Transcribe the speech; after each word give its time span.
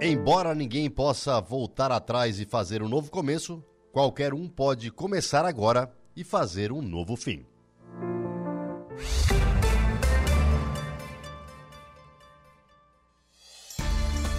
Embora 0.00 0.54
ninguém 0.54 0.88
possa 0.88 1.40
voltar 1.40 1.90
atrás 1.90 2.38
e 2.38 2.46
fazer 2.46 2.84
um 2.84 2.88
novo 2.88 3.10
começo, 3.10 3.64
qualquer 3.90 4.32
um 4.32 4.48
pode 4.48 4.92
começar 4.92 5.44
agora 5.44 5.92
e 6.14 6.22
fazer 6.22 6.70
um 6.70 6.80
novo 6.80 7.16
fim. 7.16 7.44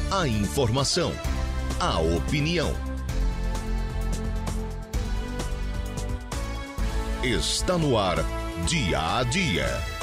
A 0.09 0.25
informação, 0.27 1.11
a 1.77 1.99
opinião. 1.99 2.71
Está 7.21 7.77
no 7.77 7.97
ar, 7.97 8.15
dia 8.65 9.17
a 9.17 9.23
dia. 9.23 9.98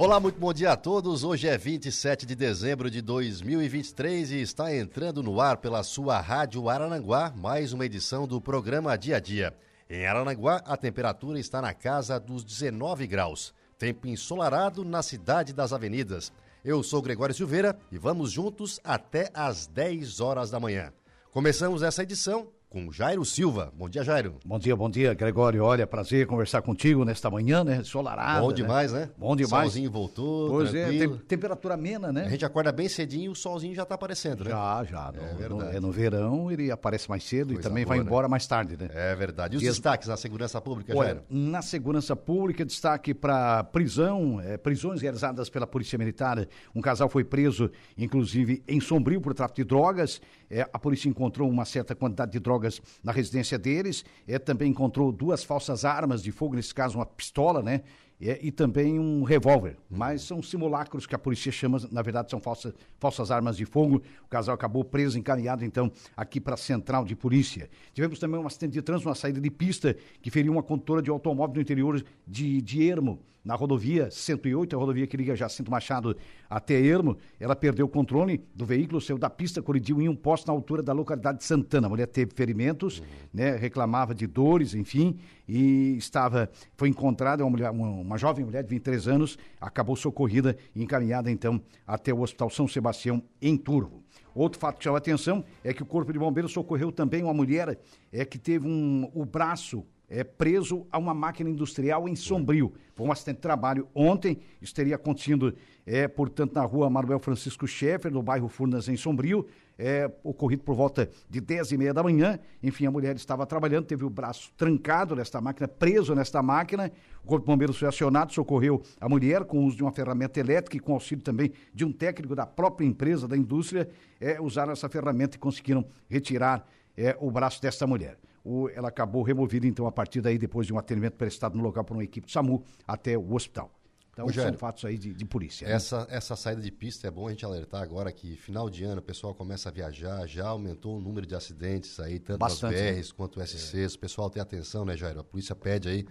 Olá, 0.00 0.18
muito 0.18 0.40
bom 0.40 0.50
dia 0.50 0.72
a 0.72 0.76
todos. 0.76 1.24
Hoje 1.24 1.46
é 1.46 1.58
27 1.58 2.24
de 2.24 2.34
dezembro 2.34 2.90
de 2.90 3.02
2023 3.02 4.30
e 4.30 4.40
está 4.40 4.74
entrando 4.74 5.22
no 5.22 5.42
ar 5.42 5.58
pela 5.58 5.82
sua 5.82 6.18
Rádio 6.18 6.70
Arananguá 6.70 7.30
mais 7.36 7.74
uma 7.74 7.84
edição 7.84 8.26
do 8.26 8.40
programa 8.40 8.96
Dia 8.96 9.18
a 9.18 9.20
Dia. 9.20 9.54
Em 9.90 10.06
Arananguá, 10.06 10.62
a 10.64 10.74
temperatura 10.74 11.38
está 11.38 11.60
na 11.60 11.74
casa 11.74 12.18
dos 12.18 12.42
19 12.42 13.06
graus. 13.06 13.52
Tempo 13.78 14.06
ensolarado 14.06 14.86
na 14.86 15.02
cidade 15.02 15.52
das 15.52 15.70
avenidas. 15.70 16.32
Eu 16.64 16.82
sou 16.82 17.02
Gregório 17.02 17.34
Silveira 17.34 17.78
e 17.92 17.98
vamos 17.98 18.32
juntos 18.32 18.80
até 18.82 19.28
às 19.34 19.66
10 19.66 20.18
horas 20.20 20.50
da 20.50 20.58
manhã. 20.58 20.94
Começamos 21.30 21.82
essa 21.82 22.04
edição 22.04 22.48
com 22.70 22.90
Jairo 22.92 23.24
Silva. 23.24 23.72
Bom 23.76 23.88
dia, 23.88 24.04
Jairo. 24.04 24.36
Bom 24.46 24.56
dia, 24.56 24.76
bom 24.76 24.88
dia, 24.88 25.12
Gregório. 25.12 25.64
Olha, 25.64 25.88
prazer 25.88 26.24
conversar 26.28 26.62
contigo 26.62 27.04
nesta 27.04 27.28
manhã, 27.28 27.64
né? 27.64 27.82
Solarada. 27.82 28.40
Bom 28.40 28.52
demais, 28.52 28.92
né? 28.92 29.00
né? 29.06 29.10
Bom 29.18 29.34
demais. 29.34 29.64
Solzinho 29.72 29.90
voltou. 29.90 30.48
Pois 30.50 30.72
é, 30.72 30.84
tranquilo. 30.86 31.16
tem, 31.16 31.26
temperatura 31.26 31.74
amena, 31.74 32.12
né? 32.12 32.26
A 32.26 32.28
gente 32.28 32.44
acorda 32.44 32.70
bem 32.70 32.88
cedinho 32.88 33.24
e 33.24 33.28
o 33.28 33.34
solzinho 33.34 33.74
já 33.74 33.84
tá 33.84 33.96
aparecendo, 33.96 34.44
né? 34.44 34.50
Já, 34.50 34.84
já. 34.84 35.10
No, 35.10 35.18
É 35.20 35.32
no- 35.32 35.36
verdade. 35.58 35.76
é 35.76 35.80
no 35.80 35.90
verão, 35.90 36.52
ele 36.52 36.70
aparece 36.70 37.08
mais 37.08 37.24
cedo 37.24 37.48
Coisa 37.54 37.60
e 37.60 37.62
também 37.64 37.84
boa, 37.84 37.96
vai 37.96 37.98
né? 37.98 38.08
embora 38.08 38.28
mais 38.28 38.46
tarde, 38.46 38.76
né? 38.80 38.88
É 38.94 39.16
verdade. 39.16 39.54
E 39.54 39.56
os 39.56 39.62
Dias- 39.62 39.74
destaques 39.74 40.06
na 40.06 40.16
segurança 40.16 40.60
pública, 40.60 40.96
Olha, 40.96 41.06
Jairo? 41.08 41.22
na 41.28 41.62
segurança 41.62 42.14
pública, 42.14 42.64
destaque 42.64 43.12
para 43.12 43.64
prisão, 43.64 44.40
eh, 44.40 44.56
prisões 44.56 45.02
realizadas 45.02 45.50
pela 45.50 45.66
Polícia 45.66 45.98
Militar. 45.98 46.46
Um 46.72 46.80
casal 46.80 47.08
foi 47.08 47.24
preso, 47.24 47.68
inclusive, 47.98 48.62
em 48.68 48.80
Sombrio 48.80 49.20
por 49.20 49.34
tráfico 49.34 49.56
de 49.56 49.64
drogas. 49.64 50.20
Eh, 50.50 50.68
a 50.72 50.78
polícia 50.78 51.08
encontrou 51.08 51.48
uma 51.48 51.64
certa 51.64 51.94
quantidade 51.94 52.32
de 52.32 52.40
drogas 52.40 52.82
na 53.02 53.12
residência 53.12 53.58
deles. 53.58 54.04
Eh, 54.26 54.38
também 54.38 54.70
encontrou 54.70 55.12
duas 55.12 55.44
falsas 55.44 55.84
armas 55.84 56.22
de 56.22 56.32
fogo, 56.32 56.56
nesse 56.56 56.74
caso 56.74 56.98
uma 56.98 57.06
pistola, 57.06 57.62
né? 57.62 57.82
Eh, 58.20 58.38
e 58.42 58.52
também 58.52 58.98
um 58.98 59.22
revólver. 59.22 59.76
Mas 59.88 60.22
são 60.22 60.42
simulacros 60.42 61.06
que 61.06 61.14
a 61.14 61.18
polícia 61.18 61.50
chama, 61.50 61.78
na 61.90 62.02
verdade, 62.02 62.30
são 62.30 62.40
falsas, 62.40 62.74
falsas 62.98 63.30
armas 63.30 63.56
de 63.56 63.64
fogo. 63.64 64.02
O 64.24 64.28
casal 64.28 64.54
acabou 64.54 64.84
preso, 64.84 65.18
encaminhado, 65.18 65.64
então, 65.64 65.90
aqui 66.16 66.40
para 66.40 66.54
a 66.54 66.58
central 66.58 67.04
de 67.04 67.16
polícia. 67.16 67.70
Tivemos 67.94 68.18
também 68.18 68.38
um 68.38 68.46
acidente 68.46 68.72
de 68.72 68.82
trânsito, 68.82 69.08
uma 69.08 69.14
saída 69.14 69.40
de 69.40 69.50
pista 69.50 69.96
que 70.20 70.30
feriu 70.30 70.52
uma 70.52 70.62
condutora 70.62 71.00
de 71.00 71.08
automóvel 71.08 71.54
no 71.54 71.62
interior 71.62 72.04
de, 72.26 72.60
de 72.60 72.82
Ermo, 72.86 73.20
na 73.44 73.54
rodovia 73.54 74.10
108, 74.10 74.76
a 74.76 74.78
rodovia 74.78 75.06
que 75.06 75.16
liga 75.16 75.34
Jacinto 75.34 75.70
Machado 75.70 76.16
até 76.48 76.74
Ermo. 76.74 77.16
Ela 77.38 77.56
perdeu 77.56 77.86
o 77.86 77.88
controle 77.88 78.44
do 78.54 78.66
veículo, 78.66 79.00
saiu 79.00 79.18
da 79.18 79.30
pista, 79.30 79.62
colidiu 79.62 80.00
em 80.00 80.08
um 80.08 80.14
poste 80.14 80.46
na 80.46 80.52
altura 80.52 80.82
da 80.82 80.92
localidade 80.92 81.38
de 81.38 81.44
Santana. 81.44 81.86
A 81.86 81.90
mulher 81.90 82.06
teve 82.06 82.32
ferimentos, 82.34 83.02
né, 83.32 83.56
reclamava 83.56 84.14
de 84.14 84.26
dores, 84.26 84.74
enfim, 84.74 85.18
e 85.48 85.96
estava, 85.96 86.50
foi 86.76 86.88
encontrada 86.88 87.42
uma, 87.42 87.50
mulher, 87.50 87.70
uma, 87.70 87.88
uma 87.88 88.18
jovem 88.18 88.44
mulher 88.44 88.62
de 88.62 88.68
23 88.70 89.08
anos, 89.08 89.38
acabou 89.60 89.96
socorrida 89.96 90.56
e 90.74 90.82
encaminhada 90.82 91.30
então 91.30 91.60
até 91.86 92.12
o 92.12 92.20
Hospital 92.20 92.50
São 92.50 92.68
Sebastião 92.68 93.22
em 93.40 93.56
Turvo. 93.56 94.02
Outro 94.34 94.60
fato 94.60 94.78
que 94.78 94.84
chama 94.84 94.98
atenção 94.98 95.44
é 95.64 95.72
que 95.72 95.82
o 95.82 95.86
Corpo 95.86 96.12
de 96.12 96.18
Bombeiros 96.18 96.52
socorreu 96.52 96.92
também 96.92 97.22
uma 97.22 97.34
mulher 97.34 97.78
é, 98.12 98.24
que 98.24 98.38
teve 98.38 98.66
um, 98.66 99.10
o 99.14 99.24
braço 99.24 99.84
é, 100.10 100.24
preso 100.24 100.84
a 100.90 100.98
uma 100.98 101.14
máquina 101.14 101.48
industrial 101.48 102.08
em 102.08 102.16
Sombrio. 102.16 102.72
Foi 102.96 103.06
um 103.06 103.12
acidente 103.12 103.36
de 103.36 103.42
trabalho 103.42 103.88
ontem, 103.94 104.38
isso 104.60 104.74
teria 104.74 104.96
acontecido, 104.96 105.54
é, 105.86 106.08
portanto, 106.08 106.54
na 106.54 106.64
rua 106.64 106.90
Manuel 106.90 107.20
Francisco 107.20 107.66
Schaeffer, 107.66 108.12
no 108.12 108.22
bairro 108.22 108.48
Furnas, 108.48 108.88
em 108.88 108.96
Sombrio, 108.96 109.46
é, 109.78 110.10
ocorrido 110.22 110.62
por 110.62 110.74
volta 110.74 111.08
de 111.28 111.40
10 111.40 111.72
e 111.72 111.78
meia 111.78 111.94
da 111.94 112.02
manhã. 112.02 112.38
Enfim, 112.62 112.84
a 112.84 112.90
mulher 112.90 113.16
estava 113.16 113.46
trabalhando, 113.46 113.86
teve 113.86 114.04
o 114.04 114.10
braço 114.10 114.52
trancado 114.56 115.14
nesta 115.16 115.40
máquina, 115.40 115.66
preso 115.66 116.14
nesta 116.14 116.42
máquina. 116.42 116.92
O 117.24 117.26
Corpo 117.26 117.46
de 117.46 117.52
Bombeiros 117.52 117.78
foi 117.78 117.88
acionado, 117.88 118.34
socorreu 118.34 118.82
a 119.00 119.08
mulher 119.08 119.44
com 119.44 119.60
o 119.60 119.64
uso 119.64 119.76
de 119.76 119.82
uma 119.82 119.92
ferramenta 119.92 120.38
elétrica 120.38 120.76
e 120.76 120.80
com 120.80 120.92
auxílio 120.92 121.24
também 121.24 121.52
de 121.72 121.84
um 121.84 121.92
técnico 121.92 122.34
da 122.34 122.44
própria 122.44 122.84
empresa, 122.84 123.26
da 123.26 123.36
indústria, 123.36 123.88
é, 124.20 124.38
usaram 124.40 124.72
essa 124.72 124.88
ferramenta 124.88 125.36
e 125.36 125.38
conseguiram 125.38 125.86
retirar 126.10 126.66
é, 126.96 127.16
o 127.18 127.30
braço 127.30 127.62
desta 127.62 127.86
mulher. 127.86 128.18
O- 128.44 128.68
ela 128.70 128.88
acabou 128.88 129.22
removida, 129.22 129.66
então, 129.66 129.86
a 129.86 129.92
partir 129.92 130.20
daí, 130.20 130.38
depois 130.38 130.66
de 130.66 130.72
um 130.72 130.78
atendimento 130.78 131.14
prestado 131.14 131.56
no 131.56 131.62
local 131.62 131.84
por 131.84 131.94
uma 131.94 132.04
equipe 132.04 132.26
de 132.26 132.32
SAMU, 132.32 132.64
até 132.86 133.16
o 133.18 133.34
hospital. 133.34 133.70
Então, 134.12 134.26
Rogério, 134.26 134.50
são 134.50 134.58
fatos 134.58 134.84
aí 134.84 134.98
de, 134.98 135.14
de 135.14 135.24
polícia. 135.24 135.68
né? 135.68 135.74
Essa, 135.74 136.06
essa 136.10 136.34
saída 136.36 136.60
de 136.60 136.70
pista 136.72 137.06
é 137.06 137.10
bom 137.10 137.28
a 137.28 137.30
gente 137.30 137.44
alertar 137.44 137.80
agora 137.80 138.10
que 138.12 138.36
final 138.36 138.68
de 138.68 138.82
ano 138.84 138.98
o 138.98 139.02
pessoal 139.02 139.34
começa 139.34 139.68
a 139.68 139.72
viajar, 139.72 140.26
já 140.26 140.48
aumentou 140.48 140.96
o 140.98 141.00
número 141.00 141.24
de 141.26 141.34
acidentes 141.34 141.98
aí, 142.00 142.18
tanto 142.18 142.38
Bastante, 142.40 142.74
né? 142.74 142.92
BRs 142.92 143.12
quanto 143.12 143.40
SCs. 143.40 143.94
O 143.94 143.98
pessoal 143.98 144.28
tem 144.28 144.42
atenção, 144.42 144.84
né, 144.84 144.96
Jairo? 144.96 145.20
A 145.20 145.24
polícia 145.24 145.54
pede 145.54 145.88
aí 145.88 146.06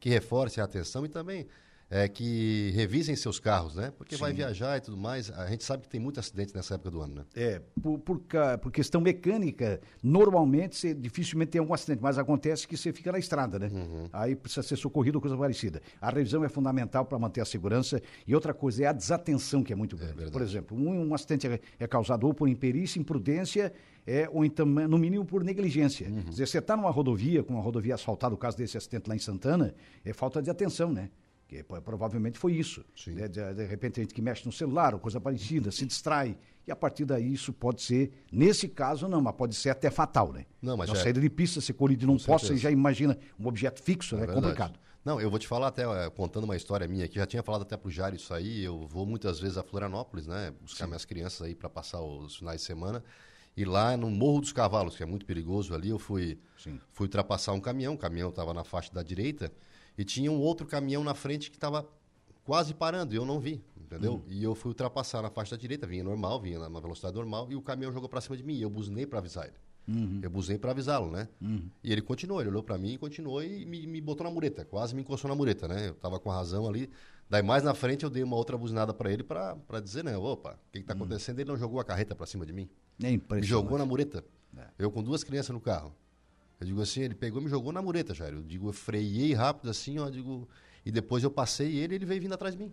que 0.00 0.08
reforce 0.08 0.60
a 0.60 0.64
atenção 0.64 1.04
e 1.04 1.08
também 1.08 1.46
é, 1.92 2.08
que 2.08 2.70
revisem 2.74 3.14
seus 3.14 3.38
carros, 3.38 3.74
né? 3.74 3.92
Porque 3.98 4.16
vai 4.16 4.32
viajar 4.32 4.78
e 4.78 4.80
tudo 4.80 4.96
mais. 4.96 5.30
A 5.30 5.46
gente 5.48 5.62
sabe 5.62 5.82
que 5.82 5.90
tem 5.90 6.00
muito 6.00 6.18
acidente 6.18 6.54
nessa 6.54 6.76
época 6.76 6.90
do 6.90 7.02
ano, 7.02 7.16
né? 7.16 7.24
É, 7.34 7.60
por, 7.82 7.98
por, 7.98 8.22
por 8.62 8.72
questão 8.72 8.98
mecânica, 8.98 9.78
normalmente 10.02 10.74
você 10.74 10.94
dificilmente 10.94 11.50
tem 11.50 11.58
algum 11.58 11.74
acidente, 11.74 12.02
mas 12.02 12.16
acontece 12.16 12.66
que 12.66 12.78
você 12.78 12.94
fica 12.94 13.12
na 13.12 13.18
estrada, 13.18 13.58
né? 13.58 13.68
Uhum. 13.70 14.08
Aí 14.10 14.34
precisa 14.34 14.62
ser 14.62 14.76
socorrido 14.76 15.18
ou 15.18 15.22
coisa 15.22 15.36
parecida. 15.36 15.82
A 16.00 16.08
revisão 16.08 16.42
é 16.42 16.48
fundamental 16.48 17.04
para 17.04 17.18
manter 17.18 17.42
a 17.42 17.44
segurança 17.44 18.00
e 18.26 18.34
outra 18.34 18.54
coisa 18.54 18.84
é 18.84 18.86
a 18.86 18.92
desatenção, 18.92 19.62
que 19.62 19.74
é 19.74 19.76
muito 19.76 19.94
grande. 19.94 20.14
verdade. 20.14 20.32
por 20.32 20.40
exemplo, 20.40 20.74
um, 20.74 21.08
um 21.08 21.14
acidente 21.14 21.46
é, 21.46 21.60
é 21.78 21.86
causado 21.86 22.26
ou 22.26 22.32
por 22.32 22.48
imperícia, 22.48 22.98
imprudência, 22.98 23.70
é, 24.06 24.26
ou 24.32 24.46
então, 24.46 24.64
no 24.64 24.96
mínimo, 24.96 25.26
por 25.26 25.44
negligência. 25.44 26.08
Uhum. 26.08 26.22
Quer 26.22 26.30
dizer, 26.30 26.46
você 26.48 26.58
está 26.58 26.74
numa 26.74 26.90
rodovia, 26.90 27.42
com 27.42 27.52
uma 27.52 27.62
rodovia 27.62 27.96
asfaltada, 27.96 28.34
o 28.34 28.38
caso 28.38 28.56
desse 28.56 28.78
acidente 28.78 29.10
lá 29.10 29.14
em 29.14 29.18
Santana, 29.18 29.74
é 30.02 30.14
falta 30.14 30.40
de 30.40 30.48
atenção, 30.48 30.90
né? 30.90 31.10
Que 31.52 31.62
provavelmente 31.62 32.38
foi 32.38 32.54
isso. 32.54 32.82
Sim. 32.96 33.12
né? 33.12 33.28
De, 33.28 33.52
de 33.52 33.66
repente 33.66 34.00
a 34.00 34.02
gente 34.02 34.14
que 34.14 34.22
mexe 34.22 34.46
no 34.46 34.52
celular 34.52 34.94
ou 34.94 35.00
coisa 35.00 35.20
parecida, 35.20 35.70
se 35.70 35.84
distrai. 35.84 36.34
E 36.66 36.72
a 36.72 36.76
partir 36.76 37.04
daí 37.04 37.30
isso 37.30 37.52
pode 37.52 37.82
ser, 37.82 38.10
nesse 38.32 38.68
caso 38.68 39.06
não, 39.06 39.20
mas 39.20 39.34
pode 39.34 39.54
ser 39.54 39.68
até 39.68 39.90
fatal, 39.90 40.32
né? 40.32 40.46
Não, 40.62 40.78
mas 40.78 40.88
Na 40.88 40.94
já 40.94 41.00
é. 41.00 41.02
saída 41.04 41.20
de 41.20 41.28
pista, 41.28 41.60
você 41.60 41.74
colide 41.74 42.06
num 42.06 42.16
poste, 42.16 42.46
você 42.48 42.56
já 42.56 42.70
imagina 42.70 43.18
um 43.38 43.46
objeto 43.46 43.82
fixo, 43.82 44.16
né? 44.16 44.22
É 44.22 44.26
verdade. 44.26 44.46
Complicado. 44.46 44.80
Não, 45.04 45.20
eu 45.20 45.28
vou 45.28 45.38
te 45.38 45.46
falar 45.46 45.66
até, 45.66 45.82
eh, 45.82 46.10
contando 46.10 46.44
uma 46.44 46.56
história 46.56 46.88
minha 46.88 47.04
aqui, 47.04 47.16
já 47.16 47.26
tinha 47.26 47.42
falado 47.42 47.62
até 47.62 47.76
pro 47.76 47.90
Jário 47.90 48.16
isso 48.16 48.32
aí, 48.32 48.64
eu 48.64 48.86
vou 48.86 49.04
muitas 49.04 49.40
vezes 49.40 49.58
a 49.58 49.62
Florianópolis, 49.62 50.28
né, 50.28 50.54
buscar 50.62 50.86
minhas 50.86 51.04
crianças 51.04 51.42
aí 51.42 51.56
para 51.56 51.68
passar 51.68 52.00
os 52.00 52.36
finais 52.36 52.60
de 52.60 52.66
semana, 52.68 53.02
e 53.56 53.64
lá 53.64 53.96
no 53.96 54.08
Morro 54.08 54.40
dos 54.40 54.52
Cavalos, 54.52 54.96
que 54.96 55.02
é 55.02 55.06
muito 55.06 55.26
perigoso 55.26 55.74
ali, 55.74 55.88
eu 55.88 55.98
fui, 55.98 56.38
Sim. 56.56 56.80
fui 56.92 57.06
ultrapassar 57.06 57.52
um 57.52 57.60
caminhão, 57.60 57.94
o 57.94 57.98
caminhão 57.98 58.30
estava 58.30 58.54
na 58.54 58.62
faixa 58.62 58.94
da 58.94 59.02
direita, 59.02 59.52
e 59.96 60.04
tinha 60.04 60.30
um 60.30 60.40
outro 60.40 60.66
caminhão 60.66 61.04
na 61.04 61.14
frente 61.14 61.50
que 61.50 61.56
estava 61.56 61.86
quase 62.44 62.74
parando, 62.74 63.14
e 63.14 63.16
eu 63.16 63.24
não 63.24 63.38
vi, 63.38 63.62
entendeu? 63.76 64.14
Uhum. 64.14 64.22
E 64.28 64.42
eu 64.42 64.54
fui 64.54 64.70
ultrapassar 64.70 65.22
na 65.22 65.30
faixa 65.30 65.56
da 65.56 65.60
direita, 65.60 65.86
vinha 65.86 66.02
normal, 66.02 66.40
vinha 66.40 66.58
na 66.58 66.68
na 66.68 66.80
velocidade 66.80 67.14
normal, 67.14 67.46
e 67.50 67.56
o 67.56 67.62
caminhão 67.62 67.92
jogou 67.92 68.08
para 68.08 68.20
cima 68.20 68.36
de 68.36 68.42
mim, 68.42 68.54
e 68.54 68.62
eu 68.62 68.70
buzinei 68.70 69.06
para 69.06 69.18
avisar 69.18 69.46
ele. 69.46 69.56
Uhum. 69.88 70.20
Eu 70.22 70.30
buzinei 70.30 70.58
para 70.58 70.70
avisá-lo, 70.70 71.10
né? 71.10 71.28
E 71.82 71.92
ele 71.92 72.00
continuou, 72.00 72.40
ele 72.40 72.50
olhou 72.50 72.62
para 72.62 72.78
mim, 72.78 72.96
continuou 72.96 73.42
e 73.42 73.64
me, 73.66 73.86
me 73.86 74.00
botou 74.00 74.24
na 74.24 74.30
mureta, 74.30 74.64
quase 74.64 74.94
me 74.94 75.00
encostou 75.02 75.28
na 75.28 75.34
mureta, 75.34 75.66
né? 75.66 75.88
Eu 75.88 75.94
tava 75.94 76.20
com 76.20 76.30
a 76.30 76.34
razão 76.34 76.68
ali. 76.68 76.88
Daí 77.28 77.42
mais 77.42 77.64
na 77.64 77.74
frente 77.74 78.04
eu 78.04 78.10
dei 78.10 78.22
uma 78.22 78.36
outra 78.36 78.56
buzinada 78.56 78.92
para 78.94 79.10
ele 79.10 79.24
para 79.24 79.80
dizer, 79.82 80.04
né? 80.04 80.16
Opa, 80.16 80.52
o 80.52 80.72
que, 80.72 80.80
que 80.80 80.86
tá 80.86 80.92
acontecendo? 80.92 81.40
Ele 81.40 81.50
não 81.50 81.56
jogou 81.56 81.80
a 81.80 81.84
carreta 81.84 82.14
para 82.14 82.26
cima 82.26 82.46
de 82.46 82.52
mim. 82.52 82.68
É 83.02 83.10
Me 83.10 83.42
jogou 83.42 83.78
na 83.78 83.86
mureta. 83.86 84.24
É. 84.56 84.66
Eu 84.78 84.90
com 84.90 85.02
duas 85.02 85.24
crianças 85.24 85.50
no 85.50 85.60
carro. 85.60 85.94
Eu 86.62 86.66
digo 86.66 86.80
assim, 86.80 87.00
ele 87.02 87.14
pegou 87.14 87.40
e 87.40 87.44
me 87.44 87.50
jogou 87.50 87.72
na 87.72 87.82
mureta, 87.82 88.14
Jair. 88.14 88.34
Eu 88.34 88.42
digo, 88.42 88.68
eu 88.68 88.72
freiei 88.72 89.34
rápido 89.34 89.68
assim, 89.68 89.98
ó, 89.98 90.08
digo, 90.08 90.48
e 90.86 90.92
depois 90.92 91.24
eu 91.24 91.30
passei 91.30 91.76
ele, 91.76 91.96
ele 91.96 92.06
veio 92.06 92.20
vindo 92.22 92.34
atrás 92.34 92.54
de 92.56 92.62
mim. 92.62 92.72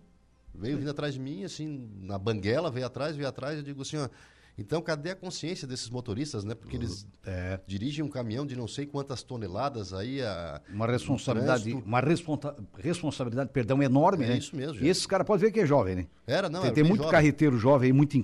Veio 0.54 0.78
vindo 0.78 0.90
atrás 0.90 1.12
de 1.14 1.18
mim, 1.20 1.42
assim, 1.44 1.88
na 2.00 2.16
banguela, 2.18 2.70
veio 2.70 2.86
atrás, 2.86 3.16
veio 3.16 3.28
atrás, 3.28 3.56
eu 3.58 3.64
digo 3.64 3.82
assim, 3.82 3.96
ó, 3.96 4.08
então 4.56 4.80
cadê 4.80 5.10
a 5.10 5.16
consciência 5.16 5.66
desses 5.66 5.88
motoristas, 5.90 6.44
né? 6.44 6.54
Porque 6.54 6.76
eles 6.76 7.04
É. 7.26 7.58
dirigem 7.66 8.04
um 8.04 8.08
caminhão 8.08 8.46
de 8.46 8.54
não 8.54 8.68
sei 8.68 8.86
quantas 8.86 9.22
toneladas 9.24 9.92
aí 9.92 10.22
a 10.22 10.60
Uma 10.72 10.86
responsabilidade, 10.86 11.72
uma 11.72 12.00
responsa- 12.00 12.54
responsabilidade, 12.78 13.50
perdão, 13.52 13.82
enorme, 13.82 14.24
É 14.24 14.28
né? 14.28 14.38
isso 14.38 14.54
mesmo, 14.54 14.74
E 14.74 14.78
gente. 14.80 14.88
esses 14.88 15.06
caras 15.06 15.26
podem 15.26 15.46
ver 15.46 15.52
que 15.52 15.60
é 15.60 15.66
jovem, 15.66 15.96
né? 15.96 16.06
Era, 16.26 16.48
não, 16.48 16.60
tem 16.60 16.66
era 16.68 16.74
tem 16.74 16.84
bem 16.84 16.90
muito 16.90 17.02
jovem. 17.02 17.10
carreteiro 17.12 17.58
jovem 17.58 17.86
aí, 17.88 17.92
muito 17.92 18.16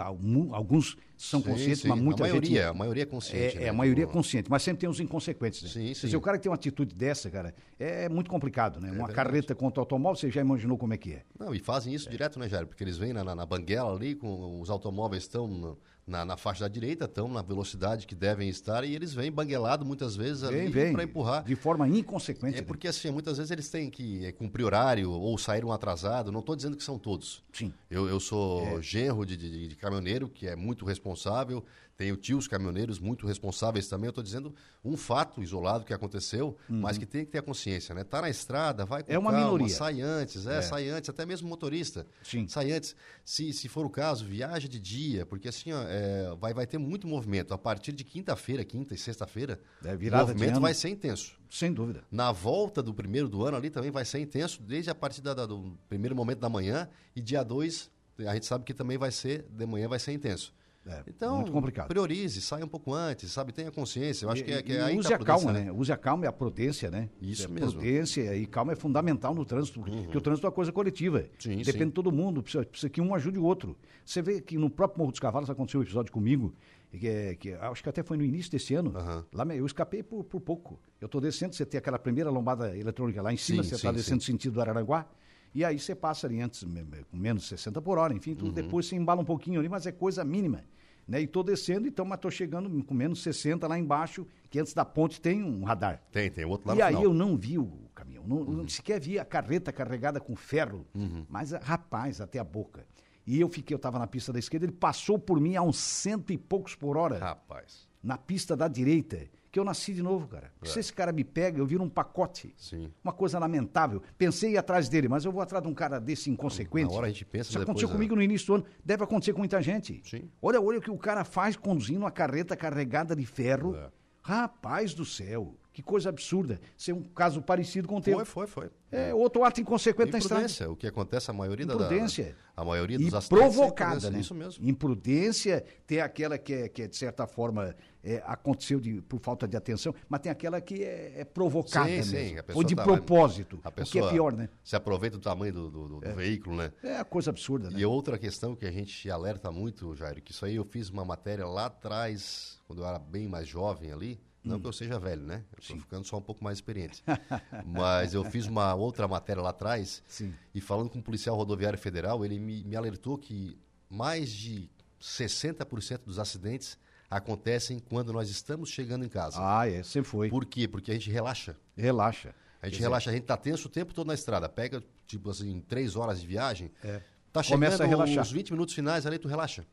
algu- 0.00 0.54
alguns 0.54 0.96
são 1.20 1.42
Sim, 1.42 1.50
conscientes, 1.50 1.80
sim. 1.80 1.88
mas 1.88 2.00
muita 2.00 2.24
a 2.24 2.26
maioria, 2.26 2.48
gente... 2.48 2.62
A 2.62 2.72
maioria 2.72 3.02
é 3.02 3.06
consciente. 3.06 3.56
É, 3.56 3.60
né? 3.60 3.66
é, 3.66 3.68
a 3.68 3.72
maioria 3.72 4.04
é 4.04 4.06
consciente, 4.06 4.50
mas 4.50 4.62
sempre 4.62 4.80
tem 4.80 4.88
os 4.88 5.00
inconsequentes. 5.00 5.62
Né? 5.62 5.68
Sim, 5.68 5.86
Quer 5.88 5.94
sim. 5.94 6.06
dizer, 6.06 6.16
o 6.16 6.20
cara 6.20 6.38
que 6.38 6.44
tem 6.44 6.50
uma 6.50 6.56
atitude 6.56 6.94
dessa, 6.94 7.30
cara, 7.30 7.54
é 7.78 8.08
muito 8.08 8.30
complicado, 8.30 8.80
né? 8.80 8.88
uma 8.88 9.06
verdade. 9.06 9.14
carreta 9.14 9.54
contra 9.54 9.80
o 9.80 9.82
automóvel, 9.82 10.16
você 10.16 10.30
já 10.30 10.40
imaginou 10.40 10.78
como 10.78 10.94
é 10.94 10.96
que 10.96 11.12
é. 11.12 11.22
Não, 11.38 11.54
e 11.54 11.58
fazem 11.58 11.92
isso 11.92 12.08
direto, 12.08 12.38
né, 12.38 12.48
Jair? 12.48 12.66
Porque 12.66 12.82
eles 12.82 12.96
vêm 12.96 13.12
na, 13.12 13.22
na, 13.22 13.34
na 13.34 13.44
banguela 13.44 13.94
ali, 13.94 14.14
com 14.14 14.60
os 14.62 14.70
automóveis 14.70 15.24
estão 15.24 15.76
na, 16.10 16.24
na 16.24 16.36
faixa 16.36 16.64
da 16.64 16.68
direita, 16.68 17.04
estão 17.06 17.28
na 17.28 17.40
velocidade 17.40 18.06
que 18.06 18.14
devem 18.14 18.48
estar, 18.48 18.84
e 18.84 18.94
eles 18.94 19.14
vêm 19.14 19.30
banguelado 19.30 19.84
muitas 19.84 20.16
vezes 20.16 20.42
Vem, 20.42 20.66
ali 20.66 20.92
para 20.92 21.04
empurrar. 21.04 21.44
De 21.44 21.54
forma 21.54 21.88
inconsequente. 21.88 22.58
É 22.58 22.60
né? 22.60 22.66
porque, 22.66 22.88
assim, 22.88 23.10
muitas 23.10 23.38
vezes 23.38 23.50
eles 23.50 23.68
têm 23.70 23.88
que 23.88 24.26
é, 24.26 24.32
cumprir 24.32 24.64
horário 24.64 25.10
ou 25.10 25.38
saíram 25.38 25.72
atrasado. 25.72 26.32
Não 26.32 26.40
estou 26.40 26.56
dizendo 26.56 26.76
que 26.76 26.82
são 26.84 26.98
todos. 26.98 27.42
Sim. 27.52 27.72
Eu, 27.90 28.08
eu 28.08 28.18
sou 28.18 28.78
É. 28.78 28.82
genro 28.82 29.24
de, 29.24 29.36
de- 29.36 29.68
de 29.68 29.76
caminhoneiro, 29.76 30.28
que 30.28 30.46
é 30.46 30.56
muito 30.56 30.84
responsável. 30.84 31.64
Tenho 32.00 32.16
tios 32.16 32.48
caminhoneiros 32.48 32.98
muito 32.98 33.26
responsáveis 33.26 33.86
também. 33.86 34.06
Eu 34.06 34.08
estou 34.08 34.24
dizendo 34.24 34.54
um 34.82 34.96
fato 34.96 35.42
isolado 35.42 35.84
que 35.84 35.92
aconteceu, 35.92 36.56
mas 36.66 36.96
que 36.96 37.04
tem 37.04 37.26
que 37.26 37.30
ter 37.30 37.36
a 37.36 37.42
consciência, 37.42 37.94
né? 37.94 38.04
Tá 38.04 38.22
na 38.22 38.30
estrada, 38.30 38.86
vai 38.86 39.02
com 39.02 39.10
Uhum. 39.10 39.16
É 39.16 39.18
uma 39.18 39.30
calma, 39.32 39.44
minoria. 39.52 39.68
sai 39.68 40.00
antes, 40.00 40.46
é, 40.46 40.62
sai 40.62 40.88
antes, 40.88 41.10
até 41.10 41.26
mesmo 41.26 41.46
motorista. 41.46 42.06
Sim. 42.22 42.48
Sai 42.48 42.72
antes. 42.72 42.96
Se, 43.22 43.52
se 43.52 43.68
for 43.68 43.84
o 43.84 43.90
caso, 43.90 44.24
viaja 44.24 44.66
de 44.66 44.80
dia, 44.80 45.26
porque 45.26 45.46
assim, 45.48 45.72
ó, 45.72 45.82
é, 45.82 46.34
vai, 46.40 46.54
vai 46.54 46.66
ter 46.66 46.78
muito 46.78 47.06
movimento. 47.06 47.52
A 47.52 47.58
partir 47.58 47.92
de 47.92 48.02
quinta-feira, 48.02 48.64
quinta 48.64 48.94
e 48.94 48.96
sexta-feira, 48.96 49.60
É, 49.84 49.94
o 49.94 50.16
movimento 50.26 50.58
vai 50.58 50.72
ser 50.72 50.88
intenso. 50.88 51.38
Sem 51.50 51.70
dúvida. 51.70 52.02
Na 52.10 52.32
volta 52.32 52.82
do 52.82 52.94
primeiro 52.94 53.28
do 53.28 53.44
ano 53.44 53.58
ali 53.58 53.68
também 53.68 53.90
vai 53.90 54.06
ser 54.06 54.20
intenso, 54.20 54.62
desde 54.62 54.88
a 54.88 54.94
partir 54.94 55.20
da- 55.20 55.34
da- 55.34 55.44
do 55.44 55.76
primeiro 55.86 56.16
momento 56.16 56.38
da 56.38 56.48
manhã 56.48 56.88
e 57.14 57.20
dia 57.20 57.42
2, 57.42 57.90
a 58.26 58.32
gente 58.32 58.46
sabe 58.46 58.64
que 58.64 58.72
também 58.72 58.96
vai 58.96 59.10
ser, 59.12 59.44
de 59.50 59.66
manhã 59.66 59.86
vai 59.86 59.98
ser 59.98 60.12
intenso. 60.12 60.54
É, 60.90 61.02
Então, 61.08 61.36
muito 61.36 61.52
complicado. 61.52 61.88
priorize, 61.88 62.40
saia 62.40 62.64
um 62.64 62.68
pouco 62.68 62.92
antes, 62.92 63.30
sabe? 63.30 63.52
Tenha 63.52 63.70
consciência. 63.70 64.24
Eu 64.26 64.30
acho 64.30 64.42
E- 64.42 64.44
que 64.44 64.52
é, 64.52 64.62
que 64.62 64.72
é 64.72 64.82
aí 64.82 64.98
use 64.98 65.08
tá 65.08 65.14
a 65.14 65.18
prudência, 65.18 65.44
calma, 65.46 65.58
né? 65.58 65.72
Use 65.72 65.92
a 65.92 65.96
calma 65.96 66.24
e 66.24 66.28
a 66.28 66.32
prudência, 66.32 66.90
né? 66.90 67.08
Isso 67.20 67.44
É, 67.44 67.48
mesmo. 67.48 67.72
Prudência 67.80 68.36
e 68.36 68.46
calma 68.46 68.72
é 68.72 68.76
fundamental 68.76 69.34
no 69.34 69.44
trânsito, 69.44 69.80
porque 69.80 70.18
o 70.18 70.20
trânsito 70.20 70.46
é 70.46 70.48
uma 70.48 70.54
coisa 70.54 70.72
coletiva. 70.72 71.24
Sim, 71.38 71.56
Depende 71.58 71.72
sim. 71.78 71.86
de 71.86 71.92
todo 71.92 72.10
mundo, 72.10 72.42
precisa, 72.42 72.64
precisa 72.64 72.90
que 72.90 73.00
um 73.00 73.14
ajude 73.14 73.38
o 73.38 73.44
outro. 73.44 73.76
Você 74.04 74.20
vê 74.20 74.40
que 74.40 74.58
no 74.58 74.68
próprio 74.68 74.98
Morro 74.98 75.10
dos 75.12 75.20
Cavalos 75.20 75.48
aconteceu 75.48 75.80
um 75.80 75.82
episódio 75.82 76.12
comigo, 76.12 76.52
que, 76.90 77.06
é- 77.06 77.34
que 77.36 77.52
acho 77.54 77.82
que 77.82 77.88
até 77.88 78.02
foi 78.02 78.16
no 78.16 78.24
início 78.24 78.50
desse 78.50 78.74
ano. 78.74 78.92
Aham. 78.96 79.24
Lá 79.32 79.44
eu 79.54 79.64
escapei 79.66 80.02
por, 80.02 80.24
por 80.24 80.40
pouco. 80.40 80.78
Eu 81.00 81.06
estou 81.06 81.20
descendo, 81.20 81.54
você 81.54 81.64
tem 81.64 81.78
aquela 81.78 81.98
primeira 81.98 82.30
lombada 82.30 82.76
eletrônica 82.76 83.22
lá 83.22 83.32
em 83.32 83.36
cima, 83.36 83.62
Sim, 83.62 83.68
você 83.68 83.74
está 83.76 83.92
descendo 83.92 84.22
sentido 84.22 84.54
do 84.54 84.60
Araranguá. 84.60 85.06
E 85.52 85.64
aí 85.64 85.80
você 85.80 85.96
passa 85.96 86.28
ali 86.28 86.40
antes 86.40 86.64
com 87.10 87.16
menos 87.16 87.42
de 87.42 87.48
60 87.48 87.82
por 87.82 87.98
hora, 87.98 88.14
enfim, 88.14 88.30
Uhum. 88.30 88.36
tudo, 88.36 88.52
depois 88.52 88.86
você 88.86 88.94
embala 88.94 89.20
um 89.20 89.24
pouquinho 89.24 89.58
ali, 89.58 89.68
mas 89.68 89.84
é 89.84 89.90
coisa 89.90 90.24
mínima. 90.24 90.62
Né? 91.10 91.20
E 91.22 91.24
estou 91.24 91.42
descendo, 91.42 91.88
então, 91.88 92.04
mas 92.04 92.18
estou 92.18 92.30
chegando 92.30 92.84
com 92.84 92.94
menos 92.94 93.20
60 93.24 93.66
lá 93.66 93.76
embaixo, 93.76 94.24
que 94.48 94.60
antes 94.60 94.72
da 94.72 94.84
ponte 94.84 95.20
tem 95.20 95.42
um 95.42 95.64
radar. 95.64 96.00
Tem, 96.12 96.30
tem 96.30 96.44
outro 96.44 96.68
lá 96.68 96.76
e 96.76 96.80
aí 96.82 96.90
final. 96.94 97.02
eu 97.02 97.12
não 97.12 97.36
vi 97.36 97.58
o 97.58 97.68
caminhão, 97.92 98.22
não, 98.28 98.44
não 98.44 98.68
sequer 98.68 99.00
vi 99.00 99.18
a 99.18 99.24
carreta 99.24 99.72
carregada 99.72 100.20
com 100.20 100.36
ferro, 100.36 100.86
Uhum. 100.94 101.26
mas 101.28 101.50
rapaz, 101.50 102.20
até 102.20 102.38
a 102.38 102.44
boca. 102.44 102.86
E 103.26 103.40
eu 103.40 103.48
fiquei, 103.48 103.74
eu 103.74 103.76
estava 103.76 103.98
na 103.98 104.06
pista 104.06 104.32
da 104.32 104.38
esquerda, 104.38 104.66
ele 104.66 104.72
passou 104.72 105.18
por 105.18 105.40
mim 105.40 105.56
a 105.56 105.62
uns 105.62 105.78
cento 105.78 106.32
e 106.32 106.38
poucos 106.38 106.76
por 106.76 106.96
hora 106.96 107.18
Rapaz, 107.18 107.88
na 108.00 108.16
pista 108.16 108.56
da 108.56 108.68
direita, 108.68 109.18
que 109.50 109.58
eu 109.58 109.64
nasci 109.64 109.92
de 109.92 110.02
novo, 110.02 110.28
cara. 110.28 110.52
É. 110.62 110.66
Se 110.66 110.78
esse 110.78 110.92
cara 110.92 111.12
me 111.12 111.24
pega, 111.24 111.58
eu 111.58 111.66
viro 111.66 111.82
um 111.82 111.88
pacote. 111.88 112.54
sim. 112.56 112.90
Uma 113.02 113.12
coisa 113.12 113.38
lamentável. 113.38 114.02
Pensei 114.16 114.56
atrás 114.56 114.88
dele, 114.88 115.08
mas 115.08 115.24
eu 115.24 115.32
vou 115.32 115.42
atrás 115.42 115.62
de 115.62 115.68
um 115.68 115.74
cara 115.74 115.98
desse 115.98 116.30
inconsequente. 116.30 116.90
Na 116.90 116.96
hora 116.96 117.06
a 117.06 117.10
gente 117.10 117.24
pensa, 117.24 117.50
Isso 117.50 117.58
aconteceu 117.60 117.88
comigo 117.88 118.14
no 118.14 118.22
início 118.22 118.46
do 118.46 118.54
ano. 118.54 118.64
Deve 118.84 119.02
acontecer 119.04 119.32
com 119.32 119.40
muita 119.40 119.60
gente. 119.60 120.00
Sim. 120.08 120.30
Olha, 120.40 120.60
olha 120.60 120.78
o 120.78 120.82
que 120.82 120.90
o 120.90 120.98
cara 120.98 121.24
faz 121.24 121.56
conduzindo 121.56 121.98
uma 122.00 122.10
carreta 122.10 122.56
carregada 122.56 123.16
de 123.16 123.26
ferro. 123.26 123.74
É. 123.74 123.90
Rapaz 124.22 124.94
do 124.94 125.04
céu, 125.04 125.56
que 125.72 125.82
coisa 125.82 126.08
absurda. 126.08 126.60
Ser 126.76 126.92
um 126.92 127.02
caso 127.02 127.40
parecido 127.40 127.86
com 127.86 127.96
o 127.96 128.00
teu. 128.00 128.16
Foi, 128.24 128.46
foi, 128.46 128.46
foi. 128.46 128.70
É 128.92 129.14
outro 129.14 129.44
ato 129.44 129.60
inconsequente 129.60 130.10
na 130.12 130.18
estrada. 130.18 130.70
O 130.70 130.74
que 130.76 130.86
acontece, 130.86 131.30
a 131.30 131.34
maioria 131.34 131.64
da-. 131.64 131.74
Imprudência. 131.74 132.36
A 132.56 132.64
maioria 132.64 132.96
E 132.96 133.04
dos 133.04 133.14
acidentes 133.14 133.46
é 133.46 133.48
provocada, 133.56 134.10
né? 134.10 134.18
Isso 134.20 134.34
mesmo. 134.34 134.68
Imprudência, 134.68 135.64
tem 135.86 136.00
aquela 136.00 136.36
que, 136.36 136.52
é, 136.52 136.68
que 136.68 136.82
é, 136.82 136.86
de 136.88 136.96
certa 136.96 137.26
forma, 137.26 137.74
é, 138.02 138.20
aconteceu 138.26 138.80
de, 138.80 139.00
por 139.02 139.20
falta 139.20 139.46
de 139.48 139.56
atenção, 139.56 139.94
mas 140.08 140.20
tem 140.20 140.30
aquela 140.30 140.60
que 140.60 140.82
é, 140.82 141.20
é 141.20 141.24
provocada 141.24 141.86
Sim, 141.86 141.92
mesmo. 141.96 142.18
sim, 142.18 142.36
a 142.38 142.42
pessoa 142.42 142.62
Ou 142.64 142.68
de 142.68 142.74
tá- 142.74 142.82
propósito, 142.82 143.60
A 143.62 143.68
o 143.68 143.72
que 143.72 143.76
pessoa 143.80 144.08
é 144.08 144.12
pior, 144.12 144.32
né? 144.32 144.48
Se 144.64 144.74
aproveita 144.76 145.16
do 145.16 145.22
tamanho 145.22 145.52
do, 145.52 145.70
do- 145.70 145.88
do- 145.88 146.00
do 146.00 146.14
veículo, 146.14 146.56
né? 146.56 146.72
É 146.82 146.96
a 146.98 147.04
coisa 147.04 147.30
absurda, 147.30 147.70
né? 147.70 147.78
E 147.78 147.84
outra 147.86 148.18
questão 148.18 148.54
que 148.56 148.66
a 148.66 148.72
gente 148.72 149.08
alerta 149.08 149.50
muito, 149.50 149.94
Jair, 149.94 150.20
que 150.22 150.32
isso 150.32 150.44
aí 150.44 150.56
eu 150.56 150.64
fiz 150.64 150.90
uma 150.90 151.04
matéria 151.04 151.46
lá 151.46 151.66
atrás, 151.66 152.58
quando 152.66 152.82
eu 152.82 152.86
era 152.88 152.98
bem 152.98 153.28
mais 153.28 153.46
jovem 153.48 153.92
ali. 153.92 154.20
Não 154.42 154.56
Hum. 154.56 154.60
que 154.60 154.66
eu 154.66 154.72
seja 154.72 154.98
velho, 154.98 155.22
né? 155.22 155.44
Eu 155.52 155.58
estou 155.60 155.76
ficando 155.78 156.04
só 156.04 156.16
um 156.16 156.22
pouco 156.22 156.42
mais 156.42 156.58
experiente. 156.58 157.02
Mas 157.66 158.14
eu 158.14 158.24
fiz 158.24 158.46
uma 158.46 158.74
outra 158.74 159.06
matéria 159.06 159.42
lá 159.42 159.50
atrás. 159.50 160.02
Sim. 160.08 160.34
E 160.54 160.60
falando 160.60 160.88
com 160.88 160.98
um 160.98 161.02
policial 161.02 161.36
rodoviário 161.36 161.78
federal, 161.78 162.24
ele 162.24 162.38
me, 162.38 162.64
me 162.64 162.74
alertou 162.76 163.18
que 163.18 163.58
mais 163.90 164.30
de 164.30 164.68
60% 165.00 166.04
dos 166.04 166.18
acidentes 166.18 166.78
acontecem 167.10 167.78
quando 167.80 168.12
nós 168.12 168.30
estamos 168.30 168.70
chegando 168.70 169.04
em 169.04 169.08
casa. 169.08 169.36
Ah, 169.40 169.68
é, 169.68 169.82
sempre 169.82 170.08
foi. 170.10 170.28
Por 170.30 170.44
quê? 170.46 170.68
Porque 170.68 170.90
a 170.90 170.94
gente 170.94 171.10
relaxa. 171.10 171.56
Relaxa. 171.76 172.34
A 172.62 172.68
gente 172.68 172.80
relaxa, 172.80 173.10
a 173.10 173.12
gente 173.12 173.24
tá 173.24 173.36
tenso 173.36 173.68
o 173.68 173.70
tempo 173.70 173.92
todo 173.94 174.06
na 174.06 174.14
estrada. 174.14 174.48
Pega, 174.48 174.82
tipo 175.06 175.30
assim, 175.30 175.60
três 175.62 175.96
horas 175.96 176.20
de 176.20 176.26
viagem. 176.26 176.70
É. 176.84 177.00
Tá 177.32 177.42
Começa 177.42 177.76
chegando 177.78 177.82
a 177.82 178.04
relaxar. 178.04 178.22
os 178.24 178.32
20 178.32 178.50
minutos 178.52 178.74
finais, 178.74 179.06
ali 179.06 179.18
tu 179.18 179.28
relaxa. 179.28 179.64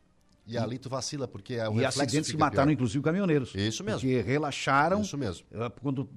E 0.48 0.58
ali 0.58 0.78
tu 0.78 0.90
vacila, 0.90 1.28
porque 1.28 1.56
é 1.56 1.68
o 1.70 1.80
E 1.80 1.86
acidentes 1.86 2.32
que 2.32 2.38
mataram, 2.38 2.68
pior. 2.68 2.74
inclusive, 2.74 3.04
caminhoneiros. 3.04 3.54
Isso 3.54 3.84
mesmo. 3.84 4.00
Porque 4.00 4.22
relaxaram 4.22 5.02
Isso 5.02 5.18
mesmo. 5.18 5.46
eh, 5.52 5.70
quando 5.82 6.10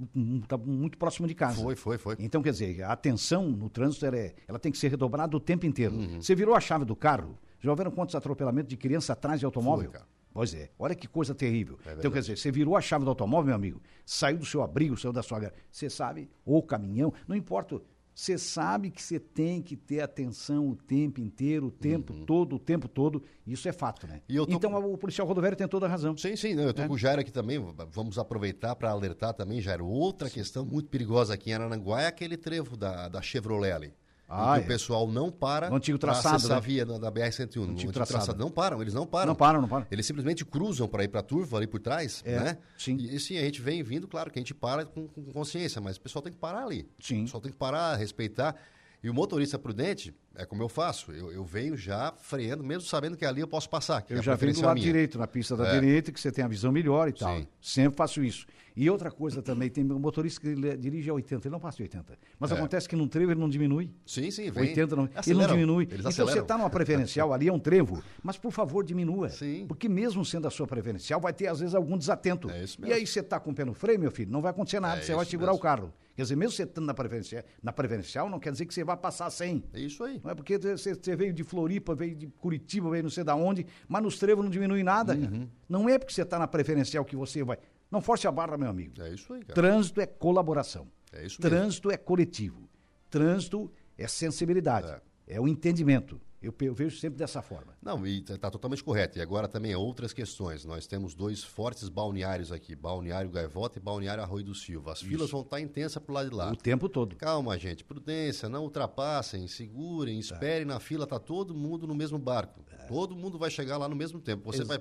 estava 0.43 0.65
muito 0.65 0.97
próximo 0.97 1.27
de 1.27 1.35
casa. 1.35 1.61
Foi, 1.61 1.75
foi, 1.75 1.99
foi. 1.99 2.17
Então, 2.19 2.41
quer 2.43 2.53
dizer, 2.53 2.83
a 2.85 2.93
atenção 2.93 3.49
no 3.51 3.69
trânsito 3.69 4.07
ela, 4.07 4.17
é- 4.17 4.35
ela 4.47 4.59
tem 4.59 4.71
que 4.71 4.79
ser 4.79 4.89
redobrada 4.89 5.37
o 5.37 5.41
tempo 5.41 5.67
inteiro. 5.67 5.95
Uhum. 5.97 6.23
Você 6.23 6.35
virou 6.35 6.55
a 6.55 6.61
chave 6.61 6.85
do 6.85 6.95
carro, 6.95 7.37
já 7.61 7.71
houveram 7.71 7.91
quantos 7.91 8.15
atropelamentos 8.15 8.69
de 8.71 8.77
criança 8.77 9.13
atrás 9.15 9.41
de 9.41 9.45
automóvel? 9.47 9.91
Foi. 9.91 10.01
Pois 10.33 10.55
é, 10.55 10.71
olha 10.79 10.95
que 10.95 11.09
coisa 11.09 11.35
terrível. 11.35 11.75
então, 11.81 11.95
verdade. 11.95 12.15
quer 12.15 12.21
dizer, 12.21 12.39
você 12.39 12.53
virou 12.53 12.77
a 12.77 12.81
chave 12.81 13.05
do 13.05 13.09
automóvel, 13.11 13.47
meu 13.47 13.55
amigo, 13.57 13.83
saiu 14.07 14.39
do 14.39 14.47
seu 14.47 14.63
abrigo, 14.63 14.97
saiu 14.97 15.13
da 15.13 15.25
sua... 15.25 15.53
Você 15.73 15.91
sabe, 15.91 16.31
ou 16.45 16.63
caminhão, 16.63 17.13
não 17.27 17.35
importa... 17.35 17.81
Você 18.21 18.37
sabe 18.37 18.91
que 18.91 19.03
você 19.03 19.19
tem 19.19 19.63
que 19.63 19.75
ter 19.75 20.03
atenção 20.03 20.69
o 20.69 20.77
tempo 20.77 21.23
inteiro, 21.23 21.69
o 21.69 21.71
tempo 21.71 22.13
todo, 22.27 22.57
o 22.57 22.59
tempo 22.59 22.87
todo. 22.87 23.23
Isso 23.47 23.67
é 23.67 23.73
fato, 23.73 24.07
né? 24.07 24.21
Uhum. 24.29 24.45
Então 24.47 24.71
com- 24.71 24.93
o 24.93 24.99
policial 24.99 25.27
rodoviário 25.27 25.57
tem 25.57 25.67
toda 25.67 25.87
a 25.87 25.89
razão. 25.89 26.15
Sim, 26.19 26.37
sim, 26.37 26.53
eu 26.53 26.69
É. 26.69 26.73
tô 26.75 26.87
com 26.87 26.93
o 26.93 26.99
Jairo 26.99 27.23
aqui 27.23 27.33
também. 27.33 27.59
Vamos 27.91 28.19
aproveitar 28.19 28.77
para 28.77 28.91
alertar 28.91 29.33
também, 29.33 29.59
Jairo. 29.63 29.87
Outra 29.87 30.29
questão 30.29 30.67
muito 30.67 30.91
perigosa 30.91 31.33
aqui 31.33 31.49
em 31.49 31.55
Arananguá 31.55 32.03
é 32.03 32.09
aquele 32.09 32.37
trevo 32.37 32.77
da, 32.77 33.09
da 33.09 33.23
Chevrolet 33.23 33.73
ali. 33.73 33.95
Ah, 34.33 34.59
é. 34.59 34.61
o 34.63 34.67
pessoal 34.67 35.09
não 35.09 35.29
para 35.31 35.69
No 35.69 35.77
antigo 35.77 35.99
traçado, 35.99 36.37
acessar 36.37 36.61
né? 36.61 36.67
via 36.67 36.87
da, 36.87 36.99
da 36.99 37.11
BR-101. 37.11 37.57
No 37.57 37.73
antigo, 37.73 37.93
traçado. 37.93 38.39
Não 38.39 38.49
param, 38.51 38.81
eles 38.81 38.95
não 38.95 39.05
param. 39.05 39.27
Não 39.27 39.35
param, 39.35 39.61
não 39.61 39.69
param. 39.69 39.87
Eles 39.91 40.07
simplesmente 40.07 40.45
cruzam 40.45 40.87
para 40.87 41.03
ir 41.03 41.09
para 41.09 41.19
a 41.19 41.23
turva 41.23 41.57
ali 41.57 41.67
por 41.67 41.81
trás, 41.81 42.23
É, 42.25 42.39
né? 42.39 42.59
sim. 42.79 42.97
E 42.97 43.19
sim, 43.19 43.37
a 43.37 43.41
gente 43.41 43.61
vem 43.61 43.83
vindo, 43.83 44.07
claro 44.07 44.31
que 44.31 44.39
a 44.39 44.41
gente 44.41 44.55
para 44.55 44.85
com, 44.85 45.09
com 45.09 45.25
consciência, 45.33 45.81
mas 45.81 45.97
o 45.97 46.01
pessoal 46.01 46.23
tem 46.23 46.33
que 46.33 46.39
parar 46.39 46.65
ali. 46.65 46.89
Sim. 47.01 47.23
O 47.23 47.25
pessoal 47.25 47.41
tem 47.41 47.51
que 47.51 47.59
parar, 47.59 47.97
respeitar. 47.97 48.55
E 49.03 49.09
o 49.09 49.15
motorista 49.15 49.59
prudente, 49.59 50.15
é 50.35 50.45
como 50.45 50.63
eu 50.63 50.69
faço, 50.69 51.11
eu, 51.13 51.33
eu 51.33 51.43
venho 51.43 51.75
já 51.75 52.13
freando, 52.19 52.63
mesmo 52.63 52.83
sabendo 52.83 53.17
que 53.17 53.25
ali 53.25 53.41
eu 53.41 53.49
posso 53.49 53.69
passar. 53.71 54.03
que 54.03 54.13
Eu 54.13 54.19
a 54.19 54.23
já 54.23 54.35
venho 54.35 54.53
do 54.53 54.61
é 54.61 54.67
lado 54.67 54.75
minha. 54.75 54.87
direito, 54.87 55.19
na 55.19 55.27
pista 55.27 55.57
da 55.57 55.69
É. 55.69 55.81
direita, 55.81 56.13
que 56.13 56.21
você 56.21 56.31
tem 56.31 56.45
a 56.45 56.49
visão 56.49 56.71
melhor 56.71 57.09
e 57.09 57.13
tal. 57.13 57.39
Sim. 57.39 57.47
Sempre 57.63 57.97
faço 57.97 58.23
isso. 58.23 58.47
E 58.77 58.89
outra 58.89 59.11
coisa 59.11 59.43
também, 59.43 59.69
tem 59.71 59.85
um 59.91 59.99
motorista 59.99 60.41
que 60.41 60.55
dirige 60.77 61.11
a 61.11 61.15
80, 61.15 61.49
ele 61.49 61.53
não 61.53 61.59
passa 61.61 61.79
de 61.79 61.83
80. 61.85 62.17
Mas 62.39 62.51
É. 62.53 62.55
acontece 62.55 62.89
que 62.89 62.95
num 62.95 63.09
trevo 63.09 63.33
ele 63.33 63.41
não 63.41 63.49
diminui. 63.49 63.91
Sim, 64.07 64.31
sim, 64.31 64.51
vem. 64.51 64.69
80 64.69 64.95
não, 64.95 65.09
ele 65.27 65.35
não 65.39 65.47
diminui. 65.47 65.85
Eles 65.85 66.01
então 66.01 66.13
você 66.13 66.21
aceleram. 66.23 66.43
está 66.43 66.57
numa 66.59 66.71
preferencial, 66.71 67.33
ali 67.33 67.49
é 67.49 67.53
um 67.53 67.59
trevo, 67.59 68.03
mas 68.23 68.37
por 68.37 68.53
favor 68.53 68.85
diminua. 68.85 69.29
Sim. 69.31 69.65
Porque 69.67 69.89
mesmo 69.89 70.25
sendo 70.25 70.47
a 70.47 70.51
sua 70.51 70.67
preferencial, 70.67 71.21
vai 71.21 71.33
ter 71.33 71.49
às 71.49 71.59
vezes 71.61 71.75
algum 71.75 71.97
desatento. 71.99 72.49
É 72.51 72.63
isso 72.63 72.77
e 72.79 72.83
mesmo. 72.83 72.95
aí 72.97 73.07
você 73.07 73.21
está 73.21 73.41
com 73.41 73.51
o 73.51 73.55
pé 73.55 73.65
no 73.65 73.73
freio, 73.75 73.99
meu 73.99 74.11
filho, 74.11 74.31
não 74.31 74.41
vai 74.43 74.51
acontecer 74.51 74.79
nada, 74.79 75.01
É 75.01 75.05
você 75.05 75.15
vai 75.15 75.25
segurar 75.25 75.53
mesmo. 75.53 75.59
o 75.59 75.63
carro. 75.63 75.93
Quer 76.21 76.25
dizer, 76.25 76.37
mesmo 76.37 76.53
você 76.53 76.65
estando 76.65 76.85
na 76.85 76.93
preferencial, 76.93 77.43
na 77.63 77.73
preferencial, 77.73 78.29
não 78.29 78.39
quer 78.39 78.53
dizer 78.53 78.67
que 78.67 78.75
você 78.75 78.85
vai 78.85 78.95
passar 78.95 79.31
100. 79.31 79.65
É 79.73 79.81
isso 79.81 80.05
aí. 80.05 80.21
Não 80.23 80.31
é 80.31 80.35
porque 80.35 80.59
você, 80.59 80.95
você 80.95 81.17
veio 81.17 81.33
de 81.33 81.43
Floripa, 81.43 81.95
veio 81.95 82.15
de 82.15 82.27
Curitiba, 82.27 82.91
veio 82.91 83.05
não 83.05 83.09
sei 83.09 83.25
da 83.25 83.35
onde, 83.35 83.67
mas 83.89 84.03
nos 84.03 84.19
trevos 84.19 84.45
não 84.45 84.51
diminui 84.51 84.83
nada, 84.83 85.15
Uhum. 85.15 85.49
Não 85.67 85.89
é 85.89 85.99
porque 85.99 86.13
você 86.13 86.21
está 86.21 86.39
na 86.39 86.47
preferencial 86.47 87.07
que 87.07 87.17
você 87.17 87.43
vai. 87.43 87.57
Não 87.91 88.03
force 88.03 88.27
a 88.27 88.31
barra, 88.31 88.59
meu 88.59 88.69
amigo. 88.69 89.01
É 89.01 89.15
isso 89.15 89.33
aí, 89.33 89.41
cara. 89.41 89.55
Trânsito 89.55 89.99
é 89.99 90.05
colaboração. 90.05 90.89
É 91.11 91.25
isso 91.25 91.41
mesmo. 91.41 91.57
Trânsito 91.57 91.91
é 91.91 91.97
coletivo. 91.97 92.69
Trânsito 93.09 93.73
é 93.97 94.07
sensibilidade. 94.07 95.01
É, 95.27 95.41
o 95.41 95.49
entendimento. 95.49 96.21
Eu, 96.43 96.55
eu 96.63 96.73
vejo 96.75 96.97
sempre 96.97 97.19
dessa 97.19 97.43
forma. 97.43 97.75
Não, 97.83 98.07
e 98.07 98.21
está 98.21 98.51
totalmente 98.51 98.83
correto. 98.83 99.19
E 99.19 99.21
agora 99.21 99.47
também 99.47 99.75
outras 99.75 100.13
questões. 100.13 100.65
Nós 100.65 100.87
temos 100.87 101.15
dois 101.15 101.45
fortes 101.45 101.89
balneários 101.91 102.51
aqui, 102.51 102.75
Balneário 102.75 103.31
Gaivota 103.31 103.79
e 103.79 103.83
Balneário 103.83 104.23
Arroio 104.23 104.45
do 104.45 104.55
Silva. 104.55 104.93
As 104.93 105.03
filas 105.03 105.31
vão 105.31 105.43
estar 105.43 105.61
intensas 105.61 106.03
pro 106.03 106.15
lado 106.15 106.31
de 106.31 106.35
lá. 106.35 106.51
O 106.51 106.57
tempo 106.57 106.89
todo. 106.89 107.15
Calma, 107.17 107.59
gente, 107.59 107.85
prudência, 107.85 108.49
não 108.49 108.63
ultrapassem, 108.63 109.47
segurem, 109.47 110.19
esperem 110.19 110.65
na 110.65 110.81
fila, 110.81 111.07
tá 111.07 111.19
todo 111.19 111.55
mundo 111.55 111.87
no 111.87 111.95
mesmo 111.95 112.19
barco. 112.19 112.65
Todo 112.89 113.15
mundo 113.15 113.39
vai 113.39 113.51
chegar 113.51 113.77
lá 113.77 113.89
no 113.89 113.95
mesmo 113.95 114.19
tempo. 114.19 114.51
Você 114.51 114.63
Ex- 114.63 114.69
vai 114.69 114.81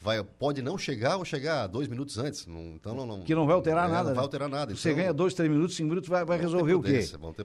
vai, 0.00 0.22
pode 0.22 0.62
não 0.62 0.78
chegar 0.78 1.16
ou 1.16 1.24
chegar 1.24 1.66
dois 1.66 1.88
minutos 1.88 2.18
antes. 2.18 2.46
Não, 2.46 2.74
então 2.74 2.94
não, 2.94 3.06
não, 3.06 3.20
que 3.22 3.34
não 3.34 3.46
vai 3.46 3.54
alterar 3.54 3.88
é, 3.88 3.92
nada. 3.92 4.02
Não 4.02 4.08
né? 4.10 4.14
vai 4.14 4.24
alterar 4.24 4.48
nada. 4.48 4.74
Você 4.74 4.90
então, 4.90 5.02
ganha 5.02 5.12
dois, 5.12 5.34
três 5.34 5.50
minutos, 5.50 5.76
cinco 5.76 5.88
minutos, 5.90 6.08
vai, 6.08 6.24
vai 6.24 6.38
resolver 6.38 6.74
o 6.74 6.82
quê? 6.82 7.02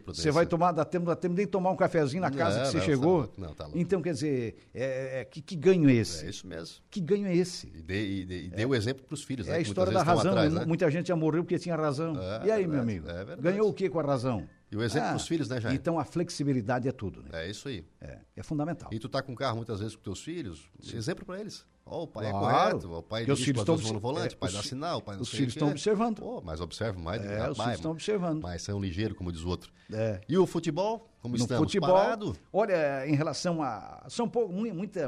Você 0.07 0.31
vai 0.31 0.45
tomar, 0.45 0.71
dá 0.71 0.85
tempo, 0.85 1.05
dá 1.05 1.15
tempo 1.15 1.35
nem 1.35 1.47
tomar 1.47 1.71
um 1.71 1.75
cafezinho 1.75 2.21
na 2.21 2.31
casa 2.31 2.57
não, 2.57 2.65
que 2.65 2.71
você 2.71 2.77
não, 2.77 2.85
chegou. 2.85 3.27
Tá 3.27 3.33
não, 3.37 3.53
tá 3.53 3.63
louco. 3.65 3.79
Então, 3.79 4.01
quer 4.01 4.13
dizer, 4.13 4.55
é, 4.73 5.21
é, 5.21 5.25
que, 5.25 5.41
que 5.41 5.55
ganho 5.55 5.89
é 5.89 5.93
esse? 5.93 6.25
É 6.25 6.29
isso 6.29 6.47
mesmo. 6.47 6.77
Que 6.89 7.01
ganho 7.01 7.27
é 7.27 7.35
esse? 7.35 7.67
E, 7.67 7.81
dê, 7.81 8.07
e, 8.07 8.25
dê, 8.25 8.41
e 8.43 8.49
dê 8.49 8.65
o 8.65 8.75
exemplo 8.75 9.03
para 9.03 9.13
os 9.13 9.23
filhos. 9.23 9.47
É 9.47 9.51
né, 9.51 9.57
a 9.57 9.61
história 9.61 9.91
da 9.91 10.03
razão. 10.03 10.31
Atrás, 10.31 10.53
né? 10.53 10.65
Muita 10.65 10.89
gente 10.89 11.07
já 11.07 11.15
morreu 11.15 11.43
porque 11.43 11.57
tinha 11.59 11.75
razão. 11.75 12.13
e 12.45 12.51
aí, 12.51 12.67
meu 12.67 12.81
amigo? 12.81 13.07
Ganhou 13.39 13.69
o 13.69 13.73
que 13.73 13.89
com 13.89 13.99
a 13.99 14.03
razão? 14.03 14.47
E 14.73 14.75
o 14.75 14.81
exemplo 14.81 15.09
ah, 15.09 15.13
dos 15.13 15.27
filhos, 15.27 15.47
né, 15.47 15.61
Jair? 15.61 15.75
Então 15.75 15.99
a 15.99 16.03
flexibilidade 16.03 16.87
é 16.87 16.91
tudo, 16.91 17.21
né? 17.21 17.29
É 17.33 17.49
isso 17.49 17.67
aí. 17.67 17.85
É, 18.01 18.17
é 18.35 18.41
fundamental. 18.41 18.89
E 18.91 18.97
tu 18.97 19.07
tá 19.07 19.21
com 19.21 19.35
carro 19.35 19.57
muitas 19.57 19.79
vezes 19.79 19.95
com 19.95 20.01
teus 20.01 20.23
filhos, 20.23 20.67
Sim. 20.81 20.97
exemplo 20.97 21.23
para 21.23 21.39
eles. 21.39 21.63
Ó, 21.85 22.03
o 22.03 22.07
pai 22.07 22.31
claro. 22.31 22.37
é 22.37 22.71
correto, 22.71 22.91
o 22.91 23.03
pai 23.03 23.23
os 23.29 23.43
filhos 23.43 23.61
estão 23.61 23.77
no 23.77 23.99
volante, 23.99 24.33
é, 24.33 24.35
o 24.35 24.39
pai 24.39 24.51
dá 24.51 24.63
sinal, 24.63 24.97
o 24.97 25.01
pai 25.01 25.15
não 25.15 25.21
Os 25.21 25.29
filhos 25.29 25.53
estão 25.53 25.69
observando. 25.69 26.19
Pô, 26.21 26.41
mas 26.41 26.59
observa 26.59 26.99
mais. 26.99 27.23
É, 27.23 27.51
os 27.51 27.57
filhos 27.57 27.73
estão 27.73 27.91
observando. 27.91 28.41
Mas 28.41 28.63
são 28.63 28.81
ligeiros, 28.81 29.15
como 29.15 29.31
diz 29.31 29.41
o 29.41 29.49
outro. 29.49 29.71
É. 29.91 30.21
E 30.27 30.37
o 30.37 30.47
futebol? 30.47 31.12
Como 31.23 31.37
no 31.37 31.41
estamos? 31.41 31.63
futebol, 31.63 31.93
Parado? 31.93 32.35
olha, 32.51 33.07
em 33.07 33.15
relação 33.15 33.63
a... 33.63 34.03
São 34.09 34.27
pouco, 34.27 34.51
muita, 34.51 35.07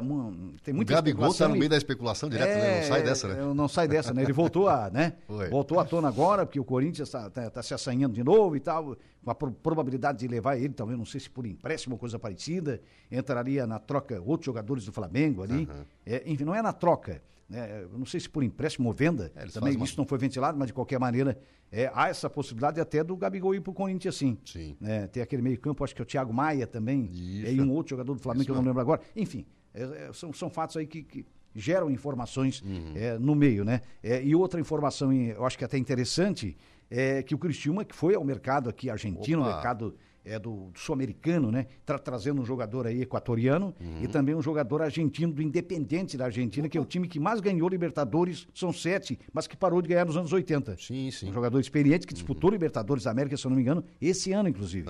tem 0.64 0.72
muita 0.72 0.90
o 0.90 0.96
Gabigol 0.96 1.28
está 1.28 1.46
no 1.46 1.54
meio 1.54 1.68
da 1.68 1.76
especulação 1.76 2.30
direto, 2.30 2.48
é, 2.48 2.56
né? 2.56 2.80
Não 2.80 2.88
sai 2.88 3.02
dessa, 3.02 3.28
né? 3.28 3.54
Não 3.54 3.68
sai 3.68 3.86
dessa, 3.86 4.14
né? 4.14 4.22
Ele 4.22 4.32
voltou 4.32 4.66
a, 4.66 4.88
né? 4.88 5.12
Foi. 5.28 5.50
Voltou 5.50 5.78
à 5.78 5.84
tona 5.84 6.08
agora, 6.08 6.46
porque 6.46 6.58
o 6.58 6.64
Corinthians 6.64 7.08
está 7.08 7.28
tá, 7.28 7.50
tá 7.50 7.62
se 7.62 7.74
assanhando 7.74 8.14
de 8.14 8.24
novo 8.24 8.56
e 8.56 8.60
tal, 8.60 8.96
com 9.22 9.30
a 9.30 9.34
probabilidade 9.34 10.20
de 10.20 10.26
levar 10.26 10.56
ele, 10.56 10.72
talvez, 10.72 10.98
não 10.98 11.04
sei 11.04 11.20
se 11.20 11.28
por 11.28 11.44
empréstimo 11.44 11.96
ou 11.96 11.98
coisa 11.98 12.18
parecida, 12.18 12.80
entraria 13.12 13.66
na 13.66 13.78
troca 13.78 14.18
outros 14.24 14.46
jogadores 14.46 14.86
do 14.86 14.92
Flamengo 14.92 15.42
ali. 15.42 15.68
Uhum. 15.70 15.84
É, 16.06 16.22
enfim, 16.24 16.44
não 16.44 16.54
é 16.54 16.62
na 16.62 16.72
troca, 16.72 17.20
né? 17.48 17.84
não 17.92 18.04
sei 18.06 18.20
se 18.20 18.28
por 18.28 18.42
empréstimo 18.42 18.88
ou 18.88 18.94
venda, 18.94 19.30
É, 19.34 19.46
também 19.46 19.76
uma- 19.76 19.84
isso 19.84 19.96
não 19.96 20.06
foi 20.06 20.18
ventilado, 20.18 20.58
mas 20.58 20.68
de 20.68 20.72
qualquer 20.72 20.98
maneira 20.98 21.38
é, 21.70 21.90
há 21.94 22.08
essa 22.08 22.30
possibilidade 22.30 22.80
até 22.80 23.02
do 23.02 23.16
Gabigol 23.16 23.54
ir 23.54 23.60
pro 23.60 23.72
Corinthians 23.72 24.16
sim. 24.16 24.38
Sim. 24.44 24.76
né? 24.80 25.06
Tem 25.08 25.22
aquele 25.22 25.42
meio 25.42 25.58
campo, 25.58 25.82
acho 25.84 25.94
que 25.94 26.00
é 26.00 26.04
o 26.04 26.06
Thiago 26.06 26.32
Maia 26.32 26.66
também, 26.66 27.10
Isso. 27.12 27.52
e 27.52 27.60
um 27.60 27.70
outro 27.72 27.90
jogador 27.90 28.14
do 28.14 28.20
Flamengo 28.20 28.42
Isso 28.42 28.46
que 28.46 28.52
eu 28.52 28.56
não 28.56 28.62
lembro 28.64 28.80
agora. 28.80 29.00
Enfim, 29.16 29.44
é, 29.74 29.82
é, 29.82 30.10
são, 30.12 30.32
são 30.32 30.48
fatos 30.48 30.76
aí 30.76 30.86
que, 30.86 31.02
que 31.02 31.26
geram 31.54 31.90
informações 31.90 32.62
Uhum. 32.62 32.92
é, 32.94 33.18
no 33.18 33.34
meio, 33.34 33.64
né? 33.64 33.80
É, 34.02 34.22
e 34.22 34.34
outra 34.34 34.60
informação, 34.60 35.12
eu 35.12 35.44
acho 35.44 35.56
que 35.58 35.64
até 35.64 35.76
interessante, 35.78 36.56
é 36.90 37.22
que 37.22 37.34
o 37.34 37.38
Cristiúma, 37.38 37.84
que 37.84 37.94
foi 37.96 38.14
ao 38.14 38.24
mercado 38.24 38.68
aqui 38.68 38.88
argentino, 38.90 39.40
Opa. 39.42 39.50
o 39.50 39.54
mercado 39.54 39.96
é, 40.26 40.38
do, 40.38 40.70
do 40.72 40.78
sul-americano, 40.78 41.50
né? 41.52 41.66
Tra- 41.86 41.98
trazendo 41.98 42.42
um 42.42 42.44
jogador 42.44 42.86
aí 42.86 43.00
equatoriano 43.00 43.72
Uhum. 43.80 44.02
e 44.02 44.08
também 44.08 44.34
um 44.34 44.42
jogador 44.42 44.82
argentino 44.82 45.32
do 45.32 45.40
Independente 45.40 46.16
da 46.16 46.24
Argentina, 46.26 46.68
que 46.68 46.76
é 46.76 46.80
o 46.80 46.84
time 46.84 47.06
que 47.08 47.20
mais 47.20 47.40
ganhou 47.40 47.68
Libertadores, 47.68 48.46
são 48.52 48.72
sete, 48.72 49.18
mas 49.32 49.46
que 49.46 49.56
parou 49.56 49.80
de 49.80 49.88
ganhar 49.88 50.04
nos 50.04 50.16
anos 50.16 50.32
80. 50.32 50.76
Sim, 50.78 51.10
sim. 51.10 51.30
Um 51.30 51.32
jogador 51.32 51.60
experiente 51.60 52.06
que 52.06 52.12
disputou 52.12 52.50
Libertadores 52.50 53.04
da 53.04 53.10
América, 53.12 53.36
se 53.36 53.46
eu 53.46 53.50
não 53.50 53.56
me 53.56 53.62
engano, 53.62 53.84
esse 54.00 54.32
ano, 54.32 54.48
inclusive. 54.48 54.88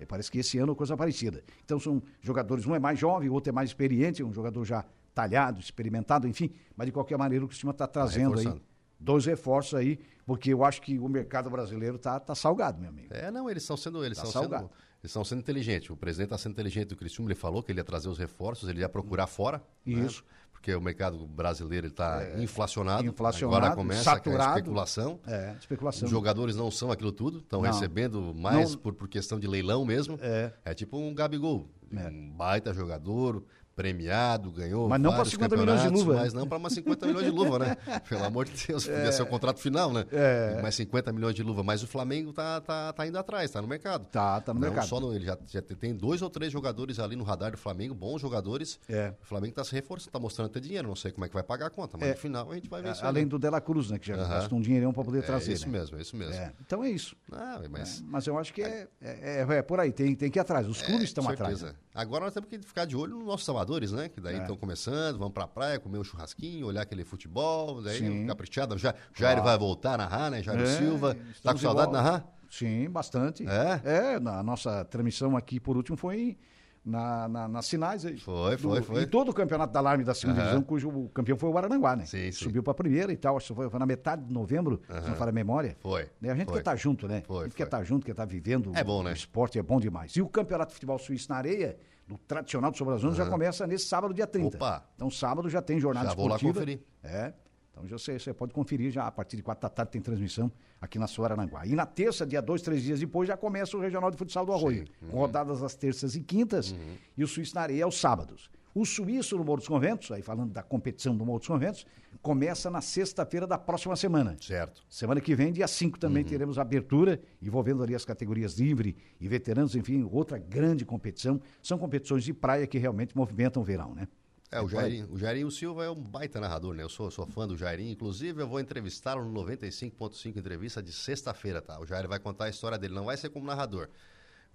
É, 0.00 0.06
parece 0.06 0.30
que 0.30 0.38
esse 0.38 0.58
ano 0.58 0.72
é 0.72 0.74
coisa 0.74 0.96
parecida. 0.96 1.42
Então 1.64 1.78
são 1.78 2.02
jogadores, 2.20 2.66
um 2.66 2.74
é 2.74 2.78
mais 2.78 2.98
jovem, 2.98 3.28
o 3.28 3.32
outro 3.34 3.50
é 3.50 3.52
mais 3.52 3.68
experiente, 3.70 4.22
um 4.24 4.32
jogador 4.32 4.64
já 4.64 4.84
talhado, 5.14 5.60
experimentado, 5.60 6.26
enfim. 6.26 6.50
Mas 6.76 6.86
de 6.86 6.92
qualquer 6.92 7.18
maneira 7.18 7.44
o 7.44 7.48
Cristina 7.48 7.72
está 7.72 7.86
trazendo 7.86 8.30
aí 8.38 8.44
reforçando. 8.44 8.62
Dois 8.98 9.24
reforços 9.26 9.74
aí, 9.74 9.98
porque 10.26 10.52
eu 10.52 10.64
acho 10.64 10.82
que 10.82 10.98
o 10.98 11.08
mercado 11.08 11.48
brasileiro 11.50 11.96
está 11.96 12.18
tá 12.20 12.34
salgado, 12.34 12.80
meu 12.80 12.90
amigo. 12.90 13.08
É, 13.10 13.30
não, 13.30 13.48
eles 13.48 13.62
estão 13.62 13.76
sendo, 13.76 14.04
eles 14.04 14.18
Tá 14.18 14.24
estão 14.24 14.42
sendo, 14.42 14.50
salgado. 14.50 14.70
eles 15.00 15.10
estão 15.10 15.24
sendo 15.24 15.38
inteligentes. 15.40 15.88
O 15.90 15.96
presidente 15.96 16.26
está 16.26 16.38
sendo 16.38 16.52
inteligente 16.52 16.88
do 16.88 16.96
Criciúma, 16.96 17.28
ele 17.30 17.38
falou 17.38 17.62
que 17.62 17.72
ele 17.72 17.80
ia 17.80 17.84
trazer 17.84 18.08
os 18.08 18.18
reforços, 18.18 18.68
ele 18.68 18.80
ia 18.80 18.88
procurar 18.88 19.26
fora. 19.26 19.62
né? 19.86 20.04
Isso. 20.04 20.24
Porque 20.52 20.74
o 20.74 20.80
mercado 20.80 21.24
brasileiro 21.28 21.86
está 21.86 22.36
inflacionado. 22.40 23.06
inflacionado, 23.06 23.56
Agora 23.58 23.76
começa 23.76 24.02
saturado. 24.02 24.50
a 24.54 24.56
especulação. 24.58 25.20
É, 25.24 25.54
especulação. 25.60 26.04
Os 26.06 26.10
jogadores 26.10 26.56
não 26.56 26.68
são 26.68 26.90
aquilo 26.90 27.12
tudo, 27.12 27.38
estão 27.38 27.60
recebendo 27.60 28.34
mais 28.34 28.72
Não. 28.72 28.78
por, 28.80 28.92
por 28.92 29.06
questão 29.08 29.38
de 29.38 29.46
leilão 29.46 29.84
mesmo. 29.84 30.18
É. 30.20 30.74
tipo 30.74 30.98
um 30.98 31.14
Gabigol, 31.14 31.68
É. 31.96 32.08
um 32.08 32.30
baita 32.32 32.74
jogador, 32.74 33.44
premiado, 33.82 34.50
ganhou 34.50 34.88
Mas 34.88 35.00
não 35.00 35.12
vários 35.12 35.30
50 35.30 35.56
milhões 35.56 35.82
de 35.82 35.88
luva, 35.88 36.14
né? 36.14 36.20
Mas 36.22 36.32
não 36.34 36.48
para 36.48 36.58
umas 36.58 36.72
50 36.72 37.06
milhões 37.06 37.24
de 37.24 37.30
luva, 37.30 37.58
né? 37.60 37.76
Pelo 38.08 38.24
amor 38.24 38.44
de 38.44 38.66
Deus, 38.66 38.84
podia 38.88 39.12
ser 39.12 39.22
o 39.22 39.26
contrato 39.26 39.60
final, 39.60 39.92
né? 39.92 40.04
É. 40.10 40.60
Mais 40.60 40.74
50 40.74 41.12
milhões 41.12 41.34
de 41.36 41.44
luva. 41.44 41.62
Mas 41.62 41.80
o 41.84 41.86
Flamengo 41.86 42.32
tá, 42.32 42.60
tá, 42.60 42.92
tá 42.92 43.06
indo 43.06 43.16
atrás, 43.16 43.48
tá 43.52 43.62
no 43.62 43.68
mercado. 43.68 44.04
Tá, 44.06 44.40
tá 44.40 44.52
no 44.52 44.58
não 44.58 44.66
mercado. 44.68 44.88
Só 44.88 44.98
no, 44.98 45.14
ele 45.14 45.24
já, 45.24 45.38
já 45.46 45.62
tem 45.62 45.94
dois 45.94 46.22
ou 46.22 46.28
três 46.28 46.52
jogadores 46.52 46.98
ali 46.98 47.14
no 47.14 47.22
radar 47.22 47.52
do 47.52 47.56
Flamengo, 47.58 47.94
bons 47.94 48.20
jogadores. 48.20 48.80
É. 48.88 49.14
O 49.22 49.26
Flamengo 49.26 49.50
está 49.52 49.62
se 49.62 49.72
reforçando, 49.72 50.08
está 50.08 50.18
mostrando 50.18 50.48
ter 50.48 50.60
dinheiro. 50.60 50.88
Não 50.88 50.96
sei 50.96 51.12
como 51.12 51.24
é 51.24 51.28
que 51.28 51.34
vai 51.34 51.44
pagar 51.44 51.66
a 51.66 51.70
conta, 51.70 51.96
mas 51.96 52.08
É. 52.08 52.12
no 52.14 52.18
final 52.18 52.50
a 52.50 52.54
gente 52.56 52.68
vai 52.68 52.82
ver 52.82 52.90
isso. 52.92 53.06
Além 53.06 53.22
né? 53.24 53.28
do 53.28 53.38
Dela 53.38 53.60
Cruz, 53.60 53.90
né? 53.90 53.98
Que 54.00 54.08
já 54.08 54.16
Aham. 54.16 54.28
gastou 54.28 54.58
um 54.58 54.60
dinheirão 54.60 54.92
para 54.92 55.04
poder 55.04 55.20
É 55.20 55.22
trazer. 55.22 55.52
isso 55.52 55.68
né? 55.68 55.78
mesmo, 55.78 55.96
é 55.96 56.00
isso 56.02 56.16
mesmo. 56.16 56.34
É, 56.34 56.52
Então 56.60 56.82
é 56.82 56.90
isso. 56.90 57.14
Ah, 57.32 57.60
mas... 57.70 58.00
É, 58.00 58.02
mas 58.08 58.26
eu 58.26 58.36
acho 58.38 58.52
que 58.52 58.62
é, 58.62 58.88
é, 59.00 59.44
é- 59.48 59.56
é 59.58 59.62
por 59.62 59.78
aí, 59.78 59.92
tem, 59.92 60.16
tem 60.16 60.28
que 60.30 60.38
ir 60.38 60.40
atrás. 60.40 60.66
Os 60.66 60.82
clubes 60.82 61.04
estão 61.04 61.28
atrás. 61.28 61.64
Agora 61.94 62.24
nós 62.24 62.34
temos 62.34 62.48
que 62.48 62.58
ficar 62.60 62.84
de 62.84 62.96
olho 62.96 63.16
nos 63.16 63.26
nossos 63.26 63.44
amadores, 63.68 63.92
né? 63.92 64.08
Que 64.08 64.20
daí 64.20 64.36
É. 64.36 64.40
estão 64.40 64.56
começando, 64.56 65.18
vão 65.18 65.30
pra 65.30 65.46
praia, 65.46 65.78
comer 65.78 65.98
um 65.98 66.04
churrasquinho, 66.04 66.66
olhar 66.66 66.82
aquele 66.82 67.04
futebol, 67.04 67.82
daí 67.82 67.98
Sim. 67.98 68.26
caprichado. 68.26 68.76
Já, 68.78 68.94
Jair 69.14 69.42
vai 69.42 69.56
voltar 69.58 69.94
a 69.94 69.98
narrar, 69.98 70.30
né? 70.30 70.42
Jair 70.42 70.60
É, 70.60 70.66
Silva. 70.66 71.14
Tá 71.42 71.50
com 71.52 71.54
de 71.56 71.60
saudade 71.62 71.88
de 71.88 71.92
narrar? 71.92 72.26
Sim, 72.50 72.88
bastante. 72.88 73.44
É? 73.46 73.80
É, 74.14 74.20
na 74.20 74.42
nossa 74.42 74.84
transmissão 74.86 75.36
aqui, 75.36 75.60
por 75.60 75.76
último, 75.76 75.96
foi 75.98 76.38
na, 76.82 77.28
na- 77.28 77.46
nas 77.48 77.68
finais. 77.68 78.06
aí. 78.06 78.16
Foi, 78.18 78.56
foi, 78.56 78.80
foi. 78.82 79.02
E 79.02 79.06
todo 79.06 79.28
o 79.30 79.34
campeonato 79.34 79.70
da 79.70 79.78
Alarme 79.80 80.02
da 80.02 80.14
segunda 80.14 80.38
Aham. 80.40 80.44
divisão, 80.44 80.62
cujo 80.64 80.88
o 80.88 81.08
campeão 81.10 81.36
foi 81.36 81.50
o 81.50 81.58
Arananguá, 81.58 81.94
né? 81.94 82.06
Sim, 82.06 82.32
sim. 82.32 82.44
Subiu 82.44 82.62
para 82.62 82.70
a 82.70 82.74
primeira 82.74 83.12
e 83.12 83.16
tal, 83.18 83.36
acho 83.36 83.48
que 83.48 83.54
foi, 83.54 83.68
foi 83.68 83.78
na 83.78 83.84
metade 83.84 84.24
de 84.24 84.32
novembro, 84.32 84.80
se 85.02 85.08
não 85.08 85.14
falha 85.16 85.28
a 85.28 85.32
memória. 85.32 85.76
Foi, 85.80 86.08
Né, 86.22 86.30
A 86.30 86.34
gente 86.34 86.46
foi. 86.46 86.54
quer 86.54 86.60
estar 86.60 86.76
junto, 86.76 87.06
né? 87.06 87.22
Foi, 87.26 87.40
a 87.40 87.42
gente 87.42 87.50
foi. 87.52 87.56
quer 87.58 87.64
estar 87.64 87.84
junto, 87.84 88.06
quer 88.06 88.12
estar 88.12 88.24
vivendo. 88.24 88.72
É 88.74 88.82
bom, 88.82 89.02
né? 89.02 89.10
O 89.10 89.12
esporte 89.14 89.58
é 89.58 89.62
bom 89.62 89.78
demais. 89.78 90.12
E 90.16 90.22
o 90.22 90.28
Campeonato 90.28 90.70
de 90.70 90.74
Futebol 90.74 90.98
Suíço 90.98 91.28
na 91.28 91.36
Areia, 91.36 91.76
do 92.08 92.16
tradicional 92.16 92.70
do 92.70 92.76
Sobre 92.78 92.94
as 92.94 93.04
Ondas, 93.04 93.18
já 93.18 93.26
começa 93.26 93.66
nesse 93.66 93.84
sábado, 93.84 94.14
dia 94.14 94.26
30. 94.26 94.56
Opa! 94.56 94.82
Então, 94.96 95.10
sábado 95.10 95.48
já 95.50 95.60
tem 95.60 95.78
jornada 95.78 96.08
Já 96.08 96.14
vou 96.14 96.26
lá 96.26 96.36
esportiva. 96.36 96.60
conferir. 96.60 96.80
É. 97.04 97.34
Então 97.70 97.86
já 97.86 97.96
você, 97.96 98.18
você 98.18 98.34
pode 98.34 98.52
conferir 98.52 98.90
já 98.90 99.06
a 99.06 99.12
partir 99.12 99.36
de 99.36 99.42
quatro 99.42 99.62
da 99.62 99.68
tarde 99.68 99.92
tem 99.92 100.00
transmissão 100.00 100.50
aqui 100.80 100.98
na 100.98 101.06
sua 101.06 101.26
Arananguá. 101.26 101.64
E 101.64 101.76
na 101.76 101.86
terça, 101.86 102.26
dia 102.26 102.42
dois, 102.42 102.60
três 102.60 102.82
dias 102.82 102.98
depois, 102.98 103.28
já 103.28 103.36
começa 103.36 103.76
o 103.76 103.80
Regional 103.80 104.10
de 104.10 104.16
Futsal 104.16 104.44
do 104.44 104.52
Arroio. 104.52 104.84
Uhum. 105.02 105.10
Com 105.10 105.16
rodadas 105.18 105.62
às 105.62 105.76
terças 105.76 106.16
e 106.16 106.20
quintas 106.20 106.74
e 107.16 107.22
o 107.22 107.28
Suíço 107.28 107.54
na 107.54 107.60
areia 107.60 107.84
aos 107.84 108.00
sábados. 108.00 108.50
O 108.74 108.84
Suíço 108.84 109.36
no 109.36 109.44
Morro 109.44 109.58
dos 109.58 109.68
Conventos, 109.68 110.10
aí 110.10 110.22
falando 110.22 110.50
da 110.52 110.62
competição 110.62 111.16
do 111.16 111.24
Morro 111.24 111.38
dos 111.38 111.48
Conventos, 111.48 111.86
começa 112.22 112.70
na 112.70 112.80
sexta-feira 112.80 113.46
da 113.46 113.56
próxima 113.56 113.94
semana. 113.96 114.36
Certo. 114.40 114.82
Semana 114.88 115.20
que 115.20 115.34
vem, 115.34 115.52
dia 115.52 115.68
5, 115.68 115.98
também 115.98 116.22
Uhum. 116.22 116.28
teremos 116.28 116.58
abertura, 116.58 117.20
envolvendo 117.40 117.82
ali 117.82 117.94
as 117.94 118.04
categorias 118.04 118.58
livre 118.58 118.96
e 119.20 119.28
veteranos, 119.28 119.74
enfim, 119.76 120.06
outra 120.10 120.38
grande 120.38 120.84
competição. 120.84 121.40
São 121.62 121.78
competições 121.78 122.24
de 122.24 122.32
praia 122.34 122.66
que 122.66 122.78
realmente 122.78 123.16
movimentam 123.16 123.62
o 123.62 123.64
verão, 123.64 123.94
né? 123.94 124.08
É, 124.50 124.62
o 124.62 124.68
Jairinho, 124.68 125.08
o 125.12 125.18
Jairinho 125.18 125.50
Silva 125.50 125.84
é 125.84 125.90
um 125.90 125.94
baita 125.94 126.40
narrador, 126.40 126.74
né? 126.74 126.82
Eu 126.82 126.88
sou, 126.88 127.10
sou 127.10 127.26
fã 127.26 127.46
do 127.46 127.54
Jairinho. 127.54 127.92
Inclusive, 127.92 128.40
eu 128.42 128.48
vou 128.48 128.58
entrevistá-lo 128.58 129.22
no 129.22 129.44
95.5 129.44 130.36
entrevista 130.38 130.82
de 130.82 130.90
sexta-feira, 130.90 131.60
tá? 131.60 131.78
O 131.78 131.84
Jair 131.84 132.08
vai 132.08 132.18
contar 132.18 132.46
a 132.46 132.48
história 132.48 132.78
dele. 132.78 132.94
Não 132.94 133.04
vai 133.04 133.16
ser 133.18 133.28
como 133.28 133.44
narrador. 133.44 133.88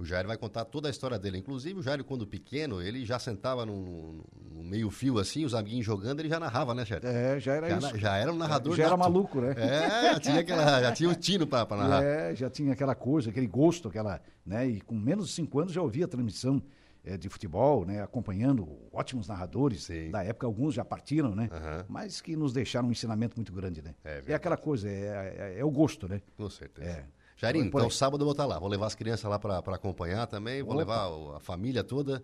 O 0.03 0.05
Jair 0.05 0.27
vai 0.27 0.37
contar 0.37 0.65
toda 0.65 0.89
a 0.89 0.91
história 0.91 1.17
dele. 1.17 1.37
Inclusive, 1.37 1.79
o 1.79 1.81
Jair, 1.81 2.03
quando 2.03 2.27
pequeno, 2.27 2.81
ele 2.81 3.05
já 3.05 3.17
sentava 3.17 3.65
no, 3.65 4.21
meio-fio 4.51 5.17
assim, 5.17 5.45
os 5.45 5.53
amiguinhos 5.53 5.85
jogando, 5.85 6.19
ele 6.19 6.27
já 6.27 6.39
narrava, 6.41 6.73
né, 6.75 6.85
Jair? 6.85 7.05
É, 7.05 7.39
já 7.39 7.53
era 7.53 7.69
Já, 7.69 7.77
isso. 7.77 7.97
já 7.97 8.17
era 8.17 8.33
um 8.33 8.35
narrador 8.35 8.75
Já 8.75 8.83
era 8.83 8.97
nato. 8.97 8.99
maluco, 8.99 9.39
né? 9.39 9.53
É, 9.57 10.13
já 10.13 10.19
tinha, 10.19 10.39
aquela, 10.41 10.81
já 10.81 10.91
tinha 10.91 11.09
o 11.09 11.15
tino 11.15 11.47
pra, 11.47 11.65
pra 11.65 11.77
narrar. 11.77 12.03
É, 12.03 12.35
já 12.35 12.49
tinha 12.49 12.73
aquela 12.73 12.93
coisa, 12.95 13.29
aquele 13.29 13.47
gosto, 13.47 13.87
aquela, 13.87 14.21
né? 14.45 14.67
E 14.67 14.81
com 14.81 14.93
menos 14.95 15.27
de 15.27 15.33
cinco 15.33 15.59
anos 15.59 15.71
já 15.71 15.81
ouvia 15.81 16.03
a 16.03 16.07
transmissão 16.07 16.61
eh, 17.05 17.17
de 17.17 17.29
futebol, 17.29 17.85
né? 17.85 18.01
Acompanhando 18.03 18.67
ótimos 18.91 19.27
narradores. 19.29 19.83
Sim. 19.85 20.11
Da 20.11 20.21
época, 20.23 20.45
alguns 20.45 20.73
já 20.73 20.83
partiram, 20.83 21.33
né? 21.33 21.49
Aham. 21.51 21.85
Mas 21.87 22.19
que 22.19 22.35
nos 22.35 22.51
deixaram 22.51 22.89
um 22.89 22.91
ensinamento 22.91 23.37
muito 23.37 23.53
grande, 23.53 23.81
né? 23.81 23.95
É 24.03 24.21
É, 24.27 24.33
aquela 24.33 24.57
coisa, 24.57 24.89
é, 24.89 25.53
é- 25.55 25.59
é 25.59 25.63
o 25.63 25.71
gosto, 25.71 26.09
né? 26.09 26.21
Com 26.35 26.49
certeza. 26.49 27.05
É. 27.37 27.41
Jairinho, 27.41 27.63
aí. 27.65 27.69
então 27.69 27.89
sábado 27.89 28.21
eu 28.21 28.25
vou 28.25 28.31
estar 28.31 28.45
lá. 28.45 28.59
Vou 28.59 28.69
levar 28.69 28.87
as 28.87 28.95
crianças 28.95 29.29
lá 29.29 29.37
pra 29.39 29.59
acompanhar 29.59 30.27
também. 30.27 30.61
Vou 30.63 30.73
Opa. 30.73 30.79
levar 30.79 31.35
a 31.37 31.39
família 31.39 31.83
toda. 31.83 32.23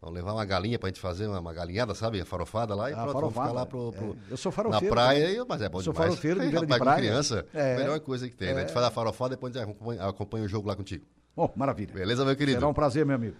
Vamos 0.00 0.14
levar 0.16 0.32
uma 0.32 0.44
galinha 0.46 0.78
pra 0.78 0.88
gente 0.88 0.98
fazer 0.98 1.26
uma, 1.26 1.40
uma 1.40 1.52
galinhada, 1.52 1.94
sabe? 1.94 2.18
A 2.20 2.24
farofada 2.24 2.74
lá 2.74 2.88
e 2.90 2.94
A 2.94 2.96
pronto, 3.02 3.12
vamos 3.12 3.28
ficar 3.32 3.40
farofada, 3.48 3.52
lá 3.60 3.66
pro, 3.66 3.92
pro- 3.92 4.16
é. 4.28 4.32
Eu 4.32 4.36
sou 4.38 4.50
na 4.50 4.56
farofeiro 4.56 4.94
praia, 4.94 5.26
também. 5.26 5.40
e- 5.42 5.46
mas 5.46 5.60
é 5.60 5.68
bom 5.68 5.80
Sou 5.82 5.92
demais. 5.92 6.08
farofeiro 6.10 6.40
de 6.40 6.46
beira 6.50 6.66
de 6.66 6.78
praia. 6.78 6.96
criança, 6.98 7.46
É. 7.52 7.76
melhor 7.76 8.00
coisa 8.00 8.26
que 8.28 8.34
tem, 8.34 8.48
né? 8.54 8.54
A 8.54 8.60
gente 8.60 8.72
faz 8.72 8.86
a 8.86 8.90
farofada 8.90 9.34
e 9.34 9.36
depois 9.36 9.54
a 9.54 9.60
gente 9.60 9.70
acompanha, 9.70 10.02
acompanha 10.06 10.44
o 10.46 10.48
jogo 10.48 10.66
lá 10.68 10.74
contigo. 10.74 11.04
Bom, 11.36 11.52
maravilha. 11.54 11.92
Beleza, 11.92 12.24
meu 12.24 12.34
querido? 12.34 12.58
Será 12.58 12.68
um 12.68 12.72
prazer, 12.74 13.04
meu 13.04 13.14
amigo. 13.14 13.36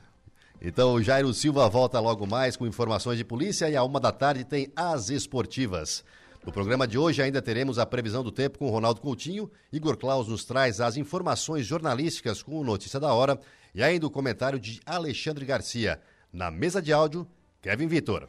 Então, 0.61 0.93
o 0.93 1.03
Jairo 1.03 1.33
Silva 1.33 1.67
volta 1.71 1.99
logo 1.99 2.27
mais 2.27 2.55
com 2.59 2.67
informações 2.67 3.17
de 3.17 3.25
polícia 3.25 3.71
e 3.71 3.75
à 3.75 3.83
uma 3.83 3.99
da 3.99 4.13
tarde 4.13 4.45
tem 4.45 4.71
as 4.77 5.09
esportivas. 5.09 6.05
No 6.45 6.51
programa 6.51 6.89
de 6.89 6.97
hoje 6.97 7.21
ainda 7.21 7.43
teremos 7.43 7.79
a 7.79 7.85
previsão 7.85 8.25
do 8.25 8.33
tempo 8.33 8.59
com 8.59 8.71
Ronaldo 8.71 9.03
Coutinho. 9.03 9.51
Igor 9.71 9.99
Claus 9.99 10.27
nos 10.27 10.43
traz 10.43 10.81
as 10.81 10.97
informações 10.97 11.67
jornalísticas 11.67 12.43
com 12.43 12.59
o 12.59 12.65
Notícia 12.65 12.99
da 12.99 13.13
Hora 13.13 13.39
e 13.75 13.83
ainda 13.83 14.07
o 14.07 14.11
comentário 14.11 14.59
de 14.59 14.81
Alexandre 14.87 15.45
Garcia. 15.45 16.01
Na 16.33 16.51
mesa 16.51 16.81
de 16.81 16.95
áudio, 16.95 17.27
Kevin 17.61 17.89
Vitor. 17.89 18.27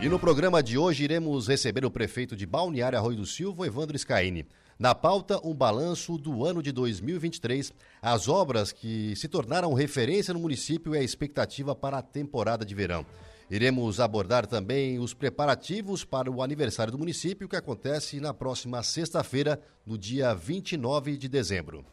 E 0.00 0.08
no 0.08 0.18
programa 0.18 0.62
de 0.62 0.78
hoje 0.78 1.04
iremos 1.04 1.48
receber 1.48 1.84
o 1.84 1.90
prefeito 1.90 2.34
de 2.34 2.46
Balneário 2.46 2.98
Arroio 2.98 3.18
do 3.18 3.26
Silva, 3.26 3.66
Evandro 3.66 3.98
Scaini. 3.98 4.46
Na 4.78 4.94
pauta, 4.94 5.38
um 5.46 5.54
balanço 5.54 6.16
do 6.16 6.44
ano 6.44 6.62
de 6.62 6.72
2023, 6.72 7.72
as 8.00 8.28
obras 8.28 8.72
que 8.72 9.14
se 9.16 9.28
tornaram 9.28 9.72
referência 9.74 10.32
no 10.32 10.40
município 10.40 10.94
e 10.94 10.98
a 10.98 11.02
expectativa 11.02 11.74
para 11.74 11.98
a 11.98 12.02
temporada 12.02 12.64
de 12.64 12.74
verão. 12.74 13.04
Iremos 13.48 14.00
abordar 14.00 14.44
também 14.44 14.98
os 14.98 15.14
preparativos 15.14 16.04
para 16.04 16.30
o 16.30 16.42
aniversário 16.42 16.90
do 16.90 16.98
município, 16.98 17.48
que 17.48 17.54
acontece 17.54 18.18
na 18.18 18.34
próxima 18.34 18.82
sexta-feira, 18.82 19.60
no 19.84 19.96
dia 19.96 20.34
29 20.34 21.16
de 21.16 21.28
dezembro. 21.28 21.84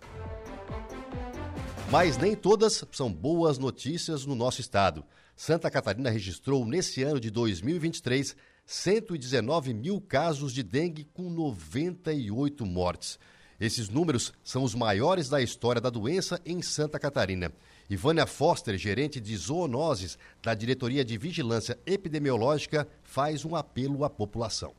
Mas 1.92 2.18
nem 2.18 2.36
todas 2.36 2.84
são 2.92 3.14
boas 3.14 3.60
notícias 3.60 4.26
no 4.26 4.34
nosso 4.34 4.62
estado. 4.62 5.06
Santa 5.36 5.70
Catarina 5.70 6.10
registrou 6.10 6.66
nesse 6.66 7.04
ano 7.04 7.20
de 7.20 7.30
2023 7.30 8.36
119 8.66 9.74
mil 9.76 10.02
casos 10.02 10.54
de 10.54 10.64
dengue 10.64 11.04
com 11.14 11.30
98 11.30 12.66
mortes. 12.66 13.20
Esses 13.60 13.90
números 13.90 14.34
são 14.44 14.64
os 14.64 14.74
maiores 14.76 15.30
da 15.30 15.42
história 15.42 15.82
da 15.82 15.90
doença 15.90 16.40
em 16.46 16.62
Santa 16.62 17.00
Catarina. 17.00 17.52
Ivânia 17.90 18.26
Foster, 18.26 18.78
gerente 18.78 19.20
de 19.20 19.36
zoonoses 19.36 20.18
da 20.42 20.54
Diretoria 20.54 21.06
de 21.06 21.18
Vigilância 21.18 21.78
Epidemiológica, 21.86 22.88
faz 23.04 23.46
um 23.46 23.56
apelo 23.56 24.04
à 24.04 24.10
população. 24.10 24.74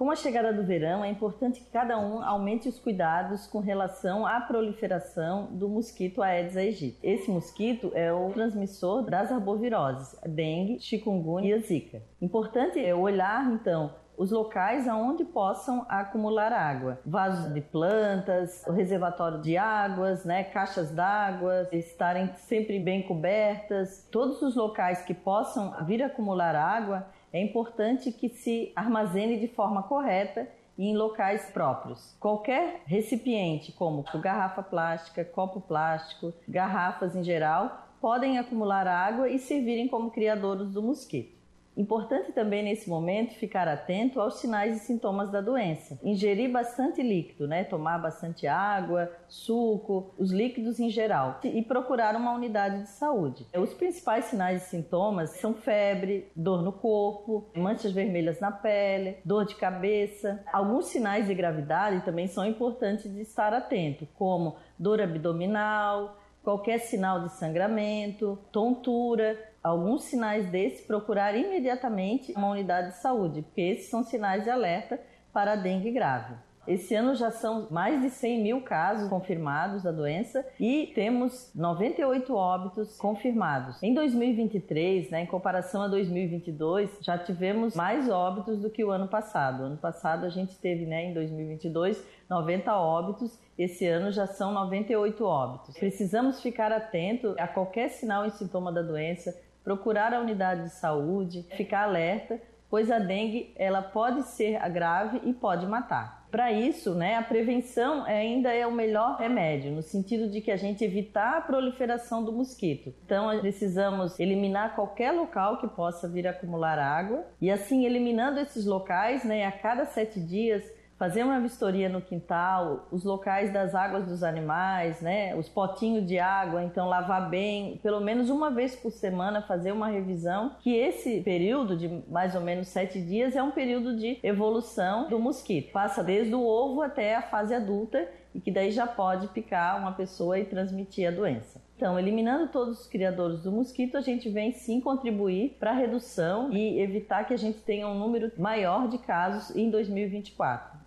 Com 0.00 0.10
a 0.10 0.16
chegada 0.16 0.50
do 0.50 0.64
verão, 0.64 1.04
é 1.04 1.10
importante 1.10 1.60
que 1.60 1.70
cada 1.70 1.98
um 1.98 2.22
aumente 2.24 2.66
os 2.66 2.78
cuidados 2.78 3.46
com 3.46 3.60
relação 3.60 4.26
à 4.26 4.40
proliferação 4.40 5.48
do 5.52 5.68
mosquito 5.68 6.22
Aedes 6.22 6.56
aegypti. 6.56 6.98
Esse 7.02 7.30
mosquito 7.30 7.92
é 7.94 8.10
o 8.10 8.30
transmissor 8.30 9.02
das 9.02 9.30
arboviroses, 9.30 10.18
dengue, 10.26 10.80
chikungunya 10.80 11.54
e 11.54 11.60
zika. 11.60 12.02
Importante 12.18 12.82
é 12.82 12.94
olhar, 12.94 13.52
então, 13.52 13.94
os 14.20 14.30
locais 14.30 14.86
aonde 14.86 15.24
possam 15.24 15.86
acumular 15.88 16.52
água. 16.52 17.00
Vasos 17.06 17.54
de 17.54 17.62
plantas, 17.62 18.62
reservatório 18.66 19.40
de 19.40 19.56
águas, 19.56 20.26
né, 20.26 20.44
caixas 20.44 20.90
d'água, 20.90 21.66
estarem 21.72 22.30
sempre 22.36 22.78
bem 22.78 23.02
cobertas. 23.02 24.06
Todos 24.12 24.42
os 24.42 24.54
locais 24.54 25.00
que 25.00 25.14
possam 25.14 25.74
vir 25.86 26.02
acumular 26.02 26.54
água 26.54 27.06
é 27.32 27.42
importante 27.42 28.12
que 28.12 28.28
se 28.28 28.70
armazene 28.76 29.40
de 29.40 29.48
forma 29.48 29.84
correta 29.84 30.46
e 30.76 30.90
em 30.90 30.94
locais 30.94 31.48
próprios. 31.50 32.14
Qualquer 32.20 32.82
recipiente, 32.84 33.72
como 33.72 34.04
garrafa 34.20 34.62
plástica, 34.62 35.24
copo 35.24 35.62
plástico, 35.62 36.34
garrafas 36.46 37.16
em 37.16 37.22
geral, 37.22 37.88
podem 38.02 38.38
acumular 38.38 38.86
água 38.86 39.30
e 39.30 39.38
servirem 39.38 39.88
como 39.88 40.10
criadouros 40.10 40.74
do 40.74 40.82
mosquito. 40.82 41.39
Importante 41.76 42.32
também 42.32 42.62
nesse 42.62 42.88
momento 42.88 43.34
ficar 43.34 43.68
atento 43.68 44.20
aos 44.20 44.40
sinais 44.40 44.76
e 44.76 44.80
sintomas 44.80 45.30
da 45.30 45.40
doença. 45.40 45.98
Ingerir 46.02 46.50
bastante 46.50 47.02
líquido, 47.02 47.46
né? 47.46 47.64
Tomar 47.64 47.98
bastante 47.98 48.46
água, 48.46 49.10
suco, 49.28 50.14
os 50.18 50.30
líquidos 50.30 50.80
em 50.80 50.90
geral 50.90 51.40
e 51.44 51.62
procurar 51.62 52.16
uma 52.16 52.34
unidade 52.34 52.82
de 52.82 52.88
saúde. 52.88 53.46
Os 53.56 53.72
principais 53.72 54.26
sinais 54.26 54.66
e 54.66 54.70
sintomas 54.70 55.30
são 55.30 55.54
febre, 55.54 56.30
dor 56.34 56.62
no 56.62 56.72
corpo, 56.72 57.50
manchas 57.54 57.92
vermelhas 57.92 58.40
na 58.40 58.50
pele, 58.50 59.18
dor 59.24 59.46
de 59.46 59.54
cabeça. 59.54 60.42
Alguns 60.52 60.86
sinais 60.86 61.26
de 61.26 61.34
gravidade 61.34 62.04
também 62.04 62.26
são 62.26 62.44
importantes 62.44 63.10
de 63.12 63.20
estar 63.20 63.54
atento, 63.54 64.06
como 64.14 64.56
dor 64.78 65.00
abdominal, 65.00 66.16
qualquer 66.42 66.78
sinal 66.78 67.20
de 67.20 67.32
sangramento, 67.32 68.38
tontura, 68.50 69.38
alguns 69.62 70.04
sinais 70.04 70.46
desses, 70.50 70.86
procurar 70.86 71.36
imediatamente 71.36 72.32
uma 72.36 72.50
unidade 72.50 72.88
de 72.88 72.96
saúde, 72.96 73.42
porque 73.42 73.60
esses 73.60 73.90
são 73.90 74.02
sinais 74.02 74.44
de 74.44 74.50
alerta 74.50 75.00
para 75.32 75.56
dengue 75.56 75.90
grave. 75.90 76.34
Esse 76.66 76.94
ano 76.94 77.14
já 77.14 77.30
são 77.30 77.66
mais 77.70 78.02
de 78.02 78.10
100 78.10 78.42
mil 78.42 78.60
casos 78.60 79.08
confirmados 79.08 79.82
da 79.82 79.90
doença 79.90 80.46
e 80.58 80.92
temos 80.94 81.50
98 81.54 82.34
óbitos 82.34 82.96
confirmados. 82.98 83.82
Em 83.82 83.94
2023, 83.94 85.10
né, 85.10 85.22
em 85.22 85.26
comparação 85.26 85.82
a 85.82 85.88
2022, 85.88 86.90
já 87.00 87.16
tivemos 87.16 87.74
mais 87.74 88.10
óbitos 88.10 88.58
do 88.58 88.68
que 88.68 88.84
o 88.84 88.90
ano 88.90 89.08
passado. 89.08 89.64
Ano 89.64 89.78
passado 89.78 90.26
a 90.26 90.28
gente 90.28 90.56
teve, 90.58 90.84
né, 90.84 91.06
em 91.06 91.14
2022, 91.14 92.04
90 92.28 92.76
óbitos. 92.76 93.38
Esse 93.58 93.86
ano 93.86 94.12
já 94.12 94.26
são 94.26 94.52
98 94.52 95.24
óbitos. 95.24 95.74
Precisamos 95.76 96.42
ficar 96.42 96.70
atento 96.72 97.34
a 97.38 97.48
qualquer 97.48 97.88
sinal 97.88 98.26
e 98.26 98.30
sintoma 98.30 98.70
da 98.70 98.82
doença, 98.82 99.36
procurar 99.64 100.12
a 100.14 100.20
unidade 100.20 100.64
de 100.64 100.70
saúde, 100.70 101.46
ficar 101.56 101.84
alerta, 101.84 102.40
pois 102.68 102.90
a 102.90 102.98
dengue 102.98 103.52
ela 103.56 103.82
pode 103.82 104.22
ser 104.22 104.58
grave 104.70 105.20
e 105.24 105.32
pode 105.32 105.66
matar. 105.66 106.20
Para 106.30 106.52
isso, 106.52 106.94
né, 106.94 107.16
a 107.16 107.22
prevenção 107.22 108.04
ainda 108.04 108.52
é 108.54 108.64
o 108.64 108.70
melhor 108.70 109.16
remédio, 109.18 109.72
no 109.72 109.82
sentido 109.82 110.30
de 110.30 110.40
que 110.40 110.52
a 110.52 110.56
gente 110.56 110.84
evitar 110.84 111.38
a 111.38 111.40
proliferação 111.40 112.24
do 112.24 112.32
mosquito. 112.32 112.94
Então, 113.04 113.36
precisamos 113.40 114.18
eliminar 114.20 114.76
qualquer 114.76 115.10
local 115.10 115.58
que 115.58 115.66
possa 115.66 116.08
vir 116.08 116.28
acumular 116.28 116.78
água 116.78 117.24
e 117.40 117.50
assim 117.50 117.84
eliminando 117.84 118.38
esses 118.38 118.64
locais, 118.64 119.24
né, 119.24 119.44
a 119.44 119.50
cada 119.50 119.86
sete 119.86 120.20
dias 120.20 120.64
fazer 121.00 121.24
uma 121.24 121.40
vistoria 121.40 121.88
no 121.88 122.02
quintal, 122.02 122.86
os 122.92 123.04
locais 123.04 123.50
das 123.50 123.74
águas 123.74 124.06
dos 124.06 124.22
animais, 124.22 125.00
né, 125.00 125.34
os 125.34 125.48
potinhos 125.48 126.06
de 126.06 126.18
água, 126.18 126.62
então 126.62 126.90
lavar 126.90 127.30
bem, 127.30 127.80
pelo 127.82 128.02
menos 128.02 128.28
uma 128.28 128.50
vez 128.50 128.76
por 128.76 128.92
semana 128.92 129.40
fazer 129.40 129.72
uma 129.72 129.88
revisão, 129.88 130.56
que 130.60 130.76
esse 130.76 131.22
período 131.22 131.74
de 131.74 131.88
mais 132.06 132.34
ou 132.34 132.42
menos 132.42 132.68
sete 132.68 133.00
dias 133.00 133.34
é 133.34 133.42
um 133.42 133.50
período 133.50 133.96
de 133.96 134.18
evolução 134.22 135.08
do 135.08 135.18
mosquito, 135.18 135.72
passa 135.72 136.04
desde 136.04 136.34
o 136.34 136.44
ovo 136.44 136.82
até 136.82 137.16
a 137.16 137.22
fase 137.22 137.54
adulta 137.54 138.06
e 138.34 138.38
que 138.40 138.50
daí 138.50 138.70
já 138.70 138.86
pode 138.86 139.26
picar 139.28 139.80
uma 139.80 139.92
pessoa 139.92 140.38
e 140.38 140.44
transmitir 140.44 141.08
a 141.08 141.10
doença. 141.10 141.62
Então, 141.76 141.98
eliminando 141.98 142.48
todos 142.48 142.82
os 142.82 142.86
criadores 142.86 143.40
do 143.40 143.50
mosquito, 143.50 143.96
a 143.96 144.02
gente 144.02 144.28
vem 144.28 144.52
sim 144.52 144.82
contribuir 144.82 145.56
para 145.58 145.70
a 145.70 145.74
redução 145.74 146.52
e 146.52 146.78
evitar 146.78 147.24
que 147.24 147.32
a 147.32 147.38
gente 147.38 147.60
tenha 147.60 147.88
um 147.88 147.98
número 147.98 148.30
maior 148.36 148.86
de 148.86 148.98
casos 148.98 149.56
em 149.56 149.70
2024. 149.70 150.79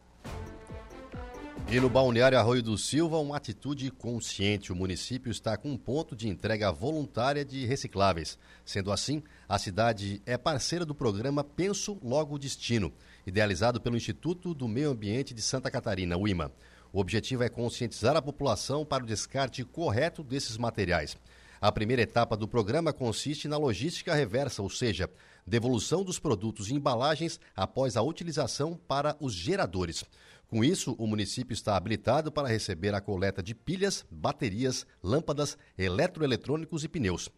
E 1.73 1.79
no 1.79 1.89
Balneário 1.89 2.38
Arroio 2.38 2.62
do 2.62 2.77
Silva, 2.77 3.17
uma 3.17 3.36
atitude 3.36 3.89
consciente. 3.89 4.71
O 4.71 4.75
município 4.75 5.31
está 5.31 5.57
com 5.57 5.71
um 5.71 5.75
ponto 5.75 6.15
de 6.15 6.29
entrega 6.29 6.71
voluntária 6.71 7.43
de 7.43 7.65
recicláveis. 7.65 8.38
Sendo 8.63 8.91
assim, 8.91 9.23
a 9.49 9.57
cidade 9.57 10.21
é 10.23 10.38
parceira 10.38 10.86
do 10.86 10.93
programa 10.93 11.43
Penso 11.43 11.97
Logo 12.03 12.38
Destino, 12.38 12.93
idealizado 13.25 13.81
pelo 13.81 13.97
Instituto 13.97 14.53
do 14.53 14.67
Meio 14.67 14.91
Ambiente 14.91 15.33
de 15.33 15.41
Santa 15.41 15.71
Catarina, 15.71 16.15
o 16.15 16.27
IMA. 16.27 16.51
O 16.91 16.99
objetivo 16.99 17.41
é 17.41 17.49
conscientizar 17.49 18.15
a 18.15 18.21
população 18.21 18.86
para 18.86 19.03
o 19.03 19.07
descarte 19.07 19.63
correto 19.63 20.23
desses 20.23 20.59
materiais. 20.59 21.17
A 21.63 21.71
primeira 21.71 22.02
etapa 22.02 22.36
do 22.36 22.45
programa 22.45 22.91
consiste 22.91 23.47
na 23.47 23.56
logística 23.56 24.13
reversa, 24.13 24.62
ou 24.62 24.69
seja, 24.69 25.10
devolução 25.47 26.04
dos 26.04 26.19
produtos 26.19 26.69
e 26.69 26.73
embalagens 26.73 27.39
após 27.56 27.95
a 27.95 28.02
utilização 28.02 28.78
para 28.86 29.15
os 29.17 29.34
geradores. 29.34 30.04
Com 30.49 30.62
isso, 30.62 30.93
o 30.99 31.08
município 31.08 31.54
está 31.54 31.78
habilitado 31.78 32.34
para 32.34 32.49
receber 32.49 32.93
a 32.93 32.99
coleta 32.99 33.41
de 33.41 33.56
pilhas, 33.56 34.06
baterias, 34.12 34.86
lâmpadas, 35.02 35.58
eletroeletrônicos 35.78 36.84
e 36.84 36.89
pneus. 36.89 37.30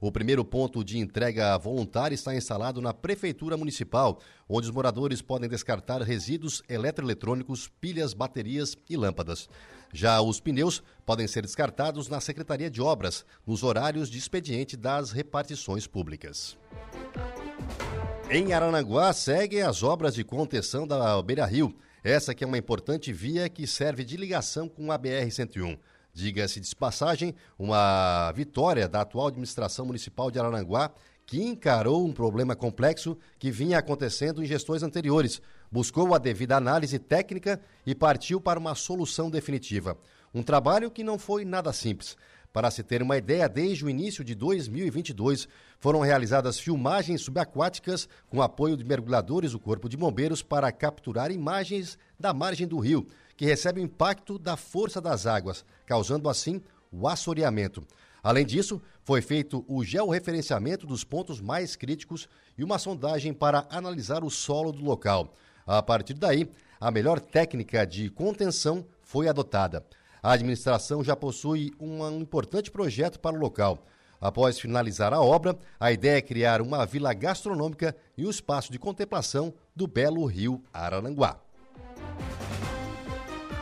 O 0.00 0.10
primeiro 0.10 0.44
ponto 0.44 0.82
de 0.82 0.98
entrega 0.98 1.56
voluntária 1.56 2.16
está 2.16 2.34
instalado 2.34 2.80
na 2.80 2.92
Prefeitura 2.92 3.56
Municipal, 3.56 4.20
onde 4.48 4.66
os 4.66 4.74
moradores 4.74 5.22
podem 5.22 5.48
descartar 5.48 6.02
resíduos 6.02 6.64
eletroeletrônicos, 6.68 7.68
pilhas, 7.80 8.12
baterias 8.12 8.76
e 8.90 8.96
lâmpadas. 8.96 9.48
Já 9.92 10.20
os 10.20 10.40
pneus 10.40 10.82
podem 11.06 11.26
ser 11.26 11.42
descartados 11.42 12.08
na 12.08 12.20
Secretaria 12.20 12.70
de 12.70 12.82
Obras, 12.82 13.24
nos 13.46 13.62
horários 13.62 14.10
de 14.10 14.18
expediente 14.18 14.76
das 14.76 15.10
repartições 15.10 15.86
públicas. 15.86 16.58
Em 18.30 18.52
Arananguá, 18.52 19.12
seguem 19.12 19.62
as 19.62 19.82
obras 19.82 20.14
de 20.14 20.22
contenção 20.22 20.86
da 20.86 21.20
Beira 21.22 21.46
Rio. 21.46 21.74
Essa 22.04 22.34
que 22.34 22.44
é 22.44 22.46
uma 22.46 22.58
importante 22.58 23.12
via 23.12 23.48
que 23.48 23.66
serve 23.66 24.04
de 24.04 24.16
ligação 24.16 24.68
com 24.68 24.92
a 24.92 24.98
BR-101. 24.98 25.78
Diga-se 26.12 26.60
de 26.60 26.76
passagem, 26.76 27.34
uma 27.58 28.30
vitória 28.32 28.88
da 28.88 29.00
atual 29.00 29.28
administração 29.28 29.86
municipal 29.86 30.30
de 30.30 30.38
Araranguá, 30.38 30.90
que 31.28 31.42
encarou 31.42 32.06
um 32.06 32.10
problema 32.10 32.56
complexo 32.56 33.14
que 33.38 33.50
vinha 33.50 33.78
acontecendo 33.78 34.42
em 34.42 34.46
gestões 34.46 34.82
anteriores, 34.82 35.42
buscou 35.70 36.14
a 36.14 36.18
devida 36.18 36.56
análise 36.56 36.98
técnica 36.98 37.60
e 37.84 37.94
partiu 37.94 38.40
para 38.40 38.58
uma 38.58 38.74
solução 38.74 39.28
definitiva. 39.28 39.98
Um 40.32 40.42
trabalho 40.42 40.90
que 40.90 41.04
não 41.04 41.18
foi 41.18 41.44
nada 41.44 41.70
simples. 41.70 42.16
Para 42.50 42.70
se 42.70 42.82
ter 42.82 43.02
uma 43.02 43.18
ideia, 43.18 43.46
desde 43.46 43.84
o 43.84 43.90
início 43.90 44.24
de 44.24 44.34
2022, 44.34 45.46
foram 45.78 46.00
realizadas 46.00 46.58
filmagens 46.58 47.20
subaquáticas 47.20 48.08
com 48.30 48.40
apoio 48.40 48.74
de 48.74 48.82
mergulhadores 48.82 49.52
do 49.52 49.60
Corpo 49.60 49.86
de 49.86 49.98
Bombeiros 49.98 50.42
para 50.42 50.72
capturar 50.72 51.30
imagens 51.30 51.98
da 52.18 52.32
margem 52.32 52.66
do 52.66 52.78
rio, 52.78 53.06
que 53.36 53.44
recebe 53.44 53.82
o 53.82 53.84
impacto 53.84 54.38
da 54.38 54.56
força 54.56 54.98
das 54.98 55.26
águas, 55.26 55.62
causando 55.84 56.26
assim 56.30 56.62
o 56.90 57.06
assoreamento. 57.06 57.86
Além 58.28 58.44
disso, 58.44 58.78
foi 59.04 59.22
feito 59.22 59.64
o 59.66 59.82
georreferenciamento 59.82 60.86
dos 60.86 61.02
pontos 61.02 61.40
mais 61.40 61.74
críticos 61.74 62.28
e 62.58 62.62
uma 62.62 62.78
sondagem 62.78 63.32
para 63.32 63.66
analisar 63.70 64.22
o 64.22 64.28
solo 64.28 64.70
do 64.70 64.84
local. 64.84 65.32
A 65.66 65.82
partir 65.82 66.12
daí, 66.12 66.46
a 66.78 66.90
melhor 66.90 67.20
técnica 67.20 67.86
de 67.86 68.10
contenção 68.10 68.84
foi 69.00 69.28
adotada. 69.28 69.82
A 70.22 70.32
administração 70.32 71.02
já 71.02 71.16
possui 71.16 71.72
um 71.80 72.20
importante 72.20 72.70
projeto 72.70 73.18
para 73.18 73.34
o 73.34 73.40
local. 73.40 73.78
Após 74.20 74.60
finalizar 74.60 75.14
a 75.14 75.22
obra, 75.22 75.58
a 75.80 75.90
ideia 75.90 76.18
é 76.18 76.20
criar 76.20 76.60
uma 76.60 76.84
vila 76.84 77.14
gastronômica 77.14 77.96
e 78.14 78.26
um 78.26 78.30
espaço 78.30 78.70
de 78.70 78.78
contemplação 78.78 79.54
do 79.74 79.86
belo 79.86 80.26
rio 80.26 80.62
Arananguá. 80.70 81.40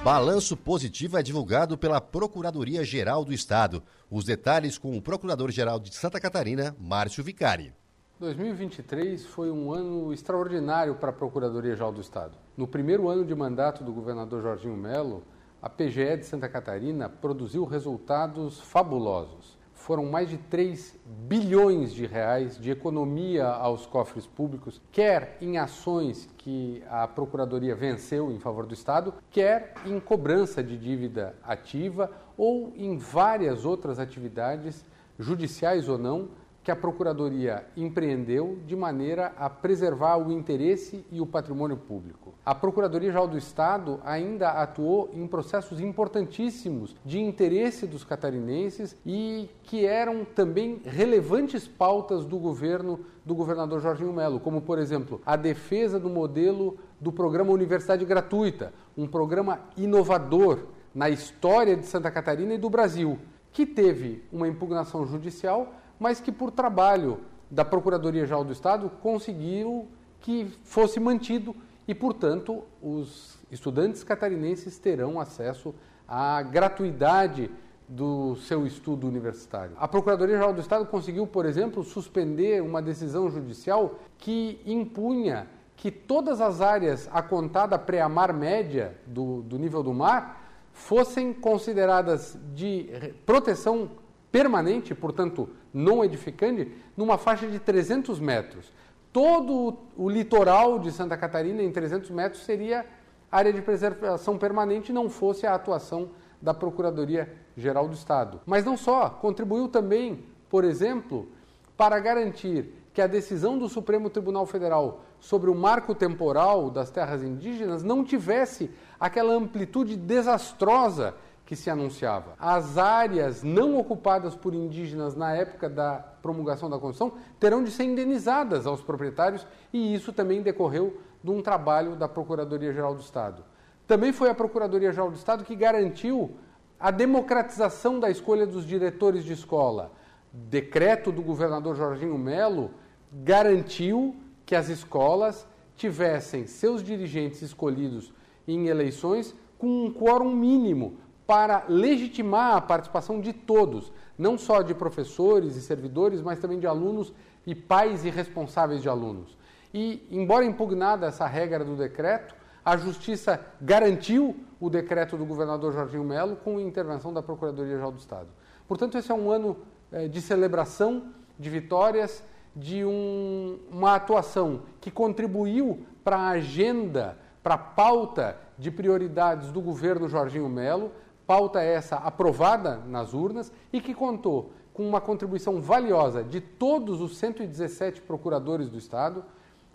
Balanço 0.07 0.57
positivo 0.57 1.19
é 1.19 1.23
divulgado 1.23 1.77
pela 1.77 2.01
Procuradoria-Geral 2.01 3.25
do 3.25 3.33
Estado. 3.33 3.83
Os 4.09 4.25
detalhes 4.25 4.79
com 4.79 4.97
o 4.97 5.03
Procurador-Geral 5.03 5.81
de 5.81 5.93
Santa 5.93 6.21
Catarina, 6.21 6.77
Márcio 6.79 7.25
Vicari. 7.25 7.75
2023 8.21 9.27
foi 9.27 9.51
um 9.51 9.73
ano 9.73 10.13
extraordinário 10.13 10.95
para 10.95 11.11
a 11.11 11.13
Procuradoria-Geral 11.13 11.91
do 11.91 12.01
Estado. 12.01 12.39
No 12.57 12.69
primeiro 12.69 13.09
ano 13.09 13.25
de 13.25 13.35
mandato 13.35 13.83
do 13.83 13.93
governador 13.93 14.41
Jorginho 14.43 14.77
Melo, 14.77 15.25
a 15.61 15.69
PGE 15.69 16.19
de 16.19 16.25
Santa 16.25 16.49
Catarina 16.49 17.09
produziu 17.09 17.65
resultados 17.65 18.61
fabulosos 18.61 19.56
foram 19.87 20.05
mais 20.05 20.29
de 20.29 20.37
3 20.37 20.97
bilhões 21.29 21.95
de 21.95 22.07
reais 22.07 22.59
de 22.59 22.73
economia 22.73 23.47
aos 23.47 23.87
cofres 23.87 24.27
públicos, 24.27 24.83
quer 24.91 25.39
em 25.41 25.59
ações 25.59 26.29
que 26.39 26.83
a 26.91 27.07
Procuradoria 27.07 27.77
venceu 27.77 28.33
em 28.33 28.41
favor 28.41 28.67
do 28.67 28.75
Estado, 28.75 29.15
quer 29.31 29.75
em 29.87 30.01
cobrança 30.01 30.61
de 30.61 30.77
dívida 30.77 31.37
ativa 31.41 32.11
ou 32.37 32.73
em 32.75 32.99
várias 32.99 33.65
outras 33.65 34.01
atividades, 34.01 34.85
judiciais 35.21 35.89
ou 35.89 35.97
não, 35.97 36.31
que 36.67 36.71
a 36.73 36.75
Procuradoria 36.75 37.65
empreendeu 37.77 38.59
de 38.67 38.75
maneira 38.75 39.33
a 39.39 39.49
preservar 39.49 40.17
o 40.17 40.33
interesse 40.33 41.07
e 41.13 41.21
o 41.21 41.25
patrimônio 41.25 41.77
público. 41.77 42.35
A 42.45 42.57
Procuradoria-Geral 42.57 43.29
do 43.29 43.39
Estado 43.39 44.01
ainda 44.05 44.49
atuou 44.49 45.09
em 45.15 45.29
processos 45.29 45.81
importantíssimos 45.81 46.97
de 47.05 47.21
interesse 47.21 47.87
dos 47.87 48.03
catarinenses 48.03 48.97
e 49.07 49.49
que 49.63 49.87
eram 49.87 50.25
também 50.25 50.81
relevantes 50.85 51.69
pautas 51.69 52.25
do 52.25 52.37
governo 52.37 52.99
do 53.25 53.33
governador 53.33 53.81
Jorginho 53.81 54.13
Melo, 54.13 54.41
como, 54.41 54.61
por 54.61 54.81
exemplo, 54.81 55.21
a 55.25 55.37
defesa 55.37 56.01
do 56.01 56.11
modelo 56.11 56.79
do 57.01 57.13
programa 57.13 57.53
Universidade 57.53 58.05
Gratuita, 58.05 58.73
um 58.99 59.07
programa 59.07 59.61
inovador 59.77 60.65
na 60.93 61.09
história 61.09 61.77
de 61.77 61.87
Santa 61.87 62.11
Catarina 62.11 62.55
e 62.55 62.59
do 62.59 62.69
Brasil, 62.69 63.21
que 63.53 63.65
teve 63.65 64.25
uma 64.33 64.49
impugnação 64.49 65.07
judicial 65.07 65.73
mas 65.99 66.21
que 66.21 66.33
por 66.33 66.51
trabalho 66.51 67.21
da 67.51 67.65
Procuradoria-Geral 67.65 68.45
do 68.45 68.53
Estado 68.53 68.91
conseguiu 69.03 69.89
que 70.21 70.47
fosse 70.65 70.99
mantido 70.99 71.55
e, 71.87 71.95
portanto, 71.95 72.65
os 72.83 73.39
estudantes 73.51 74.03
catarinenses 74.03 74.79
terão 74.79 75.21
acesso 75.21 75.75
à 76.09 76.43
gratuidade 76.43 77.51
do 77.89 78.35
seu 78.37 78.67
estudo 78.67 79.07
universitário. 79.07 79.77
A 79.79 79.87
Procuradoria-Geral 79.87 80.53
do 80.53 80.61
Estado 80.61 80.85
conseguiu, 80.87 81.27
por 81.27 81.47
exemplo, 81.47 81.85
suspender 81.85 82.61
uma 82.61 82.83
decisão 82.83 83.31
judicial 83.31 84.01
que 84.19 84.61
impunha 84.67 85.47
que 85.77 85.91
todas 85.91 86.41
as 86.41 86.61
áreas 86.61 87.09
a 87.13 87.23
contada 87.23 87.79
pré-amar 87.79 88.33
média 88.33 88.99
do, 89.07 89.43
do 89.43 89.59
nível 89.59 89.83
do 89.83 89.93
mar 89.93 90.43
fossem 90.73 91.33
consideradas 91.33 92.37
de 92.55 92.91
proteção 93.25 93.91
permanente, 94.37 94.95
portanto 94.95 95.49
não 95.73 96.05
edificante, 96.05 96.71
numa 96.95 97.17
faixa 97.17 97.47
de 97.47 97.59
300 97.59 98.21
metros. 98.21 98.71
Todo 99.11 99.79
o 99.97 100.11
litoral 100.11 100.79
de 100.79 100.93
Santa 100.93 101.17
Catarina, 101.17 101.63
em 101.63 101.73
300 101.73 102.11
metros, 102.11 102.45
seria 102.45 102.85
área 103.33 103.51
de 103.51 103.63
preservação 103.63 104.37
permanente, 104.37 104.93
não 104.93 105.09
fosse 105.09 105.47
a 105.47 105.55
atuação 105.55 106.11
da 106.41 106.53
Procuradoria-Geral 106.53 107.89
do 107.89 107.95
Estado. 107.95 108.39
Mas 108.45 108.63
não 108.63 108.77
só, 108.77 109.09
contribuiu 109.09 109.69
também, 109.69 110.23
por 110.51 110.65
exemplo, 110.65 111.27
para 111.75 111.99
garantir 111.99 112.75
que 112.93 113.01
a 113.01 113.07
decisão 113.07 113.57
do 113.57 113.71
Supremo 113.71 114.11
Tribunal 114.11 114.45
Federal 114.45 115.01
sobre 115.19 115.49
o 115.49 115.55
marco 115.55 115.95
temporal 115.95 116.69
das 116.69 116.91
terras 116.91 117.23
indígenas 117.23 117.83
não 117.83 118.05
tivesse 118.05 118.71
aquela 119.01 119.33
amplitude 119.33 119.97
desastrosa 119.97 121.15
que 121.47 121.55
se 121.55 121.71
anunciava. 121.71 122.35
As 122.41 122.77
áreas 122.77 123.45
não 123.45 123.79
ocupadas 123.79 124.35
por 124.35 124.53
indígenas 124.53 125.15
na 125.15 125.33
época 125.33 125.71
da 125.71 125.95
promulgação 126.21 126.69
da 126.69 126.77
Constituição 126.77 127.17
terão 127.39 127.63
de 127.63 127.71
ser 127.71 127.85
indenizadas 127.85 128.67
aos 128.67 128.83
proprietários 128.83 129.47
e 129.73 129.95
isso 129.95 130.13
também 130.13 130.43
decorreu 130.43 131.01
de 131.23 131.31
um 131.31 131.41
trabalho 131.41 131.95
da 131.95 132.09
Procuradoria-Geral 132.09 132.97
do 132.97 133.01
Estado. 133.01 133.45
Também 133.87 134.13
foi 134.13 134.29
a 134.29 134.35
Procuradoria-Geral 134.35 135.09
do 135.09 135.17
Estado 135.17 135.45
que 135.45 135.55
garantiu 135.55 136.37
a 136.81 136.91
democratização 136.91 138.01
da 138.01 138.11
escolha 138.11 138.45
dos 138.45 138.67
diretores 138.67 139.25
de 139.25 139.33
escola. 139.33 139.93
Decreto 140.33 141.13
do 141.13 141.23
governador 141.23 141.77
Jorginho 141.77 142.19
Melo 142.19 142.73
garantiu 143.13 144.17
que 144.45 144.57
as 144.57 144.69
escolas 144.69 145.47
tivessem 145.77 146.47
seus 146.49 146.83
dirigentes 146.83 147.41
escolhidos 147.41 148.13
em 148.49 148.67
eleições 148.67 149.35
com 149.57 149.87
um 149.87 149.93
quórum 149.93 150.35
mínimo 150.35 150.99
para 151.27 151.65
legitimar 151.69 152.57
a 152.57 152.61
participação 152.61 153.21
de 153.21 153.33
todos, 153.33 153.93
não 154.17 154.39
só 154.39 154.63
de 154.63 154.75
professores 154.75 155.57
e 155.57 155.61
servidores, 155.61 156.23
mas 156.23 156.39
também 156.39 156.59
de 156.59 156.67
alunos 156.67 157.13
e 157.47 157.55
pais 157.55 158.05
e 158.05 158.11
responsáveis 158.11 158.81
de 158.81 158.89
alunos. 158.89 159.37
E, 159.75 160.07
embora 160.11 160.45
impugnada 160.45 161.07
essa 161.07 161.27
regra 161.27 161.65
do 161.65 161.77
decreto, 161.77 162.35
a 162.65 162.77
Justiça 162.77 163.41
garantiu 163.61 164.37
o 164.59 164.71
decreto 164.71 165.17
do 165.17 165.25
governador 165.25 165.73
Jorginho 165.73 166.05
Melo 166.05 166.37
com 166.37 166.59
intervenção 166.59 167.13
da 167.13 167.23
Procuradoria-Geral 167.23 167.93
do 167.93 167.99
Estado. 167.99 168.29
Portanto, 168.67 168.99
esse 168.99 169.13
é 169.13 169.15
um 169.15 169.31
ano 169.31 169.59
eh, 169.93 170.09
de 170.09 170.21
celebração, 170.21 171.13
de 171.39 171.51
vitórias, 171.51 172.25
de 172.55 172.85
um, 172.85 173.59
uma 173.71 173.95
atuação 173.95 174.63
que 174.81 174.91
contribuiu 174.91 175.87
para 176.03 176.17
a 176.17 176.29
agenda, 176.31 177.19
para 177.43 177.55
a 177.55 177.59
pauta 177.59 178.37
de 178.59 178.71
prioridades 178.71 179.53
do 179.53 179.61
governo 179.61 180.09
Jorginho 180.09 180.49
Melo, 180.49 180.91
pauta 181.27 181.61
essa 181.61 181.97
aprovada 181.97 182.79
nas 182.87 183.13
urnas 183.13 183.53
e 183.73 183.81
que 183.81 183.95
contou 183.95 184.53
com 184.73 184.87
uma 184.87 185.01
contribuição 185.01 185.61
valiosa 185.61 186.23
de 186.23 186.41
todos 186.41 187.01
os 187.01 187.17
117 187.17 188.03
procuradores 188.03 188.69
do 188.69 188.79
Estado, 188.79 189.25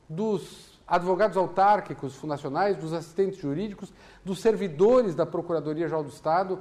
dos 0.07 0.79
advogados 0.87 1.37
autárquicos 1.37 2.15
fundacionais, 2.15 2.77
dos 2.77 2.93
assistentes 2.93 3.39
jurídicos, 3.39 3.93
dos 4.23 4.39
servidores 4.39 5.15
da 5.15 5.25
Procuradoria-Geral 5.25 6.03
do 6.03 6.09
Estado, 6.09 6.59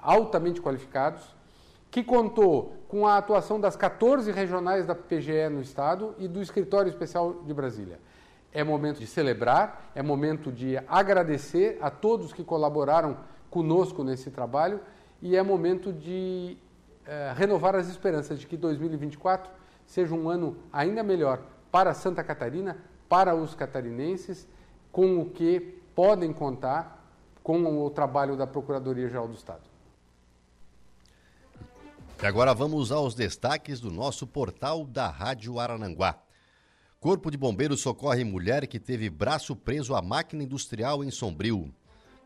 altamente 0.00 0.60
qualificados, 0.60 1.22
que 1.90 2.02
contou 2.02 2.76
com 2.88 3.06
a 3.06 3.18
atuação 3.18 3.60
das 3.60 3.76
14 3.76 4.32
regionais 4.32 4.86
da 4.86 4.94
PGE 4.94 5.48
no 5.50 5.60
Estado 5.60 6.14
e 6.18 6.26
do 6.26 6.40
Escritório 6.40 6.88
Especial 6.88 7.42
de 7.44 7.52
Brasília. 7.52 8.00
É 8.52 8.64
momento 8.64 9.00
de 9.00 9.06
celebrar, 9.06 9.90
é 9.94 10.02
momento 10.02 10.50
de 10.50 10.78
agradecer 10.88 11.78
a 11.82 11.90
todos 11.90 12.32
que 12.32 12.42
colaboraram 12.42 13.18
conosco 13.52 14.02
nesse 14.02 14.30
trabalho 14.30 14.80
e 15.20 15.36
é 15.36 15.42
momento 15.42 15.92
de 15.92 16.56
é, 17.06 17.34
renovar 17.36 17.76
as 17.76 17.86
esperanças 17.86 18.40
de 18.40 18.46
que 18.46 18.56
2024 18.56 19.52
seja 19.86 20.14
um 20.14 20.30
ano 20.30 20.56
ainda 20.72 21.02
melhor 21.02 21.42
para 21.70 21.92
Santa 21.92 22.24
Catarina, 22.24 22.78
para 23.10 23.34
os 23.34 23.54
catarinenses, 23.54 24.48
com 24.90 25.20
o 25.20 25.28
que 25.28 25.60
podem 25.94 26.32
contar 26.32 26.98
com 27.42 27.84
o 27.84 27.90
trabalho 27.90 28.36
da 28.36 28.46
Procuradoria-Geral 28.46 29.28
do 29.28 29.34
Estado. 29.34 29.62
E 32.22 32.26
agora 32.26 32.54
vamos 32.54 32.90
aos 32.90 33.14
destaques 33.14 33.80
do 33.80 33.90
nosso 33.90 34.26
portal 34.26 34.86
da 34.86 35.08
Rádio 35.08 35.58
Arananguá. 35.58 36.18
Corpo 36.98 37.30
de 37.30 37.36
Bombeiros 37.36 37.80
socorre 37.80 38.24
mulher 38.24 38.66
que 38.66 38.80
teve 38.80 39.10
braço 39.10 39.54
preso 39.54 39.94
à 39.94 40.00
máquina 40.00 40.42
industrial 40.42 41.04
em 41.04 41.10
Sombrio. 41.10 41.74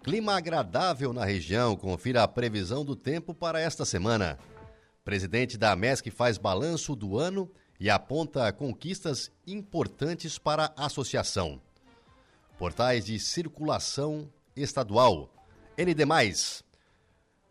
Clima 0.07 0.37
agradável 0.37 1.13
na 1.13 1.25
região. 1.25 1.75
Confira 1.75 2.23
a 2.23 2.29
previsão 2.29 2.85
do 2.85 2.95
tempo 2.95 3.35
para 3.35 3.61
esta 3.61 3.85
semana. 3.85 4.39
Presidente 5.05 5.59
da 5.59 5.75
MESC 5.75 6.13
faz 6.13 6.39
balanço 6.39 6.95
do 6.95 7.19
ano 7.19 7.51
e 7.81 7.91
aponta 7.91 8.53
conquistas 8.53 9.33
importantes 9.45 10.39
para 10.39 10.73
a 10.77 10.87
associação. 10.87 11.61
Portais 12.57 13.05
de 13.05 13.19
circulação 13.19 14.31
estadual. 14.55 15.29
ND. 15.77 16.05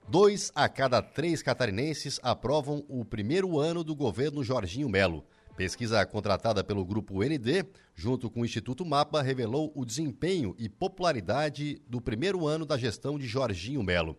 Dois 0.08 0.50
a 0.56 0.70
cada 0.70 1.02
três 1.02 1.44
catarinenses 1.44 2.22
aprovam 2.24 2.86
o 2.88 3.04
primeiro 3.04 3.60
ano 3.60 3.84
do 3.84 3.94
governo 3.94 4.42
Jorginho 4.46 4.88
Melo. 4.88 5.26
Pesquisa 5.56 6.06
contratada 6.06 6.64
pelo 6.64 6.86
Grupo 6.86 7.24
ND, 7.24 7.66
junto 7.96 8.30
com 8.30 8.42
o 8.42 8.46
Instituto 8.46 8.86
Mapa, 8.86 9.22
revelou 9.22 9.72
o 9.74 9.86
desempenho 9.86 10.54
e 10.58 10.68
popularidade 10.68 11.82
do 11.88 12.02
primeiro 12.02 12.46
ano 12.46 12.66
da 12.66 12.78
gestão 12.78 13.18
de 13.18 13.26
Jorginho 13.26 13.82
Melo. 13.82 14.18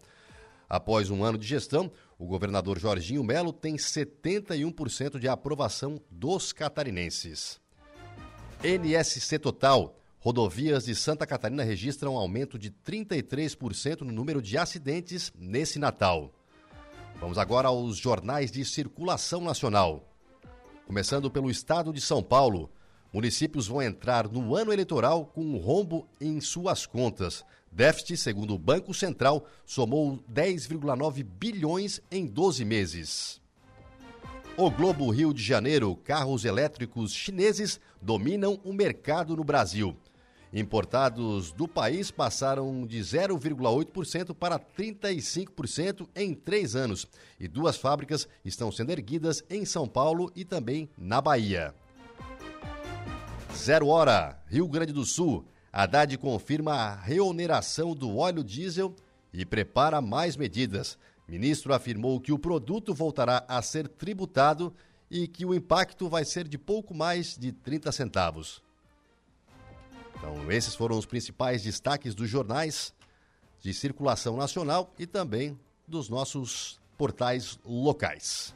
Após 0.69 1.11
um 1.11 1.23
ano 1.23 1.37
de 1.39 1.47
gestão, 1.47 1.93
O 2.19 2.27
governador 2.27 2.79
Jorginho 2.79 3.23
Melo 3.23 3.53
tem 3.53 3.77
71% 3.77 5.19
de 5.19 5.29
aprovação 5.29 6.01
dos 6.11 6.53
catarinenses. 6.53 7.61
NSC 8.63 9.39
Total. 9.39 9.95
Rodovias 10.19 10.87
de 10.87 10.95
Santa 10.95 11.27
Catarina 11.27 11.63
registram 11.63 12.17
aumento 12.17 12.59
de 12.59 12.71
33% 12.71 14.01
no 14.01 14.11
número 14.13 14.41
de 14.41 14.57
acidentes 14.57 15.31
nesse 15.39 15.79
Natal. 15.79 16.33
Vamos 17.21 17.39
agora 17.39 17.69
aos 17.69 17.99
jornais 17.99 18.51
de 18.51 18.65
circulação 18.65 19.43
nacional. 19.43 20.16
Começando 20.87 21.29
pelo 21.29 21.51
estado 21.51 21.93
de 21.93 22.01
São 22.01 22.23
Paulo. 22.23 22.71
Municípios 23.13 23.67
vão 23.67 23.83
entrar 23.83 24.29
no 24.29 24.55
ano 24.55 24.73
eleitoral 24.73 25.27
com 25.27 25.43
um 25.43 25.57
rombo 25.57 26.07
em 26.21 26.41
suas 26.41 26.87
contas. 26.87 27.45
Déficit, 27.73 28.17
segundo 28.17 28.55
o 28.55 28.59
Banco 28.59 28.95
Central, 28.95 29.45
somou 29.65 30.23
10,9 30.33 31.25
bilhões 31.25 32.01
em 32.09 32.25
12 32.25 32.65
meses. 32.65 33.41
O 34.57 34.71
Globo 34.71 35.11
Rio 35.11 35.35
de 35.35 35.43
Janeiro, 35.43 35.97
carros 35.97 36.45
elétricos 36.45 37.13
chineses 37.13 37.81
dominam 38.01 38.61
o 38.63 38.73
mercado 38.73 39.37
no 39.37 39.43
Brasil. 39.43 39.97
Importados 40.59 41.53
do 41.53 41.69
país 41.69 42.11
passaram 42.11 42.87
de 42.87 42.99
0,8% 42.99 44.35
para 44.35 44.59
35% 44.59 46.09
em 46.17 46.33
três 46.33 46.75
anos. 46.75 47.07
E 47.39 47.47
duas 47.47 47.77
fábricas 47.77 48.27
estão 48.43 48.73
sendo 48.73 48.91
erguidas 48.91 49.45
em 49.51 49.67
São 49.67 49.87
Paulo 49.87 50.33
e 50.35 50.47
também 50.47 50.89
na 50.97 51.21
Bahia. 51.21 51.75
Zero 53.55 53.89
Hora, 53.89 54.43
Rio 54.47 54.67
Grande 54.67 54.95
do 54.95 55.05
Sul. 55.05 55.45
Haddad 55.71 56.17
confirma 56.17 56.73
a 56.73 56.95
reoneração 56.95 57.95
do 57.95 58.17
óleo 58.17 58.43
diesel 58.43 58.97
e 59.35 59.45
prepara 59.45 60.01
mais 60.01 60.39
medidas. 60.39 60.97
Ministro 61.29 61.75
afirmou 61.75 62.19
que 62.19 62.33
o 62.33 62.39
produto 62.39 62.95
voltará 62.95 63.45
a 63.47 63.61
ser 63.61 63.89
tributado 63.89 64.73
e 65.11 65.29
que 65.29 65.45
o 65.45 65.55
impacto 65.55 66.09
vai 66.09 66.25
ser 66.25 66.49
de 66.49 66.57
pouco 66.57 66.95
mais 66.95 67.37
de 67.37 67.53
30 67.53 67.93
centavos. 67.93 68.65
Então, 70.27 70.51
esses 70.51 70.75
foram 70.75 70.99
os 70.99 71.07
principais 71.07 71.63
destaques 71.63 72.13
dos 72.13 72.29
jornais 72.29 72.93
de 73.61 73.73
circulação 73.73 74.37
nacional 74.37 74.93
e 74.99 75.07
também 75.07 75.57
dos 75.87 76.09
nossos 76.09 76.81
portais 76.99 77.61
locais. 77.65 78.53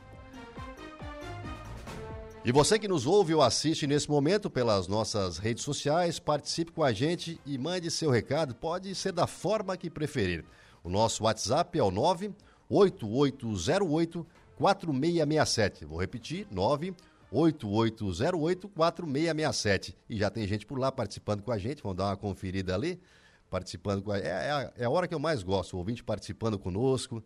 E 2.44 2.50
você 2.50 2.76
que 2.76 2.88
nos 2.88 3.06
ouve 3.06 3.34
ou 3.34 3.42
assiste 3.42 3.86
nesse 3.86 4.10
momento 4.10 4.50
pelas 4.50 4.88
nossas 4.88 5.38
redes 5.38 5.62
sociais, 5.62 6.18
participe 6.18 6.72
com 6.72 6.82
a 6.82 6.92
gente 6.92 7.40
e 7.46 7.56
mande 7.56 7.88
seu 7.88 8.10
recado. 8.10 8.52
Pode 8.54 8.92
ser 8.96 9.12
da 9.12 9.28
forma 9.28 9.76
que 9.76 9.88
preferir. 9.88 10.44
O 10.82 10.90
nosso 10.90 11.22
WhatsApp 11.22 11.78
é 11.78 11.82
o 11.82 11.92
98808 11.92 14.26
4667. 14.56 15.84
Vou 15.84 16.00
repetir, 16.00 16.48
98808 16.50 17.09
4667. 17.30 19.96
E 20.08 20.18
já 20.18 20.28
tem 20.28 20.44
gente 20.46 20.66
por 20.66 20.78
lá 20.78 20.90
participando 20.90 21.42
com 21.42 21.52
a 21.52 21.58
gente. 21.58 21.82
Vamos 21.82 21.96
dar 21.96 22.06
uma 22.06 22.16
conferida 22.16 22.74
ali. 22.74 23.00
Participando 23.48 24.02
com 24.02 24.10
a... 24.10 24.18
É, 24.18 24.26
é, 24.26 24.50
a, 24.50 24.72
é 24.78 24.84
a 24.84 24.90
hora 24.90 25.06
que 25.06 25.14
eu 25.14 25.18
mais 25.18 25.42
gosto, 25.42 25.74
o 25.74 25.78
ouvinte 25.78 26.02
participando 26.02 26.58
conosco. 26.58 27.22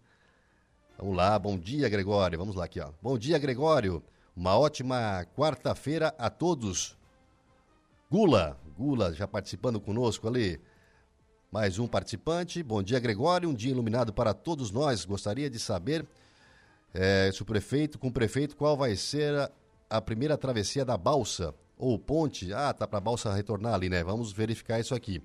Vamos 0.99 1.17
lá, 1.17 1.39
bom 1.39 1.59
dia, 1.59 1.89
Gregório. 1.89 2.39
Vamos 2.39 2.55
lá 2.55 2.67
aqui, 2.67 2.81
ó. 2.81 2.91
Bom 3.03 3.19
dia, 3.19 3.39
Gregório. 3.39 4.03
Uma 4.37 4.59
ótima 4.59 5.27
quarta-feira 5.37 6.15
a 6.19 6.29
todos. 6.29 6.97
Gula, 8.11 8.59
Gula 8.77 9.13
já 9.13 9.27
participando 9.27 9.81
conosco 9.81 10.29
ali. 10.29 10.61
Mais 11.51 11.79
um 11.79 11.87
participante. 11.87 12.63
Bom 12.63 12.83
dia, 12.83 13.01
Gregório. 13.01 13.49
Um 13.49 13.55
dia 13.55 13.71
iluminado 13.71 14.13
para 14.13 14.35
todos 14.35 14.71
nós. 14.71 15.05
Gostaria 15.05 15.49
de 15.49 15.59
saber 15.59 16.07
é, 16.93 17.31
se 17.33 17.43
o 17.43 17.45
prefeito, 17.45 17.99
com 17.99 18.09
o 18.09 18.13
prefeito, 18.13 18.57
qual 18.57 18.77
vai 18.77 18.97
ser 18.97 19.35
a, 19.35 19.51
a 19.89 20.01
primeira 20.01 20.37
travessia 20.37 20.85
da 20.85 20.97
balsa 20.97 21.55
ou 21.77 21.99
ponte. 21.99 22.53
Ah, 22.53 22.73
tá 22.73 22.87
para 22.87 22.99
a 22.99 23.01
balsa 23.01 23.33
retornar 23.33 23.75
ali, 23.75 23.89
né? 23.89 24.03
Vamos 24.03 24.33
verificar 24.33 24.81
isso 24.81 24.95
aqui. 24.95 25.23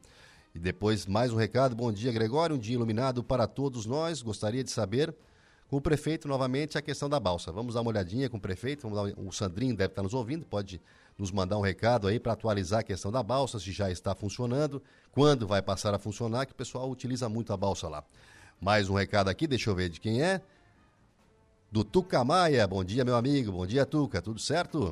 E 0.53 0.59
depois 0.59 1.05
mais 1.05 1.31
um 1.31 1.37
recado. 1.37 1.75
Bom 1.75 1.91
dia, 1.91 2.11
Gregório. 2.11 2.55
Um 2.55 2.59
dia 2.59 2.75
iluminado 2.75 3.23
para 3.23 3.47
todos 3.47 3.85
nós. 3.85 4.21
Gostaria 4.21 4.63
de 4.63 4.71
saber 4.71 5.15
com 5.69 5.77
o 5.77 5.81
prefeito 5.81 6.27
novamente 6.27 6.77
a 6.77 6.81
questão 6.81 7.07
da 7.07 7.19
balsa. 7.19 7.51
Vamos 7.51 7.75
dar 7.75 7.81
uma 7.81 7.91
olhadinha 7.91 8.27
com 8.29 8.37
o 8.37 8.41
prefeito, 8.41 8.89
dar, 8.89 9.13
o 9.17 9.31
Sandrinho 9.31 9.75
deve 9.75 9.91
estar 9.91 10.01
nos 10.01 10.15
ouvindo, 10.15 10.43
pode 10.43 10.81
nos 11.15 11.31
mandar 11.31 11.57
um 11.57 11.61
recado 11.61 12.07
aí 12.07 12.19
para 12.19 12.33
atualizar 12.33 12.79
a 12.79 12.83
questão 12.83 13.11
da 13.11 13.21
balsa, 13.21 13.59
se 13.59 13.71
já 13.71 13.91
está 13.91 14.15
funcionando, 14.15 14.81
quando 15.11 15.45
vai 15.45 15.61
passar 15.61 15.93
a 15.93 15.99
funcionar, 15.99 16.47
que 16.47 16.53
o 16.53 16.55
pessoal 16.55 16.89
utiliza 16.89 17.29
muito 17.29 17.53
a 17.53 17.57
balsa 17.57 17.87
lá. 17.87 18.03
Mais 18.59 18.89
um 18.89 18.95
recado 18.95 19.29
aqui, 19.29 19.45
deixa 19.45 19.69
eu 19.69 19.75
ver 19.75 19.89
de 19.89 19.99
quem 19.99 20.23
é. 20.23 20.41
Do 21.71 21.83
Tuca 21.83 22.23
Maia, 22.23 22.65
bom 22.65 22.83
dia 22.83 23.05
meu 23.05 23.15
amigo, 23.15 23.51
bom 23.51 23.63
dia 23.63 23.85
Tuca, 23.85 24.19
tudo 24.23 24.39
certo? 24.39 24.91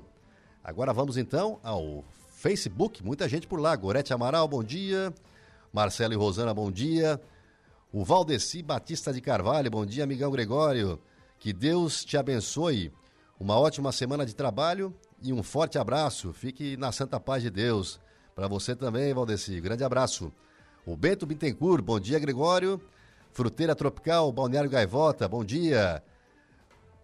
Agora 0.63 0.94
vamos 0.94 1.18
então 1.18 1.60
ao 1.63 2.06
Facebook, 2.30 3.04
muita 3.04 3.28
gente 3.28 3.48
por 3.48 3.60
lá. 3.60 3.76
Gorete 3.76 4.13
Amaral, 4.13 4.48
bom 4.48 4.63
dia. 4.63 5.12
Marcelo 5.74 6.13
e 6.13 6.16
Rosana, 6.16 6.54
bom 6.54 6.72
dia. 6.72 7.20
O 7.92 8.06
Valdeci 8.06 8.62
Batista 8.62 9.12
de 9.12 9.20
Carvalho, 9.20 9.72
bom 9.72 9.88
dia, 9.88 10.04
amigão 10.04 10.30
Gregório. 10.30 11.00
Que 11.40 11.52
Deus 11.52 12.06
te 12.06 12.16
abençoe. 12.16 12.94
Uma 13.40 13.60
ótima 13.60 13.92
semana 13.92 14.24
de 14.24 14.36
trabalho 14.36 14.96
e 15.24 15.34
um 15.34 15.42
forte 15.42 15.80
abraço. 15.80 16.32
Fique 16.32 16.78
na 16.78 16.92
santa 16.92 17.20
paz 17.20 17.42
de 17.42 17.50
Deus. 17.50 18.00
Para 18.36 18.48
você 18.48 18.76
também, 18.76 19.16
Valdeci. 19.16 19.60
Grande 19.60 19.84
abraço. 19.84 20.32
O 20.86 20.96
Bento 20.96 21.26
Bittencourt, 21.26 21.84
bom 21.84 22.00
dia, 22.00 22.20
Gregório. 22.20 22.80
Fruteira 23.34 23.74
Tropical, 23.74 24.32
Balneário 24.32 24.70
Gaivota, 24.70 25.28
bom 25.28 25.44
dia. 25.44 26.04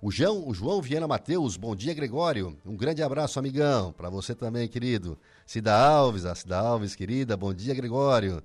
O 0.06 0.12
João, 0.12 0.46
o 0.50 0.54
João 0.54 0.82
Viana 0.82 1.08
Mateus, 1.08 1.56
bom 1.56 1.74
dia, 1.74 1.94
Gregório. 1.94 2.58
Um 2.66 2.76
grande 2.76 3.02
abraço, 3.02 3.40
amigão. 3.40 3.94
Para 3.94 4.10
você 4.10 4.36
também, 4.36 4.68
querido. 4.68 5.18
Cida 5.48 5.74
Alves, 5.74 6.26
a 6.26 6.36
Cida 6.36 6.58
Alves, 6.58 6.94
querida, 6.94 7.38
bom 7.38 7.54
dia, 7.54 7.74
Gregório. 7.74 8.44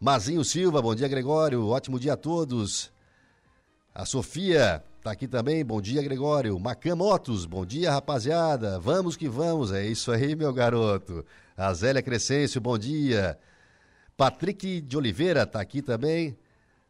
Mazinho 0.00 0.44
Silva, 0.44 0.82
bom 0.82 0.92
dia, 0.92 1.06
Gregório. 1.06 1.68
Ótimo 1.68 2.00
dia 2.00 2.14
a 2.14 2.16
todos. 2.16 2.90
A 3.94 4.04
Sofia 4.04 4.82
tá 5.04 5.12
aqui 5.12 5.28
também. 5.28 5.64
Bom 5.64 5.80
dia, 5.80 6.02
Gregório. 6.02 6.58
Macan 6.58 6.96
Motos, 6.96 7.46
bom 7.46 7.64
dia, 7.64 7.92
rapaziada. 7.92 8.80
Vamos 8.80 9.16
que 9.16 9.28
vamos. 9.28 9.70
É 9.70 9.86
isso 9.86 10.10
aí, 10.10 10.34
meu 10.34 10.52
garoto. 10.52 11.24
A 11.56 11.72
Zélia 11.74 12.02
Crescêncio, 12.02 12.60
bom 12.60 12.76
dia. 12.76 13.38
Patrick 14.16 14.80
de 14.80 14.96
Oliveira 14.96 15.46
tá 15.46 15.60
aqui 15.60 15.80
também. 15.80 16.36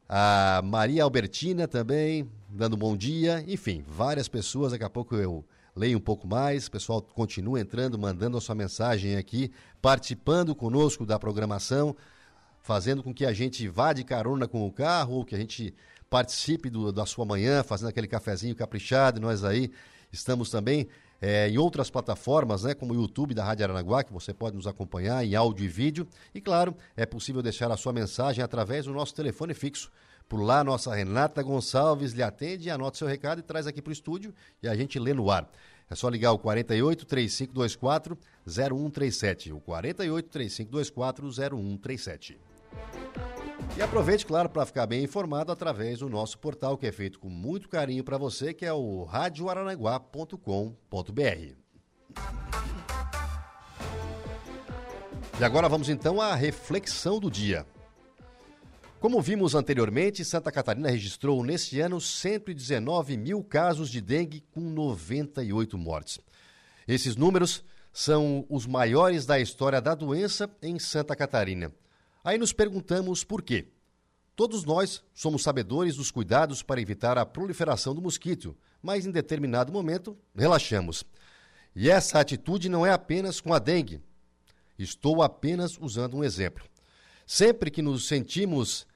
A 0.08 0.62
Maria 0.64 1.02
Albertina 1.02 1.66
também, 1.66 2.30
dando 2.56 2.76
bom 2.76 2.96
dia. 2.96 3.44
Enfim, 3.46 3.84
várias 3.86 4.28
pessoas. 4.28 4.72
Daqui 4.72 4.84
a 4.84 4.90
pouco 4.90 5.14
eu 5.14 5.44
leio 5.74 5.98
um 5.98 6.00
pouco 6.00 6.26
mais. 6.26 6.66
O 6.66 6.70
pessoal 6.70 7.02
continua 7.02 7.60
entrando, 7.60 7.98
mandando 7.98 8.36
a 8.36 8.40
sua 8.40 8.54
mensagem 8.54 9.16
aqui, 9.16 9.50
participando 9.80 10.54
conosco 10.54 11.04
da 11.04 11.18
programação 11.18 11.94
fazendo 12.66 13.00
com 13.00 13.14
que 13.14 13.24
a 13.24 13.32
gente 13.32 13.68
vá 13.68 13.92
de 13.92 14.02
carona 14.02 14.48
com 14.48 14.66
o 14.66 14.72
carro, 14.72 15.14
ou 15.14 15.24
que 15.24 15.36
a 15.36 15.38
gente 15.38 15.72
participe 16.10 16.68
do, 16.68 16.90
da 16.90 17.06
sua 17.06 17.24
manhã, 17.24 17.62
fazendo 17.62 17.90
aquele 17.90 18.08
cafezinho 18.08 18.56
caprichado. 18.56 19.20
E 19.20 19.22
nós 19.22 19.44
aí 19.44 19.70
estamos 20.10 20.50
também 20.50 20.88
é, 21.22 21.48
em 21.48 21.58
outras 21.58 21.90
plataformas, 21.90 22.64
né, 22.64 22.74
como 22.74 22.92
o 22.92 22.96
YouTube 22.96 23.34
da 23.34 23.44
Rádio 23.44 23.66
Aranaguá, 23.66 24.02
que 24.02 24.12
você 24.12 24.34
pode 24.34 24.56
nos 24.56 24.66
acompanhar 24.66 25.24
em 25.24 25.36
áudio 25.36 25.64
e 25.64 25.68
vídeo. 25.68 26.08
E 26.34 26.40
claro, 26.40 26.76
é 26.96 27.06
possível 27.06 27.40
deixar 27.40 27.70
a 27.70 27.76
sua 27.76 27.92
mensagem 27.92 28.42
através 28.42 28.86
do 28.86 28.92
nosso 28.92 29.14
telefone 29.14 29.54
fixo. 29.54 29.88
Por 30.28 30.42
lá, 30.42 30.64
nossa 30.64 30.94
Renata 30.94 31.42
Gonçalves 31.42 32.12
lhe 32.12 32.22
atende, 32.22 32.68
anota 32.68 32.98
seu 32.98 33.06
recado 33.06 33.38
e 33.38 33.42
traz 33.42 33.66
aqui 33.66 33.80
para 33.80 33.90
o 33.90 33.92
estúdio 33.92 34.34
e 34.62 34.68
a 34.68 34.74
gente 34.74 34.98
lê 34.98 35.14
no 35.14 35.30
ar. 35.30 35.48
É 35.88 35.94
só 35.94 36.08
ligar 36.08 36.32
o 36.32 36.38
48 36.38 37.06
3524 37.06 38.18
0137. 38.44 39.52
O 39.52 39.60
48 39.60 40.28
3524 40.28 41.30
0137. 41.30 42.40
E 43.76 43.82
aproveite, 43.82 44.26
claro, 44.26 44.48
para 44.48 44.66
ficar 44.66 44.86
bem 44.86 45.04
informado 45.04 45.52
através 45.52 46.00
do 46.00 46.08
nosso 46.08 46.38
portal, 46.38 46.76
que 46.76 46.86
é 46.86 46.92
feito 46.92 47.20
com 47.20 47.28
muito 47.28 47.68
carinho 47.68 48.02
para 48.02 48.18
você, 48.18 48.52
que 48.52 48.64
é 48.64 48.72
o 48.72 49.04
radioaranaguá.com.br. 49.04 51.54
E 55.38 55.44
agora 55.44 55.68
vamos 55.68 55.88
então 55.88 56.20
à 56.20 56.34
reflexão 56.34 57.20
do 57.20 57.30
dia. 57.30 57.64
Como 58.98 59.20
vimos 59.20 59.54
anteriormente, 59.54 60.24
Santa 60.24 60.50
Catarina 60.50 60.88
registrou 60.88 61.44
neste 61.44 61.78
ano 61.80 62.00
119 62.00 63.16
mil 63.18 63.44
casos 63.44 63.90
de 63.90 64.00
dengue, 64.00 64.42
com 64.50 64.60
98 64.60 65.76
mortes. 65.76 66.18
Esses 66.88 67.14
números 67.14 67.62
são 67.92 68.46
os 68.48 68.66
maiores 68.66 69.26
da 69.26 69.38
história 69.38 69.82
da 69.82 69.94
doença 69.94 70.50
em 70.62 70.78
Santa 70.78 71.14
Catarina. 71.14 71.70
Aí 72.24 72.38
nos 72.38 72.54
perguntamos 72.54 73.22
por 73.22 73.42
quê. 73.42 73.68
Todos 74.34 74.64
nós 74.64 75.02
somos 75.14 75.42
sabedores 75.42 75.96
dos 75.96 76.10
cuidados 76.10 76.62
para 76.62 76.80
evitar 76.80 77.18
a 77.18 77.26
proliferação 77.26 77.94
do 77.94 78.02
mosquito, 78.02 78.56
mas 78.82 79.04
em 79.04 79.10
determinado 79.10 79.70
momento 79.70 80.16
relaxamos. 80.34 81.04
E 81.74 81.90
essa 81.90 82.18
atitude 82.18 82.70
não 82.70 82.84
é 82.84 82.92
apenas 82.92 83.42
com 83.42 83.52
a 83.52 83.58
dengue. 83.58 84.00
Estou 84.78 85.22
apenas 85.22 85.76
usando 85.78 86.16
um 86.16 86.24
exemplo. 86.24 86.64
Sempre 87.26 87.72
que 87.72 87.82
nos 87.82 88.06
sentimos, 88.06 88.86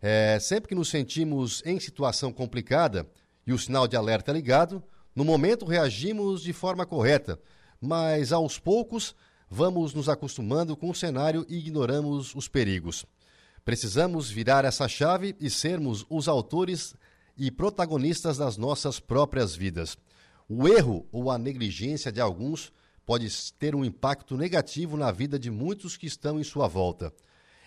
é, 0.00 0.38
sempre 0.40 0.68
que 0.68 0.74
nos 0.76 0.88
sentimos 0.88 1.60
em 1.66 1.80
situação 1.80 2.32
complicada 2.32 3.04
e 3.44 3.52
o 3.52 3.58
sinal 3.58 3.88
de 3.88 3.96
alerta 3.96 4.30
é 4.30 4.34
ligado, 4.34 4.80
no 5.14 5.24
momento 5.24 5.64
reagimos 5.64 6.42
de 6.42 6.52
forma 6.52 6.86
correta, 6.86 7.36
mas 7.80 8.32
aos 8.32 8.60
poucos 8.60 9.16
vamos 9.50 9.92
nos 9.92 10.08
acostumando 10.08 10.76
com 10.76 10.88
o 10.88 10.94
cenário 10.94 11.44
e 11.48 11.56
ignoramos 11.56 12.32
os 12.36 12.46
perigos. 12.46 13.04
Precisamos 13.64 14.30
virar 14.30 14.64
essa 14.64 14.86
chave 14.86 15.34
e 15.40 15.50
sermos 15.50 16.06
os 16.08 16.28
autores 16.28 16.94
e 17.36 17.50
protagonistas 17.50 18.38
das 18.38 18.56
nossas 18.56 19.00
próprias 19.00 19.56
vidas. 19.56 19.98
O 20.48 20.68
erro 20.68 21.06
ou 21.10 21.28
a 21.28 21.36
negligência 21.36 22.12
de 22.12 22.20
alguns 22.20 22.72
pode 23.04 23.28
ter 23.54 23.74
um 23.74 23.84
impacto 23.84 24.36
negativo 24.36 24.96
na 24.96 25.10
vida 25.10 25.38
de 25.40 25.50
muitos 25.50 25.96
que 25.96 26.06
estão 26.06 26.38
em 26.38 26.44
sua 26.44 26.68
volta. 26.68 27.12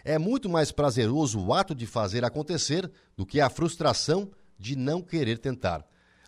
É 0.04 0.18
muito 0.18 0.50
mais 0.50 0.72
prazeroso 0.72 1.39
o 1.39 1.54
ato 1.54 1.74
de 1.74 1.86
fazer 1.86 2.26
acontecer 2.26 2.92
do 3.16 3.26
que 3.26 3.39
a 3.39 3.50
frustração 3.50 4.30
de 4.60 4.76
não 4.76 5.02
querer 5.02 5.38
tentar. 5.38 5.86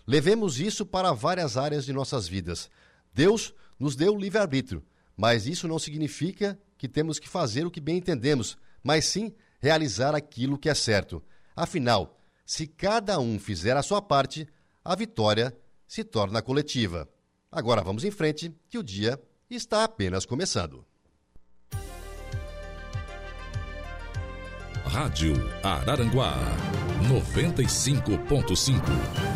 Levemos 0.07 0.59
isso 0.59 0.85
para 0.85 1.11
várias 1.11 1.57
áreas 1.57 1.85
de 1.85 1.91
nossas 1.91 2.27
vidas. 2.27 2.69
Deus 3.13 3.53
nos 3.79 3.95
deu 3.95 4.17
livre-arbítrio, 4.17 4.83
mas 5.17 5.47
isso 5.47 5.67
não 5.67 5.79
significa 5.79 6.59
que 6.77 6.88
temos 6.88 7.19
que 7.19 7.27
fazer 7.27 7.65
o 7.65 7.71
que 7.71 7.81
bem 7.81 7.97
entendemos, 7.97 8.57
mas 8.83 9.05
sim 9.05 9.33
realizar 9.59 10.13
aquilo 10.13 10.57
que 10.57 10.69
é 10.69 10.73
certo. 10.73 11.21
Afinal, 11.55 12.19
se 12.45 12.67
cada 12.67 13.19
um 13.19 13.39
fizer 13.39 13.75
a 13.75 13.81
sua 13.81 14.01
parte, 14.01 14.47
a 14.83 14.95
vitória 14.95 15.55
se 15.88 16.03
torna 16.03 16.41
coletiva. 16.41 17.09
Agora 17.51 17.81
vamos 17.81 18.03
em 18.03 18.11
frente, 18.11 18.55
que 18.69 18.77
o 18.77 18.83
dia 18.83 19.19
está 19.49 19.83
apenas 19.83 20.25
começando. 20.25 20.85
Rádio 24.95 25.36
Araranguá 25.62 26.31
95.5 27.10 29.34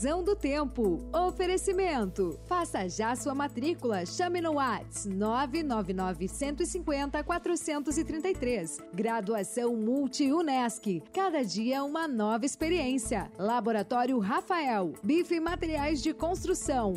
Previsão 0.00 0.24
do 0.24 0.34
tempo. 0.34 1.06
Oferecimento. 1.12 2.40
Faça 2.46 2.88
já 2.88 3.14
sua 3.14 3.34
matrícula. 3.34 4.06
Chame 4.06 4.40
no 4.40 4.54
Whats 4.54 5.04
999 5.04 6.26
150 6.26 7.22
433. 7.22 8.78
Graduação 8.94 9.76
Multi-UNESC. 9.76 11.02
Cada 11.12 11.44
dia 11.44 11.84
uma 11.84 12.08
nova 12.08 12.46
experiência. 12.46 13.30
Laboratório 13.38 14.18
Rafael. 14.18 14.94
Bife 15.02 15.38
Materiais 15.38 16.02
de 16.02 16.14
Construção. 16.14 16.94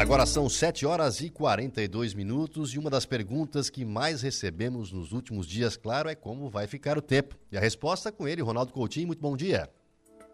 Agora 0.00 0.24
são 0.24 0.48
7 0.48 0.86
horas 0.86 1.20
e 1.20 1.28
42 1.28 2.14
minutos 2.14 2.72
e 2.72 2.78
uma 2.78 2.88
das 2.88 3.04
perguntas 3.04 3.68
que 3.68 3.84
mais 3.84 4.22
recebemos 4.22 4.90
nos 4.90 5.12
últimos 5.12 5.46
dias, 5.46 5.76
claro, 5.76 6.08
é 6.08 6.14
como 6.14 6.48
vai 6.48 6.66
ficar 6.66 6.96
o 6.96 7.02
tempo. 7.02 7.36
E 7.52 7.58
a 7.58 7.60
resposta 7.60 8.10
com 8.10 8.26
ele, 8.26 8.40
Ronaldo 8.40 8.72
Coutinho, 8.72 9.08
muito 9.08 9.20
bom 9.20 9.36
dia. 9.36 9.68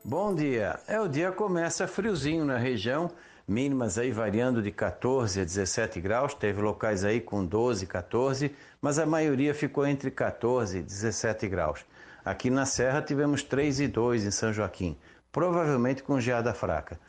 Bom 0.05 0.33
dia. 0.33 0.79
É, 0.87 1.01
o 1.01 1.09
dia 1.09 1.33
começa 1.33 1.89
friozinho 1.89 2.45
na 2.45 2.57
região, 2.57 3.11
mínimas 3.47 3.99
aí 3.99 4.13
variando 4.13 4.63
de 4.63 4.71
14 4.71 5.41
a 5.41 5.45
17 5.45 6.01
graus, 6.01 6.33
teve 6.33 6.63
locais 6.63 7.03
aí 7.03 7.21
com 7.21 7.45
12, 7.45 7.89
14, 7.89 8.55
mas 8.81 9.01
a 9.01 9.05
maioria 9.05 9.53
ficou 9.53 9.85
entre 9.85 10.13
14 10.13 10.79
e 10.79 10.83
17 10.83 11.49
graus. 11.49 11.85
Aqui 12.25 12.51
na 12.51 12.67
Serra 12.67 13.03
tivemos 13.03 13.43
3 13.43 13.81
e 13.81 13.89
2 13.89 14.27
em 14.27 14.31
São 14.31 14.53
Joaquim, 14.53 14.97
provavelmente 15.33 16.05
com 16.05 16.21
geada 16.21 16.55
fraca. 16.55 17.01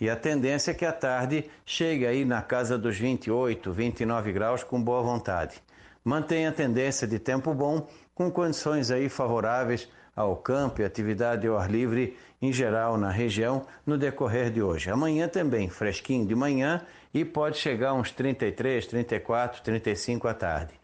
E 0.00 0.10
a 0.10 0.16
tendência 0.16 0.72
é 0.72 0.74
que 0.74 0.84
à 0.84 0.92
tarde 0.92 1.50
chegue 1.64 2.06
aí 2.06 2.24
na 2.24 2.42
casa 2.42 2.76
dos 2.76 2.98
28, 2.98 3.72
29 3.72 4.32
graus 4.32 4.64
com 4.64 4.82
boa 4.82 5.02
vontade. 5.02 5.62
Mantém 6.04 6.46
a 6.46 6.52
tendência 6.52 7.06
de 7.06 7.18
tempo 7.18 7.54
bom, 7.54 7.88
com 8.14 8.30
condições 8.30 8.90
aí 8.90 9.08
favoráveis 9.08 9.88
ao 10.14 10.36
campo 10.36 10.80
e 10.80 10.84
atividade 10.84 11.46
ao 11.46 11.58
ar 11.58 11.70
livre 11.70 12.16
em 12.40 12.52
geral 12.52 12.96
na 12.96 13.10
região 13.10 13.66
no 13.86 13.96
decorrer 13.96 14.50
de 14.50 14.62
hoje. 14.62 14.90
Amanhã 14.90 15.28
também 15.28 15.68
fresquinho 15.68 16.26
de 16.26 16.34
manhã 16.34 16.82
e 17.12 17.24
pode 17.24 17.56
chegar 17.58 17.90
a 17.90 17.94
uns 17.94 18.10
33, 18.10 18.86
34, 18.86 19.62
35 19.62 20.28
à 20.28 20.34
tarde. 20.34 20.74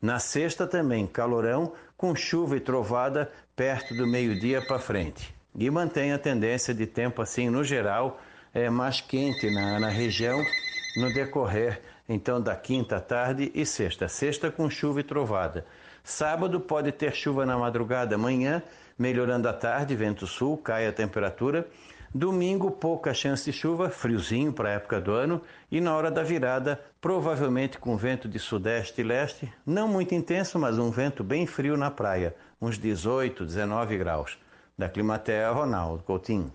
Na 0.00 0.18
sexta 0.18 0.66
também 0.66 1.06
calorão 1.06 1.72
com 1.96 2.14
chuva 2.14 2.56
e 2.56 2.60
trovada 2.60 3.30
perto 3.56 3.94
do 3.94 4.06
meio-dia 4.06 4.62
para 4.64 4.78
frente. 4.78 5.34
E 5.58 5.68
mantém 5.70 6.12
a 6.12 6.18
tendência 6.18 6.72
de 6.72 6.86
tempo 6.86 7.20
assim 7.20 7.50
no 7.50 7.64
geral 7.64 8.20
é, 8.54 8.68
mais 8.70 9.00
quente 9.00 9.50
na, 9.50 9.78
na 9.78 9.88
região 9.88 10.44
no 10.96 11.12
decorrer 11.12 11.80
então 12.08 12.40
da 12.40 12.56
quinta 12.56 13.00
tarde 13.00 13.52
e 13.54 13.66
sexta. 13.66 14.08
Sexta 14.08 14.50
com 14.50 14.70
chuva 14.70 15.00
e 15.00 15.04
trovada. 15.04 15.66
Sábado 16.02 16.58
pode 16.58 16.90
ter 16.90 17.14
chuva 17.14 17.44
na 17.44 17.58
madrugada, 17.58 18.14
amanhã, 18.14 18.62
melhorando 18.98 19.48
à 19.48 19.52
tarde, 19.52 19.94
vento 19.94 20.26
sul, 20.26 20.56
cai 20.56 20.86
a 20.86 20.92
temperatura. 20.92 21.68
Domingo, 22.14 22.70
pouca 22.70 23.12
chance 23.12 23.44
de 23.44 23.52
chuva, 23.52 23.90
friozinho 23.90 24.50
para 24.50 24.70
a 24.70 24.72
época 24.72 24.98
do 24.98 25.12
ano. 25.12 25.42
E 25.70 25.78
na 25.78 25.94
hora 25.94 26.10
da 26.10 26.22
virada, 26.22 26.80
provavelmente 26.98 27.78
com 27.78 27.94
vento 27.98 28.26
de 28.26 28.38
sudeste 28.38 29.02
e 29.02 29.04
leste, 29.04 29.52
não 29.66 29.86
muito 29.86 30.14
intenso, 30.14 30.58
mas 30.58 30.78
um 30.78 30.90
vento 30.90 31.22
bem 31.22 31.46
frio 31.46 31.76
na 31.76 31.90
praia, 31.90 32.34
uns 32.58 32.78
18, 32.78 33.44
19 33.44 33.98
graus. 33.98 34.38
Da 34.78 34.88
Climatea, 34.88 35.50
Ronaldo 35.50 36.02
Coutinho. 36.04 36.50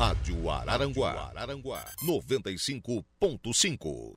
Rádio 0.00 0.48
Araranguá, 0.48 1.28
Araranguá 1.28 1.84
95.5. 2.02 4.16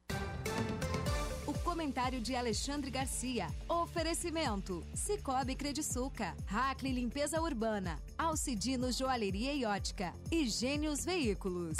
O 1.45 1.53
comentário 1.61 2.21
de 2.21 2.33
Alexandre 2.33 2.89
Garcia. 2.89 3.47
Oferecimento: 3.67 4.81
Cicobi 4.93 5.55
Crediçuca, 5.55 6.33
Hackley 6.47 6.93
Limpeza 6.93 7.41
Urbana, 7.41 7.99
Alcidino 8.17 8.93
Joalheria 8.93 9.53
e 9.53 9.65
Ótica 9.65 10.13
e 10.31 10.47
Gênios 10.47 11.03
Veículos. 11.03 11.75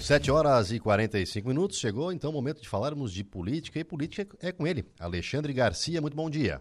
7 0.00 0.32
horas 0.32 0.72
e 0.72 0.80
45 0.80 1.46
minutos. 1.46 1.78
Chegou 1.78 2.10
então 2.10 2.30
o 2.30 2.32
momento 2.32 2.60
de 2.60 2.68
falarmos 2.68 3.12
de 3.12 3.22
política 3.22 3.78
e 3.78 3.84
política 3.84 4.36
é 4.40 4.50
com 4.50 4.66
ele, 4.66 4.84
Alexandre 4.98 5.52
Garcia. 5.52 6.00
Muito 6.00 6.16
bom 6.16 6.28
dia. 6.28 6.60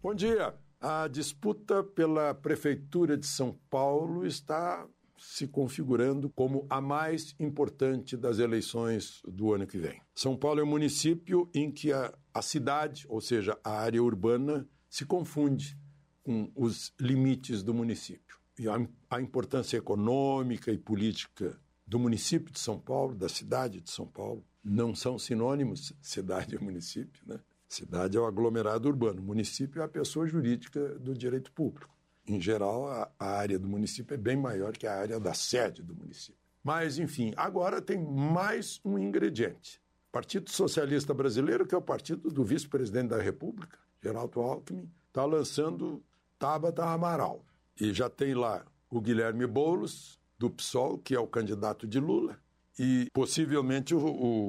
Bom 0.00 0.14
dia. 0.14 0.54
A 0.86 1.08
disputa 1.08 1.82
pela 1.82 2.34
Prefeitura 2.34 3.16
de 3.16 3.26
São 3.26 3.58
Paulo 3.70 4.26
está 4.26 4.86
se 5.16 5.48
configurando 5.48 6.28
como 6.28 6.66
a 6.68 6.78
mais 6.78 7.34
importante 7.40 8.18
das 8.18 8.38
eleições 8.38 9.22
do 9.26 9.54
ano 9.54 9.66
que 9.66 9.78
vem. 9.78 9.98
São 10.14 10.36
Paulo 10.36 10.60
é 10.60 10.62
um 10.62 10.66
município 10.66 11.48
em 11.54 11.72
que 11.72 11.90
a, 11.90 12.12
a 12.34 12.42
cidade, 12.42 13.06
ou 13.08 13.22
seja, 13.22 13.58
a 13.64 13.70
área 13.70 14.02
urbana, 14.02 14.68
se 14.86 15.06
confunde 15.06 15.74
com 16.22 16.52
os 16.54 16.92
limites 17.00 17.62
do 17.62 17.72
município. 17.72 18.36
E 18.58 18.68
a, 18.68 18.76
a 19.08 19.22
importância 19.22 19.78
econômica 19.78 20.70
e 20.70 20.76
política 20.76 21.58
do 21.86 21.98
município 21.98 22.52
de 22.52 22.60
São 22.60 22.78
Paulo, 22.78 23.14
da 23.14 23.30
cidade 23.30 23.80
de 23.80 23.90
São 23.90 24.06
Paulo, 24.06 24.44
não 24.62 24.94
são 24.94 25.18
sinônimos, 25.18 25.94
cidade 26.02 26.56
e 26.56 26.62
município, 26.62 27.22
né? 27.26 27.40
Cidade 27.68 28.16
é 28.16 28.20
o 28.20 28.26
aglomerado 28.26 28.88
urbano, 28.88 29.22
município 29.22 29.82
é 29.82 29.84
a 29.84 29.88
pessoa 29.88 30.26
jurídica 30.26 30.98
do 30.98 31.14
direito 31.14 31.50
público. 31.52 31.92
Em 32.26 32.40
geral, 32.40 32.88
a, 32.88 33.10
a 33.18 33.26
área 33.26 33.58
do 33.58 33.68
município 33.68 34.14
é 34.14 34.16
bem 34.16 34.36
maior 34.36 34.72
que 34.72 34.86
a 34.86 34.94
área 34.94 35.20
da 35.20 35.34
sede 35.34 35.82
do 35.82 35.94
município. 35.94 36.40
Mas, 36.62 36.98
enfim, 36.98 37.32
agora 37.36 37.82
tem 37.82 38.02
mais 38.02 38.80
um 38.84 38.98
ingrediente. 38.98 39.80
Partido 40.10 40.50
Socialista 40.50 41.12
Brasileiro, 41.12 41.66
que 41.66 41.74
é 41.74 41.78
o 41.78 41.82
partido 41.82 42.30
do 42.30 42.44
vice-presidente 42.44 43.08
da 43.08 43.20
República, 43.20 43.78
Geraldo 44.02 44.40
Alckmin, 44.40 44.88
está 45.08 45.24
lançando 45.24 46.02
Tabata 46.38 46.84
Amaral. 46.84 47.44
E 47.78 47.92
já 47.92 48.08
tem 48.08 48.34
lá 48.34 48.64
o 48.88 49.00
Guilherme 49.00 49.46
Boulos, 49.46 50.18
do 50.38 50.50
PSOL, 50.50 50.98
que 50.98 51.14
é 51.14 51.18
o 51.18 51.26
candidato 51.26 51.86
de 51.86 51.98
Lula, 51.98 52.38
e 52.78 53.08
possivelmente 53.12 53.94
o, 53.94 54.00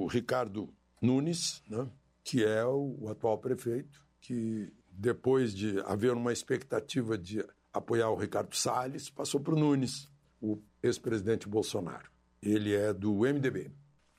o 0.04 0.08
Ricardo 0.08 0.70
Nunes, 1.02 1.64
né, 1.70 1.88
que 2.26 2.44
é 2.44 2.66
o, 2.66 2.98
o 3.00 3.10
atual 3.10 3.38
prefeito, 3.38 4.04
que 4.20 4.74
depois 4.90 5.54
de 5.54 5.80
haver 5.82 6.12
uma 6.12 6.34
expectativa 6.34 7.16
de 7.16 7.46
apoiar 7.72 8.10
o 8.10 8.16
Ricardo 8.16 8.56
Salles, 8.56 9.12
passou 9.12 9.40
para 9.40 9.54
o 9.54 9.60
Nunes, 9.60 10.10
o 10.42 10.60
ex-presidente 10.82 11.48
Bolsonaro. 11.48 12.10
Ele 12.42 12.74
é 12.74 12.92
do 12.92 13.14
MDB. 13.14 13.72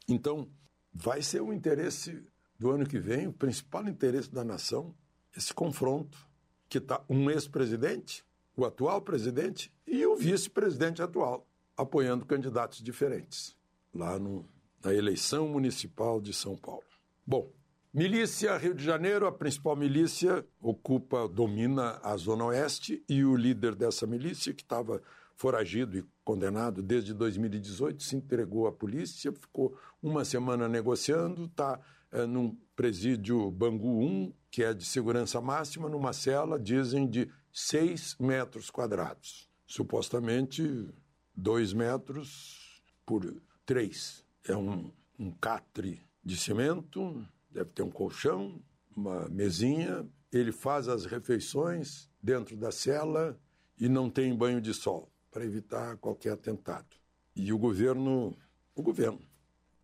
Então, 0.09 0.49
vai 0.93 1.21
ser 1.21 1.41
o 1.43 1.53
interesse 1.53 2.25
do 2.57 2.71
ano 2.71 2.87
que 2.87 2.99
vem, 2.99 3.27
o 3.27 3.33
principal 3.33 3.89
interesse 3.89 4.33
da 4.33 4.45
nação, 4.45 4.95
esse 5.37 5.53
confronto 5.53 6.29
que 6.69 6.79
está 6.79 7.05
um 7.09 7.29
ex-presidente, 7.29 8.25
o 8.57 8.65
atual 8.65 9.03
presidente 9.03 9.73
e 9.85 10.07
o 10.07 10.17
vice-presidente 10.17 11.03
atual, 11.03 11.45
apoiando 11.77 12.25
candidatos 12.25 12.79
diferentes, 12.83 13.57
lá 13.93 14.17
no, 14.17 14.49
na 14.83 14.95
eleição 14.95 15.49
municipal 15.49 16.21
de 16.21 16.33
São 16.33 16.57
Paulo. 16.57 16.85
Bom, 17.27 17.53
Milícia 17.97 18.55
Rio 18.59 18.75
de 18.75 18.85
Janeiro, 18.85 19.27
a 19.27 19.33
principal 19.33 19.75
milícia, 19.75 20.47
ocupa, 20.61 21.27
domina 21.27 21.99
a 22.03 22.15
Zona 22.19 22.45
Oeste 22.45 23.03
e 23.09 23.25
o 23.25 23.35
líder 23.35 23.75
dessa 23.75 24.07
milícia, 24.07 24.53
que 24.53 24.63
estava 24.63 25.01
foragido 25.35 25.97
e 25.97 26.05
condenado 26.23 26.83
desde 26.83 27.15
2018, 27.15 28.03
se 28.03 28.15
entregou 28.15 28.67
à 28.67 28.73
polícia, 28.73 29.33
ficou 29.33 29.79
uma 30.03 30.27
semana 30.27 30.69
negociando, 30.69 31.47
está 31.47 31.81
é, 32.13 32.27
num 32.27 32.55
presídio 32.77 33.51
Bangu 33.51 33.99
1, 34.05 34.35
que 34.51 34.63
é 34.63 34.75
de 34.75 34.85
segurança 34.85 35.41
máxima, 35.41 35.89
numa 35.89 36.13
cela, 36.13 36.61
dizem, 36.61 37.09
de 37.09 37.31
6 37.51 38.17
metros 38.21 38.69
quadrados. 38.69 39.49
Supostamente 39.67 40.87
2 41.35 41.73
metros 41.73 42.83
por 43.07 43.41
3. 43.65 44.23
É 44.47 44.55
um, 44.55 44.93
um 45.19 45.31
catre 45.31 46.03
de 46.23 46.37
cimento, 46.37 47.27
deve 47.57 47.71
ter 47.71 47.83
um 47.83 47.91
colchão, 47.91 48.63
uma 48.95 49.29
mesinha. 49.31 50.07
Ele 50.31 50.53
faz 50.53 50.89
as 50.89 51.07
refeições 51.07 52.11
dentro 52.23 52.55
da 52.57 52.71
cela 52.71 53.41
e 53.79 53.89
não 53.89 54.11
tem 54.11 54.37
banho 54.37 54.61
de 54.61 54.75
sol 54.75 55.11
para 55.31 55.45
evitar 55.45 55.97
qualquer 55.97 56.33
atentado. 56.33 56.97
E 57.35 57.53
o 57.53 57.59
governo, 57.59 58.37
o 58.75 58.83
governo 58.83 59.21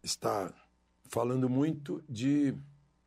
está 0.02 0.54
falando 1.08 1.48
muito 1.48 2.02
de 2.08 2.54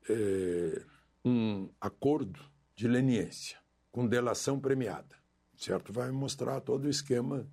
é, 0.09 0.84
um 1.24 1.70
acordo 1.80 2.39
de 2.76 2.88
leniência 2.88 3.59
com 3.91 4.07
delação 4.07 4.59
premiada. 4.59 5.16
Certo? 5.55 5.93
Vai 5.93 6.11
mostrar 6.11 6.59
todo 6.59 6.86
o 6.86 6.89
esquema 6.89 7.47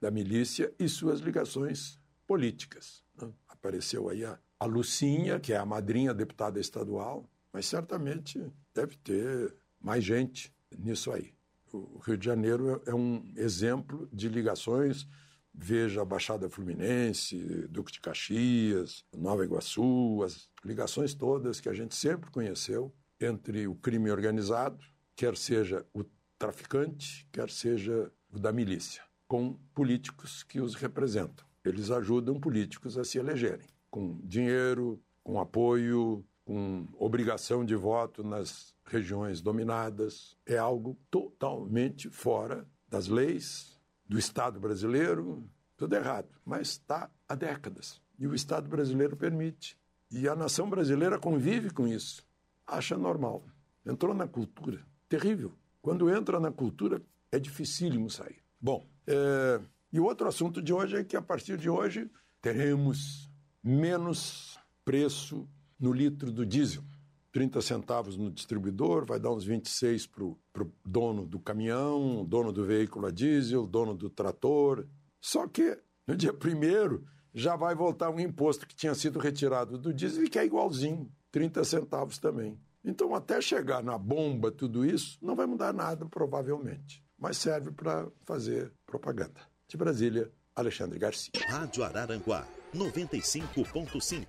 da 0.00 0.10
milícia 0.10 0.72
e 0.78 0.88
suas 0.88 1.20
ligações 1.20 1.98
políticas. 2.26 3.02
Né? 3.20 3.32
Apareceu 3.48 4.08
aí 4.08 4.24
a, 4.24 4.38
a 4.58 4.66
Lucinha, 4.66 5.38
que 5.38 5.52
é 5.52 5.56
a 5.56 5.66
madrinha 5.66 6.12
deputada 6.12 6.58
estadual, 6.58 7.28
mas 7.52 7.66
certamente 7.66 8.44
deve 8.74 8.96
ter 8.96 9.54
mais 9.80 10.04
gente 10.04 10.52
nisso 10.76 11.12
aí. 11.12 11.32
O 11.72 11.98
Rio 11.98 12.16
de 12.16 12.24
Janeiro 12.24 12.82
é, 12.86 12.90
é 12.90 12.94
um 12.94 13.22
exemplo 13.36 14.08
de 14.12 14.28
ligações. 14.28 15.06
Veja 15.52 16.02
a 16.02 16.04
Baixada 16.04 16.48
Fluminense, 16.48 17.66
Duque 17.68 17.92
de 17.92 18.00
Caxias, 18.00 19.04
Nova 19.16 19.44
Iguaçu, 19.44 20.22
as 20.24 20.48
ligações 20.64 21.14
todas 21.14 21.60
que 21.60 21.68
a 21.68 21.74
gente 21.74 21.94
sempre 21.94 22.30
conheceu 22.30 22.94
entre 23.20 23.66
o 23.66 23.74
crime 23.74 24.10
organizado, 24.10 24.78
quer 25.16 25.36
seja 25.36 25.84
o 25.92 26.04
traficante, 26.38 27.26
quer 27.32 27.50
seja 27.50 28.10
o 28.30 28.38
da 28.38 28.52
milícia, 28.52 29.02
com 29.26 29.54
políticos 29.74 30.44
que 30.44 30.60
os 30.60 30.74
representam. 30.74 31.44
Eles 31.64 31.90
ajudam 31.90 32.38
políticos 32.38 32.96
a 32.96 33.04
se 33.04 33.18
elegerem, 33.18 33.66
com 33.90 34.18
dinheiro, 34.22 35.00
com 35.22 35.40
apoio, 35.40 36.24
com 36.44 36.86
obrigação 36.98 37.64
de 37.64 37.74
voto 37.74 38.24
nas 38.24 38.74
regiões 38.84 39.42
dominadas, 39.42 40.36
é 40.46 40.56
algo 40.56 40.98
totalmente 41.10 42.08
fora 42.08 42.66
das 42.88 43.06
leis 43.06 43.78
do 44.06 44.18
Estado 44.18 44.58
brasileiro, 44.58 45.46
tudo 45.76 45.94
errado, 45.94 46.28
mas 46.44 46.68
está 46.68 47.10
há 47.28 47.34
décadas. 47.34 48.00
E 48.18 48.26
o 48.26 48.34
Estado 48.34 48.68
brasileiro 48.68 49.16
permite. 49.16 49.78
E 50.10 50.26
a 50.26 50.34
nação 50.34 50.70
brasileira 50.70 51.18
convive 51.18 51.70
com 51.70 51.86
isso, 51.86 52.26
acha 52.66 52.96
normal. 52.96 53.44
Entrou 53.84 54.14
na 54.14 54.26
cultura, 54.26 54.82
terrível. 55.08 55.52
Quando 55.82 56.08
entra 56.08 56.40
na 56.40 56.50
cultura, 56.50 57.02
é 57.30 57.38
dificílimo 57.38 58.08
sair. 58.08 58.42
Bom, 58.58 58.88
é... 59.06 59.60
e 59.92 60.00
o 60.00 60.04
outro 60.04 60.26
assunto 60.26 60.62
de 60.62 60.72
hoje 60.72 60.96
é 60.96 61.04
que 61.04 61.16
a 61.16 61.22
partir 61.22 61.58
de 61.58 61.68
hoje 61.68 62.10
teremos 62.40 63.27
menos 63.68 64.58
preço 64.84 65.46
no 65.78 65.92
litro 65.92 66.32
do 66.32 66.46
diesel. 66.46 66.82
30 67.30 67.60
centavos 67.60 68.16
no 68.16 68.30
distribuidor, 68.30 69.04
vai 69.04 69.20
dar 69.20 69.30
uns 69.30 69.44
26 69.44 70.06
para 70.06 70.24
o 70.24 70.38
dono 70.84 71.26
do 71.26 71.38
caminhão, 71.38 72.24
dono 72.24 72.50
do 72.50 72.64
veículo 72.64 73.06
a 73.06 73.10
diesel, 73.10 73.66
dono 73.66 73.94
do 73.94 74.08
trator. 74.08 74.86
Só 75.20 75.46
que 75.46 75.78
no 76.06 76.16
dia 76.16 76.32
primeiro 76.32 77.04
já 77.34 77.54
vai 77.54 77.74
voltar 77.74 78.10
um 78.10 78.18
imposto 78.18 78.66
que 78.66 78.74
tinha 78.74 78.94
sido 78.94 79.18
retirado 79.18 79.76
do 79.76 79.92
diesel 79.92 80.24
e 80.24 80.30
que 80.30 80.38
é 80.38 80.46
igualzinho, 80.46 81.12
30 81.30 81.62
centavos 81.64 82.18
também. 82.18 82.58
Então, 82.82 83.14
até 83.14 83.40
chegar 83.40 83.82
na 83.82 83.98
bomba 83.98 84.50
tudo 84.50 84.84
isso, 84.84 85.18
não 85.20 85.36
vai 85.36 85.46
mudar 85.46 85.74
nada, 85.74 86.06
provavelmente. 86.06 87.04
Mas 87.18 87.36
serve 87.36 87.70
para 87.70 88.08
fazer 88.24 88.72
propaganda. 88.86 89.40
De 89.68 89.76
Brasília, 89.76 90.32
Alexandre 90.58 90.98
Garcia. 90.98 91.30
Rádio 91.48 91.84
Araranguá, 91.84 92.44
95.5. 92.74 94.26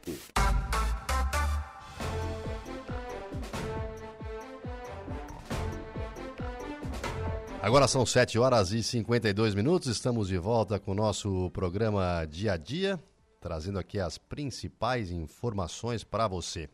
Agora 7.62 7.88
são 7.88 8.06
7 8.06 8.38
horas 8.38 8.72
e 8.72 8.82
52 8.82 9.56
minutos, 9.56 9.88
estamos 9.90 10.28
de 10.28 10.38
volta 10.38 10.80
com 10.80 10.92
o 10.92 10.96
nosso 10.96 11.50
programa 11.50 12.26
Dia 12.26 12.54
a 12.54 12.58
Dia, 12.58 12.98
trazendo 13.42 13.80
aqui 13.80 14.00
as 14.00 14.18
principais 14.18 15.12
informações 15.12 16.04
para 16.04 16.28
você. 16.28 16.70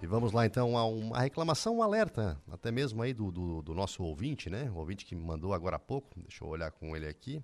E 0.00 0.06
vamos 0.06 0.32
lá 0.32 0.46
então 0.46 0.78
a 0.78 0.86
uma 0.86 1.20
reclamação, 1.20 1.76
um 1.76 1.82
alerta, 1.82 2.40
até 2.50 2.70
mesmo 2.70 3.02
aí 3.02 3.12
do, 3.12 3.30
do, 3.30 3.62
do, 3.62 3.74
nosso 3.74 4.02
ouvinte, 4.02 4.48
né? 4.48 4.70
O 4.70 4.76
ouvinte 4.78 5.04
que 5.04 5.14
me 5.14 5.22
mandou 5.22 5.52
agora 5.52 5.76
há 5.76 5.78
pouco, 5.78 6.20
deixa 6.20 6.44
eu 6.44 6.48
olhar 6.48 6.70
com 6.70 6.96
ele 6.96 7.06
aqui. 7.06 7.42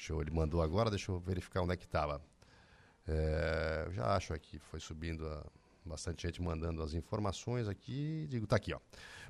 Deixa 0.00 0.14
eu, 0.14 0.22
ele 0.22 0.30
mandou 0.30 0.62
agora, 0.62 0.88
deixa 0.88 1.12
eu 1.12 1.20
verificar 1.20 1.60
onde 1.60 1.74
é 1.74 1.76
que 1.76 1.84
estava. 1.84 2.22
É, 3.06 3.86
já 3.92 4.16
acho 4.16 4.32
aqui, 4.32 4.58
foi 4.58 4.80
subindo 4.80 5.28
a, 5.28 5.44
bastante 5.84 6.26
gente 6.26 6.40
mandando 6.40 6.82
as 6.82 6.94
informações 6.94 7.68
aqui. 7.68 8.26
Digo, 8.30 8.46
tá 8.46 8.56
aqui, 8.56 8.72
ó. 8.72 8.78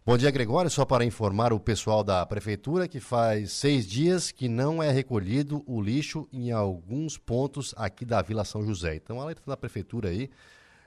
Bom 0.07 0.17
dia, 0.17 0.31
Gregório. 0.31 0.71
Só 0.71 0.85
para 0.85 1.05
informar 1.05 1.53
o 1.53 1.59
pessoal 1.59 2.05
da 2.05 2.25
prefeitura 2.25 2.87
que 2.87 3.01
faz 3.01 3.51
seis 3.51 3.85
dias 3.85 4.31
que 4.31 4.49
não 4.49 4.81
é 4.81 4.93
recolhido 4.93 5.65
o 5.67 5.83
lixo 5.83 6.29
em 6.33 6.53
alguns 6.53 7.19
pontos 7.19 7.75
aqui 7.77 8.05
da 8.05 8.23
Vila 8.23 8.45
São 8.45 8.65
José. 8.65 8.95
Então, 8.95 9.19
a 9.21 9.57
prefeitura 9.57 10.11
aí, 10.11 10.31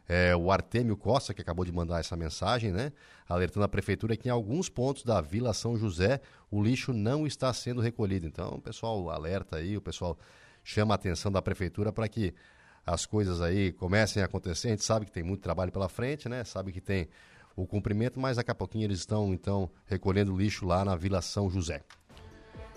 é, 0.08 0.36
o 0.36 0.52
Artêmio 0.52 0.98
Costa, 0.98 1.34
que 1.34 1.42
acabou 1.42 1.64
de 1.64 1.72
mandar 1.72 2.00
essa 2.00 2.16
mensagem, 2.16 2.72
né? 2.72 2.92
Alertando 3.28 3.66
a 3.66 3.70
prefeitura 3.70 4.18
que 4.18 4.28
em 4.28 4.32
alguns 4.32 4.70
pontos 4.70 5.04
da 5.04 5.22
Vila 5.22 5.54
São 5.54 5.78
José 5.78 6.20
o 6.52 6.62
lixo 6.62 6.92
não 6.94 7.26
está 7.26 7.54
sendo 7.54 7.82
recolhido. 7.82 8.26
Então, 8.26 8.56
o 8.56 8.62
pessoal 8.62 9.10
alerta 9.10 9.58
aí, 9.58 9.78
o 9.78 9.82
pessoal 9.82 10.18
chama 10.64 10.94
a 10.94 10.96
atenção 10.96 11.32
da 11.32 11.42
prefeitura 11.42 11.92
para 11.92 12.08
que 12.08 12.34
as 12.86 13.06
coisas 13.06 13.42
aí 13.42 13.72
comecem 13.72 14.22
a 14.22 14.26
acontecer. 14.26 14.68
A 14.68 14.72
gente 14.72 14.84
sabe 14.84 15.06
que 15.06 15.12
tem 15.12 15.24
muito 15.24 15.42
trabalho 15.42 15.72
pela 15.72 15.88
frente, 15.88 16.28
né? 16.28 16.44
Sabe 16.44 16.72
que 16.72 16.82
tem 16.82 17.08
o 17.56 17.66
cumprimento, 17.66 18.20
mas 18.20 18.38
daqui 18.38 18.52
a 18.52 18.56
pouquinho 18.56 18.86
eles 18.86 19.00
estão 19.00 19.34
então 19.34 19.70
recolhendo 19.86 20.36
lixo 20.36 20.66
lá 20.66 20.84
na 20.84 20.96
Vila 20.96 21.22
São 21.22 21.50
José. 21.50 21.82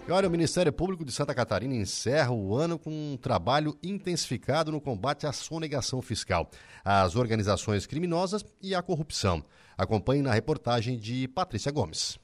E 0.08 0.12
olha, 0.12 0.28
o 0.28 0.30
Ministério 0.30 0.72
Público 0.72 1.04
de 1.04 1.10
Santa 1.10 1.34
Catarina 1.34 1.74
encerra 1.74 2.30
o 2.30 2.54
ano 2.54 2.78
com 2.78 2.90
um 2.90 3.16
trabalho 3.16 3.76
intensificado 3.82 4.70
no 4.70 4.80
combate 4.80 5.26
à 5.26 5.32
sonegação 5.32 6.00
fiscal, 6.00 6.48
às 6.84 7.16
organizações 7.16 7.86
criminosas 7.86 8.44
e 8.62 8.72
à 8.72 8.80
corrupção. 8.80 9.44
Acompanhe 9.76 10.22
na 10.22 10.32
reportagem 10.32 10.96
de 10.96 11.26
Patrícia 11.26 11.72
Gomes. 11.72 12.20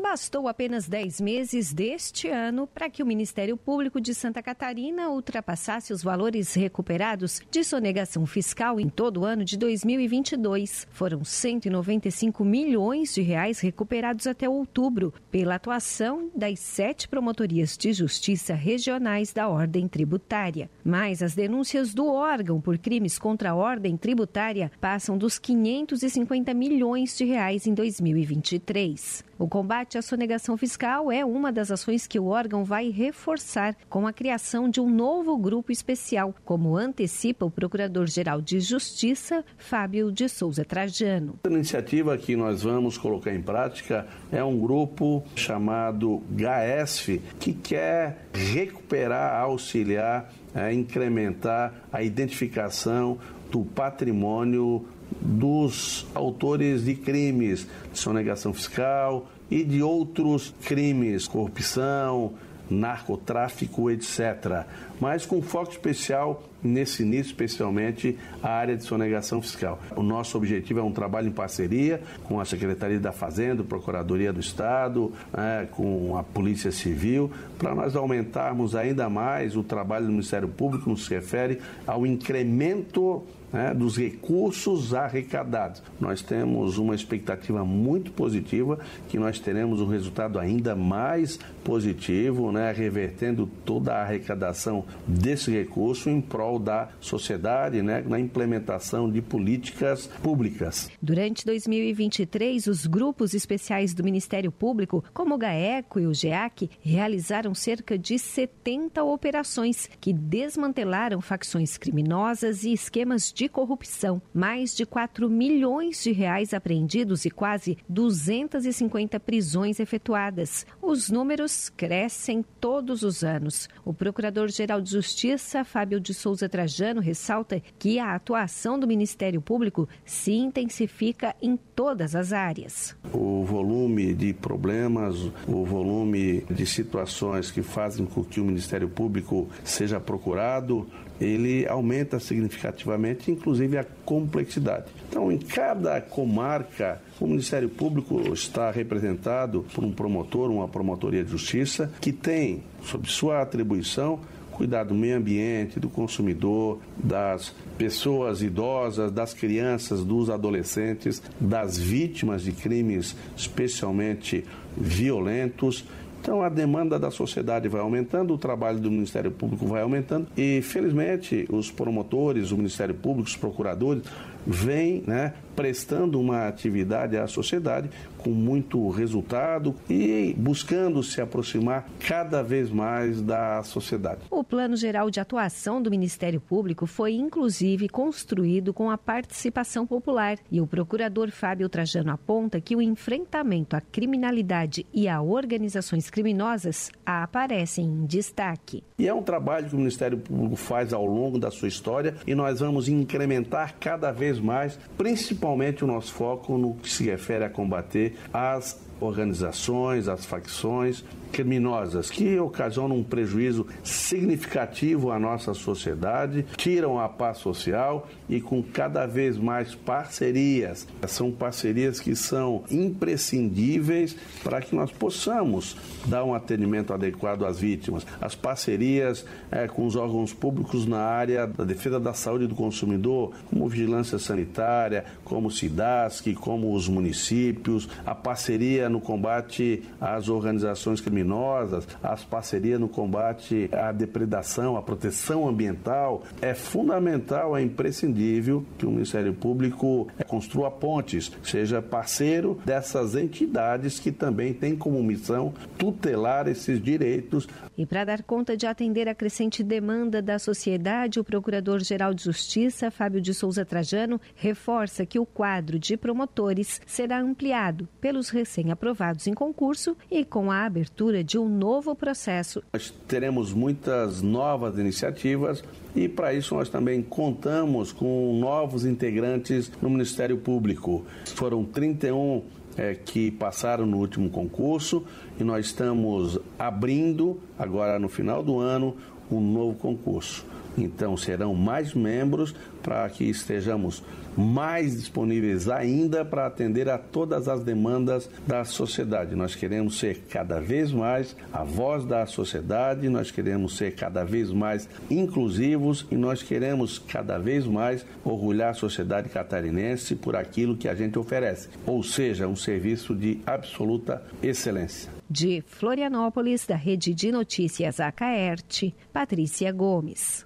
Bastou 0.00 0.48
apenas 0.48 0.88
10 0.88 1.20
meses 1.20 1.74
deste 1.74 2.26
ano 2.26 2.66
para 2.66 2.88
que 2.88 3.02
o 3.02 3.06
Ministério 3.06 3.54
Público 3.54 4.00
de 4.00 4.14
Santa 4.14 4.42
Catarina 4.42 5.10
ultrapassasse 5.10 5.92
os 5.92 6.02
valores 6.02 6.54
recuperados 6.54 7.42
de 7.50 7.62
sonegação 7.62 8.24
fiscal 8.24 8.80
em 8.80 8.88
todo 8.88 9.20
o 9.20 9.24
ano 9.24 9.44
de 9.44 9.58
2022. 9.58 10.88
Foram 10.90 11.22
195 11.22 12.44
milhões 12.44 13.14
de 13.14 13.20
reais 13.20 13.60
recuperados 13.60 14.26
até 14.26 14.48
outubro 14.48 15.12
pela 15.30 15.56
atuação 15.56 16.30
das 16.34 16.58
sete 16.60 17.06
promotorias 17.06 17.76
de 17.76 17.92
justiça 17.92 18.54
regionais 18.54 19.32
da 19.34 19.48
ordem 19.48 19.86
tributária. 19.86 20.70
Mas 20.82 21.22
as 21.22 21.34
denúncias 21.34 21.92
do 21.92 22.06
órgão 22.06 22.58
por 22.60 22.78
crimes 22.78 23.18
contra 23.18 23.50
a 23.50 23.54
ordem 23.54 23.98
tributária 23.98 24.72
passam 24.80 25.18
dos 25.18 25.38
550 25.38 26.54
milhões 26.54 27.16
de 27.16 27.26
reais 27.26 27.66
em 27.66 27.74
2023. 27.74 29.29
O 29.40 29.48
combate 29.48 29.96
à 29.96 30.02
sonegação 30.02 30.54
fiscal 30.54 31.10
é 31.10 31.24
uma 31.24 31.50
das 31.50 31.70
ações 31.70 32.06
que 32.06 32.20
o 32.20 32.26
órgão 32.26 32.62
vai 32.62 32.90
reforçar 32.90 33.74
com 33.88 34.06
a 34.06 34.12
criação 34.12 34.68
de 34.68 34.82
um 34.82 34.90
novo 34.90 35.34
grupo 35.38 35.72
especial, 35.72 36.34
como 36.44 36.76
antecipa 36.76 37.46
o 37.46 37.50
Procurador-Geral 37.50 38.42
de 38.42 38.60
Justiça, 38.60 39.42
Fábio 39.56 40.12
de 40.12 40.28
Souza 40.28 40.62
Trajano. 40.62 41.38
A 41.42 41.48
iniciativa 41.48 42.18
que 42.18 42.36
nós 42.36 42.64
vamos 42.64 42.98
colocar 42.98 43.34
em 43.34 43.40
prática 43.40 44.06
é 44.30 44.44
um 44.44 44.60
grupo 44.60 45.24
chamado 45.34 46.22
GAESF, 46.32 47.22
que 47.38 47.54
quer 47.54 48.26
recuperar, 48.34 49.40
auxiliar, 49.40 50.30
é, 50.54 50.70
incrementar 50.70 51.72
a 51.90 52.02
identificação 52.02 53.18
do 53.50 53.64
patrimônio 53.64 54.86
dos 55.20 56.06
autores 56.14 56.84
de 56.84 56.94
crimes 56.94 57.66
de 57.92 57.98
sonegação 57.98 58.52
fiscal 58.52 59.26
e 59.50 59.64
de 59.64 59.82
outros 59.82 60.54
crimes, 60.62 61.26
corrupção, 61.26 62.34
narcotráfico, 62.70 63.90
etc. 63.90 64.64
Mas 65.00 65.26
com 65.26 65.42
foco 65.42 65.72
especial 65.72 66.44
nesse 66.62 67.02
início, 67.02 67.30
especialmente 67.30 68.16
a 68.42 68.50
área 68.50 68.76
de 68.76 68.84
sonegação 68.84 69.40
fiscal. 69.42 69.80
O 69.96 70.02
nosso 70.02 70.36
objetivo 70.36 70.78
é 70.78 70.82
um 70.82 70.92
trabalho 70.92 71.28
em 71.28 71.32
parceria 71.32 72.02
com 72.24 72.38
a 72.38 72.44
Secretaria 72.44 73.00
da 73.00 73.12
Fazenda, 73.12 73.64
Procuradoria 73.64 74.32
do 74.32 74.40
Estado, 74.40 75.12
né, 75.32 75.66
com 75.72 76.16
a 76.16 76.22
Polícia 76.22 76.70
Civil, 76.70 77.30
para 77.58 77.74
nós 77.74 77.96
aumentarmos 77.96 78.76
ainda 78.76 79.08
mais 79.08 79.56
o 79.56 79.62
trabalho 79.62 80.06
do 80.06 80.12
Ministério 80.12 80.48
Público, 80.48 80.88
no 80.88 80.94
que 80.94 81.02
se 81.02 81.14
refere 81.14 81.60
ao 81.86 82.06
incremento 82.06 83.24
né, 83.52 83.74
dos 83.74 83.96
recursos 83.96 84.94
arrecadados. 84.94 85.82
Nós 85.98 86.22
temos 86.22 86.78
uma 86.78 86.94
expectativa 86.94 87.64
muito 87.64 88.12
positiva 88.12 88.78
que 89.08 89.18
nós 89.18 89.38
teremos 89.38 89.80
um 89.80 89.86
resultado 89.86 90.38
ainda 90.38 90.74
mais 90.74 91.38
positivo, 91.64 92.50
né, 92.52 92.72
revertendo 92.72 93.48
toda 93.64 93.94
a 93.94 94.02
arrecadação 94.02 94.84
desse 95.06 95.50
recurso 95.50 96.08
em 96.08 96.20
prol 96.20 96.58
da 96.58 96.88
sociedade, 97.00 97.82
né, 97.82 98.02
na 98.06 98.18
implementação 98.18 99.10
de 99.10 99.20
políticas 99.20 100.06
públicas. 100.22 100.90
Durante 101.00 101.44
2023, 101.44 102.66
os 102.66 102.86
grupos 102.86 103.34
especiais 103.34 103.94
do 103.94 104.04
Ministério 104.04 104.50
Público, 104.50 105.04
como 105.12 105.34
o 105.34 105.38
GAECO 105.38 106.00
e 106.00 106.06
o 106.06 106.14
GEAC, 106.14 106.70
realizaram 106.80 107.54
cerca 107.54 107.98
de 107.98 108.18
70 108.18 109.02
operações 109.02 109.88
que 110.00 110.12
desmantelaram 110.12 111.20
facções 111.20 111.76
criminosas 111.76 112.64
e 112.64 112.72
esquemas 112.72 113.32
de 113.32 113.39
corrupção. 113.48 114.20
Mais 114.32 114.74
de 114.74 114.84
4 114.84 115.28
milhões 115.28 116.02
de 116.02 116.12
reais 116.12 116.52
apreendidos 116.52 117.24
e 117.24 117.30
quase 117.30 117.78
250 117.88 119.18
prisões 119.20 119.80
efetuadas. 119.80 120.66
Os 120.82 121.10
números 121.10 121.68
crescem 121.68 122.44
todos 122.60 123.02
os 123.02 123.22
anos. 123.24 123.68
O 123.84 123.92
Procurador-Geral 123.94 124.80
de 124.80 124.90
Justiça, 124.90 125.64
Fábio 125.64 126.00
de 126.00 126.12
Souza 126.12 126.48
Trajano, 126.48 127.00
ressalta 127.00 127.62
que 127.78 127.98
a 127.98 128.14
atuação 128.14 128.78
do 128.78 128.86
Ministério 128.86 129.40
Público 129.40 129.88
se 130.04 130.32
intensifica 130.32 131.34
em 131.40 131.56
todas 131.56 132.14
as 132.14 132.32
áreas. 132.32 132.96
O 133.12 133.44
volume 133.44 134.14
de 134.14 134.32
problemas, 134.32 135.16
o 135.46 135.64
volume 135.64 136.42
de 136.50 136.66
situações 136.66 137.50
que 137.50 137.62
fazem 137.62 138.06
com 138.06 138.24
que 138.24 138.40
o 138.40 138.44
Ministério 138.44 138.88
Público 138.88 139.48
seja 139.64 140.00
procurado, 140.00 140.86
ele 141.20 141.68
aumenta 141.68 142.18
significativamente, 142.18 143.30
inclusive 143.30 143.76
a 143.76 143.84
complexidade. 144.04 144.86
Então, 145.08 145.30
em 145.30 145.38
cada 145.38 146.00
comarca, 146.00 147.00
o 147.20 147.26
Ministério 147.26 147.68
Público 147.68 148.20
está 148.32 148.70
representado 148.70 149.66
por 149.74 149.84
um 149.84 149.92
promotor, 149.92 150.50
uma 150.50 150.66
promotoria 150.66 151.22
de 151.22 151.30
justiça, 151.30 151.92
que 152.00 152.12
tem, 152.12 152.62
sob 152.82 153.08
sua 153.10 153.42
atribuição, 153.42 154.20
cuidar 154.50 154.84
do 154.84 154.94
meio 154.94 155.16
ambiente, 155.16 155.80
do 155.80 155.88
consumidor, 155.88 156.80
das 156.96 157.54
pessoas 157.78 158.42
idosas, 158.42 159.10
das 159.10 159.32
crianças, 159.32 160.04
dos 160.04 160.28
adolescentes, 160.28 161.22
das 161.40 161.78
vítimas 161.78 162.42
de 162.42 162.52
crimes 162.52 163.16
especialmente 163.34 164.44
violentos 164.76 165.84
então 166.20 166.42
a 166.42 166.48
demanda 166.48 166.98
da 166.98 167.10
sociedade 167.10 167.68
vai 167.68 167.80
aumentando, 167.80 168.34
o 168.34 168.38
trabalho 168.38 168.78
do 168.78 168.90
Ministério 168.90 169.30
Público 169.30 169.66
vai 169.66 169.82
aumentando 169.82 170.26
e, 170.36 170.60
felizmente, 170.62 171.46
os 171.50 171.70
promotores, 171.70 172.50
o 172.50 172.56
Ministério 172.56 172.94
Público, 172.94 173.28
os 173.28 173.36
procuradores 173.36 174.02
vêm 174.46 175.02
né, 175.06 175.32
prestando 175.54 176.20
uma 176.20 176.46
atividade 176.46 177.16
à 177.16 177.26
sociedade 177.26 177.90
com 178.18 178.30
muito 178.30 178.88
resultado 178.90 179.74
e 179.88 180.34
buscando 180.36 181.02
se 181.02 181.20
aproximar 181.20 181.88
cada 182.06 182.42
vez 182.42 182.70
mais 182.70 183.20
da 183.20 183.62
sociedade. 183.62 184.20
O 184.30 184.44
Plano 184.44 184.76
Geral 184.76 185.10
de 185.10 185.20
Atuação 185.20 185.82
do 185.82 185.90
Ministério 185.90 186.40
Público 186.40 186.86
foi 186.86 187.14
inclusive 187.14 187.88
construído 187.88 188.72
com 188.74 188.90
a 188.90 188.98
participação 188.98 189.86
popular 189.86 190.36
e 190.50 190.60
o 190.60 190.66
procurador 190.66 191.30
Fábio 191.30 191.68
Trajano 191.68 192.12
aponta 192.12 192.60
que 192.60 192.76
o 192.76 192.82
enfrentamento 192.82 193.76
à 193.76 193.80
criminalidade 193.80 194.86
e 194.92 195.08
a 195.08 195.20
organizações 195.20 196.10
criminosas 196.10 196.90
aparecem 197.04 197.86
em 197.86 198.06
destaque. 198.06 198.82
E 198.98 199.08
é 199.08 199.14
um 199.14 199.22
trabalho 199.22 199.68
que 199.68 199.74
o 199.74 199.78
Ministério 199.78 200.18
Público 200.18 200.56
faz 200.56 200.92
ao 200.92 201.06
longo 201.06 201.38
da 201.38 201.50
sua 201.50 201.68
história 201.68 202.14
e 202.26 202.34
nós 202.34 202.60
vamos 202.60 202.88
incrementar 202.88 203.76
cada 203.78 204.12
vez 204.12 204.38
mais, 204.38 204.78
principalmente 204.96 205.49
o 205.84 205.86
nosso 205.86 206.12
foco 206.12 206.56
no 206.56 206.74
que 206.74 206.88
se 206.90 207.04
refere 207.04 207.44
a 207.44 207.50
combater 207.50 208.16
as 208.32 208.80
organizações, 209.00 210.08
as 210.08 210.24
facções 210.24 211.04
criminosas 211.30 212.10
que 212.10 212.38
ocasionam 212.38 212.96
um 212.96 213.04
prejuízo 213.04 213.66
significativo 213.82 215.10
à 215.10 215.18
nossa 215.18 215.54
sociedade, 215.54 216.44
tiram 216.56 216.98
a 216.98 217.08
paz 217.08 217.38
social 217.38 218.08
e 218.28 218.40
com 218.40 218.62
cada 218.62 219.06
vez 219.06 219.38
mais 219.38 219.74
parcerias. 219.74 220.86
São 221.06 221.30
parcerias 221.30 222.00
que 222.00 222.14
são 222.14 222.64
imprescindíveis 222.70 224.16
para 224.42 224.60
que 224.60 224.74
nós 224.74 224.90
possamos 224.90 225.76
dar 226.06 226.24
um 226.24 226.34
atendimento 226.34 226.92
adequado 226.92 227.44
às 227.44 227.60
vítimas. 227.60 228.06
As 228.20 228.34
parcerias 228.34 229.24
é, 229.50 229.66
com 229.66 229.86
os 229.86 229.96
órgãos 229.96 230.32
públicos 230.32 230.86
na 230.86 231.00
área 231.00 231.46
da 231.46 231.64
defesa 231.64 232.00
da 232.00 232.12
saúde 232.12 232.46
do 232.46 232.54
consumidor, 232.54 233.32
como 233.48 233.68
vigilância 233.68 234.18
sanitária, 234.18 235.04
como 235.24 235.50
SIDASC, 235.50 236.34
como 236.34 236.74
os 236.74 236.88
municípios, 236.88 237.88
a 238.04 238.14
parceria 238.14 238.88
no 238.88 239.00
combate 239.00 239.82
às 240.00 240.28
organizações 240.28 241.00
criminosas 241.00 241.19
criminosas, 241.20 241.86
as 242.02 242.24
parcerias 242.24 242.80
no 242.80 242.88
combate 242.88 243.68
à 243.72 243.92
depredação, 243.92 244.76
à 244.76 244.82
proteção 244.82 245.48
ambiental, 245.48 246.22
é 246.40 246.54
fundamental, 246.54 247.56
é 247.56 247.62
imprescindível 247.62 248.64
que 248.78 248.86
o 248.86 248.90
Ministério 248.90 249.34
Público 249.34 250.08
construa 250.26 250.70
pontes, 250.70 251.30
seja 251.42 251.82
parceiro 251.82 252.58
dessas 252.64 253.14
entidades 253.14 254.00
que 254.00 254.10
também 254.10 254.54
têm 254.54 254.76
como 254.76 255.02
missão 255.02 255.52
tutelar 255.76 256.48
esses 256.48 256.82
direitos. 256.82 257.46
E 257.76 257.84
para 257.84 258.04
dar 258.04 258.22
conta 258.22 258.56
de 258.56 258.66
atender 258.66 259.08
a 259.08 259.14
crescente 259.14 259.62
demanda 259.62 260.22
da 260.22 260.38
sociedade, 260.38 261.20
o 261.20 261.24
Procurador-Geral 261.24 262.14
de 262.14 262.24
Justiça, 262.24 262.90
Fábio 262.90 263.20
de 263.20 263.34
Souza 263.34 263.64
Trajano, 263.64 264.20
reforça 264.34 265.06
que 265.06 265.18
o 265.18 265.26
quadro 265.26 265.78
de 265.78 265.96
promotores 265.96 266.80
será 266.86 267.20
ampliado 267.20 267.88
pelos 268.00 268.30
recém-aprovados 268.30 269.26
em 269.26 269.34
concurso 269.34 269.96
e 270.10 270.24
com 270.24 270.50
a 270.50 270.64
abertura 270.64 271.09
abertura 271.10 271.24
de 271.24 271.38
um 271.38 271.48
novo 271.48 271.94
processo. 271.94 272.62
Nós 272.72 272.92
teremos 273.06 273.52
muitas 273.52 274.22
novas 274.22 274.78
iniciativas 274.78 275.62
e 275.94 276.08
para 276.08 276.32
isso 276.32 276.54
nós 276.54 276.68
também 276.68 277.02
contamos 277.02 277.92
com 277.92 278.38
novos 278.38 278.84
integrantes 278.84 279.70
no 279.82 279.90
Ministério 279.90 280.38
Público. 280.38 281.04
Foram 281.34 281.64
31 281.64 282.42
é, 282.76 282.94
que 282.94 283.30
passaram 283.32 283.84
no 283.84 283.98
último 283.98 284.30
concurso 284.30 285.04
e 285.38 285.44
nós 285.44 285.66
estamos 285.66 286.38
abrindo 286.58 287.40
agora 287.58 287.98
no 287.98 288.08
final 288.08 288.42
do 288.42 288.58
ano 288.58 288.96
um 289.30 289.40
novo 289.40 289.76
concurso. 289.76 290.46
Então 290.78 291.16
serão 291.16 291.54
mais 291.54 291.94
membros 291.94 292.54
para 292.82 293.08
que 293.10 293.24
estejamos 293.24 294.02
mais 294.36 294.96
disponíveis 294.96 295.68
ainda 295.68 296.24
para 296.24 296.46
atender 296.46 296.88
a 296.88 296.98
todas 296.98 297.48
as 297.48 297.62
demandas 297.62 298.30
da 298.46 298.64
sociedade. 298.64 299.34
Nós 299.34 299.54
queremos 299.54 299.98
ser 299.98 300.24
cada 300.28 300.60
vez 300.60 300.92
mais 300.92 301.36
a 301.52 301.64
voz 301.64 302.04
da 302.04 302.26
sociedade, 302.26 303.08
nós 303.08 303.30
queremos 303.30 303.76
ser 303.76 303.94
cada 303.94 304.24
vez 304.24 304.50
mais 304.50 304.88
inclusivos 305.10 306.06
e 306.10 306.16
nós 306.16 306.42
queremos 306.42 306.98
cada 306.98 307.38
vez 307.38 307.66
mais 307.66 308.04
orgulhar 308.24 308.70
a 308.70 308.74
sociedade 308.74 309.28
catarinense 309.28 310.14
por 310.14 310.36
aquilo 310.36 310.76
que 310.76 310.88
a 310.88 310.94
gente 310.94 311.18
oferece, 311.18 311.68
ou 311.86 312.02
seja, 312.02 312.46
um 312.46 312.56
serviço 312.56 313.14
de 313.14 313.40
absoluta 313.46 314.22
excelência. 314.42 315.10
De 315.28 315.62
Florianópolis, 315.66 316.66
da 316.66 316.74
Rede 316.74 317.14
de 317.14 317.30
Notícias 317.30 318.00
Acaerte, 318.00 318.94
Patrícia 319.12 319.70
Gomes. 319.70 320.44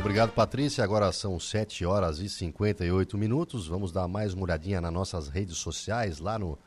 Obrigado, 0.00 0.32
Patrícia. 0.32 0.84
Agora 0.84 1.10
são 1.12 1.38
7 1.38 1.84
horas 1.84 2.20
e 2.20 2.28
58 2.28 3.18
minutos. 3.18 3.66
Vamos 3.66 3.90
dar 3.90 4.06
mais 4.06 4.32
uma 4.32 4.44
olhadinha 4.44 4.80
nas 4.80 4.92
nossas 4.92 5.28
redes 5.28 5.58
sociais, 5.58 6.20
lá 6.20 6.38
no 6.38 6.58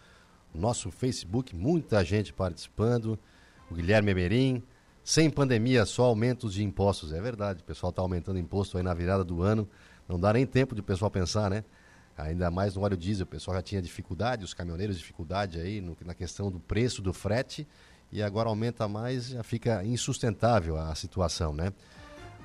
nosso 0.53 0.91
Facebook. 0.91 1.55
Muita 1.55 2.03
gente 2.03 2.33
participando. 2.33 3.17
O 3.69 3.73
Guilherme 3.73 4.11
Emerim. 4.11 4.63
Sem 5.03 5.29
pandemia, 5.29 5.85
só 5.85 6.03
aumentos 6.03 6.53
de 6.53 6.63
impostos. 6.63 7.11
É 7.11 7.19
verdade, 7.19 7.61
o 7.61 7.63
pessoal 7.63 7.89
está 7.89 8.01
aumentando 8.01 8.37
imposto 8.37 8.77
aí 8.77 8.83
na 8.83 8.93
virada 8.93 9.23
do 9.23 9.41
ano. 9.41 9.67
Não 10.07 10.19
dá 10.19 10.33
nem 10.33 10.45
tempo 10.45 10.75
de 10.75 10.81
o 10.81 10.83
pessoal 10.83 11.09
pensar, 11.09 11.49
né? 11.49 11.63
Ainda 12.17 12.51
mais 12.51 12.75
no 12.75 12.81
óleo 12.81 12.97
diesel, 12.97 13.23
o 13.23 13.27
pessoal 13.27 13.55
já 13.57 13.63
tinha 13.63 13.81
dificuldade, 13.81 14.43
os 14.43 14.53
caminhoneiros 14.53 14.97
dificuldade 14.97 15.59
aí 15.59 15.81
no, 15.81 15.97
na 16.05 16.13
questão 16.13 16.51
do 16.51 16.59
preço 16.59 17.01
do 17.01 17.13
frete 17.13 17.67
e 18.11 18.21
agora 18.21 18.49
aumenta 18.49 18.87
mais, 18.87 19.29
já 19.29 19.41
fica 19.41 19.83
insustentável 19.83 20.77
a 20.77 20.93
situação, 20.93 21.53
né? 21.53 21.71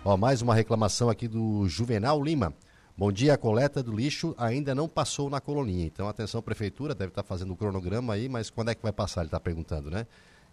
Ó, 0.09 0.17
mais 0.17 0.41
uma 0.41 0.55
reclamação 0.55 1.11
aqui 1.11 1.27
do 1.27 1.69
Juvenal 1.69 2.23
Lima. 2.23 2.55
Bom 2.97 3.11
dia, 3.11 3.35
a 3.35 3.37
coleta 3.37 3.83
do 3.83 3.91
lixo 3.91 4.37
ainda 4.39 4.73
não 4.73 4.89
passou 4.89 5.29
na 5.29 5.41
colonia. 5.41 5.85
Então, 5.85 6.09
atenção, 6.09 6.41
prefeitura, 6.41 6.95
deve 6.95 7.09
estar 7.09 7.25
fazendo 7.25 7.53
o 7.53 7.57
cronograma 7.57 8.15
aí, 8.15 8.29
mas 8.29 8.49
quando 8.49 8.71
é 8.71 8.75
que 8.77 8.81
vai 8.85 8.93
passar? 8.93 9.23
Ele 9.23 9.27
está 9.27 9.41
perguntando, 9.41 9.91
né? 9.91 10.07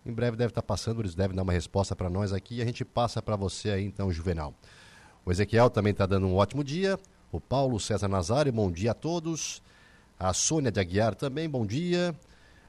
Em 0.03 0.11
breve 0.11 0.35
deve 0.35 0.49
estar 0.49 0.63
passando, 0.63 1.03
eles 1.03 1.13
devem 1.13 1.35
dar 1.35 1.43
uma 1.43 1.53
resposta 1.53 1.95
para 1.95 2.09
nós 2.09 2.33
aqui 2.33 2.55
e 2.55 2.61
a 2.63 2.65
gente 2.65 2.83
passa 2.83 3.21
para 3.21 3.35
você 3.35 3.69
aí, 3.69 3.85
então, 3.85 4.11
Juvenal. 4.11 4.55
O 5.23 5.31
Ezequiel 5.31 5.69
também 5.69 5.91
está 5.91 6.07
dando 6.07 6.25
um 6.25 6.35
ótimo 6.35 6.63
dia. 6.63 6.97
O 7.31 7.39
Paulo 7.39 7.79
César 7.79 8.07
Nazário, 8.07 8.51
bom 8.51 8.71
dia 8.71 8.89
a 8.89 8.95
todos. 8.95 9.61
A 10.19 10.33
Sônia 10.33 10.71
de 10.71 10.79
Aguiar 10.79 11.13
também, 11.13 11.47
bom 11.47 11.63
dia. 11.63 12.15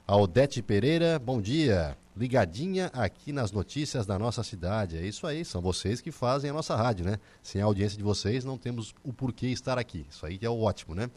A 0.07 0.15
Odete 0.15 0.61
Pereira, 0.61 1.17
bom 1.17 1.41
dia. 1.41 1.97
Ligadinha 2.15 2.91
aqui 2.93 3.33
nas 3.33 3.51
notícias 3.51 4.05
da 4.05 4.19
nossa 4.19 4.43
cidade. 4.43 4.97
É 4.97 5.01
isso 5.01 5.25
aí, 5.25 5.43
são 5.43 5.59
vocês 5.59 5.99
que 5.99 6.11
fazem 6.11 6.51
a 6.51 6.53
nossa 6.53 6.75
rádio, 6.75 7.03
né? 7.03 7.17
Sem 7.41 7.59
a 7.59 7.65
audiência 7.65 7.97
de 7.97 8.03
vocês, 8.03 8.45
não 8.45 8.55
temos 8.55 8.93
o 9.03 9.11
porquê 9.11 9.47
estar 9.47 9.79
aqui. 9.79 10.05
Isso 10.07 10.23
aí 10.23 10.37
é 10.43 10.47
o 10.49 10.61
ótimo, 10.61 10.93
né? 10.93 11.09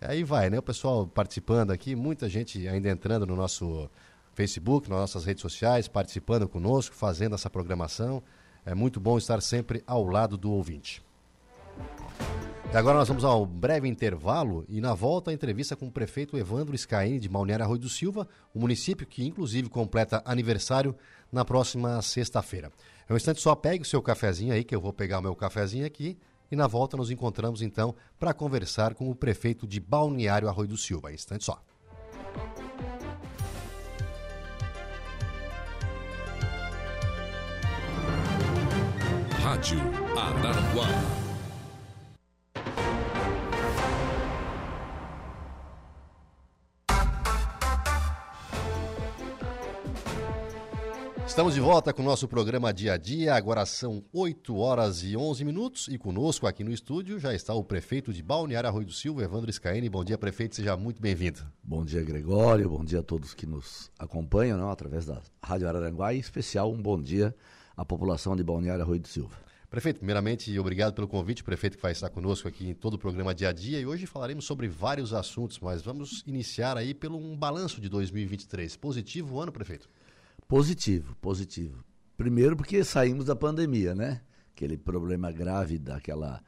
Aí 0.00 0.22
vai, 0.22 0.48
né? 0.50 0.58
O 0.60 0.62
pessoal 0.62 1.04
participando 1.04 1.72
aqui, 1.72 1.96
muita 1.96 2.28
gente 2.28 2.68
ainda 2.68 2.88
entrando 2.88 3.26
no 3.26 3.34
nosso 3.34 3.90
Facebook, 4.34 4.88
nas 4.88 5.00
nossas 5.00 5.24
redes 5.24 5.42
sociais, 5.42 5.88
participando 5.88 6.48
conosco, 6.48 6.94
fazendo 6.94 7.34
essa 7.34 7.50
programação. 7.50 8.22
É 8.64 8.72
muito 8.72 9.00
bom 9.00 9.18
estar 9.18 9.42
sempre 9.42 9.82
ao 9.84 10.04
lado 10.04 10.36
do 10.36 10.52
ouvinte. 10.52 11.02
E 12.72 12.76
agora 12.76 12.96
nós 12.96 13.06
vamos 13.06 13.22
ao 13.22 13.44
breve 13.44 13.86
intervalo 13.86 14.64
e 14.66 14.80
na 14.80 14.94
volta 14.94 15.30
a 15.30 15.34
entrevista 15.34 15.76
com 15.76 15.88
o 15.88 15.92
prefeito 15.92 16.38
Evandro 16.38 16.76
Scaini 16.76 17.20
de 17.20 17.28
Balneário 17.28 17.66
Arroio 17.66 17.82
do 17.82 17.88
Silva, 17.90 18.26
o 18.54 18.58
município 18.58 19.06
que 19.06 19.26
inclusive 19.26 19.68
completa 19.68 20.22
aniversário 20.24 20.96
na 21.30 21.44
próxima 21.44 22.00
sexta-feira. 22.00 22.72
É 23.06 23.12
um 23.12 23.16
instante 23.16 23.42
só, 23.42 23.54
pegue 23.54 23.82
o 23.82 23.86
seu 23.86 24.00
cafezinho 24.00 24.54
aí, 24.54 24.64
que 24.64 24.74
eu 24.74 24.80
vou 24.80 24.90
pegar 24.90 25.18
o 25.18 25.22
meu 25.22 25.36
cafezinho 25.36 25.84
aqui 25.84 26.16
e 26.50 26.56
na 26.56 26.66
volta 26.66 26.96
nos 26.96 27.10
encontramos 27.10 27.60
então 27.60 27.94
para 28.18 28.32
conversar 28.32 28.94
com 28.94 29.10
o 29.10 29.14
prefeito 29.14 29.66
de 29.66 29.78
Balneário 29.78 30.48
Arroio 30.48 30.68
do 30.68 30.78
Silva. 30.78 31.12
Instante 31.12 31.44
só. 31.44 31.62
Rádio 39.42 39.78
Araranguá. 40.16 41.21
Estamos 51.32 51.54
de 51.54 51.60
volta 51.60 51.94
com 51.94 52.02
o 52.02 52.04
nosso 52.04 52.28
programa 52.28 52.74
Dia 52.74 52.92
a 52.92 52.96
Dia. 52.98 53.34
Agora 53.34 53.64
são 53.64 54.04
8 54.12 54.54
horas 54.54 55.02
e 55.02 55.16
11 55.16 55.46
minutos 55.46 55.88
e 55.88 55.96
conosco 55.96 56.46
aqui 56.46 56.62
no 56.62 56.70
estúdio 56.70 57.18
já 57.18 57.34
está 57.34 57.54
o 57.54 57.64
prefeito 57.64 58.12
de 58.12 58.22
Balneário 58.22 58.68
Arroio 58.68 58.84
do 58.84 58.92
Silva, 58.92 59.22
Evandro 59.22 59.50
Scaini. 59.50 59.88
Bom 59.88 60.04
dia, 60.04 60.18
prefeito, 60.18 60.56
seja 60.56 60.76
muito 60.76 61.00
bem-vindo. 61.00 61.40
Bom 61.64 61.86
dia, 61.86 62.02
Gregório. 62.02 62.68
Bom 62.68 62.84
dia 62.84 63.00
a 63.00 63.02
todos 63.02 63.32
que 63.32 63.46
nos 63.46 63.90
acompanham 63.98 64.58
não, 64.58 64.70
através 64.70 65.06
da 65.06 65.22
Rádio 65.42 65.66
Araranguá 65.66 66.12
e, 66.12 66.18
em 66.18 66.20
especial, 66.20 66.70
um 66.70 66.76
bom 66.76 67.00
dia 67.00 67.34
à 67.74 67.82
população 67.82 68.36
de 68.36 68.44
Balneário 68.44 68.82
Arroio 68.82 69.00
do 69.00 69.08
Silva. 69.08 69.34
Prefeito, 69.70 70.00
primeiramente, 70.00 70.56
obrigado 70.58 70.92
pelo 70.92 71.08
convite, 71.08 71.42
prefeito 71.42 71.78
que 71.78 71.82
vai 71.82 71.92
estar 71.92 72.10
conosco 72.10 72.46
aqui 72.46 72.68
em 72.68 72.74
todo 72.74 72.92
o 72.92 72.98
programa 72.98 73.34
Dia 73.34 73.48
a 73.48 73.52
Dia 73.54 73.80
e 73.80 73.86
hoje 73.86 74.04
falaremos 74.04 74.44
sobre 74.44 74.68
vários 74.68 75.14
assuntos, 75.14 75.58
mas 75.58 75.80
vamos 75.80 76.22
iniciar 76.26 76.76
aí 76.76 76.92
pelo 76.92 77.16
um 77.16 77.34
balanço 77.34 77.80
de 77.80 77.88
2023. 77.88 78.76
Positivo 78.76 79.36
o 79.36 79.40
ano, 79.40 79.50
prefeito? 79.50 79.88
Positivo, 80.52 81.16
positivo. 81.16 81.82
Primeiro 82.14 82.54
porque 82.54 82.84
saímos 82.84 83.24
da 83.24 83.34
pandemia, 83.34 83.94
né? 83.94 84.20
Aquele 84.54 84.76
problema 84.76 85.32
grave 85.32 85.78
daquela 85.78 86.42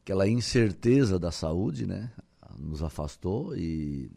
aquela 0.00 0.28
incerteza 0.28 1.18
da 1.18 1.32
saúde, 1.32 1.88
né? 1.88 2.12
Nos 2.56 2.84
afastou 2.84 3.56
e 3.56 4.08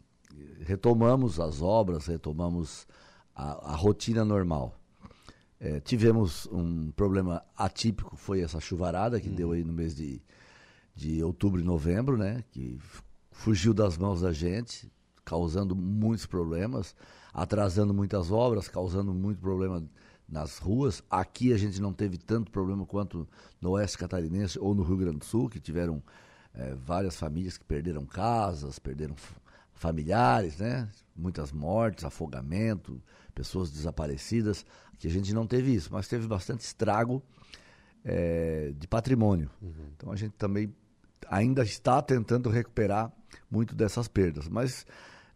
retomamos 0.60 1.40
as 1.40 1.60
obras, 1.60 2.06
retomamos 2.06 2.86
a, 3.34 3.72
a 3.72 3.74
rotina 3.74 4.24
normal. 4.24 4.80
É, 5.58 5.80
tivemos 5.80 6.46
um 6.46 6.92
problema 6.92 7.42
atípico, 7.56 8.16
foi 8.16 8.42
essa 8.42 8.60
chuvarada 8.60 9.20
que 9.20 9.28
hum. 9.28 9.34
deu 9.34 9.50
aí 9.50 9.64
no 9.64 9.72
mês 9.72 9.92
de, 9.92 10.22
de 10.94 11.20
outubro 11.20 11.60
e 11.60 11.64
novembro, 11.64 12.16
né? 12.16 12.44
Que 12.52 12.78
fugiu 13.32 13.74
das 13.74 13.98
mãos 13.98 14.20
da 14.20 14.32
gente, 14.32 14.88
causando 15.24 15.74
muitos 15.76 16.26
problemas 16.26 16.94
atrasando 17.32 17.94
muitas 17.94 18.30
obras, 18.30 18.68
causando 18.68 19.12
muito 19.14 19.40
problema 19.40 19.82
nas 20.28 20.58
ruas. 20.58 21.02
Aqui 21.10 21.52
a 21.52 21.56
gente 21.56 21.80
não 21.80 21.92
teve 21.92 22.18
tanto 22.18 22.50
problema 22.50 22.84
quanto 22.84 23.28
no 23.60 23.70
Oeste 23.70 23.98
Catarinense 23.98 24.58
ou 24.58 24.74
no 24.74 24.82
Rio 24.82 24.96
Grande 24.96 25.18
do 25.18 25.24
Sul, 25.24 25.48
que 25.48 25.60
tiveram 25.60 26.02
é, 26.54 26.74
várias 26.74 27.16
famílias 27.16 27.56
que 27.56 27.64
perderam 27.64 28.04
casas, 28.04 28.78
perderam 28.78 29.14
familiares, 29.72 30.58
né? 30.58 30.88
Muitas 31.16 31.52
mortes, 31.52 32.04
afogamento, 32.04 33.02
pessoas 33.34 33.70
desaparecidas. 33.70 34.64
Aqui 34.92 35.06
a 35.06 35.10
gente 35.10 35.32
não 35.32 35.46
teve 35.46 35.72
isso, 35.72 35.90
mas 35.92 36.06
teve 36.06 36.26
bastante 36.26 36.60
estrago 36.60 37.22
é, 38.04 38.72
de 38.76 38.86
patrimônio. 38.86 39.50
Uhum. 39.62 39.72
Então 39.96 40.12
a 40.12 40.16
gente 40.16 40.32
também 40.32 40.74
ainda 41.28 41.62
está 41.62 42.02
tentando 42.02 42.50
recuperar 42.50 43.12
muito 43.50 43.74
dessas 43.74 44.08
perdas, 44.08 44.48
mas 44.48 44.84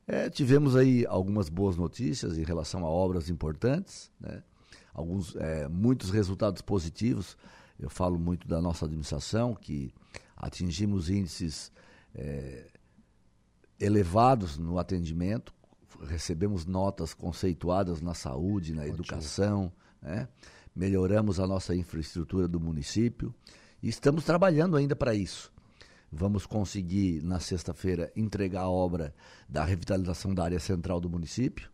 é, 0.07 0.29
tivemos 0.29 0.77
aí 0.77 1.07
algumas 1.07 1.49
boas 1.49 1.77
notícias 1.77 2.37
em 2.37 2.43
relação 2.43 2.85
a 2.85 2.91
obras 2.91 3.31
importantes, 3.31 4.11
né? 4.21 4.43
Alguns, 4.93 5.35
é, 5.37 5.67
muitos 5.67 6.11
resultados 6.11 6.63
positivos. 6.63 7.37
Eu 7.79 7.91
falo 7.91 8.19
muito 8.19 8.47
da 8.47 8.61
nossa 8.61 8.85
administração, 8.85 9.55
que 9.55 9.93
atingimos 10.37 11.09
índices 11.09 11.73
é, 12.15 12.67
elevados 13.81 14.57
no 14.57 14.79
atendimento, 14.79 15.53
recebemos 16.07 16.67
notas 16.67 17.15
conceituadas 17.15 18.01
na 18.01 18.15
saúde, 18.15 18.73
na 18.73 18.83
Ótimo. 18.83 18.95
educação, 18.95 19.73
né? 20.01 20.29
melhoramos 20.77 21.41
a 21.41 21.47
nossa 21.47 21.75
infraestrutura 21.75 22.47
do 22.47 22.61
município 22.61 23.35
e 23.83 23.89
estamos 23.89 24.25
trabalhando 24.25 24.77
ainda 24.77 24.95
para 24.95 25.15
isso 25.15 25.54
vamos 26.15 26.47
conseguir, 26.47 27.23
na 27.23 27.41
sexta-feira, 27.41 28.13
entregar 28.15 28.63
a 28.63 28.71
obra 28.71 29.15
da 29.49 29.65
revitalização 29.65 30.35
da 30.35 30.45
área 30.45 30.61
central 30.61 31.01
do 31.01 31.11
município, 31.11 31.69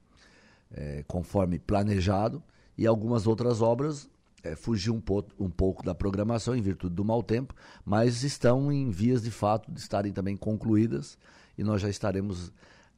é, 0.73 1.05
conforme 1.07 1.59
planejado, 1.59 2.43
e 2.77 2.87
algumas 2.87 3.27
outras 3.27 3.61
obras 3.61 4.09
é, 4.43 4.57
fugiu 4.57 4.95
um, 4.95 5.03
um 5.45 5.51
pouco 5.51 5.85
da 5.85 5.95
programação 5.95 6.57
em 6.57 6.63
virtude 6.63 6.95
do 6.95 7.05
mau 7.05 7.23
tempo, 7.23 7.55
mas 7.85 8.23
estão 8.23 8.73
em 8.73 8.91
vias 8.91 9.23
de 9.23 9.31
fato 9.31 9.71
de 9.71 9.79
estarem 9.79 10.13
também 10.13 10.37
concluídas 10.37 11.19
e 11.59 11.63
nós 11.63 11.83
já 11.83 11.91
estaremos 11.91 12.53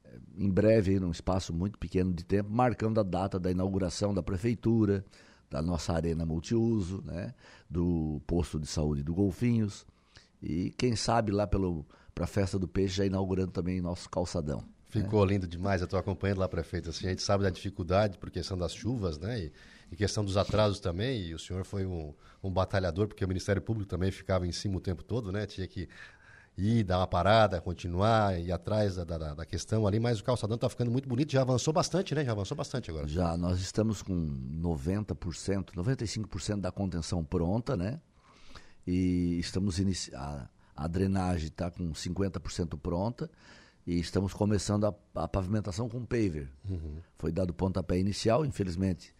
é, 0.04 0.16
em 0.36 0.48
breve, 0.48 1.00
num 1.00 1.10
espaço 1.10 1.52
muito 1.52 1.78
pequeno 1.78 2.12
de 2.12 2.24
tempo, 2.24 2.50
marcando 2.50 3.00
a 3.00 3.02
data 3.02 3.40
da 3.40 3.50
inauguração 3.50 4.14
da 4.14 4.22
prefeitura, 4.22 5.04
da 5.50 5.60
nossa 5.60 5.92
arena 5.92 6.24
multiuso, 6.24 7.02
né, 7.04 7.34
do 7.68 8.22
posto 8.26 8.58
de 8.58 8.66
saúde 8.66 9.02
do 9.02 9.12
Golfinhos, 9.12 9.84
e 10.42 10.70
quem 10.76 10.96
sabe 10.96 11.30
lá 11.30 11.46
para 11.46 12.24
a 12.24 12.26
festa 12.26 12.58
do 12.58 12.66
peixe 12.66 12.96
já 12.96 13.06
inaugurando 13.06 13.52
também 13.52 13.80
nosso 13.80 14.10
calçadão. 14.10 14.64
Ficou 14.88 15.24
né? 15.24 15.32
lindo 15.32 15.46
demais, 15.46 15.80
eu 15.80 15.86
estou 15.86 15.98
acompanhando 15.98 16.38
lá, 16.38 16.48
prefeito. 16.48 16.90
Assim, 16.90 17.06
a 17.06 17.10
gente 17.10 17.22
sabe 17.22 17.44
da 17.44 17.48
dificuldade 17.48 18.18
por 18.18 18.30
questão 18.30 18.58
das 18.58 18.74
chuvas, 18.74 19.18
né? 19.18 19.40
E, 19.40 19.52
e 19.90 19.96
questão 19.96 20.22
dos 20.22 20.36
atrasos 20.36 20.80
também. 20.80 21.22
E 21.28 21.34
o 21.34 21.38
senhor 21.38 21.64
foi 21.64 21.86
um, 21.86 22.12
um, 22.42 22.50
batalhador, 22.50 23.08
porque 23.08 23.24
o 23.24 23.28
Ministério 23.28 23.62
Público 23.62 23.88
também 23.88 24.10
ficava 24.10 24.46
em 24.46 24.52
cima 24.52 24.76
o 24.76 24.80
tempo 24.80 25.02
todo, 25.02 25.32
né? 25.32 25.46
Tinha 25.46 25.66
que 25.66 25.88
ir, 26.58 26.84
dar 26.84 26.98
uma 26.98 27.06
parada, 27.06 27.58
continuar, 27.58 28.38
ir 28.38 28.52
atrás 28.52 28.96
da, 28.96 29.04
da, 29.04 29.34
da 29.34 29.46
questão 29.46 29.86
ali. 29.86 29.98
Mas 29.98 30.20
o 30.20 30.24
calçadão 30.24 30.56
está 30.56 30.68
ficando 30.68 30.90
muito 30.90 31.08
bonito, 31.08 31.32
já 31.32 31.40
avançou 31.40 31.72
bastante, 31.72 32.14
né? 32.14 32.22
Já 32.22 32.32
avançou 32.32 32.54
bastante 32.54 32.90
agora. 32.90 33.08
Já, 33.08 33.34
nós 33.34 33.60
estamos 33.60 34.02
com 34.02 34.14
90%, 34.60 35.70
95% 35.74 36.60
da 36.60 36.70
contenção 36.70 37.24
pronta, 37.24 37.78
né? 37.78 37.98
E 38.86 39.38
estamos 39.38 39.80
a, 40.14 40.48
a 40.76 40.88
drenagem 40.88 41.48
está 41.48 41.70
com 41.70 41.92
50% 41.92 42.78
pronta 42.78 43.30
e 43.86 43.98
estamos 43.98 44.32
começando 44.32 44.86
a, 44.86 44.94
a 45.14 45.28
pavimentação 45.28 45.88
com 45.88 46.04
paver. 46.04 46.50
Uhum. 46.68 46.96
Foi 47.18 47.32
dado 47.32 47.50
o 47.50 47.54
pontapé 47.54 47.98
inicial, 47.98 48.44
infelizmente. 48.44 49.14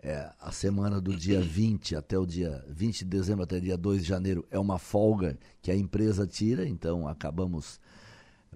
É, 0.00 0.30
a 0.40 0.52
semana 0.52 1.00
do 1.00 1.16
dia 1.16 1.40
20 1.40 1.96
até 1.96 2.16
o 2.16 2.24
dia 2.24 2.64
20 2.68 3.00
de 3.00 3.04
dezembro 3.04 3.42
até 3.42 3.58
dia 3.58 3.76
2 3.76 4.02
de 4.02 4.08
janeiro 4.08 4.46
é 4.48 4.58
uma 4.58 4.78
folga 4.78 5.36
que 5.60 5.72
a 5.72 5.76
empresa 5.76 6.24
tira, 6.24 6.68
então 6.68 7.08
acabamos 7.08 7.80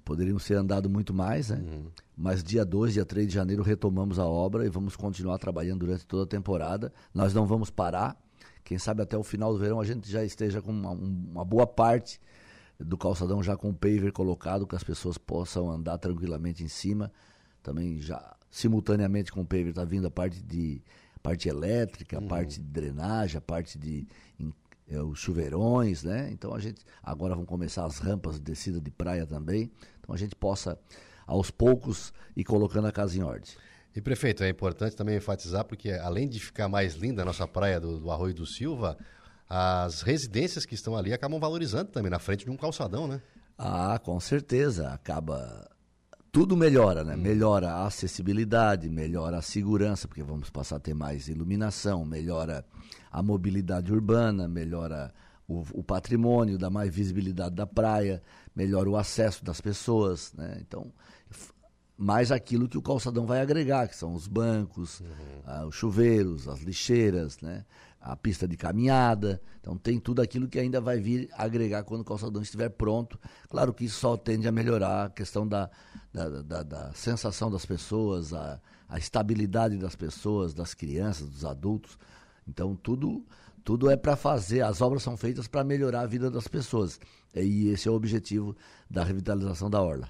poderíamos 0.04 0.44
ser 0.44 0.54
andado 0.54 0.88
muito 0.88 1.12
mais, 1.12 1.50
né? 1.50 1.56
Uhum. 1.56 1.86
Mas 2.16 2.42
dia 2.42 2.64
2, 2.64 2.94
dia 2.94 3.04
3 3.04 3.26
de 3.26 3.34
janeiro 3.34 3.62
retomamos 3.62 4.18
a 4.18 4.26
obra 4.26 4.64
e 4.64 4.68
vamos 4.68 4.96
continuar 4.96 5.38
trabalhando 5.38 5.80
durante 5.80 6.06
toda 6.06 6.24
a 6.24 6.26
temporada. 6.26 6.92
Nós 7.14 7.34
não 7.34 7.46
vamos 7.46 7.70
parar. 7.70 8.16
Quem 8.64 8.78
sabe 8.78 9.02
até 9.02 9.16
o 9.16 9.22
final 9.22 9.52
do 9.52 9.58
verão 9.58 9.80
a 9.80 9.84
gente 9.84 10.10
já 10.10 10.24
esteja 10.24 10.62
com 10.62 10.70
uma, 10.70 10.90
uma 10.90 11.44
boa 11.44 11.66
parte 11.66 12.20
do 12.78 12.96
calçadão 12.96 13.42
já 13.42 13.56
com 13.56 13.70
o 13.70 13.74
paver 13.74 14.12
colocado, 14.12 14.66
que 14.66 14.76
as 14.76 14.84
pessoas 14.84 15.18
possam 15.18 15.70
andar 15.70 15.98
tranquilamente 15.98 16.62
em 16.62 16.68
cima. 16.68 17.12
Também 17.62 18.00
já 18.00 18.36
simultaneamente 18.50 19.32
com 19.32 19.40
o 19.40 19.46
paver 19.46 19.68
está 19.68 19.84
vindo 19.84 20.06
a 20.06 20.10
parte 20.10 20.42
de 20.42 20.82
parte 21.22 21.48
elétrica, 21.48 22.18
a 22.18 22.20
uhum. 22.20 22.28
parte 22.28 22.60
de 22.60 22.66
drenagem, 22.66 23.38
a 23.38 23.40
parte 23.40 23.78
de 23.78 24.06
em, 24.38 24.52
é, 24.88 25.00
os 25.00 25.18
chuveirões, 25.18 26.02
né? 26.02 26.28
Então 26.32 26.52
a 26.52 26.58
gente 26.58 26.84
agora 27.02 27.34
vão 27.34 27.44
começar 27.44 27.84
as 27.84 27.98
rampas 27.98 28.34
de 28.34 28.42
descida 28.42 28.80
de 28.80 28.90
praia 28.90 29.26
também. 29.26 29.70
Então 30.00 30.14
a 30.14 30.18
gente 30.18 30.34
possa 30.34 30.78
aos 31.26 31.50
poucos 31.50 32.12
ir 32.36 32.44
colocando 32.44 32.88
a 32.88 32.92
casa 32.92 33.16
em 33.16 33.22
ordem. 33.22 33.52
E 33.94 34.00
prefeito, 34.00 34.42
é 34.42 34.48
importante 34.48 34.96
também 34.96 35.16
enfatizar, 35.16 35.64
porque 35.64 35.90
além 35.90 36.28
de 36.28 36.40
ficar 36.40 36.68
mais 36.68 36.94
linda 36.94 37.22
a 37.22 37.24
nossa 37.24 37.46
praia 37.46 37.78
do, 37.78 37.98
do 37.98 38.10
Arroio 38.10 38.34
do 38.34 38.46
Silva, 38.46 38.96
as 39.48 40.00
residências 40.00 40.64
que 40.64 40.74
estão 40.74 40.96
ali 40.96 41.12
acabam 41.12 41.38
valorizando 41.38 41.90
também 41.90 42.10
na 42.10 42.18
frente 42.18 42.44
de 42.44 42.50
um 42.50 42.56
calçadão, 42.56 43.06
né? 43.06 43.20
Ah, 43.58 44.00
com 44.02 44.18
certeza. 44.18 44.88
Acaba. 44.88 45.68
Tudo 46.30 46.56
melhora, 46.56 47.04
né? 47.04 47.14
Melhora 47.14 47.70
a 47.70 47.86
acessibilidade, 47.86 48.88
melhora 48.88 49.36
a 49.36 49.42
segurança, 49.42 50.08
porque 50.08 50.22
vamos 50.22 50.48
passar 50.48 50.76
a 50.76 50.80
ter 50.80 50.94
mais 50.94 51.28
iluminação, 51.28 52.06
melhora 52.06 52.64
a 53.10 53.22
mobilidade 53.22 53.92
urbana, 53.92 54.48
melhora 54.48 55.12
o, 55.46 55.62
o 55.74 55.84
patrimônio, 55.84 56.56
dá 56.56 56.70
mais 56.70 56.94
visibilidade 56.94 57.54
da 57.54 57.66
praia, 57.66 58.22
melhora 58.56 58.88
o 58.88 58.96
acesso 58.96 59.44
das 59.44 59.60
pessoas, 59.60 60.32
né? 60.32 60.56
Então, 60.62 60.90
mais 61.96 62.32
aquilo 62.32 62.68
que 62.68 62.78
o 62.78 62.82
calçadão 62.82 63.26
vai 63.26 63.40
agregar, 63.40 63.86
que 63.88 63.96
são 63.96 64.14
os 64.14 64.26
bancos, 64.26 65.02
ah, 65.44 65.66
os 65.66 65.74
chuveiros, 65.74 66.48
as 66.48 66.60
lixeiras, 66.60 67.38
né? 67.40 67.64
a 68.00 68.16
pista 68.16 68.48
de 68.48 68.56
caminhada. 68.56 69.40
Então 69.60 69.76
tem 69.76 70.00
tudo 70.00 70.20
aquilo 70.20 70.48
que 70.48 70.58
ainda 70.58 70.80
vai 70.80 70.98
vir 70.98 71.28
agregar 71.34 71.84
quando 71.84 72.00
o 72.00 72.04
calçadão 72.04 72.42
estiver 72.42 72.68
pronto. 72.70 73.18
Claro 73.48 73.72
que 73.72 73.84
isso 73.84 74.00
só 74.00 74.16
tende 74.16 74.48
a 74.48 74.52
melhorar 74.52 75.04
a 75.06 75.10
questão 75.10 75.46
da, 75.46 75.70
da, 76.12 76.28
da- 76.42 76.62
da 76.64 76.92
sensação 76.94 77.48
das 77.50 77.64
pessoas, 77.64 78.32
a, 78.34 78.60
a 78.88 78.98
estabilidade 78.98 79.76
das 79.78 79.94
pessoas, 79.94 80.52
das 80.52 80.74
crianças, 80.74 81.28
dos 81.28 81.44
adultos. 81.44 81.96
Então 82.48 82.74
tudo 82.74 83.24
tudo 83.64 83.88
é 83.88 83.96
para 83.96 84.16
fazer, 84.16 84.60
as 84.62 84.80
obras 84.80 85.04
são 85.04 85.16
feitas 85.16 85.46
para 85.46 85.62
melhorar 85.62 86.00
a 86.00 86.06
vida 86.06 86.28
das 86.28 86.48
pessoas. 86.48 86.98
E 87.32 87.68
esse 87.68 87.86
é 87.86 87.90
o 87.92 87.94
objetivo 87.94 88.56
da 88.90 89.04
revitalização 89.04 89.70
da 89.70 89.80
orla. 89.80 90.08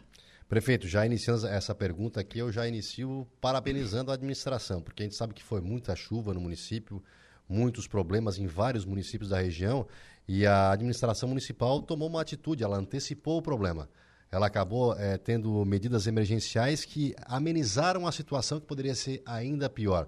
Prefeito, 0.52 0.86
já 0.86 1.06
iniciando 1.06 1.46
essa 1.46 1.74
pergunta 1.74 2.20
aqui, 2.20 2.38
eu 2.38 2.52
já 2.52 2.68
inicio 2.68 3.26
parabenizando 3.40 4.10
a 4.10 4.14
administração, 4.14 4.82
porque 4.82 5.02
a 5.02 5.06
gente 5.06 5.16
sabe 5.16 5.32
que 5.32 5.42
foi 5.42 5.62
muita 5.62 5.96
chuva 5.96 6.34
no 6.34 6.42
município, 6.42 7.02
muitos 7.48 7.88
problemas 7.88 8.36
em 8.36 8.46
vários 8.46 8.84
municípios 8.84 9.30
da 9.30 9.40
região, 9.40 9.86
e 10.28 10.46
a 10.46 10.70
administração 10.70 11.26
municipal 11.26 11.80
tomou 11.80 12.06
uma 12.06 12.20
atitude, 12.20 12.62
ela 12.62 12.76
antecipou 12.76 13.38
o 13.38 13.42
problema. 13.42 13.88
Ela 14.30 14.46
acabou 14.46 14.94
eh, 14.98 15.16
tendo 15.16 15.64
medidas 15.64 16.06
emergenciais 16.06 16.84
que 16.84 17.14
amenizaram 17.24 18.06
a 18.06 18.12
situação 18.12 18.60
que 18.60 18.66
poderia 18.66 18.94
ser 18.94 19.22
ainda 19.24 19.70
pior. 19.70 20.06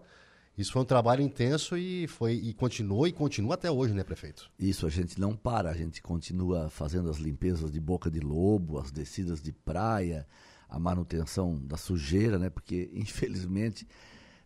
Isso 0.57 0.73
foi 0.73 0.83
um 0.83 0.85
trabalho 0.85 1.21
intenso 1.21 1.77
e 1.77 2.07
foi 2.07 2.35
e 2.35 2.55
continuou 2.55 3.09
e 3.09 3.13
continua 3.13 3.55
até 3.55 3.71
hoje, 3.71 3.93
né, 3.93 4.05
prefeito? 4.05 4.51
Isso 4.59 4.87
a 4.87 4.91
gente 4.91 5.21
não 5.21 5.35
para, 5.35 5.71
a 5.71 5.75
gente 5.75 6.01
continua 6.01 6.71
fazendo 6.71 7.11
as 7.11 7.17
limpezas 7.17 7.73
de 7.73 7.81
boca 7.81 8.09
de 8.09 8.21
lobo, 8.21 8.79
as 8.79 8.93
descidas 8.93 9.43
de 9.43 9.53
praia, 9.53 10.27
a 10.69 10.79
manutenção 10.79 11.59
da 11.59 11.77
sujeira, 11.77 12.39
né? 12.39 12.51
Porque 12.51 12.89
infelizmente, 12.95 13.87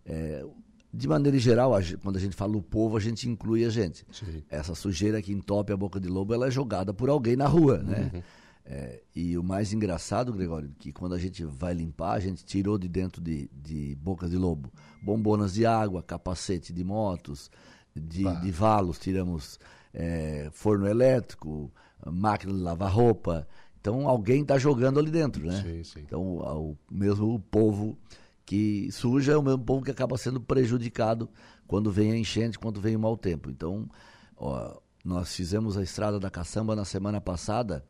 é, 0.07 0.47
de 0.93 1.07
maneira 1.07 1.39
geral, 1.39 1.75
a 1.75 1.81
quando 2.03 2.17
a 2.17 2.21
gente 2.21 2.35
fala 2.35 2.57
o 2.57 2.63
povo, 2.63 2.97
a 2.97 3.01
gente 3.01 3.29
inclui 3.29 3.67
a 3.67 3.71
gente. 3.71 4.07
Sim. 4.11 4.43
Essa 4.49 4.75
sujeira 4.75 5.21
que 5.21 5.31
entope 5.31 5.75
a 5.75 5.77
boca 5.77 6.01
de 6.01 6.09
lobo, 6.09 6.33
ela 6.33 6.47
é 6.47 6.51
jogada 6.51 6.95
por 6.95 7.11
alguém 7.11 7.37
na 7.37 7.47
rua, 7.47 7.79
né? 7.79 8.11
Uhum. 8.15 8.23
É, 8.71 9.01
e 9.17 9.39
o 9.39 9.43
mais 9.43 9.73
engraçado, 9.73 10.31
Gregório, 10.31 10.71
que 10.79 10.93
quando 10.93 11.15
a 11.15 11.19
gente 11.19 11.43
vai 11.43 11.73
limpar, 11.73 12.13
a 12.13 12.21
gente 12.21 12.45
tirou 12.45 12.77
de 12.77 12.87
dentro 12.87 13.23
de, 13.23 13.49
de 13.51 13.97
bocas 13.97 14.31
de 14.31 14.37
lobo 14.37 14.71
bombonas 15.03 15.55
de 15.55 15.65
água, 15.65 16.03
capacete 16.03 16.71
de 16.71 16.85
motos, 16.85 17.51
de, 17.97 18.25
de 18.43 18.51
valos, 18.51 18.99
tiramos 18.99 19.59
é, 19.95 20.51
forno 20.53 20.87
elétrico, 20.87 21.73
máquina 22.07 22.53
de 22.53 22.61
lavar 22.61 22.93
roupa. 22.93 23.49
Então 23.81 24.07
alguém 24.07 24.43
está 24.43 24.59
jogando 24.59 24.99
ali 25.01 25.11
dentro, 25.11 25.47
né? 25.47 25.63
Sim, 25.63 25.85
sim. 25.85 26.01
Então 26.01 26.23
o, 26.23 26.73
o 26.73 26.77
mesmo 26.91 27.41
povo 27.51 27.97
que 28.45 28.93
suja 28.93 29.33
é 29.33 29.37
o 29.37 29.43
mesmo 29.43 29.65
povo 29.65 29.83
que 29.83 29.91
acaba 29.91 30.19
sendo 30.19 30.43
prejudicado 30.43 31.27
quando 31.67 31.91
vem 31.91 32.13
a 32.13 32.19
enchente, 32.19 32.59
quando 32.59 32.83
vem 32.83 32.97
o 32.97 33.01
mau 33.01 33.17
tempo. 33.17 33.51
Então, 33.51 33.89
ó, 34.37 34.79
nós 35.03 35.35
fizemos 35.35 35.79
a 35.79 35.83
estrada 35.83 36.21
da 36.21 36.31
caçamba 36.31 36.77
na 36.77 36.85
semana 36.85 37.19
passada 37.19 37.83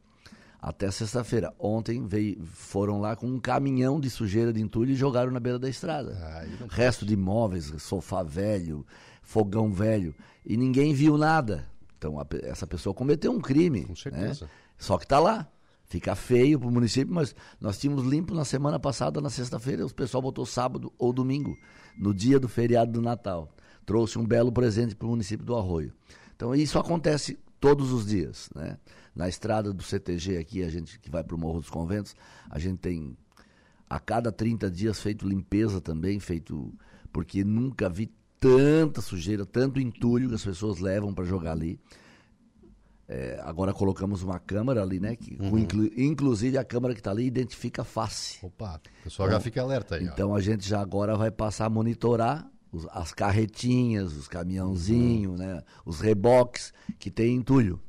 até 0.60 0.90
sexta-feira. 0.90 1.54
Ontem 1.58 2.06
veio, 2.06 2.42
foram 2.44 3.00
lá 3.00 3.14
com 3.14 3.26
um 3.26 3.38
caminhão 3.38 4.00
de 4.00 4.10
sujeira 4.10 4.52
de 4.52 4.60
entulho 4.60 4.90
e 4.90 4.96
jogaram 4.96 5.30
na 5.30 5.40
beira 5.40 5.58
da 5.58 5.68
estrada. 5.68 6.14
Resto 6.68 7.06
de 7.06 7.16
móveis, 7.16 7.72
sofá 7.78 8.22
velho, 8.22 8.84
fogão 9.22 9.72
velho. 9.72 10.14
E 10.44 10.56
ninguém 10.56 10.92
viu 10.92 11.16
nada. 11.16 11.66
Então 11.96 12.18
a 12.18 12.26
essa 12.42 12.66
pessoa 12.66 12.94
cometeu 12.94 13.32
um 13.32 13.40
crime. 13.40 13.84
Com 13.84 13.96
certeza. 13.96 14.48
Só 14.76 14.98
que 14.98 15.04
está 15.04 15.18
lá. 15.18 15.48
Fica 15.84 16.14
feio 16.14 16.58
para 16.58 16.68
o 16.68 16.70
município, 16.72 17.14
mas 17.14 17.34
nós 17.58 17.78
tínhamos 17.78 18.04
limpo 18.04 18.34
na 18.34 18.44
semana 18.44 18.78
passada, 18.78 19.22
na 19.22 19.30
sexta-feira, 19.30 19.86
o 19.86 19.94
pessoal 19.94 20.20
botou 20.20 20.44
sábado 20.44 20.92
ou 20.98 21.14
domingo, 21.14 21.56
no 21.96 22.12
dia 22.12 22.38
do 22.38 22.46
feriado 22.46 22.92
do 22.92 23.00
Natal. 23.00 23.48
Trouxe 23.86 24.18
um 24.18 24.26
belo 24.26 24.52
presente 24.52 24.94
para 24.94 25.06
o 25.06 25.10
município 25.10 25.46
do 25.46 25.56
Arroio. 25.56 25.94
Então 26.36 26.54
isso 26.54 26.78
acontece 26.78 27.38
todos 27.58 27.90
os 27.90 28.04
dias. 28.04 28.50
Né? 28.54 28.76
Na 29.14 29.28
estrada 29.28 29.72
do 29.72 29.82
CTG 29.82 30.36
aqui, 30.38 30.62
a 30.62 30.68
gente 30.70 30.98
que 30.98 31.10
vai 31.10 31.24
para 31.24 31.34
o 31.34 31.38
Morro 31.38 31.60
dos 31.60 31.70
Conventos, 31.70 32.14
a 32.48 32.58
gente 32.58 32.78
tem 32.78 33.16
a 33.90 33.98
cada 33.98 34.30
30 34.30 34.70
dias 34.70 35.00
feito 35.00 35.26
limpeza 35.26 35.80
também, 35.80 36.20
feito 36.20 36.72
porque 37.12 37.42
nunca 37.42 37.88
vi 37.88 38.12
tanta 38.38 39.00
sujeira, 39.00 39.44
tanto 39.44 39.80
entulho 39.80 40.28
que 40.28 40.34
as 40.34 40.44
pessoas 40.44 40.78
levam 40.78 41.12
para 41.12 41.24
jogar 41.24 41.52
ali. 41.52 41.80
É, 43.10 43.40
agora 43.42 43.72
colocamos 43.72 44.22
uma 44.22 44.38
câmera 44.38 44.82
ali, 44.82 45.00
né? 45.00 45.16
Que, 45.16 45.34
com 45.34 45.58
inclu- 45.58 45.90
inclusive 45.96 46.58
a 46.58 46.64
câmera 46.64 46.92
que 46.92 47.00
está 47.00 47.10
ali 47.10 47.24
identifica 47.26 47.80
a 47.80 47.84
face. 47.84 48.38
Opa, 48.44 48.80
o 49.00 49.04
pessoal 49.04 49.30
já 49.30 49.40
fica 49.40 49.62
alerta 49.62 49.94
aí. 49.96 50.06
ó. 50.06 50.12
Então 50.12 50.34
a 50.34 50.40
gente 50.42 50.68
já 50.68 50.80
agora 50.82 51.16
vai 51.16 51.30
passar 51.30 51.64
a 51.66 51.70
monitorar 51.70 52.46
os- 52.70 52.86
as 52.90 53.14
carretinhas, 53.14 54.14
os 54.14 54.28
caminhãozinhos, 54.28 55.38
né? 55.38 55.62
Os 55.86 56.00
reboques 56.00 56.70
que 56.98 57.10
tem 57.10 57.34
entulho, 57.34 57.80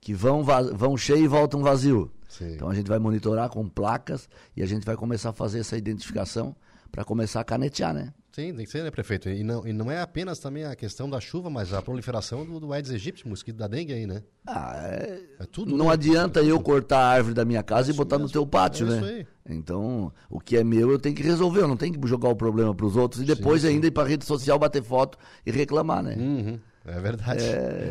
que 0.00 0.14
vão, 0.14 0.42
vão 0.44 0.96
cheio 0.96 1.24
e 1.24 1.28
voltam 1.28 1.62
vazio. 1.62 2.10
Sim. 2.28 2.52
Então 2.54 2.68
a 2.70 2.74
gente 2.74 2.86
vai 2.88 2.98
monitorar 2.98 3.48
com 3.50 3.68
placas 3.68 4.28
e 4.56 4.62
a 4.62 4.66
gente 4.66 4.84
vai 4.86 4.96
começar 4.96 5.30
a 5.30 5.32
fazer 5.32 5.58
essa 5.60 5.76
identificação 5.76 6.54
para 6.90 7.04
começar 7.04 7.40
a 7.40 7.44
canetear, 7.44 7.92
né? 7.92 8.12
Sim, 8.32 8.54
tem 8.54 8.64
que 8.64 8.70
ser, 8.70 8.84
né, 8.84 8.92
prefeito? 8.92 9.28
E 9.28 9.42
não, 9.42 9.66
e 9.66 9.72
não 9.72 9.90
é 9.90 10.00
apenas 10.00 10.38
também 10.38 10.64
a 10.64 10.76
questão 10.76 11.10
da 11.10 11.20
chuva, 11.20 11.50
mas 11.50 11.74
a 11.74 11.82
proliferação 11.82 12.46
do, 12.46 12.60
do 12.60 12.72
Aedes 12.72 12.92
aegypti, 12.92 13.26
mosquito 13.26 13.56
da 13.56 13.66
dengue 13.66 13.92
aí, 13.92 14.06
né? 14.06 14.22
Ah, 14.46 14.76
é... 14.84 15.20
É 15.40 15.44
tudo, 15.46 15.76
Não 15.76 15.86
né? 15.86 15.92
adianta 15.92 16.40
eu 16.40 16.60
cortar 16.60 16.98
a 17.00 17.08
árvore 17.08 17.34
da 17.34 17.44
minha 17.44 17.62
casa 17.64 17.90
e 17.90 17.94
botar 17.94 18.18
no 18.18 18.30
teu 18.30 18.46
pátio, 18.46 18.86
É 18.86 18.90
né? 18.90 18.96
isso 18.96 19.04
aí. 19.04 19.26
Então, 19.56 20.12
o 20.28 20.38
que 20.38 20.56
é 20.56 20.62
meu 20.62 20.92
eu 20.92 20.98
tenho 20.98 21.14
que 21.16 21.24
resolver, 21.24 21.62
eu 21.62 21.68
não 21.68 21.76
tenho 21.76 21.92
que 21.98 22.08
jogar 22.08 22.28
o 22.28 22.36
problema 22.36 22.72
para 22.72 22.86
os 22.86 22.96
outros 22.96 23.20
e 23.20 23.24
depois 23.24 23.64
ainda 23.64 23.88
ir 23.88 23.90
para 23.90 24.08
rede 24.08 24.24
social 24.24 24.56
bater 24.60 24.82
foto 24.82 25.18
e 25.44 25.50
reclamar, 25.50 26.00
né? 26.00 26.14
Uhum, 26.16 26.60
é 26.84 27.00
verdade. 27.00 27.42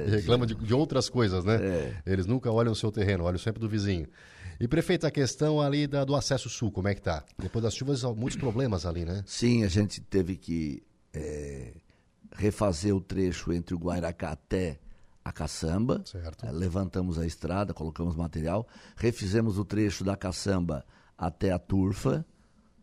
E 0.07 0.09
Reclama 0.17 0.45
de, 0.45 0.55
de 0.55 0.73
outras 0.73 1.09
coisas, 1.09 1.43
né? 1.45 1.57
Eles 2.05 2.25
nunca 2.25 2.51
olham 2.51 2.71
o 2.73 2.75
seu 2.75 2.91
terreno, 2.91 3.23
olham 3.23 3.37
sempre 3.39 3.59
do 3.59 3.69
vizinho. 3.69 4.07
E, 4.59 4.67
prefeito, 4.67 5.07
a 5.07 5.11
questão 5.11 5.61
ali 5.61 5.87
da- 5.87 6.03
do 6.03 6.15
acesso 6.15 6.49
sul, 6.49 6.69
como 6.71 6.87
é 6.89 6.93
que 6.95 7.01
tá? 7.01 7.23
Depois 7.37 7.63
das 7.63 7.73
chuvas, 7.73 8.03
muitos 8.03 8.35
problemas 8.37 8.85
ali, 8.85 9.05
né? 9.05 9.23
Sim, 9.25 9.63
a 9.63 9.67
gente 9.69 10.01
teve 10.01 10.35
que 10.35 10.83
é, 11.13 11.71
refazer 12.35 12.93
o 12.95 12.99
trecho 12.99 13.53
entre 13.53 13.73
o 13.73 13.77
Guairacá 13.77 14.31
até 14.31 14.77
a 15.23 15.31
Caçamba. 15.31 16.01
Certo. 16.05 16.45
Eh, 16.45 16.51
levantamos 16.51 17.17
a 17.17 17.25
estrada, 17.25 17.73
colocamos 17.73 18.15
material. 18.15 18.67
Refizemos 18.97 19.57
o 19.57 19.63
trecho 19.63 20.03
da 20.03 20.17
Caçamba 20.17 20.83
até 21.17 21.51
a 21.51 21.59
Turfa. 21.59 22.25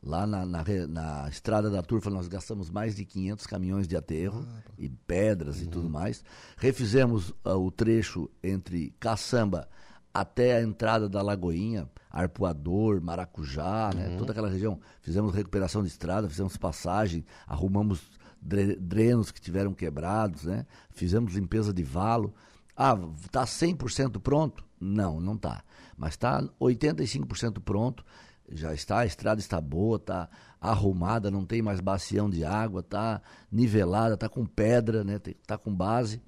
Lá 0.03 0.27
na, 0.27 0.47
na 0.47 0.63
na 0.89 1.29
estrada 1.29 1.69
da 1.69 1.83
Turfa 1.83 2.09
nós 2.11 2.29
gastamos 2.29 2.71
mais 2.71 2.95
de 2.95 3.05
500 3.05 3.47
caminhões 3.47 3.89
de 3.89 3.97
aterro 3.97 4.47
e 4.79 4.89
pedras 4.89 5.61
e 5.61 5.67
tudo 5.67 5.91
mais. 5.91 6.23
Refizemos 6.57 7.35
ah, 7.45 7.57
o 7.57 7.71
trecho 7.71 8.31
entre 8.43 8.95
Caçamba 9.01 9.69
até 10.15 10.57
a 10.57 10.63
entrada 10.63 11.09
da 11.09 11.21
Lagoinha, 11.23 11.91
Arpoador, 12.11 13.01
Maracujá, 13.03 13.91
né? 13.95 14.17
toda 14.17 14.33
aquela 14.33 14.49
região. 14.49 14.81
Fizemos 15.03 15.35
recuperação 15.35 15.83
de 15.83 15.89
estrada, 15.89 16.29
fizemos 16.29 16.57
passagem, 16.57 17.25
arrumamos 17.47 18.01
dre- 18.41 18.77
drenos 18.77 19.31
que 19.31 19.41
tiveram 19.41 19.75
quebrados, 19.75 20.45
né? 20.45 20.65
fizemos 20.91 21.35
limpeza 21.35 21.73
de 21.73 21.83
valo. 21.83 22.35
Ah, 22.77 22.97
está 23.25 23.45
100% 23.45 24.21
pronto? 24.21 24.65
Não, 24.81 25.21
não 25.21 25.35
está. 25.35 25.63
Mas 25.97 26.11
está 26.13 26.43
85% 26.61 27.61
pronto. 27.61 28.05
Já 28.51 28.73
está, 28.73 29.01
a 29.01 29.07
estrada 29.07 29.41
está 29.41 29.61
boa, 29.61 29.97
está 29.97 30.29
arrumada, 30.61 31.31
não 31.31 31.45
tem 31.45 31.63
mais 31.63 31.81
bacião 31.81 32.31
de 32.31 32.45
água, 32.45 32.81
está 32.81 33.21
nivelada, 33.51 34.15
está 34.15 34.29
com 34.29 34.47
pedra, 34.47 35.03
né? 35.03 35.21
Está 35.27 35.59
com 35.59 35.75
base. 35.75 36.23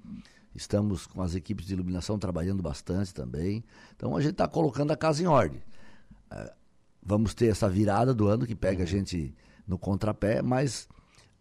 Estamos 0.53 1.07
com 1.07 1.21
as 1.21 1.35
equipes 1.35 1.65
de 1.65 1.73
iluminação 1.73 2.19
trabalhando 2.19 2.61
bastante 2.61 3.13
também. 3.13 3.63
Então 3.95 4.15
a 4.15 4.21
gente 4.21 4.31
está 4.31 4.47
colocando 4.47 4.91
a 4.91 4.97
casa 4.97 5.23
em 5.23 5.27
ordem. 5.27 5.61
Eh, 6.31 6.53
Vamos 7.01 7.33
ter 7.33 7.47
essa 7.47 7.69
virada 7.69 8.13
do 8.13 8.27
ano 8.27 8.45
que 8.45 8.55
pega 8.55 8.83
a 8.83 8.85
gente 8.85 9.33
no 9.65 9.79
contrapé, 9.79 10.41
mas 10.41 10.87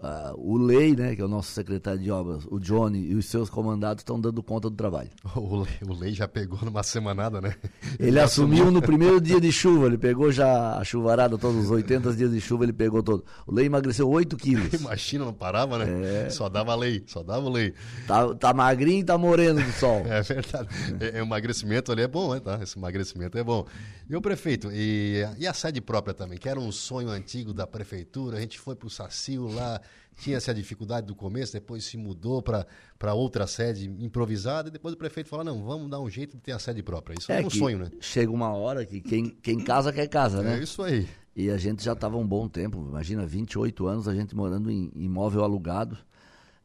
ah, 0.01 0.33
o 0.37 0.57
Lei, 0.57 0.95
né, 0.95 1.17
que 1.17 1.21
é 1.21 1.25
o 1.25 1.29
nosso 1.29 1.51
secretário 1.51 1.99
de 1.99 2.09
obras, 2.09 2.45
o 2.49 2.61
Johnny 2.61 3.11
e 3.11 3.15
os 3.17 3.27
seus 3.27 3.51
comandados 3.51 4.03
estão 4.03 4.21
dando 4.21 4.41
conta 4.45 4.71
do 4.71 4.77
trabalho. 4.77 5.11
O 5.39 5.63
Lei, 5.63 5.79
o 5.87 5.93
Lei 5.93 6.13
já 6.13 6.29
pegou 6.29 6.59
numa 6.63 6.83
semanada, 6.83 7.41
né? 7.41 7.55
Ele 7.99 8.21
assumiu 8.21 8.71
no 8.71 8.83
primeiro 8.83 9.21
dia 9.21 9.41
de 9.41 9.51
chuva, 9.51 9.87
ele 9.87 9.99
pegou 9.99 10.31
já 10.31 10.77
a 10.77 10.85
chuvarada, 10.85 11.39
todos 11.39 11.65
os 11.65 11.71
80 11.71 12.13
dias 12.13 12.31
de 12.31 12.41
chuva, 12.41 12.65
ele 12.65 12.73
pegou 12.73 13.03
todo. 13.03 13.25
O 13.47 13.55
Lei 13.55 13.67
emagreceu 13.67 14.09
8 14.09 14.37
quilos. 14.37 14.73
Imagina, 14.81 15.25
não 15.25 15.33
parava, 15.33 15.79
né? 15.79 16.27
É. 16.27 16.31
Só 16.31 16.49
dava 16.49 16.75
lei, 16.75 17.03
só 17.07 17.23
dava 17.23 17.49
lei. 17.49 17.73
Tá, 18.07 18.35
tá 18.35 18.53
magrinho 18.53 19.01
e 19.01 19.05
tá 19.05 19.17
moreno 19.19 19.63
do 19.63 19.73
sol. 19.73 20.05
É 20.09 20.23
verdade. 20.23 20.69
É, 21.01 21.19
é, 21.19 21.23
o 21.23 21.27
emagrecimento 21.27 21.93
ali 21.93 22.03
é 22.03 22.09
bom, 22.09 22.35
né? 22.35 22.41
Tá? 22.41 22.59
Esse 22.63 22.79
emagrecimento 22.79 23.37
é 23.37 23.45
bom. 23.45 23.67
E 24.09 24.17
o 24.17 24.21
prefeito, 24.23 24.71
e, 24.73 25.23
e 25.39 25.47
a 25.47 25.53
sede 25.53 25.81
própria 25.81 26.15
também, 26.15 26.39
que 26.39 26.49
era 26.49 26.59
um 26.59 26.73
sonho 26.73 27.09
antigo 27.11 27.53
da 27.53 27.67
prefeitura, 27.67 28.39
a 28.39 28.41
gente 28.41 28.59
foi 28.59 28.75
pro 28.75 28.89
Sacil 28.89 29.49
lá, 29.49 29.81
tinha 30.19 30.37
essa 30.37 30.53
dificuldade 30.53 31.07
do 31.07 31.15
começo, 31.15 31.53
depois 31.53 31.85
se 31.85 31.97
mudou 31.97 32.43
para 32.43 33.15
outra 33.15 33.47
sede 33.47 33.89
improvisada, 34.01 34.69
e 34.69 34.73
depois 34.73 34.95
o 34.95 34.97
prefeito 34.97 35.29
falou, 35.29 35.45
não, 35.45 35.63
vamos 35.65 35.89
dar 35.89 36.01
um 36.01 36.11
jeito 36.11 36.37
de 36.37 36.43
ter 36.43 36.53
a 36.53 36.59
sede 36.59 36.83
própria. 36.83 37.15
Isso 37.19 37.31
é, 37.31 37.41
um 37.41 37.49
que 37.49 37.57
sonho, 37.57 37.79
né? 37.79 37.91
Chega 38.01 38.31
uma 38.31 38.53
hora 38.53 38.85
que 38.85 39.01
quem, 39.01 39.31
quem 39.31 39.61
casa 39.61 39.93
quer 39.93 40.09
casa, 40.09 40.43
né? 40.43 40.59
É 40.59 40.63
isso 40.63 40.83
aí. 40.83 41.09
E 41.37 41.51
a 41.51 41.57
gente 41.57 41.85
já 41.85 41.93
estava 41.93 42.17
um 42.17 42.27
bom 42.27 42.49
tempo, 42.49 42.85
imagina, 42.89 43.25
28 43.25 43.87
anos 43.87 44.09
a 44.09 44.15
gente 44.15 44.35
morando 44.35 44.71
em 44.71 44.91
imóvel 44.97 45.45
alugado. 45.45 45.97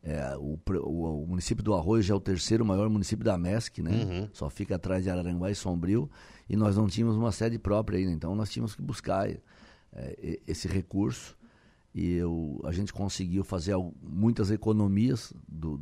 É, 0.02 0.36
o, 0.36 0.60
o, 0.82 1.24
o, 1.24 1.28
município 1.28 1.64
do 1.64 1.74
Arroio 1.76 2.02
já 2.02 2.14
é 2.14 2.18
o 2.18 2.20
terceiro 2.20 2.66
maior 2.66 2.90
município 2.90 3.24
da 3.24 3.38
MESC, 3.38 3.84
né? 3.84 3.92
Uhum. 3.92 4.30
Só 4.34 4.50
fica 4.50 4.76
atrás 4.76 5.04
de 5.04 5.10
Araranguá 5.10 5.52
e 5.52 5.56
Sombrio. 5.56 6.10
E 6.50 6.58
nós 6.58 6.76
não 6.76 6.88
tínhamos 6.88 7.16
uma 7.16 7.32
sede 7.32 7.58
própria 7.60 8.00
ainda, 8.00 8.12
então 8.12 8.36
nós 8.36 8.50
tínhamos 8.50 8.76
que 8.76 8.82
buscar 8.82 9.30
é, 9.30 10.40
esse 10.46 10.68
recurso. 10.68 11.38
E 11.94 12.14
eu, 12.14 12.60
a 12.64 12.72
gente 12.72 12.92
conseguiu 12.92 13.44
fazer 13.44 13.76
muitas 14.02 14.50
economias 14.50 15.32
do, 15.48 15.80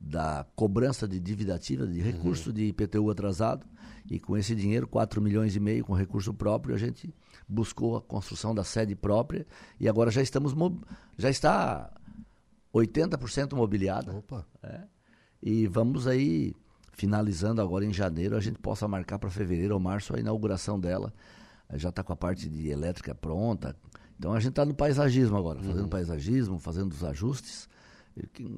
da 0.00 0.46
cobrança 0.56 1.06
de 1.06 1.20
dívida 1.20 1.54
ativa, 1.54 1.86
de 1.86 2.00
recurso 2.00 2.48
uhum. 2.48 2.54
de 2.54 2.64
IPTU 2.66 3.10
atrasado. 3.10 3.66
E 4.10 4.18
com 4.18 4.36
esse 4.36 4.54
dinheiro, 4.54 4.86
4 4.88 5.20
milhões 5.20 5.54
e 5.54 5.60
meio 5.60 5.84
com 5.84 5.92
recurso 5.92 6.32
próprio, 6.32 6.74
a 6.74 6.78
gente 6.78 7.14
buscou 7.46 7.96
a 7.96 8.00
construção 8.00 8.54
da 8.54 8.64
sede 8.64 8.94
própria. 8.94 9.46
E 9.78 9.86
agora 9.86 10.10
já 10.10 10.22
estamos 10.22 10.54
já 11.18 11.28
está 11.28 11.92
80% 12.74 13.54
mobiliada. 13.54 14.16
Opa. 14.16 14.46
É, 14.62 14.80
e 15.42 15.66
vamos 15.66 16.06
aí, 16.06 16.54
finalizando 16.92 17.60
agora 17.60 17.84
em 17.84 17.92
janeiro, 17.92 18.36
a 18.36 18.40
gente 18.40 18.58
possa 18.58 18.88
marcar 18.88 19.18
para 19.18 19.30
fevereiro 19.30 19.74
ou 19.74 19.80
março 19.80 20.14
a 20.14 20.18
inauguração 20.18 20.80
dela. 20.80 21.12
Já 21.74 21.90
está 21.90 22.02
com 22.02 22.12
a 22.12 22.16
parte 22.16 22.48
de 22.48 22.68
elétrica 22.68 23.14
pronta. 23.14 23.76
Então 24.18 24.32
a 24.32 24.40
gente 24.40 24.50
está 24.50 24.64
no 24.64 24.74
paisagismo 24.74 25.36
agora, 25.36 25.60
fazendo 25.60 25.82
uhum. 25.82 25.88
paisagismo, 25.88 26.58
fazendo 26.58 26.92
os 26.92 27.04
ajustes. 27.04 27.68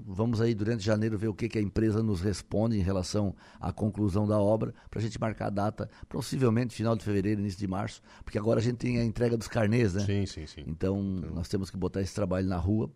Vamos 0.07 0.41
aí 0.41 0.55
durante 0.55 0.83
janeiro 0.83 1.19
ver 1.19 1.29
o 1.29 1.35
que, 1.35 1.47
que 1.47 1.59
a 1.59 1.61
empresa 1.63 2.03
nos 2.03 2.23
responde 2.23 2.79
em 2.79 2.83
relação 2.83 3.37
à 3.61 3.71
conclusão 3.71 4.27
da 4.27 4.39
obra, 4.39 4.75
para 4.89 5.01
a 5.01 5.03
gente 5.03 5.21
marcar 5.21 5.49
a 5.49 5.51
data, 5.51 5.91
possivelmente 6.09 6.75
final 6.75 6.97
de 6.97 7.05
fevereiro, 7.05 7.43
início 7.43 7.59
de 7.59 7.67
março, 7.67 8.01
porque 8.25 8.39
agora 8.39 8.59
a 8.59 8.63
gente 8.63 8.77
tem 8.77 8.99
a 8.99 9.05
entrega 9.05 9.37
dos 9.37 9.49
carnês, 9.49 9.93
né? 9.93 10.01
Sim, 10.01 10.25
sim, 10.25 10.47
sim. 10.47 10.65
Então, 10.67 10.99
então. 11.19 11.35
nós 11.35 11.47
temos 11.47 11.71
que 11.71 11.77
botar 11.77 12.01
esse 12.01 12.15
trabalho 12.15 12.49
na 12.49 12.57
rua 12.57 12.91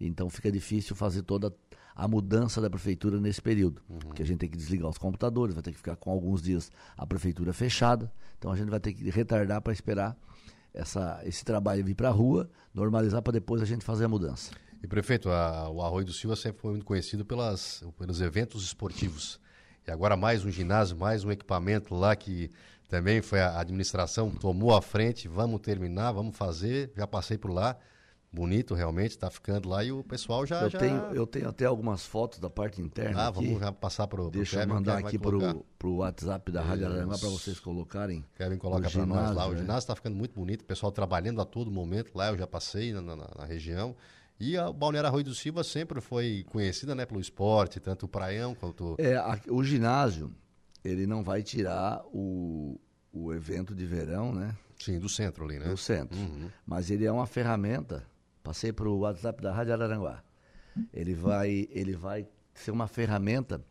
então 0.00 0.30
fica 0.30 0.50
difícil 0.50 0.94
fazer 0.94 1.22
toda 1.22 1.54
a 1.94 2.06
mudança 2.06 2.60
da 2.60 2.70
prefeitura 2.70 3.20
nesse 3.20 3.42
período. 3.42 3.82
Uhum. 3.88 3.98
Porque 3.98 4.22
a 4.22 4.24
gente 4.24 4.38
tem 4.38 4.48
que 4.48 4.56
desligar 4.56 4.88
os 4.88 4.98
computadores, 4.98 5.54
vai 5.54 5.62
ter 5.62 5.72
que 5.72 5.78
ficar 5.78 5.96
com 5.96 6.10
alguns 6.10 6.40
dias 6.40 6.70
a 6.96 7.04
prefeitura 7.06 7.52
fechada. 7.52 8.12
Então 8.38 8.52
a 8.52 8.56
gente 8.56 8.70
vai 8.70 8.78
ter 8.78 8.92
que 8.92 9.10
retardar 9.10 9.60
para 9.60 9.72
esperar 9.72 10.16
essa, 10.78 11.20
esse 11.24 11.44
trabalho 11.44 11.84
vir 11.84 11.94
para 11.94 12.08
a 12.08 12.12
rua, 12.12 12.48
normalizar 12.72 13.20
para 13.20 13.32
depois 13.32 13.60
a 13.60 13.64
gente 13.64 13.84
fazer 13.84 14.04
a 14.04 14.08
mudança. 14.08 14.52
E 14.82 14.86
prefeito, 14.86 15.28
a, 15.28 15.68
o 15.68 15.82
Arroio 15.82 16.06
do 16.06 16.12
Silva 16.12 16.36
sempre 16.36 16.60
foi 16.62 16.70
muito 16.70 16.86
conhecido 16.86 17.24
pelas, 17.24 17.82
pelos 17.98 18.20
eventos 18.20 18.62
esportivos. 18.62 19.40
E 19.86 19.90
agora 19.90 20.16
mais 20.16 20.44
um 20.44 20.50
ginásio, 20.50 20.96
mais 20.96 21.24
um 21.24 21.32
equipamento 21.32 21.94
lá 21.94 22.14
que 22.14 22.50
também 22.88 23.20
foi 23.20 23.40
a 23.40 23.58
administração 23.58 24.30
tomou 24.30 24.74
a 24.74 24.80
frente. 24.80 25.26
Vamos 25.26 25.60
terminar, 25.60 26.12
vamos 26.12 26.36
fazer. 26.36 26.92
Já 26.96 27.06
passei 27.06 27.36
por 27.36 27.50
lá 27.50 27.76
bonito 28.32 28.74
realmente, 28.74 29.12
está 29.12 29.30
ficando 29.30 29.68
lá 29.68 29.82
e 29.82 29.90
o 29.90 30.04
pessoal 30.04 30.44
já 30.44 30.62
eu 30.62 30.70
já... 30.70 30.78
tenho 30.78 30.96
eu 31.14 31.26
tenho 31.26 31.48
até 31.48 31.64
algumas 31.64 32.04
fotos 32.04 32.38
da 32.38 32.50
parte 32.50 32.80
interna 32.80 33.22
ah 33.22 33.28
aqui. 33.28 33.46
vamos 33.46 33.60
já 33.60 33.72
passar 33.72 34.06
para 34.06 34.22
o 34.22 34.30
deixa 34.30 34.62
eu 34.62 34.68
mandar 34.68 34.98
aqui 34.98 35.18
para 35.18 35.88
o 35.88 35.96
WhatsApp 35.96 36.52
da 36.52 36.62
Rádio 36.62 36.86
Araranguá 36.86 37.18
para 37.18 37.28
vocês 37.28 37.58
colocarem 37.58 38.24
Kevin 38.36 38.58
coloca 38.58 38.90
para 38.90 39.06
nós 39.06 39.34
lá. 39.34 39.48
O 39.48 39.54
é. 39.54 39.56
ginásio 39.56 39.78
está 39.78 39.94
ficando 39.94 40.16
muito 40.16 40.34
bonito 40.34 40.62
o 40.62 40.64
pessoal 40.64 40.92
trabalhando 40.92 41.40
a 41.40 41.44
todo 41.44 41.70
momento. 41.70 42.12
Lá 42.14 42.28
eu 42.28 42.36
já 42.36 42.46
passei 42.46 42.92
na, 42.92 43.00
na, 43.00 43.16
na 43.16 43.44
região. 43.44 43.96
E 44.40 44.56
a 44.56 44.70
Balneário 44.72 45.08
Arroio 45.08 45.24
do 45.24 45.34
Silva 45.34 45.64
sempre 45.64 46.00
foi 46.00 46.44
conhecida 46.48 46.94
né 46.94 47.04
pelo 47.04 47.20
esporte 47.20 47.80
tanto 47.80 48.06
o 48.06 48.08
praião 48.08 48.54
quanto 48.54 48.94
é 48.98 49.16
a, 49.16 49.38
o 49.48 49.64
ginásio 49.64 50.32
ele 50.84 51.06
não 51.06 51.24
vai 51.24 51.42
tirar 51.42 52.04
o, 52.12 52.78
o 53.12 53.32
evento 53.32 53.74
de 53.74 53.84
verão 53.84 54.32
né? 54.32 54.56
Sim 54.78 55.00
do 55.00 55.08
centro 55.08 55.44
ali 55.44 55.58
né? 55.58 55.66
Do 55.66 55.76
centro. 55.76 56.16
Uhum. 56.16 56.48
mas 56.64 56.88
ele 56.88 57.04
é 57.04 57.10
uma 57.10 57.26
ferramenta 57.26 58.06
Passei 58.48 58.72
para 58.72 58.88
o 58.88 59.00
WhatsApp 59.00 59.42
da 59.42 59.52
Rádio 59.52 59.74
Araranguá. 59.74 60.22
Ele 60.90 61.12
vai, 61.12 61.68
ele 61.70 61.94
vai 61.94 62.26
ser 62.54 62.70
uma 62.70 62.86
ferramenta 62.86 63.62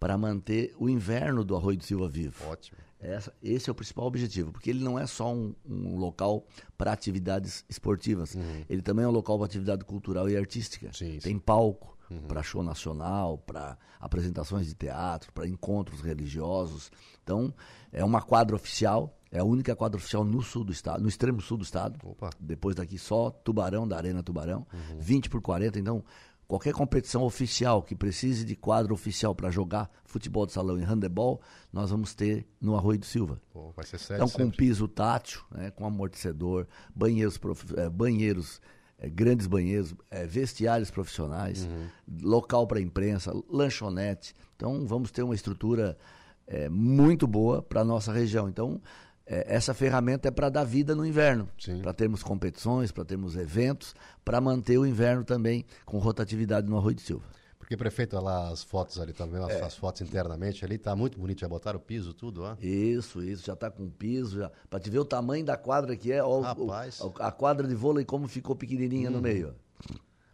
para 0.00 0.18
manter 0.18 0.74
o 0.80 0.88
inverno 0.88 1.44
do 1.44 1.54
Arroio 1.54 1.78
do 1.78 1.84
Silva 1.84 2.08
vivo. 2.08 2.44
Ótimo. 2.48 2.76
Essa, 2.98 3.32
esse 3.40 3.70
é 3.70 3.72
o 3.72 3.74
principal 3.74 4.04
objetivo, 4.04 4.50
porque 4.50 4.68
ele 4.68 4.82
não 4.82 4.98
é 4.98 5.06
só 5.06 5.32
um, 5.32 5.54
um 5.64 5.96
local 5.96 6.44
para 6.76 6.90
atividades 6.90 7.64
esportivas, 7.68 8.34
uhum. 8.34 8.64
ele 8.68 8.82
também 8.82 9.04
é 9.04 9.08
um 9.08 9.12
local 9.12 9.38
para 9.38 9.46
atividade 9.46 9.84
cultural 9.84 10.28
e 10.28 10.36
artística. 10.36 10.92
Sim, 10.92 11.20
Tem 11.20 11.34
sim. 11.34 11.38
palco 11.38 11.96
uhum. 12.10 12.22
para 12.22 12.42
show 12.42 12.64
nacional, 12.64 13.38
para 13.38 13.78
apresentações 14.00 14.66
de 14.66 14.74
teatro, 14.74 15.32
para 15.32 15.46
encontros 15.46 16.00
religiosos. 16.00 16.90
Então, 17.22 17.54
é 17.92 18.04
uma 18.04 18.20
quadra 18.20 18.56
oficial 18.56 19.16
é 19.36 19.40
a 19.40 19.44
única 19.44 19.76
quadra 19.76 19.98
oficial 19.98 20.24
no 20.24 20.42
sul 20.42 20.64
do 20.64 20.72
estado, 20.72 21.02
no 21.02 21.08
extremo 21.08 21.40
sul 21.40 21.58
do 21.58 21.64
estado. 21.64 21.98
Opa. 22.02 22.30
Depois 22.40 22.74
daqui 22.74 22.98
só 22.98 23.30
Tubarão, 23.30 23.86
da 23.86 23.96
Arena 23.96 24.22
Tubarão. 24.22 24.66
Uhum. 24.72 24.98
20 24.98 25.28
por 25.28 25.42
40. 25.42 25.78
Então, 25.78 26.02
qualquer 26.48 26.72
competição 26.72 27.22
oficial 27.22 27.82
que 27.82 27.94
precise 27.94 28.44
de 28.44 28.56
quadro 28.56 28.94
oficial 28.94 29.34
para 29.34 29.50
jogar 29.50 29.90
futebol 30.04 30.46
de 30.46 30.52
salão 30.52 30.78
e 30.78 30.82
handebol, 30.82 31.40
nós 31.70 31.90
vamos 31.90 32.14
ter 32.14 32.46
no 32.58 32.74
Arroio 32.76 32.98
do 32.98 33.04
Silva. 33.04 33.40
Pô, 33.52 33.72
vai 33.76 33.84
ser 33.84 33.98
sério, 33.98 34.24
então, 34.24 34.28
com 34.30 34.44
sempre. 34.44 34.56
piso 34.56 34.88
tátil, 34.88 35.42
né, 35.50 35.70
com 35.70 35.86
amortecedor, 35.86 36.66
banheiros, 36.94 37.38
é, 37.76 37.90
banheiros 37.90 38.60
é, 38.98 39.10
grandes 39.10 39.46
banheiros, 39.46 39.94
é, 40.10 40.26
vestiários 40.26 40.90
profissionais, 40.90 41.64
uhum. 41.64 41.88
local 42.22 42.66
para 42.66 42.80
imprensa, 42.80 43.32
lanchonete. 43.50 44.34
Então, 44.56 44.86
vamos 44.86 45.10
ter 45.10 45.22
uma 45.22 45.34
estrutura 45.34 45.98
é, 46.46 46.68
muito 46.68 47.26
boa 47.26 47.60
para 47.60 47.80
a 47.80 47.84
nossa 47.84 48.12
região. 48.12 48.48
Então, 48.48 48.80
essa 49.26 49.74
ferramenta 49.74 50.28
é 50.28 50.30
para 50.30 50.48
dar 50.48 50.64
vida 50.64 50.94
no 50.94 51.04
inverno, 51.04 51.48
para 51.82 51.92
termos 51.92 52.22
competições, 52.22 52.92
para 52.92 53.04
termos 53.04 53.34
eventos, 53.34 53.94
para 54.24 54.40
manter 54.40 54.78
o 54.78 54.86
inverno 54.86 55.24
também 55.24 55.64
com 55.84 55.98
rotatividade 55.98 56.68
no 56.68 56.76
Arroio 56.76 56.94
de 56.94 57.02
Silva. 57.02 57.24
Porque, 57.58 57.76
prefeito, 57.76 58.16
lá 58.20 58.50
as 58.50 58.62
fotos 58.62 59.00
ali 59.00 59.12
também, 59.12 59.42
as, 59.42 59.50
é. 59.50 59.64
as 59.64 59.74
fotos 59.74 60.00
internamente 60.00 60.64
ali, 60.64 60.78
tá 60.78 60.94
muito 60.94 61.18
bonito, 61.18 61.40
já 61.40 61.48
botaram 61.48 61.80
o 61.80 61.82
piso, 61.82 62.14
tudo, 62.14 62.44
ó. 62.44 62.56
Isso, 62.60 63.20
isso, 63.20 63.44
já 63.44 63.56
tá 63.56 63.68
com 63.68 63.90
piso, 63.90 64.38
já, 64.38 64.52
pra 64.70 64.78
te 64.78 64.88
ver 64.88 65.00
o 65.00 65.04
tamanho 65.04 65.44
da 65.44 65.56
quadra 65.56 65.96
que 65.96 66.12
é, 66.12 66.22
ó, 66.22 66.38
Rapaz. 66.38 67.00
O, 67.00 67.12
a 67.18 67.32
quadra 67.32 67.66
de 67.66 67.74
vôlei 67.74 68.04
como 68.04 68.28
ficou 68.28 68.54
pequenininha 68.54 69.10
hum. 69.10 69.14
no 69.14 69.20
meio. 69.20 69.52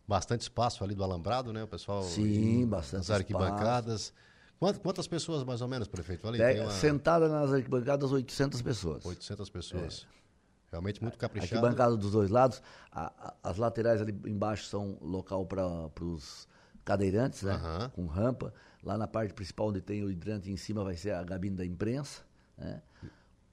Bastante 0.07 0.43
espaço 0.43 0.85
ali 0.85 0.95
do 0.95 1.03
alambrado, 1.03 1.55
né, 1.55 1.65
o 1.65 1.67
pessoal? 1.67 2.03
Sim, 2.03 2.67
bastante 2.67 3.01
As 3.05 3.11
arquibancadas. 3.11 4.03
Espaço. 4.03 4.32
Quantas 4.81 5.09
pessoas 5.09 5.43
mais 5.45 5.61
ou 5.61 5.69
menos, 5.69 5.89
prefeito? 5.89 6.29
Ali, 6.29 6.41
é, 6.41 6.63
uma... 6.63 6.71
Sentada 6.71 7.29
nas 7.29 7.53
arquibancadas, 7.53 8.13
800 8.13 8.63
pessoas. 8.63 9.05
800 9.05 9.51
pessoas. 9.51 10.07
É. 10.19 10.23
Realmente 10.71 11.03
muito 11.03 11.19
caprichado. 11.19 11.55
Arquibancada 11.57 11.97
dos 11.97 12.13
dois 12.13 12.31
lados. 12.31 12.63
A, 12.91 13.07
a, 13.07 13.51
as 13.51 13.57
laterais 13.59 14.01
ali 14.01 14.13
embaixo 14.27 14.67
são 14.67 14.97
local 15.01 15.45
para 15.45 16.05
os 16.05 16.49
cadeirantes, 16.85 17.43
né? 17.43 17.57
Uhum. 17.57 17.91
Com 17.91 18.07
rampa. 18.07 18.55
Lá 18.83 18.97
na 18.97 19.07
parte 19.07 19.35
principal, 19.35 19.69
onde 19.69 19.81
tem 19.81 20.03
o 20.03 20.11
hidrante 20.11 20.51
em 20.51 20.57
cima, 20.57 20.83
vai 20.83 20.97
ser 20.97 21.13
a 21.13 21.23
gabine 21.23 21.57
da 21.57 21.65
imprensa. 21.65 22.23
Né? 22.57 22.81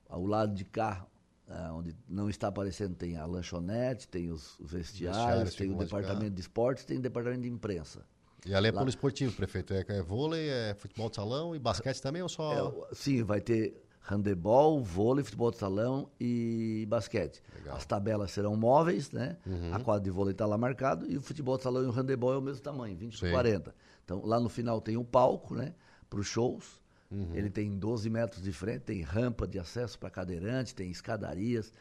Ao 0.07 0.25
lado 0.25 0.53
de 0.53 0.63
cá, 0.63 1.05
é, 1.47 1.71
onde 1.71 1.95
não 2.07 2.29
está 2.29 2.47
aparecendo, 2.47 2.95
tem 2.95 3.17
a 3.17 3.25
lanchonete, 3.25 4.07
tem 4.07 4.31
os, 4.31 4.59
os 4.59 4.71
vestiários, 4.71 5.17
vestiários 5.17 5.55
tem 5.55 5.71
o 5.71 5.77
departamento 5.77 6.35
de 6.35 6.41
esportes, 6.41 6.85
tem 6.85 6.97
o 6.97 7.01
departamento 7.01 7.41
de 7.41 7.49
imprensa. 7.49 8.05
E 8.45 8.53
ali 8.53 8.67
é 8.67 8.71
polo 8.71 8.89
esportivo, 8.89 9.35
prefeito. 9.35 9.73
É, 9.73 9.85
é, 9.87 10.01
vôlei, 10.01 10.49
é 10.49 10.75
futebol 10.77 11.09
de 11.09 11.15
salão 11.15 11.55
e 11.55 11.59
basquete 11.59 12.01
também 12.01 12.21
ou 12.21 12.29
só. 12.29 12.87
É, 12.91 12.95
sim, 12.95 13.23
vai 13.23 13.41
ter 13.41 13.83
handebol, 14.01 14.83
vôlei, 14.83 15.23
futebol 15.23 15.51
de 15.51 15.57
salão 15.57 16.09
e 16.19 16.85
basquete. 16.89 17.43
Legal. 17.55 17.77
As 17.77 17.85
tabelas 17.85 18.31
serão 18.31 18.55
móveis, 18.55 19.11
né? 19.11 19.37
Uhum. 19.45 19.73
A 19.73 19.79
quadra 19.79 20.03
de 20.03 20.09
vôlei 20.09 20.31
está 20.31 20.45
lá 20.45 20.57
marcado 20.57 21.09
e 21.09 21.17
o 21.17 21.21
futebol 21.21 21.57
de 21.57 21.63
salão 21.63 21.83
e 21.83 21.85
o 21.85 21.91
handebol 21.91 22.33
é 22.33 22.37
o 22.37 22.41
mesmo 22.41 22.61
tamanho, 22.61 22.97
20 22.97 23.19
por 23.19 23.29
40. 23.29 23.75
Então 24.03 24.25
lá 24.25 24.39
no 24.39 24.49
final 24.49 24.81
tem 24.81 24.97
um 24.97 25.05
palco, 25.05 25.53
né? 25.53 25.73
Para 26.09 26.19
os 26.19 26.27
shows. 26.27 26.81
Uhum. 27.11 27.29
Ele 27.33 27.49
tem 27.49 27.77
12 27.77 28.09
metros 28.09 28.41
de 28.41 28.51
frente, 28.51 28.81
tem 28.81 29.01
rampa 29.01 29.47
de 29.47 29.59
acesso 29.59 29.97
para 29.97 30.09
cadeirante, 30.09 30.73
tem 30.73 30.89
escadarias. 30.89 31.71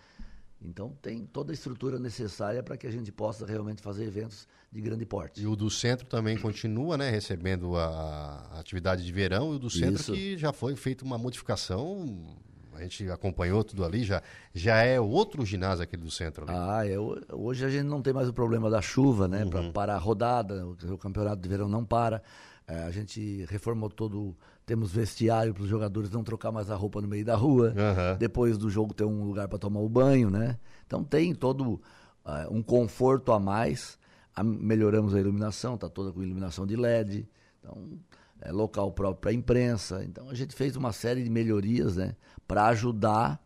Então 0.61 0.93
tem 1.01 1.25
toda 1.25 1.53
a 1.53 1.55
estrutura 1.55 1.99
necessária 1.99 2.63
para 2.63 2.77
que 2.77 2.87
a 2.87 2.91
gente 2.91 3.13
possa 3.13 3.47
realmente 3.47 3.81
fazer 3.81 4.05
eventos 4.05 4.49
de 4.73 4.81
grande 4.81 5.07
porte. 5.07 5.41
E 5.41 5.47
o 5.47 5.55
do 5.55 5.71
centro 5.71 6.07
também 6.07 6.37
continua, 6.37 6.97
né, 6.97 7.11
recebendo 7.11 7.77
a, 7.77 8.49
a 8.53 8.59
atividade 8.61 9.05
de 9.05 9.13
verão 9.13 9.53
e 9.53 9.57
o 9.57 9.59
do 9.59 9.71
centro 9.71 10.01
Isso. 10.01 10.13
que 10.13 10.37
já 10.37 10.53
foi 10.53 10.75
feita 10.75 11.05
uma 11.05 11.17
modificação, 11.17 12.37
a 12.75 12.83
gente 12.83 13.09
acompanhou 13.11 13.63
tudo 13.65 13.85
ali, 13.85 14.05
já, 14.05 14.23
já 14.53 14.83
é 14.83 15.01
outro 15.01 15.45
ginásio 15.45 15.85
aquele 15.85 16.03
do 16.03 16.11
centro 16.11 16.45
ali. 16.45 16.53
Ah, 16.57 16.87
é, 16.87 16.99
ho- 16.99 17.21
hoje 17.33 17.65
a 17.65 17.71
gente 17.71 17.85
não 17.85 18.03
tem 18.03 18.13
mais 18.13 18.29
o 18.29 18.33
problema 18.33 18.69
da 18.69 18.83
chuva, 18.83 19.27
né? 19.29 19.45
Uhum. 19.45 19.51
Para 19.51 19.73
parar 19.73 19.95
a 19.95 19.99
rodada, 19.99 20.67
o 20.67 20.99
campeonato 20.99 21.41
de 21.41 21.49
verão 21.49 21.69
não 21.69 21.85
para. 21.85 22.23
É, 22.71 22.83
a 22.83 22.91
gente 22.91 23.47
reformou 23.49 23.89
todo, 23.89 24.37
temos 24.67 24.93
vestiário 24.93 25.55
para 25.55 25.63
os 25.63 25.69
jogadores 25.71 26.11
não 26.11 26.23
trocar 26.23 26.53
mais 26.53 26.71
a 26.71 26.77
roupa 26.77 27.01
no 27.01 27.09
meio 27.09 27.25
da 27.25 27.35
rua. 27.35 27.73
Aham. 27.75 28.17
Depois 28.19 28.59
do 28.59 28.69
jogo 28.69 28.93
ter 28.93 29.05
um 29.05 29.25
lugar 29.25 29.49
para 29.49 29.59
tomar 29.59 29.81
o 29.81 29.89
banho, 29.89 30.29
né? 30.29 30.59
Então 30.87 31.03
tem 31.03 31.35
todo 31.35 31.81
ah, 32.23 32.47
um 32.51 32.63
conforto 32.63 33.33
a 33.33 33.39
mais. 33.41 33.99
A- 34.37 34.45
melhoramos 34.45 35.15
a 35.15 35.19
iluminação, 35.21 35.79
tá 35.79 35.89
toda 35.89 36.13
com 36.13 36.23
iluminação 36.23 36.67
de 36.67 36.77
LED. 36.77 37.27
Então 37.59 37.99
é 38.43 38.53
local 38.53 38.93
próprio 38.93 39.21
para 39.23 39.33
imprensa. 39.33 40.05
Então 40.05 40.29
a 40.29 40.35
gente 40.35 40.55
fez 40.55 40.77
uma 40.77 40.93
série 40.93 41.25
de 41.25 41.31
melhorias, 41.31 41.97
né? 41.97 42.15
Para 42.47 42.67
ajudar 42.67 43.43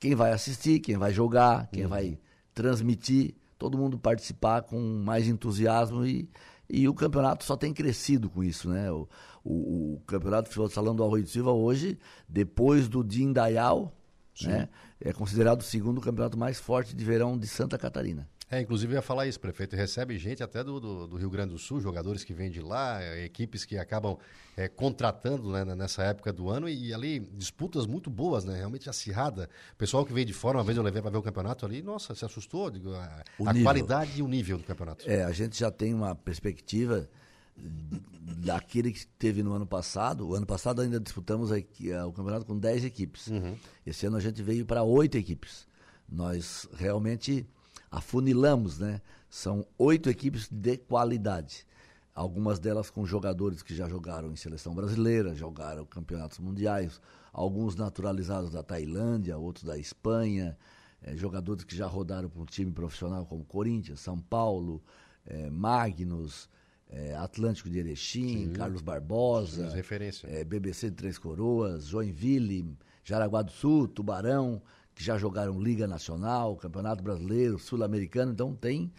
quem 0.00 0.14
vai 0.14 0.32
assistir, 0.32 0.80
quem 0.80 0.96
vai 0.96 1.12
jogar, 1.12 1.68
quem 1.70 1.86
vai 1.86 2.18
transmitir, 2.54 3.34
todo 3.58 3.76
mundo 3.76 3.98
participar 3.98 4.62
com 4.62 4.80
mais 5.04 5.28
entusiasmo 5.28 6.06
e, 6.06 6.28
e 6.68 6.88
o 6.88 6.94
campeonato 6.94 7.44
só 7.44 7.56
tem 7.56 7.72
crescido 7.72 8.28
com 8.30 8.42
isso, 8.42 8.68
né? 8.68 8.90
O, 8.90 9.08
o, 9.44 9.94
o 9.94 10.00
campeonato 10.06 10.44
de 10.44 10.48
futebol 10.48 10.68
de 10.68 10.74
salão 10.74 10.94
do 10.94 11.04
Arroio 11.04 11.24
de 11.24 11.30
Silva 11.30 11.52
hoje, 11.52 11.98
depois 12.28 12.88
do 12.88 13.04
Dindaial, 13.04 13.94
né? 14.42 14.68
É 15.00 15.12
considerado 15.12 15.60
o 15.60 15.64
segundo 15.64 16.00
campeonato 16.00 16.36
mais 16.38 16.58
forte 16.58 16.96
de 16.96 17.04
verão 17.04 17.38
de 17.38 17.46
Santa 17.46 17.78
Catarina. 17.78 18.28
É, 18.54 18.60
inclusive 18.60 18.92
eu 18.92 18.96
ia 18.96 19.02
falar 19.02 19.26
isso, 19.26 19.40
prefeito, 19.40 19.74
recebe 19.74 20.16
gente 20.18 20.42
até 20.42 20.62
do, 20.62 20.78
do, 20.78 21.06
do 21.08 21.16
Rio 21.16 21.28
Grande 21.28 21.52
do 21.52 21.58
Sul, 21.58 21.80
jogadores 21.80 22.22
que 22.22 22.32
vêm 22.32 22.50
de 22.50 22.60
lá, 22.60 23.02
eh, 23.02 23.24
equipes 23.24 23.64
que 23.64 23.76
acabam 23.76 24.16
eh, 24.56 24.68
contratando 24.68 25.50
né, 25.50 25.64
nessa 25.74 26.02
época 26.04 26.32
do 26.32 26.48
ano 26.48 26.68
e, 26.68 26.94
ali 26.94 27.18
disputas 27.18 27.86
muito 27.86 28.08
boas, 28.08 28.44
né, 28.44 28.56
realmente 28.56 28.88
acirrada. 28.88 29.48
O 29.72 29.76
pessoal 29.76 30.04
que 30.06 30.12
veio 30.12 30.24
de 30.26 30.32
fora, 30.32 30.58
uma 30.58 30.64
vez 30.64 30.76
eu 30.76 30.84
levei 30.84 31.02
para 31.02 31.10
ver 31.10 31.18
o 31.18 31.22
campeonato 31.22 31.66
ali, 31.66 31.82
nossa, 31.82 32.14
se 32.14 32.24
assustou, 32.24 32.70
digo, 32.70 32.92
a, 32.94 33.24
a 33.46 33.52
qualidade 33.64 34.18
e 34.18 34.22
o 34.22 34.28
nível 34.28 34.56
do 34.58 34.64
campeonato. 34.64 35.04
É, 35.10 35.24
a 35.24 35.32
gente 35.32 35.58
já 35.58 35.70
tem 35.70 35.92
uma 35.92 36.14
perspectiva 36.14 37.08
daquele 38.44 38.92
que 38.92 39.06
teve 39.06 39.42
no 39.42 39.52
ano 39.52 39.66
passado. 39.66 40.28
O 40.28 40.34
ano 40.34 40.46
passado 40.46 40.80
ainda 40.80 40.98
disputamos 41.00 41.50
a 41.52 41.56
a- 41.56 42.06
o 42.06 42.12
campeonato 42.12 42.44
com 42.44 42.58
10 42.58 42.84
equipes. 42.84 43.28
Esse 43.86 44.06
ano 44.06 44.16
a 44.16 44.20
gente 44.20 44.42
veio 44.42 44.64
para 44.66 44.82
oito 44.82 45.16
equipes. 45.16 45.66
Nós 46.08 46.68
realmente 46.76 47.46
afunilamos, 47.94 48.80
né? 48.80 49.00
São 49.30 49.64
oito 49.78 50.10
equipes 50.10 50.48
de 50.50 50.76
qualidade. 50.76 51.64
Algumas 52.12 52.58
delas 52.58 52.90
com 52.90 53.06
jogadores 53.06 53.62
que 53.62 53.74
já 53.74 53.88
jogaram 53.88 54.32
em 54.32 54.36
seleção 54.36 54.74
brasileira, 54.74 55.34
jogaram 55.34 55.84
campeonatos 55.84 56.38
mundiais, 56.38 57.00
alguns 57.32 57.76
naturalizados 57.76 58.50
da 58.50 58.62
Tailândia, 58.62 59.38
outros 59.38 59.64
da 59.64 59.78
Espanha, 59.78 60.56
eh, 61.02 61.16
jogadores 61.16 61.64
que 61.64 61.76
já 61.76 61.86
rodaram 61.86 62.28
para 62.28 62.40
um 62.40 62.44
time 62.44 62.70
profissional 62.70 63.26
como 63.26 63.44
Corinthians, 63.44 64.00
São 64.00 64.18
Paulo, 64.18 64.82
eh, 65.26 65.50
Magnus, 65.50 66.48
eh, 66.90 67.14
Atlântico 67.14 67.68
de 67.68 67.78
Erechim, 67.78 68.52
Carlos 68.52 68.82
Barbosa, 68.82 69.70
BBC 70.44 70.90
de 70.90 70.96
Três 70.96 71.18
Coroas, 71.18 71.86
Joinville, 71.86 72.76
Jaraguá 73.04 73.42
do 73.42 73.50
Sul, 73.52 73.88
Tubarão, 73.88 74.62
que 74.94 75.02
já 75.02 75.18
jogaram 75.18 75.60
Liga 75.60 75.86
Nacional, 75.86 76.56
Campeonato 76.56 77.02
Brasileiro, 77.02 77.58
Sul-Americano, 77.58 78.32
então 78.32 78.54
tem 78.54 78.92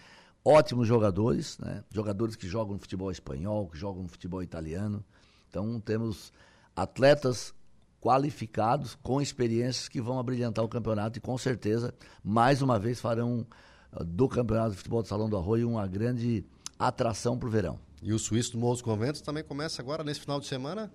ótimos 0.44 0.88
jogadores, 0.88 1.58
né? 1.58 1.84
jogadores 1.92 2.36
que 2.36 2.48
jogam 2.48 2.74
no 2.74 2.80
futebol 2.80 3.12
espanhol, 3.12 3.68
que 3.68 3.78
jogam 3.78 4.04
no 4.04 4.10
futebol 4.10 4.44
italiano. 4.44 5.04
Então 5.50 5.80
temos 5.80 6.32
atletas 6.76 7.54
qualificados, 8.02 8.96
com 9.02 9.20
experiências 9.20 9.90
que 9.90 10.00
vão 10.00 10.20
abrilhantar 10.20 10.64
o 10.64 10.70
campeonato 10.70 11.18
e 11.18 11.22
com 11.22 11.36
certeza, 11.40 11.92
mais 12.24 12.62
uma 12.62 12.78
vez, 12.78 13.00
farão 13.00 13.48
ah, 13.92 14.04
do 14.04 14.30
campeonato 14.30 14.72
de 14.72 14.78
futebol 14.78 15.02
do 15.02 15.08
Salão 15.08 15.28
do 15.28 15.36
Arroio 15.36 15.68
uma 15.68 15.88
grande 15.88 16.46
atração 16.78 17.40
para 17.40 17.48
o 17.48 17.52
verão. 17.52 17.80
E 18.04 18.14
o 18.14 18.20
Suíço 18.20 18.52
do 18.52 18.60
Morro 18.60 18.84
Conventos 18.84 19.22
também 19.22 19.44
começa 19.44 19.82
agora, 19.82 20.04
nesse 20.04 20.20
final 20.20 20.40
de 20.40 20.46
semana? 20.46 20.92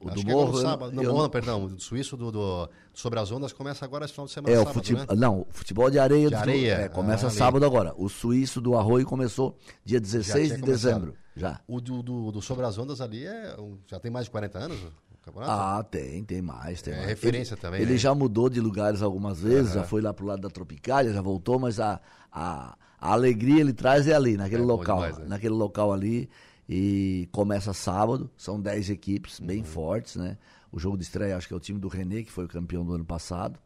O 0.00 0.08
Acho 0.08 0.14
do 0.24 0.30
agora 0.30 0.46
Morro, 0.46 0.52
no 0.56 0.62
sábado. 0.62 0.92
Não, 0.94 1.02
eu 1.02 1.12
não, 1.12 1.28
perdão. 1.28 1.64
O 1.64 1.80
Suíço 1.80 2.16
do, 2.16 2.30
do- 2.30 2.68
Sobre 2.94 3.18
as 3.18 3.32
Ondas 3.32 3.52
começa 3.52 3.84
agora 3.84 4.04
esse 4.04 4.14
final 4.14 4.26
de 4.26 4.32
semana, 4.32 4.54
É, 4.54 4.56
o 4.58 4.62
sábado, 4.62 4.74
futebol, 4.74 5.02
né? 5.08 5.16
não, 5.16 5.40
o 5.40 5.46
futebol 5.50 5.90
de 5.90 5.98
areia, 5.98 6.28
De 6.28 6.34
do- 6.36 6.38
areia, 6.38 6.74
é, 6.74 6.88
começa 6.88 7.26
ah, 7.26 7.30
ali. 7.30 7.38
sábado 7.38 7.64
agora. 7.64 7.92
O 7.96 8.08
suíço 8.08 8.60
do 8.60 8.76
Arroio 8.76 9.04
começou 9.06 9.56
dia 9.84 9.98
Já 9.98 10.02
16 10.02 10.46
tinha 10.46 10.56
de 10.56 10.62
começado. 10.62 10.90
dezembro, 10.92 11.14
já. 11.34 11.60
O 11.66 11.80
do, 11.80 12.02
do, 12.02 12.30
do 12.32 12.40
Sobre 12.42 12.64
as 12.64 12.78
Ondas 12.78 13.00
ali 13.00 13.26
é 13.26 13.56
já 13.86 13.98
tem 13.98 14.10
mais 14.10 14.26
de 14.26 14.30
40 14.30 14.58
anos 14.58 14.78
o 14.80 15.18
campeonato? 15.20 15.50
Ah, 15.52 15.82
tem, 15.82 16.22
tem 16.24 16.40
mais, 16.40 16.80
tem 16.80 16.94
É 16.94 16.96
mais. 16.98 17.08
referência 17.08 17.54
ele, 17.54 17.60
também, 17.60 17.82
Ele 17.82 17.92
né? 17.92 17.98
já 17.98 18.14
mudou 18.14 18.48
de 18.48 18.60
lugares 18.60 19.02
algumas 19.02 19.40
vezes, 19.40 19.72
Aham. 19.72 19.80
já 19.80 19.84
foi 19.84 20.00
lá 20.00 20.14
pro 20.14 20.26
lado 20.26 20.40
da 20.42 20.48
Tropicália, 20.48 21.12
já 21.12 21.20
voltou, 21.20 21.58
mas 21.58 21.80
a, 21.80 22.00
a, 22.32 22.76
a 23.00 23.12
alegria 23.12 23.60
ele 23.60 23.72
traz 23.72 24.06
é 24.06 24.14
ali, 24.14 24.36
naquele 24.36 24.62
É 24.62 24.66
local, 24.66 24.96
demais, 24.98 25.18
né? 25.18 25.24
naquele 25.28 25.54
local 25.54 25.92
ali. 25.92 26.30
E 26.68 27.28
começa 27.32 27.72
sábado, 27.72 28.30
são 28.36 28.60
10 28.60 28.90
equipes 28.90 29.40
bem 29.40 29.58
Uhum. 29.60 29.64
fortes, 29.64 30.16
né? 30.16 30.36
O 30.70 30.78
jogo 30.78 30.98
de 30.98 31.02
estreia 31.04 31.36
acho 31.36 31.48
que 31.48 31.54
é 31.54 31.56
o 31.56 31.60
time 31.60 31.78
do 31.80 31.88
René, 31.88 32.22
que 32.22 32.30
foi 32.30 32.44
o 32.44 32.48
campeão 32.48 32.84
do 32.84 32.92
ano 32.92 33.04
passado. 33.06 33.58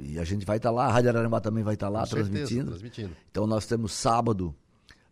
E 0.00 0.18
a 0.18 0.24
gente 0.24 0.46
vai 0.46 0.56
estar 0.56 0.70
lá, 0.70 0.86
a 0.86 0.90
Rádio 0.92 1.10
Araranguá 1.10 1.40
também 1.40 1.62
vai 1.62 1.74
estar 1.74 1.88
lá 1.90 2.00
Com 2.00 2.06
certeza, 2.06 2.30
transmitindo. 2.30 2.70
transmitindo. 2.70 3.16
Então 3.30 3.46
nós 3.46 3.66
temos 3.66 3.92
sábado 3.92 4.54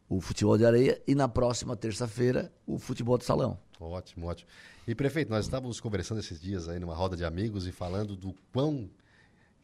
o 0.09 0.21
futebol 0.21 0.57
de 0.57 0.65
areia 0.65 1.01
e 1.07 1.15
na 1.15 1.29
próxima 1.29 1.77
terça-feira 1.77 2.51
o 2.67 2.79
futebol 2.79 3.19
de 3.19 3.25
salão. 3.25 3.59
Ótimo, 3.79 4.27
ótimo. 4.27 4.49
E 4.87 4.95
prefeito, 4.95 5.31
nós 5.31 5.45
estávamos 5.45 5.81
conversando 5.81 6.19
esses 6.21 6.41
dias 6.41 6.69
aí 6.69 6.79
numa 6.79 6.95
roda 6.95 7.17
de 7.17 7.25
amigos 7.25 7.67
e 7.67 7.73
falando 7.73 8.17
do 8.17 8.35
quão 8.53 8.89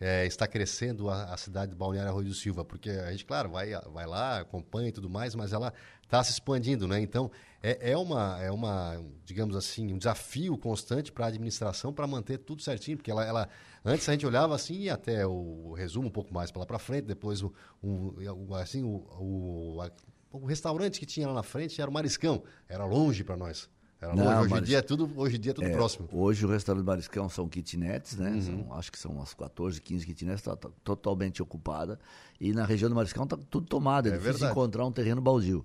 é, 0.01 0.27
está 0.27 0.47
crescendo 0.47 1.09
a, 1.09 1.25
a 1.33 1.37
cidade 1.37 1.73
de 1.73 1.77
Balneário 1.79 2.11
Arroio 2.11 2.29
do 2.29 2.35
Silva, 2.35 2.65
porque 2.65 2.91
a 2.91 3.11
gente, 3.11 3.25
claro, 3.25 3.51
vai, 3.51 3.71
vai 3.93 4.07
lá, 4.07 4.41
acompanha 4.41 4.89
e 4.89 4.93
tudo 4.93 5.09
mais, 5.09 5.35
mas 5.35 5.53
ela 5.53 5.73
está 6.03 6.23
se 6.23 6.33
expandindo, 6.33 6.87
né? 6.87 7.01
Então, 7.01 7.31
é, 7.63 7.93
é, 7.93 7.97
uma, 7.97 8.41
é 8.41 8.51
uma, 8.51 9.03
digamos 9.25 9.57
assim, 9.57 9.93
um 9.93 9.99
desafio 9.99 10.57
constante 10.59 11.11
para 11.11 11.25
a 11.25 11.29
administração 11.29 11.93
para 11.93 12.07
manter 12.07 12.39
tudo 12.39 12.63
certinho, 12.63 12.97
porque 12.97 13.11
ela, 13.11 13.25
ela, 13.25 13.49
antes 13.85 14.09
a 14.09 14.13
gente 14.13 14.27
olhava 14.27 14.55
assim, 14.55 14.83
e 14.83 14.91
até 14.91 15.27
o, 15.27 15.73
resumo 15.73 16.09
um 16.09 16.13
pouco 16.13 16.33
mais 16.33 16.51
para 16.51 16.61
lá 16.61 16.67
para 16.67 16.79
frente, 16.79 17.07
depois 17.07 17.43
o, 17.43 17.53
o, 17.83 18.15
o- 18.49 18.55
assim, 18.55 18.83
o, 18.85 19.05
o, 19.19 19.81
a- 19.83 19.91
o 20.31 20.45
restaurante 20.47 21.01
que 21.01 21.07
tinha 21.07 21.27
lá 21.27 21.35
na 21.35 21.43
frente 21.43 21.81
era 21.81 21.91
o 21.91 21.93
Mariscão, 21.93 22.43
era 22.69 22.85
longe 22.85 23.25
para 23.25 23.37
nós. 23.37 23.69
Não, 24.15 24.25
hoje, 24.41 24.47
em 24.47 24.51
Maris- 24.51 24.69
dia 24.69 24.79
é 24.79 24.83
tudo, 24.83 25.11
hoje 25.17 25.37
em 25.37 25.41
dia 25.41 25.51
é 25.53 25.55
tudo 25.55 25.67
É, 25.67 25.71
próximo. 25.73 26.09
Hoje 26.13 26.45
o 26.45 26.49
restaurante 26.49 26.85
Mariscão 26.85 27.29
são 27.29 27.49
kitnets, 27.49 28.17
né? 28.17 28.31
Uhum. 28.31 28.43
São- 28.43 28.75
acho 28.75 28.93
que 28.93 28.99
são 28.99 29.13
umas 29.13 29.33
14, 29.35 29.81
15 29.81 30.05
kitnets, 30.07 30.41
está 30.41 30.57
totalmente 30.85 31.43
ocupada. 31.43 31.99
E 32.41 32.53
na 32.53 32.65
região 32.65 32.89
do 32.89 32.95
Mariscão 32.95 33.25
está 33.25 33.37
tudo 33.51 33.67
tomado, 33.67 34.07
é, 34.07 34.11
É 34.11 34.13
difícil 34.13 34.33
verdade. 34.35 34.53
encontrar 34.53 34.85
um 34.87 34.93
terreno 34.93 35.21
baldio. 35.21 35.65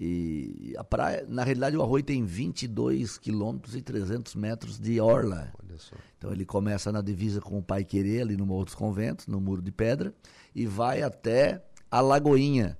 E 0.00 0.74
a 0.78 0.84
praia, 0.84 1.24
na 1.28 1.42
realidade, 1.42 1.76
o 1.76 1.82
Arroio 1.82 2.04
tem 2.04 2.24
22 2.24 3.18
quilômetros 3.18 3.74
e 3.74 3.82
300 3.82 4.34
metros 4.36 4.78
de 4.78 5.00
orla. 5.00 5.52
Olha 5.60 5.76
só. 5.78 5.96
Então 6.16 6.30
ele 6.32 6.44
começa 6.44 6.92
na 6.92 7.00
divisa 7.02 7.40
com 7.40 7.58
o 7.58 7.62
Pai 7.62 7.84
Querer, 7.84 8.22
ali 8.22 8.36
no 8.36 8.46
Morro 8.46 8.64
dos 8.64 8.76
Conventos, 8.76 9.26
no 9.26 9.40
Muro 9.40 9.60
de 9.60 9.72
Pedra, 9.72 10.14
e 10.54 10.66
vai 10.66 11.02
até 11.02 11.64
a 11.90 12.00
Lagoinha, 12.00 12.78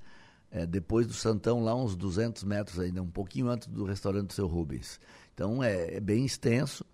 é, 0.50 0.66
depois 0.66 1.06
do 1.06 1.12
Santão, 1.12 1.62
lá 1.62 1.74
uns 1.74 1.96
200 1.96 2.44
metros 2.44 2.78
ainda, 2.78 3.02
um 3.02 3.10
pouquinho 3.10 3.48
antes 3.48 3.68
do 3.68 3.84
restaurante 3.84 4.28
do 4.28 4.32
seu 4.32 4.46
Rubens. 4.46 5.00
Então 5.34 5.62
é, 5.62 5.96
é 5.96 6.00
bem 6.00 6.24
extenso 6.24 6.84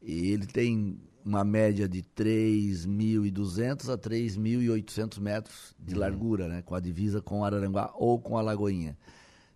e 0.00 0.32
ele 0.32 0.46
tem 0.46 1.00
uma 1.24 1.44
média 1.44 1.88
de 1.88 2.02
3.200 2.02 3.92
a 3.92 3.98
3.800 3.98 5.20
metros 5.20 5.74
de 5.78 5.94
largura, 5.94 6.48
né, 6.48 6.62
com 6.62 6.74
a 6.74 6.80
divisa 6.80 7.20
com 7.20 7.44
Araranguá 7.44 7.92
ou 7.94 8.20
com 8.20 8.36
a 8.36 8.42
Lagoinha. 8.42 8.96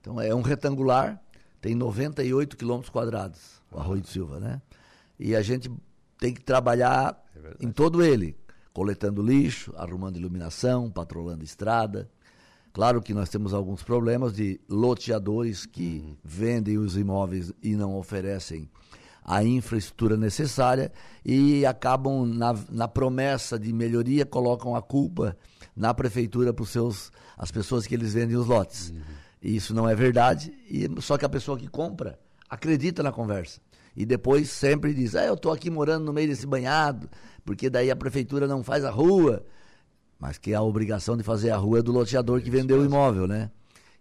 Então 0.01 0.20
é 0.20 0.34
um 0.34 0.42
retangular, 0.42 1.20
tem 1.61 1.74
98 1.74 2.57
quilômetros 2.57 2.90
quadrados, 2.90 3.61
o 3.70 3.78
Arroio 3.78 4.03
de 4.03 4.09
Silva, 4.09 4.38
né? 4.38 4.62
E 5.18 5.34
a 5.34 5.42
gente 5.42 5.70
tem 6.18 6.32
que 6.32 6.42
trabalhar 6.42 7.20
em 7.61 7.70
todo 7.70 8.05
ele, 8.05 8.36
coletando 8.72 9.22
lixo, 9.22 9.72
arrumando 9.76 10.16
iluminação, 10.16 10.90
patrolando 10.90 11.42
estrada. 11.42 12.09
Claro 12.77 13.01
que 13.01 13.14
nós 13.14 13.31
temos 13.31 13.55
alguns 13.55 13.83
problemas 13.83 14.35
de 14.35 14.61
loteadores 14.68 15.64
que 15.64 16.14
vendem 16.22 16.77
os 16.77 16.95
imóveis 16.95 17.51
e 17.62 17.74
não 17.74 17.97
oferecem 17.97 18.68
a 19.24 19.43
infraestrutura 19.43 20.14
necessária 20.14 20.93
e 21.24 21.64
acabam 21.64 22.27
na, 22.27 22.55
na 22.70 22.87
promessa 22.87 23.59
de 23.59 23.72
melhoria 23.72 24.27
colocam 24.27 24.77
a 24.77 24.83
culpa 24.83 25.35
na 25.74 25.95
prefeitura 25.95 26.53
para 26.53 26.66
as 27.39 27.51
pessoas 27.51 27.87
que 27.87 27.95
eles 27.95 28.12
vendem 28.12 28.37
os 28.37 28.47
lotes. 28.47 28.93
E 29.41 29.57
isso 29.57 29.72
não 29.72 29.89
é 29.89 29.95
verdade, 29.95 30.53
e 30.68 30.87
só 31.01 31.16
que 31.16 31.24
a 31.24 31.31
pessoa 31.31 31.57
que 31.57 31.68
compra 31.68 32.18
acredita 32.47 33.03
na 33.03 33.11
conversa. 33.11 33.59
E 33.97 34.05
depois 34.05 34.51
sempre 34.51 34.93
diz: 34.93 35.14
"Ah, 35.14 35.24
eu 35.24 35.33
estou 35.33 35.51
aqui 35.51 35.70
morando 35.70 36.05
no 36.05 36.12
meio 36.12 36.29
desse 36.29 36.47
banhado, 36.47 37.09
porque 37.43 37.70
daí 37.70 37.91
a 37.91 37.97
prefeitura 37.97 38.47
não 38.47 38.62
faz 38.62 38.85
a 38.85 38.91
rua". 38.91 39.47
Mas 40.18 40.38
que 40.38 40.54
a 40.54 40.62
obrigação 40.62 41.16
de 41.16 41.22
fazer 41.22 41.50
a 41.50 41.56
rua 41.56 41.80
é 41.80 41.82
do 41.82 41.92
loteador 41.92 42.40
que 42.40 42.50
vendeu 42.50 42.80
o 42.80 42.84
imóvel, 42.84 43.26
né? 43.26 43.50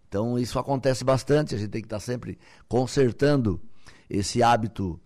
Então 0.08 0.38
isso 0.38 0.58
acontece 0.58 1.04
bastante, 1.04 1.54
a 1.54 1.58
gente 1.58 1.70
tem 1.70 1.82
que 1.82 1.86
estar 1.86 2.00
sempre 2.00 2.38
consertando 2.68 3.60
esse 4.08 4.42
hábito 4.42 4.98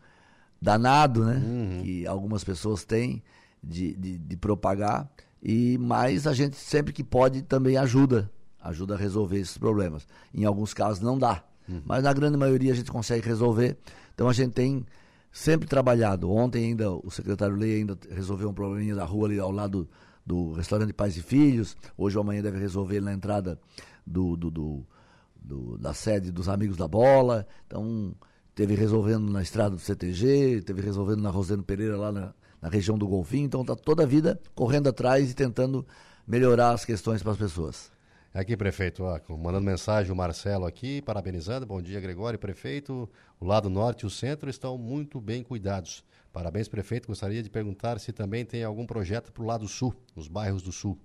danado, 0.61 1.25
né? 1.25 1.37
Uhum. 1.37 1.83
Que 1.83 2.07
algumas 2.07 2.45
pessoas 2.45 2.85
têm 2.85 3.23
de, 3.63 3.95
de, 3.95 4.19
de, 4.19 4.37
propagar. 4.37 5.11
E 5.43 5.79
mas 5.79 6.27
a 6.27 6.35
gente 6.35 6.57
sempre 6.57 6.93
que 6.93 7.03
pode 7.03 7.43
também 7.43 7.77
ajuda, 7.77 8.31
ajuda 8.63 8.95
a 8.95 8.99
resolver 8.99 9.39
esses 9.39 9.57
problemas. 9.57 10.07
Em 10.35 10.45
alguns 10.45 10.75
casos 10.75 11.01
não 11.01 11.19
dá, 11.19 11.43
uhum. 11.69 11.83
mas 11.85 12.03
na 12.05 12.13
grande 12.13 12.37
maioria 12.37 12.73
a 12.73 12.77
gente 12.77 12.91
consegue 12.91 13.27
resolver. 13.27 13.77
Então 14.15 14.29
a 14.29 14.33
gente 14.33 14.53
tem 14.53 14.85
sempre 15.33 15.67
trabalhado. 15.67 16.31
Ontem 16.31 16.67
ainda 16.67 16.91
o 16.91 17.11
secretário 17.11 17.57
Lei 17.57 17.79
ainda 17.79 17.97
resolveu 18.11 18.51
um 18.51 18.55
probleminha 18.55 18.95
da 18.95 19.05
rua 19.05 19.29
ali 19.29 19.39
ao 19.39 19.51
lado 19.51 19.89
do 20.25 20.53
restaurante 20.53 20.93
Pais 20.93 21.17
e 21.17 21.23
Filhos. 21.23 21.77
Hoje 21.97 22.17
ou 22.17 22.23
amanhã 22.23 22.43
deve 22.43 22.59
resolver 22.59 23.01
na 23.01 23.13
entrada 23.13 23.59
do, 24.07 24.37
do, 24.37 24.51
do, 24.51 24.87
do 25.35 25.79
da 25.79 25.95
sede 25.95 26.31
dos 26.31 26.49
Amigos 26.49 26.77
da 26.77 26.89
Bola. 26.89 27.47
Então 27.67 28.15
teve 28.55 28.75
resolvendo 28.75 29.31
na 29.31 29.43
estrada 29.43 29.77
do 29.77 29.81
CTG, 29.81 30.63
teve 30.63 30.83
resolvendo 30.83 31.21
na 31.21 31.31
Rosendo 31.31 31.63
Pereira 31.63 31.97
lá 31.97 32.13
na, 32.13 32.35
na 32.61 32.69
região 32.69 32.99
do 32.99 33.07
Golfinho. 33.07 33.47
Então 33.47 33.63
está 33.63 33.75
toda 33.75 34.03
a 34.03 34.07
vida 34.07 34.41
correndo 34.55 34.89
atrás 34.89 35.31
e 35.31 35.35
tentando 35.35 35.87
melhorar 36.27 36.73
as 36.73 36.85
questões 36.85 37.23
para 37.23 37.33
as 37.33 37.39
pessoas. 37.39 37.91
Aqui, 38.33 38.57
prefeito, 38.57 39.03
ó, 39.03 39.19
mandando 39.37 39.67
mensagem 39.67 40.13
o 40.13 40.15
Marcelo 40.15 40.65
aqui, 40.65 41.03
parabenizando. 41.03 41.67
Bom 41.67 41.83
dia, 41.83 42.01
Gregório, 42.01 42.39
prefeito. 42.39 43.09
O 43.41 43.45
lado 43.45 43.69
norte 43.69 44.03
e 44.03 44.07
o 44.07 44.11
centro 44.11 44.49
estão 44.49 44.79
muito 44.79 45.21
bem 45.21 45.43
cuidados. 45.43 46.05
Parabéns, 46.33 46.69
prefeito. 46.69 47.09
Gostaria 47.09 47.43
de 47.43 47.51
perguntar 47.51 47.99
se 47.99 48.13
também 48.13 48.45
tem 48.45 48.63
algum 48.63 48.87
projeto 48.87 49.33
para 49.33 49.43
o 49.43 49.47
lado 49.47 49.67
sul, 49.67 49.95
nos 50.15 50.29
bairros 50.29 50.63
do 50.63 50.73
sul. 50.73 50.99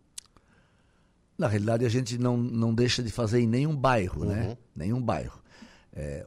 Na 1.37 1.47
realidade, 1.47 1.85
a 1.85 1.89
gente 1.89 2.17
não, 2.17 2.37
não 2.37 2.73
deixa 2.73 3.03
de 3.03 3.11
fazer 3.11 3.41
em 3.41 3.47
nenhum 3.47 3.75
bairro, 3.75 4.23
né? 4.25 4.41
uhum. 4.41 4.49
né? 4.49 4.57
Nenhum 4.75 5.01
bairro. 5.01 5.41
É, 5.93 6.25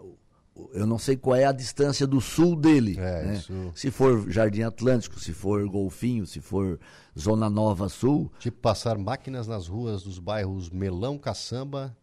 eu 0.72 0.86
não 0.86 0.98
sei 0.98 1.16
qual 1.16 1.36
é 1.36 1.44
a 1.44 1.52
distância 1.52 2.06
do 2.06 2.20
sul 2.20 2.56
dele. 2.56 2.96
É, 2.98 3.24
né? 3.24 3.42
Se 3.74 3.90
for 3.90 4.28
Jardim 4.30 4.62
Atlântico, 4.62 5.18
se 5.20 5.32
for 5.32 5.66
Golfinho, 5.68 6.26
se 6.26 6.40
for 6.40 6.78
Zona 7.18 7.48
Nova 7.48 7.88
Sul. 7.88 8.30
Tipo 8.38 8.58
passar 8.58 8.98
máquinas 8.98 9.46
nas 9.46 9.68
ruas 9.68 10.02
dos 10.02 10.18
bairros 10.18 10.70
Melão, 10.70 11.18
Caçamba, 11.18 11.96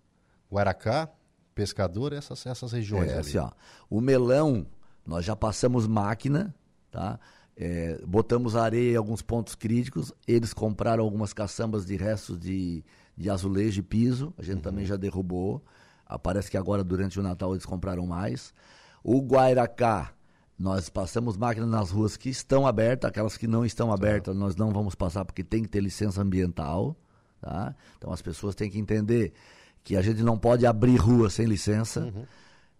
Guaracá, 0.51 1.09
Pescador, 1.53 2.13
essas, 2.13 2.45
essas 2.45 2.71
regiões. 2.71 3.11
É, 3.11 3.19
assim, 3.19 3.37
ó, 3.37 3.51
o 3.89 4.01
Melão, 4.01 4.65
nós 5.05 5.23
já 5.23 5.35
passamos 5.35 5.87
máquina, 5.87 6.53
tá? 6.95 7.19
É, 7.57 8.01
botamos 8.05 8.55
areia 8.55 8.93
em 8.93 8.95
alguns 8.95 9.21
pontos 9.21 9.53
críticos. 9.53 10.13
Eles 10.25 10.53
compraram 10.53 11.03
algumas 11.03 11.33
caçambas 11.33 11.85
de 11.85 11.95
restos 11.95 12.39
de, 12.39 12.83
de 13.17 13.29
azulejo 13.29 13.79
e 13.79 13.83
piso. 13.83 14.33
A 14.37 14.41
gente 14.41 14.55
uhum. 14.55 14.61
também 14.61 14.85
já 14.85 14.95
derrubou. 14.95 15.61
Ah, 16.05 16.17
parece 16.17 16.49
que 16.49 16.57
agora, 16.57 16.83
durante 16.83 17.19
o 17.19 17.23
Natal, 17.23 17.53
eles 17.53 17.65
compraram 17.65 18.05
mais. 18.05 18.53
O 19.03 19.21
Guairacá, 19.21 20.13
nós 20.57 20.89
passamos 20.89 21.35
máquinas 21.35 21.69
nas 21.69 21.91
ruas 21.91 22.15
que 22.15 22.29
estão 22.29 22.65
abertas, 22.65 23.09
aquelas 23.09 23.35
que 23.35 23.47
não 23.47 23.65
estão 23.65 23.91
abertas, 23.91 24.35
nós 24.35 24.55
não 24.55 24.71
vamos 24.71 24.95
passar 24.95 25.25
porque 25.25 25.43
tem 25.43 25.63
que 25.63 25.69
ter 25.69 25.81
licença 25.81 26.21
ambiental. 26.21 26.95
Tá? 27.41 27.75
Então 27.97 28.11
as 28.13 28.21
pessoas 28.21 28.55
têm 28.55 28.69
que 28.69 28.79
entender 28.79 29.33
que 29.83 29.95
a 29.95 30.01
gente 30.01 30.23
não 30.23 30.37
pode 30.37 30.65
abrir 30.65 30.95
rua 30.95 31.29
sem 31.29 31.45
licença. 31.45 32.01
Uhum. 32.01 32.25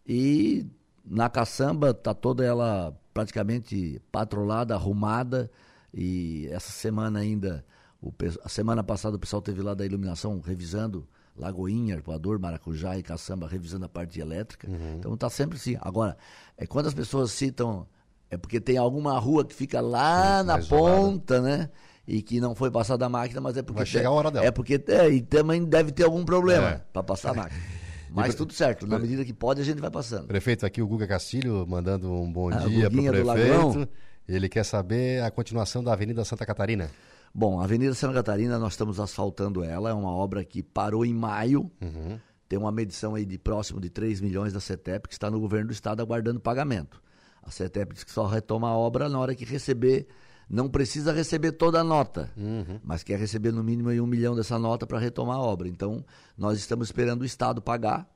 E 0.07 0.65
na 1.05 1.29
caçamba 1.29 1.91
está 1.91 2.13
toda 2.13 2.43
ela 2.43 2.95
praticamente 3.15 4.01
patrolada, 4.11 4.75
arrumada. 4.75 5.49
E 5.93 6.49
essa 6.51 6.69
semana 6.69 7.19
ainda, 7.19 7.65
o, 8.01 8.11
a 8.43 8.49
semana 8.49 8.83
passada 8.83 9.15
o 9.15 9.19
pessoal 9.19 9.41
teve 9.41 9.61
lá 9.61 9.73
da 9.73 9.85
iluminação 9.85 10.41
revisando 10.41 11.07
Lagoinha, 11.37 11.95
Arpoador, 11.95 12.37
Maracujá 12.37 12.97
e 12.97 13.03
Caçamba 13.03 13.47
revisando 13.47 13.85
a 13.85 13.89
parte 13.89 14.19
elétrica. 14.19 14.69
Uhum. 14.69 14.97
Então 14.99 15.13
está 15.13 15.29
sempre 15.29 15.55
assim. 15.55 15.77
Agora, 15.79 16.17
é, 16.57 16.67
quando 16.67 16.87
as 16.87 16.93
pessoas 16.93 17.31
citam, 17.31 17.87
é 18.29 18.35
porque 18.35 18.59
tem 18.59 18.77
alguma 18.77 19.17
rua 19.17 19.45
que 19.45 19.55
fica 19.55 19.79
lá 19.79 20.41
Sim, 20.41 20.47
na 20.47 20.59
ponta, 20.59 21.41
né? 21.41 21.69
E 22.05 22.21
que 22.21 22.41
não 22.41 22.53
foi 22.53 22.69
passada 22.69 23.05
a 23.05 23.09
máquina, 23.09 23.39
mas 23.39 23.55
é 23.55 23.61
porque. 23.61 23.77
Vai 23.77 23.85
chegar 23.85 24.09
a 24.09 24.11
hora 24.11 24.29
dela. 24.29 24.45
É 24.45 24.51
porque 24.51 24.83
é, 24.89 25.09
e 25.09 25.21
também 25.21 25.63
deve 25.63 25.93
ter 25.93 26.03
algum 26.03 26.25
problema 26.25 26.67
é. 26.67 26.81
para 26.91 27.01
passar 27.01 27.31
a 27.31 27.33
máquina. 27.33 27.61
Mas 28.15 28.35
tudo 28.35 28.53
certo, 28.53 28.87
na 28.87 28.97
medida 28.97 29.25
que 29.25 29.33
pode, 29.33 29.61
a 29.61 29.63
gente 29.63 29.81
vai 29.81 29.91
passando. 29.91 30.27
Prefeito, 30.27 30.65
aqui 30.65 30.81
o 30.81 30.87
Guga 30.87 31.05
Castilho 31.07 31.65
mandando 31.67 32.11
um 32.11 32.31
bom 32.31 32.49
ah, 32.49 32.59
dia 32.59 32.89
para 32.89 32.99
o 32.99 33.05
prefeito. 33.05 33.89
Ele 34.27 34.49
quer 34.49 34.63
saber 34.63 35.21
a 35.23 35.29
continuação 35.29 35.83
da 35.83 35.93
Avenida 35.93 36.23
Santa 36.25 36.45
Catarina. 36.45 36.89
Bom, 37.33 37.59
a 37.59 37.65
Avenida 37.65 37.93
Santa 37.93 38.13
Catarina, 38.13 38.57
nós 38.57 38.73
estamos 38.73 38.99
asfaltando 38.99 39.63
ela, 39.63 39.89
é 39.89 39.93
uma 39.93 40.09
obra 40.09 40.43
que 40.43 40.63
parou 40.63 41.05
em 41.05 41.13
maio. 41.13 41.69
Uhum. 41.81 42.17
Tem 42.47 42.57
uma 42.57 42.71
medição 42.71 43.15
aí 43.15 43.25
de 43.25 43.37
próximo 43.37 43.79
de 43.81 43.89
3 43.89 44.21
milhões 44.21 44.53
da 44.53 44.59
CETEP, 44.59 45.07
que 45.09 45.13
está 45.13 45.29
no 45.29 45.39
governo 45.39 45.67
do 45.67 45.73
estado 45.73 46.01
aguardando 46.01 46.39
pagamento. 46.39 47.01
A 47.43 47.51
CETEP 47.51 47.93
diz 47.93 48.03
que 48.03 48.11
só 48.11 48.25
retoma 48.25 48.69
a 48.69 48.77
obra 48.77 49.09
na 49.09 49.19
hora 49.19 49.35
que 49.35 49.45
receber, 49.45 50.07
não 50.49 50.69
precisa 50.69 51.11
receber 51.11 51.53
toda 51.53 51.79
a 51.79 51.83
nota, 51.83 52.31
uhum. 52.37 52.79
mas 52.83 53.03
quer 53.03 53.19
receber 53.19 53.51
no 53.51 53.63
mínimo 53.63 53.89
um 53.89 54.07
milhão 54.07 54.35
dessa 54.35 54.59
nota 54.59 54.85
para 54.85 54.99
retomar 54.99 55.37
a 55.37 55.41
obra. 55.41 55.67
Então, 55.67 56.03
nós 56.37 56.57
estamos 56.59 56.87
esperando 56.87 57.21
o 57.21 57.25
estado 57.25 57.61
pagar 57.61 58.07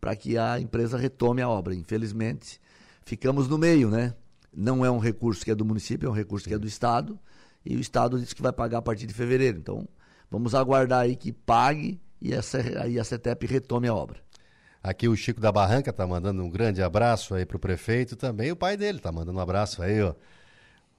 para 0.00 0.14
que 0.16 0.38
a 0.38 0.60
empresa 0.60 0.96
retome 0.96 1.42
a 1.42 1.48
obra. 1.48 1.74
Infelizmente, 1.74 2.60
ficamos 3.04 3.48
no 3.48 3.58
meio, 3.58 3.90
né? 3.90 4.14
Não 4.54 4.84
é 4.84 4.90
um 4.90 4.98
recurso 4.98 5.44
que 5.44 5.50
é 5.50 5.54
do 5.54 5.64
município, 5.64 6.06
é 6.06 6.10
um 6.10 6.14
recurso 6.14 6.48
que 6.48 6.54
é 6.54 6.58
do 6.58 6.66
estado 6.66 7.18
e 7.64 7.76
o 7.76 7.80
Estado 7.80 8.18
disse 8.18 8.34
que 8.34 8.42
vai 8.42 8.52
pagar 8.52 8.78
a 8.78 8.82
partir 8.82 9.06
de 9.06 9.14
fevereiro. 9.14 9.58
Então, 9.58 9.88
vamos 10.30 10.54
aguardar 10.54 11.00
aí 11.00 11.16
que 11.16 11.32
pague 11.32 12.00
e 12.20 12.32
essa, 12.32 12.58
aí 12.80 12.98
a 12.98 13.04
CETEP 13.04 13.46
retome 13.46 13.88
a 13.88 13.94
obra. 13.94 14.20
Aqui 14.82 15.08
o 15.08 15.16
Chico 15.16 15.40
da 15.40 15.52
Barranca 15.52 15.90
está 15.90 16.06
mandando 16.06 16.42
um 16.42 16.50
grande 16.50 16.82
abraço 16.82 17.34
aí 17.34 17.46
para 17.46 17.56
o 17.56 17.60
prefeito 17.60 18.16
também. 18.16 18.50
O 18.50 18.56
pai 18.56 18.76
dele 18.76 18.98
está 18.98 19.12
mandando 19.12 19.38
um 19.38 19.40
abraço 19.40 19.80
aí, 19.80 20.02
ó. 20.02 20.14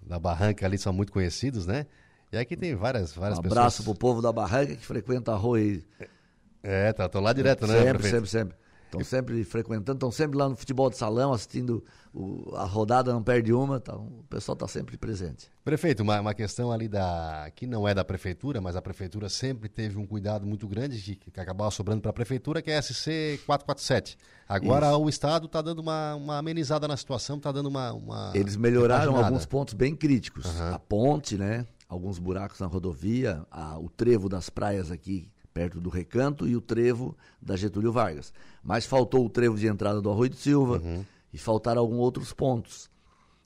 Da 0.05 0.19
Barranca 0.19 0.65
ali 0.65 0.77
são 0.77 0.91
muito 0.93 1.11
conhecidos, 1.11 1.65
né? 1.65 1.85
E 2.31 2.37
aqui 2.37 2.57
tem 2.57 2.75
várias, 2.75 3.13
várias 3.13 3.39
um 3.39 3.41
pessoas. 3.41 3.57
Um 3.57 3.61
abraço 3.61 3.83
pro 3.83 3.95
povo 3.95 4.21
da 4.21 4.31
Barranca 4.31 4.75
que 4.75 4.85
frequenta 4.85 5.31
a 5.31 5.35
rua 5.35 5.57
aí. 5.57 5.83
É, 6.63 6.91
tá, 6.93 7.07
tô 7.07 7.19
lá 7.19 7.33
direto, 7.33 7.67
né? 7.67 7.73
Sempre, 7.73 7.93
prefeito? 7.93 8.25
sempre, 8.25 8.29
sempre. 8.29 8.62
Estão 9.01 9.19
sempre 9.19 9.43
frequentando, 9.43 9.97
estão 9.97 10.11
sempre 10.11 10.37
lá 10.37 10.47
no 10.47 10.55
futebol 10.55 10.89
de 10.89 10.97
salão, 10.97 11.33
assistindo 11.33 11.83
o, 12.13 12.55
a 12.55 12.65
rodada, 12.65 13.11
não 13.11 13.23
perde 13.23 13.51
uma, 13.51 13.79
tá, 13.79 13.95
o 13.95 14.23
pessoal 14.29 14.53
está 14.53 14.67
sempre 14.67 14.97
presente. 14.97 15.49
Prefeito, 15.63 16.03
uma, 16.03 16.19
uma 16.19 16.33
questão 16.33 16.71
ali 16.71 16.87
da 16.87 17.49
que 17.55 17.65
não 17.65 17.87
é 17.87 17.93
da 17.93 18.05
prefeitura, 18.05 18.61
mas 18.61 18.75
a 18.75 18.81
prefeitura 18.81 19.29
sempre 19.29 19.67
teve 19.67 19.97
um 19.97 20.05
cuidado 20.05 20.45
muito 20.45 20.67
grande 20.67 21.01
de, 21.01 21.15
que 21.15 21.39
acabava 21.39 21.71
sobrando 21.71 22.01
para 22.01 22.11
a 22.11 22.13
prefeitura, 22.13 22.61
que 22.61 22.69
é 22.69 22.77
a 22.77 22.81
SC 22.81 23.39
447. 23.45 24.17
Agora 24.47 24.87
Isso. 24.87 25.01
o 25.01 25.09
Estado 25.09 25.45
está 25.47 25.61
dando 25.61 25.79
uma, 25.79 26.15
uma, 26.15 26.37
amenizada 26.37 26.87
na 26.87 26.95
situação, 26.95 27.37
está 27.37 27.51
dando 27.51 27.67
uma, 27.67 27.93
uma, 27.93 28.31
Eles 28.35 28.55
melhoraram 28.55 29.15
alguns 29.15 29.45
pontos 29.45 29.73
bem 29.73 29.95
críticos. 29.95 30.45
Uhum. 30.45 30.73
A 30.73 30.79
ponte, 30.79 31.37
né? 31.37 31.65
Alguns 31.87 32.19
buracos 32.19 32.59
na 32.59 32.67
rodovia, 32.67 33.45
a, 33.49 33.79
o 33.79 33.89
trevo 33.89 34.29
das 34.29 34.49
praias 34.49 34.91
aqui 34.91 35.32
perto 35.53 35.79
do 35.79 35.89
Recanto, 35.89 36.47
e 36.47 36.55
o 36.55 36.61
trevo 36.61 37.15
da 37.41 37.55
Getúlio 37.55 37.91
Vargas. 37.91 38.33
Mas 38.63 38.85
faltou 38.85 39.25
o 39.25 39.29
trevo 39.29 39.57
de 39.57 39.67
entrada 39.67 40.01
do 40.01 40.09
Arroio 40.09 40.29
de 40.29 40.37
Silva 40.37 40.81
uhum. 40.83 41.05
e 41.31 41.37
faltaram 41.37 41.81
alguns 41.81 41.99
outros 41.99 42.33
pontos. 42.33 42.89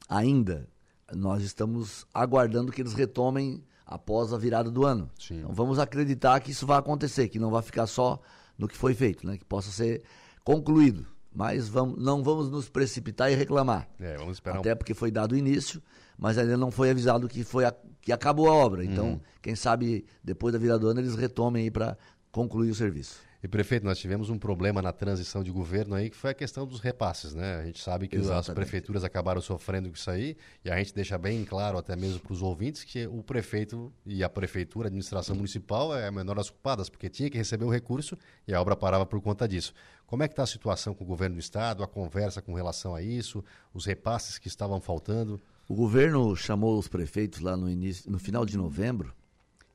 Ainda, 0.07 0.67
nós 1.13 1.43
estamos 1.43 2.05
aguardando 2.13 2.71
que 2.71 2.81
eles 2.81 2.93
retomem 2.93 3.63
após 3.85 4.33
a 4.33 4.37
virada 4.37 4.69
do 4.69 4.85
ano. 4.85 5.09
Sim. 5.19 5.39
Então 5.39 5.53
vamos 5.53 5.79
acreditar 5.79 6.39
que 6.39 6.51
isso 6.51 6.65
vai 6.65 6.77
acontecer, 6.77 7.29
que 7.29 7.39
não 7.39 7.49
vai 7.49 7.61
ficar 7.61 7.87
só 7.87 8.19
no 8.57 8.67
que 8.67 8.77
foi 8.77 8.93
feito, 8.93 9.25
né? 9.25 9.37
que 9.37 9.45
possa 9.45 9.71
ser 9.71 10.03
concluído. 10.43 11.05
Mas 11.33 11.69
vamos, 11.69 12.03
não 12.03 12.23
vamos 12.23 12.49
nos 12.49 12.67
precipitar 12.67 13.31
e 13.31 13.35
reclamar. 13.35 13.87
É, 13.99 14.17
Até 14.45 14.73
um... 14.73 14.77
porque 14.77 14.93
foi 14.93 15.11
dado 15.11 15.33
o 15.33 15.37
início, 15.37 15.81
mas 16.17 16.37
ainda 16.37 16.57
não 16.57 16.71
foi 16.71 16.89
avisado 16.89 17.27
que, 17.27 17.43
foi 17.43 17.65
a, 17.65 17.73
que 18.01 18.11
acabou 18.11 18.49
a 18.49 18.53
obra. 18.53 18.83
Então, 18.83 19.11
uhum. 19.11 19.19
quem 19.41 19.55
sabe 19.55 20.05
depois 20.23 20.53
da 20.53 20.59
virada 20.59 20.79
do 20.79 20.87
ano 20.87 20.99
eles 20.99 21.15
retomem 21.15 21.63
aí 21.63 21.71
para 21.71 21.97
concluir 22.31 22.69
o 22.69 22.75
serviço. 22.75 23.27
E 23.41 23.47
prefeito, 23.47 23.85
nós 23.85 23.99
tivemos 23.99 24.31
um 24.31 24.39
problema 24.39 24.81
na 24.81 24.91
transição 24.91 25.43
de 25.43 25.51
governo 25.51 25.93
aí, 25.93 26.09
que 26.09 26.15
foi 26.15 26.31
a 26.31 26.33
questão 26.33 26.65
dos 26.65 26.79
repasses, 26.79 27.35
né? 27.35 27.57
A 27.57 27.65
gente 27.65 27.79
sabe 27.79 28.07
que 28.07 28.15
Exatamente. 28.15 28.49
as 28.49 28.55
prefeituras 28.55 29.03
acabaram 29.03 29.39
sofrendo 29.39 29.89
com 29.89 29.95
isso 29.95 30.09
aí, 30.09 30.35
e 30.65 30.71
a 30.71 30.77
gente 30.77 30.91
deixa 30.91 31.19
bem 31.19 31.45
claro, 31.45 31.77
até 31.77 31.95
mesmo 31.95 32.19
para 32.19 32.33
os 32.33 32.41
ouvintes, 32.41 32.83
que 32.83 33.05
o 33.05 33.21
prefeito 33.21 33.93
e 34.03 34.23
a 34.23 34.29
prefeitura, 34.29 34.87
a 34.87 34.89
administração 34.89 35.35
municipal, 35.35 35.95
é 35.95 36.07
a 36.07 36.11
menor 36.11 36.35
das 36.35 36.49
culpadas, 36.49 36.89
porque 36.89 37.09
tinha 37.09 37.29
que 37.29 37.37
receber 37.37 37.63
o 37.63 37.69
recurso 37.69 38.17
e 38.47 38.55
a 38.55 38.59
obra 38.59 38.75
parava 38.75 39.05
por 39.05 39.21
conta 39.21 39.47
disso. 39.47 39.71
Como 40.07 40.23
é 40.23 40.27
que 40.27 40.33
está 40.33 40.43
a 40.43 40.47
situação 40.47 40.95
com 40.95 41.03
o 41.03 41.07
governo 41.07 41.35
do 41.35 41.39
estado, 41.39 41.83
a 41.83 41.87
conversa 41.87 42.41
com 42.41 42.55
relação 42.55 42.95
a 42.95 43.03
isso, 43.03 43.43
os 43.71 43.85
repasses 43.85 44.39
que 44.39 44.47
estavam 44.47 44.81
faltando? 44.81 45.39
O 45.67 45.75
governo 45.75 46.35
chamou 46.35 46.79
os 46.79 46.87
prefeitos 46.87 47.41
lá 47.41 47.57
no 47.57 47.69
início, 47.69 48.09
no 48.09 48.17
final 48.17 48.45
de 48.45 48.57
novembro 48.57 49.13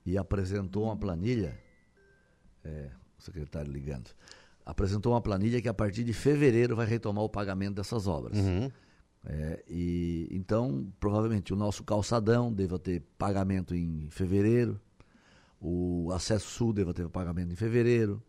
e 0.07 0.17
apresentou 0.17 0.85
uma 0.85 0.97
planilha. 0.97 1.59
É, 2.65 2.91
o 3.19 3.23
secretário 3.23 3.71
ligando. 3.71 4.11
Apresentou 4.65 5.13
uma 5.13 5.21
planilha 5.21 5.61
que 5.61 5.69
a 5.69 5.75
partir 5.75 6.05
de 6.05 6.13
fevereiro 6.13 6.75
vai 6.75 6.87
retomar 6.87 7.25
o 7.25 7.29
pagamento 7.29 7.75
dessas 7.75 8.07
obras. 8.07 8.39
Uhum. 8.39 8.71
É, 9.25 9.63
e 9.69 10.29
então 10.33 10.91
provavelmente 10.99 11.53
o 11.53 11.57
nosso 11.57 11.85
calçadão 11.85 12.53
deva 12.53 12.79
ter 12.79 13.03
pagamento 13.17 13.75
em 13.75 14.09
fevereiro, 14.11 14.81
o 15.61 16.11
acesso 16.13 16.49
sul 16.49 16.73
deva 16.73 16.93
ter 16.93 17.09
pagamento 17.09 17.53
em 17.53 17.57
fevereiro, 17.57 18.21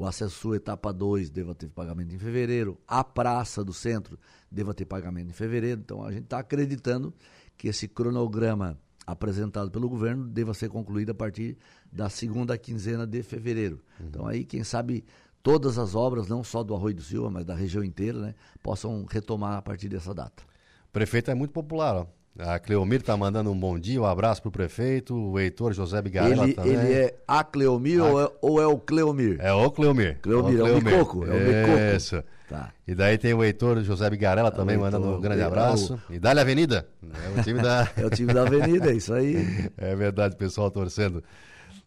o 0.00 0.06
acesso 0.06 0.34
sul 0.34 0.54
etapa 0.54 0.94
2 0.94 1.28
deva 1.28 1.54
ter 1.54 1.68
pagamento 1.68 2.14
em 2.14 2.18
fevereiro, 2.18 2.80
a 2.88 3.04
praça 3.04 3.62
do 3.62 3.74
centro 3.74 4.18
deva 4.50 4.72
ter 4.72 4.86
pagamento 4.86 5.28
em 5.28 5.32
fevereiro. 5.34 5.78
Então 5.78 6.02
a 6.02 6.10
gente 6.10 6.24
está 6.24 6.38
acreditando 6.38 7.12
que 7.54 7.68
esse 7.68 7.86
cronograma 7.86 8.78
apresentado 9.06 9.70
pelo 9.70 9.90
governo 9.90 10.26
deva 10.26 10.54
ser 10.54 10.70
concluído 10.70 11.10
a 11.10 11.14
partir 11.14 11.58
da 11.92 12.08
segunda 12.08 12.56
quinzena 12.56 13.06
de 13.06 13.22
fevereiro. 13.22 13.78
Uhum. 14.00 14.06
Então 14.06 14.26
aí, 14.26 14.42
quem 14.42 14.64
sabe, 14.64 15.04
todas 15.42 15.78
as 15.78 15.94
obras, 15.94 16.28
não 16.28 16.42
só 16.42 16.64
do 16.64 16.74
Arroio 16.74 16.94
do 16.94 17.02
Silva, 17.02 17.30
mas 17.30 17.44
da 17.44 17.54
região 17.54 17.84
inteira, 17.84 18.18
né, 18.18 18.34
possam 18.62 19.04
retomar 19.04 19.58
a 19.58 19.62
partir 19.62 19.90
dessa 19.90 20.14
data. 20.14 20.42
O 20.88 20.92
prefeito 20.92 21.30
é 21.30 21.34
muito 21.34 21.52
popular, 21.52 21.94
ó. 21.94 22.06
A 22.46 22.58
Cleomir 22.58 23.00
está 23.00 23.16
mandando 23.16 23.50
um 23.50 23.58
bom 23.58 23.78
dia, 23.78 24.00
um 24.00 24.06
abraço 24.06 24.40
para 24.40 24.48
o 24.48 24.52
prefeito, 24.52 25.14
o 25.14 25.38
Heitor 25.38 25.72
José 25.72 26.00
Bigarella 26.00 26.44
ele, 26.44 26.54
também. 26.54 26.72
Ele 26.72 26.92
é 26.92 27.14
a 27.26 27.44
Cleomir 27.44 28.00
a... 28.00 28.04
Ou, 28.04 28.20
é, 28.20 28.30
ou, 28.40 28.62
é, 28.62 28.66
o 28.66 28.78
Cleomir? 28.78 29.38
É 29.40 29.52
o 29.52 29.70
Cleomir. 29.70 30.18
Cleomir, 30.22 30.58
é 30.58 30.62
o, 30.62 30.64
Cleomir. 30.64 30.92
é 30.92 30.96
o 30.96 30.98
Bicoco. 30.98 31.24
É 31.24 31.28
o 31.28 31.38
Bicoco. 31.38 31.96
Isso. 31.96 32.24
Tá. 32.48 32.70
E 32.86 32.94
daí 32.94 33.16
tem 33.16 33.32
o 33.34 33.44
Heitor 33.44 33.82
José 33.82 34.08
Bigarella 34.10 34.50
também, 34.50 34.76
Heitor, 34.76 34.92
mandando 34.92 35.16
um 35.16 35.20
grande 35.20 35.42
abraço. 35.42 36.00
E 36.08 36.18
dá-lhe 36.18 36.40
Avenida. 36.40 36.86
É 37.02 37.40
o 37.40 37.42
time 37.42 37.60
da... 37.60 37.88
é 37.96 38.06
o 38.06 38.10
time 38.10 38.32
da 38.32 38.42
Avenida, 38.42 38.90
é 38.90 38.94
isso 38.94 39.12
aí. 39.12 39.70
É 39.76 39.94
verdade, 39.94 40.36
pessoal 40.36 40.70
torcendo. 40.70 41.22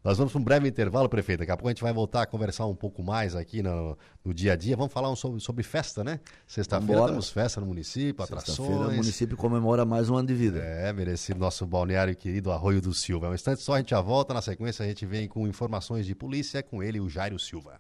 Nós 0.04 0.18
vamos 0.18 0.34
para 0.34 0.42
um 0.42 0.44
breve 0.44 0.68
intervalo, 0.68 1.08
prefeito. 1.08 1.40
Daqui 1.40 1.52
a 1.52 1.56
pouco 1.56 1.70
a 1.70 1.72
gente 1.72 1.82
vai 1.82 1.94
voltar 1.94 2.24
a 2.24 2.26
conversar 2.26 2.66
um 2.66 2.76
pouco 2.76 3.02
mais 3.02 3.36
aqui 3.36 3.64
no, 3.64 3.98
no 4.24 4.34
dia 4.34 4.52
a 4.52 4.56
dia. 4.56 4.76
Vamos 4.76 4.92
falar 4.92 5.10
um 5.10 5.16
sobre, 5.16 5.40
sobre 5.40 5.64
festa, 5.64 6.04
né? 6.04 6.20
Sexta-feira 6.46 7.06
temos 7.06 7.30
festa 7.30 7.62
no 7.62 7.68
município, 7.68 8.22
atrações. 8.22 8.70
O 8.70 8.92
município 8.92 9.38
comemora 9.38 9.86
mais 9.86 10.10
um 10.10 10.16
ano 10.16 10.28
de 10.28 10.34
vida. 10.34 10.60
É, 10.60 10.92
merecido 10.92 11.40
nosso 11.40 11.66
balneário 11.66 12.14
querido 12.16 12.52
Arroio 12.52 12.82
do 12.82 12.94
Silva. 12.94 13.30
Um 13.30 13.34
instante 13.34 13.62
só, 13.62 13.76
a 13.76 13.78
gente 13.78 13.92
já 13.92 14.02
volta. 14.02 14.34
Na 14.34 14.42
sequência, 14.42 14.84
a 14.84 14.88
gente 14.88 15.06
vem 15.06 15.26
com 15.26 15.48
informações 15.48 16.06
de 16.06 16.14
polícia 16.14 16.62
com 16.62 16.84
ele, 16.84 17.00
o 17.00 17.08
Jairo 17.08 17.40
Silva. 17.40 17.80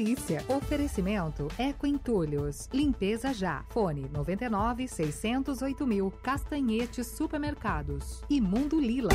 Polícia. 0.00 0.42
Oferecimento 0.48 1.46
Eco 1.58 1.86
Entulhos. 1.86 2.70
Limpeza 2.72 3.34
já. 3.34 3.66
Fone 3.68 4.08
99 4.10 4.88
608 4.88 5.86
mil. 5.86 6.10
Castanhetes 6.22 7.06
Supermercados. 7.06 8.22
E 8.30 8.40
Mundo 8.40 8.80
Lila. 8.80 9.10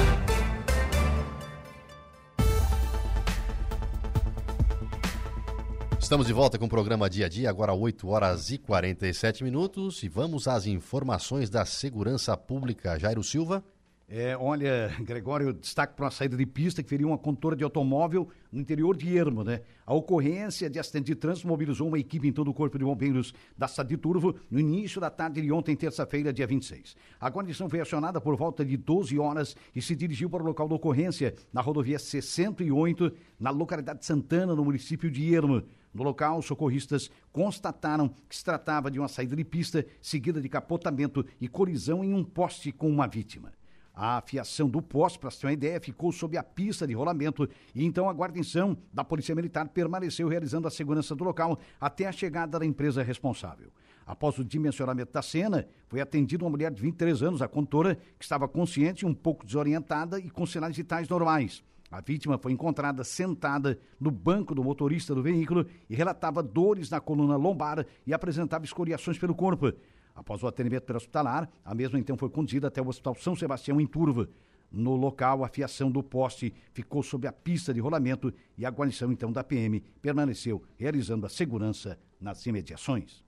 Estamos 5.99 6.28
de 6.28 6.34
volta 6.34 6.60
com 6.60 6.66
o 6.66 6.70
programa 6.70 7.10
Dia 7.10 7.26
a 7.26 7.30
Dia, 7.30 7.49
agora 7.49 7.74
8 7.74 8.07
horas 8.07 8.52
e 8.52 8.60
47 8.60 9.44
minutos. 9.44 10.03
E 10.03 10.07
vamos 10.07 10.48
às 10.48 10.68
informações 10.68 11.49
da 11.49 11.66
segurança 11.66 12.38
pública. 12.38 12.99
Jairo 12.99 13.24
Silva. 13.24 13.64
É, 14.07 14.38
olha, 14.38 14.95
Gregório, 15.02 15.52
destaque 15.52 15.95
para 15.95 16.06
uma 16.06 16.11
saída 16.11 16.38
de 16.38 16.45
pista 16.45 16.84
que 16.84 16.90
feriu 16.90 17.07
uma 17.07 17.18
condutora 17.18 17.56
de 17.56 17.64
automóvel 17.64 18.30
no 18.52 18.61
interior 18.61 18.95
de 18.95 19.18
Ermo, 19.18 19.44
né? 19.44 19.61
A 19.84 19.95
ocorrência 19.95 20.69
de 20.69 20.77
acidente 20.77 21.07
de 21.07 21.15
trânsito 21.15 21.48
mobilizou 21.48 21.88
uma 21.88 21.98
equipe 21.98 22.27
em 22.27 22.32
todo 22.32 22.49
o 22.49 22.53
Corpo 22.53 22.77
de 22.77 22.86
Bombeiros 22.86 23.34
da 23.57 23.68
cidade 23.68 23.90
de 23.90 23.98
Turvo 23.98 24.36
no 24.49 24.60
início 24.60 25.02
da 25.02 25.10
tarde 25.10 25.41
de 25.41 25.52
ontem, 25.52 25.76
terça-feira, 25.76 26.32
dia 26.32 26.45
26. 26.45 26.95
A 27.19 27.30
guarnição 27.30 27.68
foi 27.68 27.82
acionada 27.82 28.22
por 28.22 28.36
volta 28.36 28.64
de 28.64 28.77
12 28.77 29.18
horas 29.18 29.56
e 29.76 29.82
se 29.82 29.95
dirigiu 29.95 30.30
para 30.30 30.44
o 30.44 30.45
local 30.45 30.68
da 30.68 30.76
ocorrência, 30.76 31.34
na 31.52 31.61
rodovia 31.61 31.98
C-108, 31.98 33.11
na 33.40 33.49
localidade 33.49 33.99
de 33.99 34.06
Santana, 34.06 34.56
no 34.56 34.64
município 34.64 35.10
de 35.10 35.34
Ermo. 35.34 35.64
No 35.91 36.03
local, 36.03 36.44
socorristas 36.44 37.10
constataram 37.32 38.10
que 38.30 38.36
se 38.36 38.44
tratava 38.44 38.91
de 38.91 38.99
uma 38.99 39.07
saída 39.07 39.36
de 39.36 39.44
pista 39.44 39.84
seguida 39.99 40.40
de 40.40 40.49
capotamento 40.49 41.26
e 41.41 41.48
colisão 41.48 42.03
em 42.03 42.14
um 42.14 42.23
poste 42.23 42.72
com 42.72 42.88
uma 42.88 43.07
vítima. 43.07 43.52
A 43.95 44.17
afiação 44.17 44.67
do 44.67 44.81
poste, 44.81 45.17
para 45.17 45.31
ter 45.31 45.47
uma 45.47 45.53
ideia, 45.53 45.80
ficou 45.80 46.11
sob 46.11 46.38
a 46.38 46.43
pista 46.43 46.85
de 46.85 46.93
rolamento 46.93 47.47
e 47.73 47.85
então 47.85 48.09
a 48.09 48.13
guarnição 48.13 48.77
da 48.91 49.05
Polícia 49.05 49.34
Militar 49.34 49.69
permaneceu 49.69 50.27
realizando 50.27 50.67
a 50.67 50.72
segurança 50.72 51.15
do 51.15 51.23
local 51.23 51.57
até 51.80 52.05
a 52.05 52.11
chegada 52.11 52.59
da 52.59 52.65
empresa 52.65 53.01
responsável. 53.01 53.72
Após 54.05 54.38
o 54.38 54.43
dimensionamento 54.43 55.13
da 55.13 55.22
cena, 55.22 55.65
foi 55.88 56.01
atendida 56.01 56.43
uma 56.43 56.49
mulher 56.49 56.72
de 56.72 56.81
23 56.81 57.23
anos, 57.23 57.41
a 57.41 57.47
condutora, 57.47 57.95
que 58.19 58.26
estava 58.26 58.47
consciente, 58.47 59.05
um 59.05 59.13
pouco 59.13 59.45
desorientada 59.45 60.19
e 60.19 60.30
com 60.30 60.45
sinais 60.45 60.76
vitais 60.76 61.07
normais. 61.07 61.63
A 61.89 62.01
vítima 62.01 62.38
foi 62.38 62.51
encontrada 62.51 63.03
sentada 63.03 63.80
no 63.99 64.11
banco 64.11 64.53
do 64.53 64.63
motorista 64.63 65.15
do 65.15 65.23
veículo 65.23 65.65
e 65.89 65.95
relatava 65.95 66.43
dores 66.43 66.89
na 66.89 66.99
coluna 66.99 67.38
lombar 67.38 67.85
e 68.05 68.13
apresentava 68.13 68.65
escoriações 68.65 69.17
pelo 69.17 69.34
corpo. 69.34 69.72
Após 70.15 70.41
o 70.41 70.47
atendimento 70.47 70.95
hospitalar, 70.95 71.47
a 71.63 71.75
mesma 71.75 71.99
então 71.99 72.17
foi 72.17 72.29
conduzida 72.29 72.69
até 72.69 72.81
o 72.81 72.87
Hospital 72.87 73.13
São 73.15 73.35
Sebastião, 73.35 73.81
em 73.81 73.85
Turva. 73.85 74.29
No 74.71 74.95
local, 74.95 75.43
a 75.43 75.49
fiação 75.49 75.91
do 75.91 76.01
poste 76.01 76.53
ficou 76.73 77.03
sob 77.03 77.27
a 77.27 77.33
pista 77.33 77.73
de 77.73 77.79
rolamento 77.79 78.33
e 78.57 78.65
a 78.65 78.69
guarnição 78.69 79.11
então 79.11 79.31
da 79.31 79.43
PM 79.43 79.81
permaneceu 80.01 80.63
realizando 80.77 81.25
a 81.25 81.29
segurança 81.29 81.99
nas 82.19 82.45
imediações. 82.45 83.23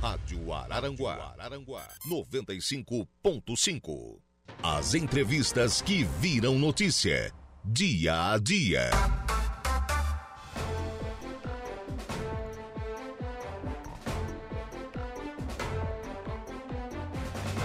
Rádio 0.00 0.52
Araranguá, 0.52 1.34
Araranguá 1.38 1.88
95.5. 2.08 4.18
As 4.62 4.94
entrevistas 4.94 5.80
que 5.80 6.02
viram 6.02 6.58
notícia, 6.58 7.32
dia 7.64 8.32
a 8.32 8.38
dia. 8.38 8.90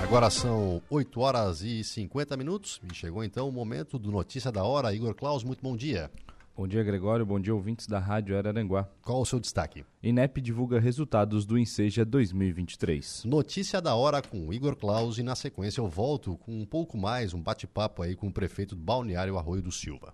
Agora 0.07 0.29
são 0.29 0.81
8 0.89 1.19
horas 1.19 1.61
e 1.61 1.83
50 1.83 2.37
minutos 2.37 2.79
e 2.89 2.95
chegou 2.95 3.25
então 3.25 3.49
o 3.49 3.51
momento 3.51 3.99
do 3.99 4.09
Notícia 4.09 4.49
da 4.49 4.63
Hora. 4.63 4.93
Igor 4.95 5.13
Claus, 5.13 5.43
muito 5.43 5.61
bom 5.61 5.75
dia. 5.75 6.09
Bom 6.55 6.65
dia, 6.65 6.81
Gregório. 6.81 7.25
Bom 7.25 7.37
dia, 7.37 7.53
ouvintes 7.53 7.87
da 7.87 7.99
Rádio 7.99 8.37
Araranguá. 8.37 8.87
Qual 9.03 9.21
o 9.21 9.25
seu 9.25 9.37
destaque? 9.37 9.85
INEP 10.01 10.39
divulga 10.39 10.79
resultados 10.79 11.45
do 11.45 11.57
Enseja 11.57 12.05
2023. 12.05 13.25
Notícia 13.25 13.81
da 13.81 13.95
hora 13.95 14.21
com 14.21 14.53
Igor 14.53 14.77
Claus 14.77 15.17
e 15.17 15.23
na 15.23 15.35
sequência 15.35 15.81
eu 15.81 15.89
volto 15.89 16.37
com 16.37 16.57
um 16.57 16.65
pouco 16.65 16.97
mais, 16.97 17.33
um 17.33 17.41
bate-papo 17.41 18.01
aí 18.01 18.15
com 18.15 18.29
o 18.29 18.33
prefeito 18.33 18.77
do 18.77 18.81
Balneário 18.81 19.37
Arroio 19.37 19.61
do 19.61 19.73
Silva. 19.73 20.13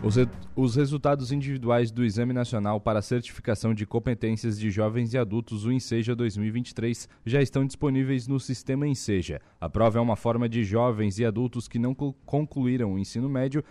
Os, 0.00 0.14
re 0.14 0.28
os, 0.54 0.76
resultados 0.76 1.32
individuais 1.32 1.90
do 1.90 2.04
Exame 2.04 2.32
Nacional 2.32 2.80
para 2.80 3.02
Certificação 3.02 3.74
de 3.74 3.84
Competências 3.84 4.58
de 4.58 4.70
Jovens 4.70 5.12
e 5.12 5.18
Adultos, 5.18 5.64
o 5.64 5.72
Enseja 5.72 6.14
2023, 6.14 7.08
já 7.26 7.42
estão 7.42 7.66
disponíveis 7.66 8.28
no 8.28 8.38
sistema 8.38 8.86
Enseja. 8.86 9.40
A 9.60 9.68
prova 9.68 9.98
é 9.98 10.00
uma 10.00 10.14
forma 10.14 10.48
de 10.48 10.62
jovens 10.62 11.18
e 11.18 11.24
adultos 11.24 11.66
que 11.66 11.80
não 11.80 11.94
concluíram 11.94 12.94
o 12.94 12.98
ensino 12.98 13.28
médio 13.28 13.64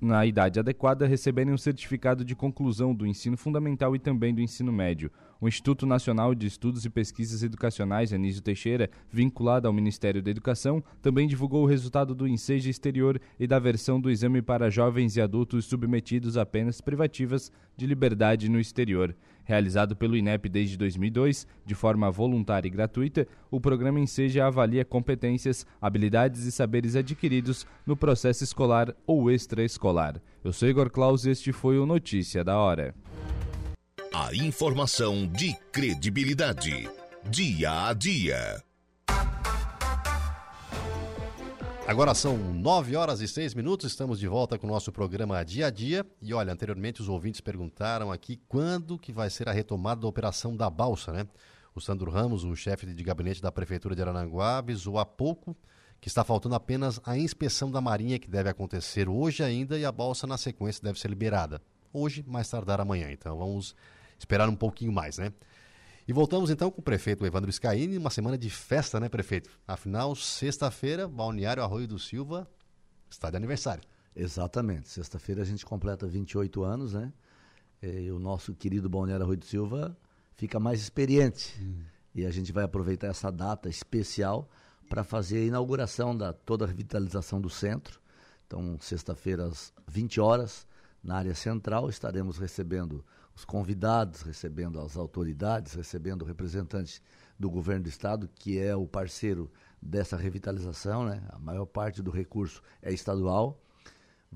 na 0.00 0.26
idade 0.26 0.60
adequada 0.60 1.06
receberem 1.06 1.52
um 1.52 1.58
certificado 1.58 2.24
de 2.24 2.34
conclusão 2.34 2.94
do 2.94 3.06
ensino 3.06 3.36
fundamental 3.36 3.96
e 3.96 3.98
também 3.98 4.34
do 4.34 4.40
ensino 4.40 4.72
médio. 4.72 5.10
O 5.40 5.48
Instituto 5.48 5.86
Nacional 5.86 6.34
de 6.34 6.46
Estudos 6.46 6.84
e 6.84 6.90
Pesquisas 6.90 7.42
Educacionais 7.42 8.12
Anísio 8.12 8.42
Teixeira, 8.42 8.90
vinculado 9.10 9.66
ao 9.66 9.72
Ministério 9.72 10.22
da 10.22 10.30
Educação, 10.30 10.82
também 11.02 11.26
divulgou 11.26 11.62
o 11.62 11.66
resultado 11.66 12.14
do 12.14 12.26
Enseja 12.26 12.70
Exterior 12.70 13.20
e 13.38 13.46
da 13.46 13.58
versão 13.58 14.00
do 14.00 14.10
exame 14.10 14.40
para 14.40 14.70
jovens 14.70 15.16
e 15.16 15.20
adultos 15.20 15.66
submetidos 15.66 16.36
a 16.36 16.46
penas 16.46 16.80
privativas 16.80 17.50
de 17.76 17.86
liberdade 17.86 18.48
no 18.48 18.60
exterior. 18.60 19.14
Realizado 19.46 19.94
pelo 19.94 20.16
INEP 20.16 20.48
desde 20.48 20.76
2002, 20.76 21.46
de 21.64 21.74
forma 21.74 22.10
voluntária 22.10 22.66
e 22.66 22.70
gratuita, 22.70 23.28
o 23.48 23.60
programa 23.60 24.00
Enseja 24.00 24.44
avalia 24.44 24.84
competências, 24.84 25.64
habilidades 25.80 26.44
e 26.44 26.52
saberes 26.52 26.96
adquiridos 26.96 27.64
no 27.86 27.96
processo 27.96 28.42
escolar 28.42 28.92
ou 29.06 29.30
extraescolar. 29.30 30.20
Eu 30.42 30.52
sou 30.52 30.68
Igor 30.68 30.90
Claus 30.90 31.24
e 31.24 31.30
este 31.30 31.52
foi 31.52 31.78
o 31.78 31.86
Notícia 31.86 32.42
da 32.42 32.58
Hora. 32.58 32.92
A 34.12 34.34
informação 34.34 35.28
de 35.28 35.54
credibilidade. 35.70 36.88
Dia 37.30 37.88
a 37.88 37.92
dia. 37.92 38.65
Agora 41.86 42.16
são 42.16 42.36
9 42.36 42.96
horas 42.96 43.20
e 43.20 43.28
6 43.28 43.54
minutos, 43.54 43.92
estamos 43.92 44.18
de 44.18 44.26
volta 44.26 44.58
com 44.58 44.66
o 44.66 44.70
nosso 44.70 44.90
programa 44.90 45.44
Dia 45.44 45.68
a 45.68 45.70
Dia. 45.70 46.04
E 46.20 46.34
olha, 46.34 46.52
anteriormente 46.52 47.00
os 47.00 47.08
ouvintes 47.08 47.40
perguntaram 47.40 48.10
aqui 48.10 48.40
quando 48.48 48.98
que 48.98 49.12
vai 49.12 49.30
ser 49.30 49.48
a 49.48 49.52
retomada 49.52 50.00
da 50.00 50.08
operação 50.08 50.56
da 50.56 50.68
balsa, 50.68 51.12
né? 51.12 51.28
O 51.76 51.80
Sandro 51.80 52.10
Ramos, 52.10 52.42
o 52.42 52.56
chefe 52.56 52.86
de 52.86 53.04
gabinete 53.04 53.40
da 53.40 53.52
Prefeitura 53.52 53.94
de 53.94 54.02
Arananguá, 54.02 54.58
avisou 54.58 54.98
há 54.98 55.06
pouco 55.06 55.56
que 56.00 56.08
está 56.08 56.24
faltando 56.24 56.56
apenas 56.56 57.00
a 57.04 57.16
inspeção 57.16 57.70
da 57.70 57.80
Marinha, 57.80 58.18
que 58.18 58.28
deve 58.28 58.50
acontecer 58.50 59.08
hoje 59.08 59.44
ainda, 59.44 59.78
e 59.78 59.84
a 59.84 59.92
balsa, 59.92 60.26
na 60.26 60.36
sequência, 60.36 60.82
deve 60.82 60.98
ser 60.98 61.08
liberada. 61.08 61.62
Hoje, 61.92 62.24
mais 62.26 62.50
tardar 62.50 62.80
amanhã. 62.80 63.12
Então 63.12 63.38
vamos 63.38 63.76
esperar 64.18 64.48
um 64.48 64.56
pouquinho 64.56 64.90
mais, 64.90 65.18
né? 65.18 65.32
E 66.08 66.12
voltamos 66.12 66.50
então 66.50 66.70
com 66.70 66.80
o 66.80 66.84
prefeito 66.84 67.26
Evandro 67.26 67.50
Scaini, 67.50 67.98
uma 67.98 68.10
semana 68.10 68.38
de 68.38 68.48
festa, 68.48 69.00
né, 69.00 69.08
prefeito? 69.08 69.50
Afinal, 69.66 70.14
sexta-feira, 70.14 71.08
Balneário 71.08 71.64
Arroio 71.64 71.88
do 71.88 71.98
Silva 71.98 72.48
está 73.10 73.28
de 73.28 73.36
aniversário. 73.36 73.82
Exatamente. 74.14 74.88
Sexta-feira 74.88 75.42
a 75.42 75.44
gente 75.44 75.66
completa 75.66 76.06
28 76.06 76.62
anos, 76.62 76.92
né? 76.92 77.12
E 77.82 78.08
o 78.12 78.20
nosso 78.20 78.54
querido 78.54 78.88
Balneário 78.88 79.24
Arroio 79.24 79.38
do 79.38 79.44
Silva 79.44 79.96
fica 80.36 80.60
mais 80.60 80.80
experiente. 80.80 81.60
Hum. 81.60 81.82
E 82.14 82.24
a 82.24 82.30
gente 82.30 82.52
vai 82.52 82.62
aproveitar 82.62 83.08
essa 83.08 83.30
data 83.32 83.68
especial 83.68 84.48
para 84.88 85.02
fazer 85.02 85.38
a 85.38 85.44
inauguração 85.44 86.16
da 86.16 86.32
toda 86.32 86.64
a 86.64 86.68
revitalização 86.68 87.40
do 87.40 87.50
centro. 87.50 88.00
Então, 88.46 88.78
sexta-feira 88.80 89.46
às 89.46 89.72
20 89.88 90.20
horas, 90.20 90.68
na 91.02 91.16
área 91.16 91.34
central, 91.34 91.90
estaremos 91.90 92.38
recebendo 92.38 93.04
os 93.36 93.44
convidados, 93.44 94.22
recebendo 94.22 94.80
as 94.80 94.96
autoridades, 94.96 95.74
recebendo 95.74 96.24
representantes 96.24 97.02
do 97.38 97.50
governo 97.50 97.82
do 97.82 97.88
estado, 97.90 98.30
que 98.34 98.58
é 98.58 98.74
o 98.74 98.86
parceiro 98.86 99.50
dessa 99.80 100.16
revitalização, 100.16 101.04
né? 101.04 101.22
A 101.28 101.38
maior 101.38 101.66
parte 101.66 102.02
do 102.02 102.10
recurso 102.10 102.62
é 102.80 102.90
estadual. 102.90 103.60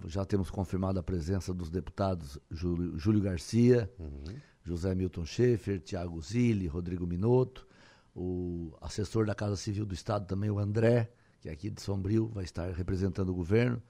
Já 0.04 0.26
temos 0.26 0.50
confirmado 0.50 1.00
a 1.00 1.02
presença 1.02 1.54
dos 1.54 1.70
deputados 1.70 2.38
Júlio, 2.50 2.98
Júlio 2.98 3.22
Garcia, 3.22 3.90
uhum. 3.98 4.36
José 4.62 4.94
Milton 4.94 5.24
Schaefer, 5.24 5.80
Tiago 5.80 6.20
Zilli, 6.20 6.66
Rodrigo 6.66 7.06
Minotto, 7.06 7.66
o 8.14 8.76
assessor 8.82 9.24
da 9.24 9.34
Casa 9.34 9.56
Civil 9.56 9.86
do 9.86 9.94
Estado 9.94 10.26
também, 10.26 10.50
o 10.50 10.58
André, 10.58 11.10
que 11.40 11.48
é 11.48 11.52
aqui 11.52 11.70
de 11.70 11.80
Sombrio, 11.80 12.28
vai 12.28 12.44
estar 12.44 12.70
representando 12.72 13.30
o 13.30 13.34
governo. 13.34 13.82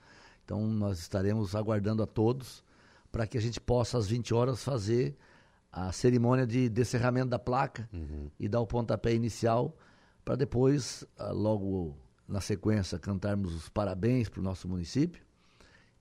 Então 0.44 0.64
nós 0.68 1.00
estaremos 1.00 1.56
aguardando 1.56 2.00
a 2.00 2.06
todos 2.06 2.62
para 3.10 3.26
que 3.26 3.36
a 3.36 3.40
gente 3.40 3.60
possa, 3.60 3.98
às 3.98 4.06
20 4.06 4.32
horas, 4.34 4.62
fazer 4.62 5.16
a 5.72 5.92
cerimônia 5.92 6.46
de 6.46 6.68
descerramento 6.68 7.28
da 7.28 7.38
placa 7.38 7.88
uhum. 7.92 8.30
e 8.38 8.48
dar 8.48 8.60
o 8.60 8.66
pontapé 8.66 9.14
inicial 9.14 9.76
para 10.24 10.36
depois, 10.36 11.04
ah, 11.18 11.30
logo 11.30 11.96
na 12.26 12.40
sequência, 12.40 12.98
cantarmos 12.98 13.54
os 13.54 13.68
parabéns 13.68 14.28
para 14.28 14.40
o 14.40 14.42
nosso 14.42 14.68
município 14.68 15.22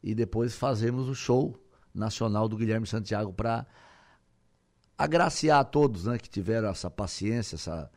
e 0.03 0.13
depois 0.13 0.55
fazermos 0.55 1.07
o 1.07 1.15
show 1.15 1.55
nacional 1.93 2.47
do 2.47 2.55
Guilherme 2.55 2.85
Santiago 2.85 3.33
para 3.33 3.65
agraciar 4.97 5.59
a 5.59 5.63
todos 5.63 6.05
né, 6.05 6.17
que 6.17 6.29
tiveram 6.29 6.69
essa 6.69 6.89
paciência, 6.89 7.55
essa, 7.55 7.89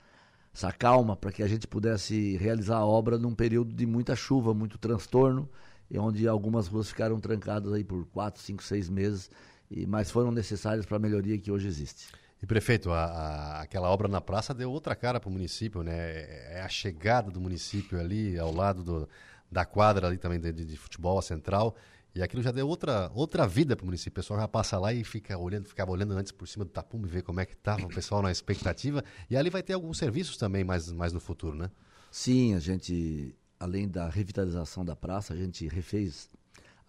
essa 0.55 0.72
calma, 0.72 1.16
para 1.16 1.32
que 1.32 1.43
a 1.43 1.48
gente 1.48 1.66
pudesse 1.66 2.36
realizar 2.36 2.78
a 2.78 2.86
obra 2.86 3.18
num 3.18 3.34
período 3.34 3.72
de 3.74 3.84
muita 3.86 4.16
chuva, 4.16 4.55
muito 4.55 4.78
transtorno 4.78 5.48
onde 5.98 6.27
algumas 6.27 6.66
ruas 6.66 6.89
ficaram 6.89 7.20
trancadas 7.20 7.73
aí 7.73 7.85
por 7.85 8.06
quatro, 8.06 8.40
cinco, 8.40 8.62
seis 8.62 8.89
meses, 8.89 9.31
e, 9.70 9.86
mas 9.86 10.10
foram 10.10 10.31
necessárias 10.31 10.86
para 10.86 10.97
a 10.97 11.01
melhoria 11.01 11.39
que 11.39 11.51
hoje 11.51 11.69
existe. 11.69 12.06
E 12.43 12.47
prefeito, 12.47 12.90
a, 12.90 13.05
a, 13.05 13.60
aquela 13.60 13.89
obra 13.89 14.09
na 14.09 14.20
praça 14.20 14.52
deu 14.52 14.70
outra 14.70 14.97
cara 14.97 15.20
para 15.20 15.28
o 15.28 15.32
município, 15.32 15.82
né? 15.82 15.94
É, 15.94 16.59
é 16.59 16.60
a 16.62 16.69
chegada 16.69 17.31
do 17.31 17.40
município 17.40 18.01
ali 18.01 18.36
ao 18.36 18.52
lado 18.52 18.82
do, 18.82 19.09
da 19.51 19.64
quadra 19.64 20.09
ali 20.09 20.19
também 20.19 20.40
de, 20.40 20.52
de, 20.52 20.77
futebol 20.77 21.19
a 21.19 21.23
central. 21.23 21.77
E 22.14 22.23
aquilo 22.23 22.43
já 22.43 22.51
deu 22.51 22.69
outra, 22.69 23.10
outra 23.14 23.47
vida 23.47 23.77
para 23.77 23.85
o 23.85 23.86
município. 23.86 24.10
O 24.10 24.23
pessoal 24.23 24.40
já 24.40 24.48
passa 24.48 24.77
lá 24.77 24.93
e 24.93 25.05
fica 25.05 25.39
olhando, 25.39 25.69
ficava 25.69 25.93
olhando 25.93 26.12
antes 26.14 26.32
por 26.32 26.48
cima 26.48 26.64
do 26.64 26.70
tapume, 26.70 27.06
ver 27.06 27.23
como 27.23 27.40
é 27.40 27.47
que 27.47 27.55
estava 27.55 27.86
o 27.86 27.89
pessoal 27.89 28.20
na 28.20 28.31
expectativa. 28.31 29.05
E 29.31 29.36
ali 29.36 29.48
vai 29.48 29.62
ter 29.62 29.74
alguns 29.74 29.97
serviços 29.97 30.36
também 30.36 30.64
mais, 30.64 30.90
mais 30.90 31.12
no 31.12 31.20
futuro, 31.20 31.56
né? 31.56 31.70
Sim, 32.10 32.55
a 32.55 32.59
gente 32.59 33.35
além 33.62 33.89
da 33.89 34.09
revitalização 34.09 34.84
da 34.84 34.97
praça, 34.97 35.32
a 35.32 35.36
gente 35.36 35.68
refez 35.68 36.28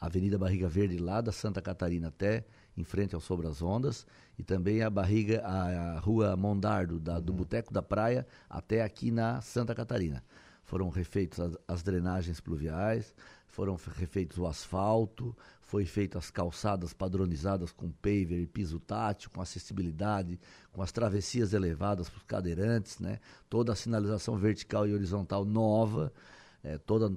a 0.01 0.07
Avenida 0.07 0.39
Barriga 0.39 0.67
Verde 0.67 0.97
lá 0.97 1.21
da 1.21 1.31
Santa 1.31 1.61
Catarina 1.61 2.07
até 2.07 2.43
em 2.75 2.83
frente 2.83 3.13
ao 3.13 3.21
Sobre 3.21 3.45
as 3.45 3.61
Ondas 3.61 4.07
e 4.39 4.43
também 4.43 4.81
a 4.81 4.89
barriga 4.89 5.43
a, 5.45 5.97
a 5.97 5.99
Rua 5.99 6.35
Mondardo 6.35 6.99
da, 6.99 7.19
do 7.19 7.31
uhum. 7.31 7.37
Boteco 7.37 7.71
da 7.71 7.83
Praia 7.83 8.25
até 8.49 8.81
aqui 8.81 9.11
na 9.11 9.39
Santa 9.39 9.75
Catarina. 9.75 10.23
Foram 10.63 10.89
refeitas 10.89 11.39
as, 11.39 11.57
as 11.67 11.83
drenagens 11.83 12.39
pluviais, 12.39 13.13
foram 13.45 13.77
refeitos 13.95 14.39
o 14.39 14.47
asfalto, 14.47 15.37
foi 15.61 15.85
feito 15.85 16.17
as 16.17 16.31
calçadas 16.31 16.91
padronizadas 16.91 17.71
com 17.71 17.91
paver 17.91 18.41
e 18.41 18.47
piso 18.47 18.79
tátil, 18.79 19.29
com 19.29 19.41
acessibilidade, 19.41 20.39
com 20.71 20.81
as 20.81 20.91
travessias 20.91 21.53
elevadas 21.53 22.09
para 22.09 22.17
os 22.17 22.23
cadeirantes, 22.23 22.97
né? 22.97 23.19
Toda 23.47 23.73
a 23.73 23.75
sinalização 23.75 24.35
vertical 24.37 24.87
e 24.87 24.93
horizontal 24.93 25.45
nova 25.45 26.11
é, 26.63 26.77
toda 26.77 27.15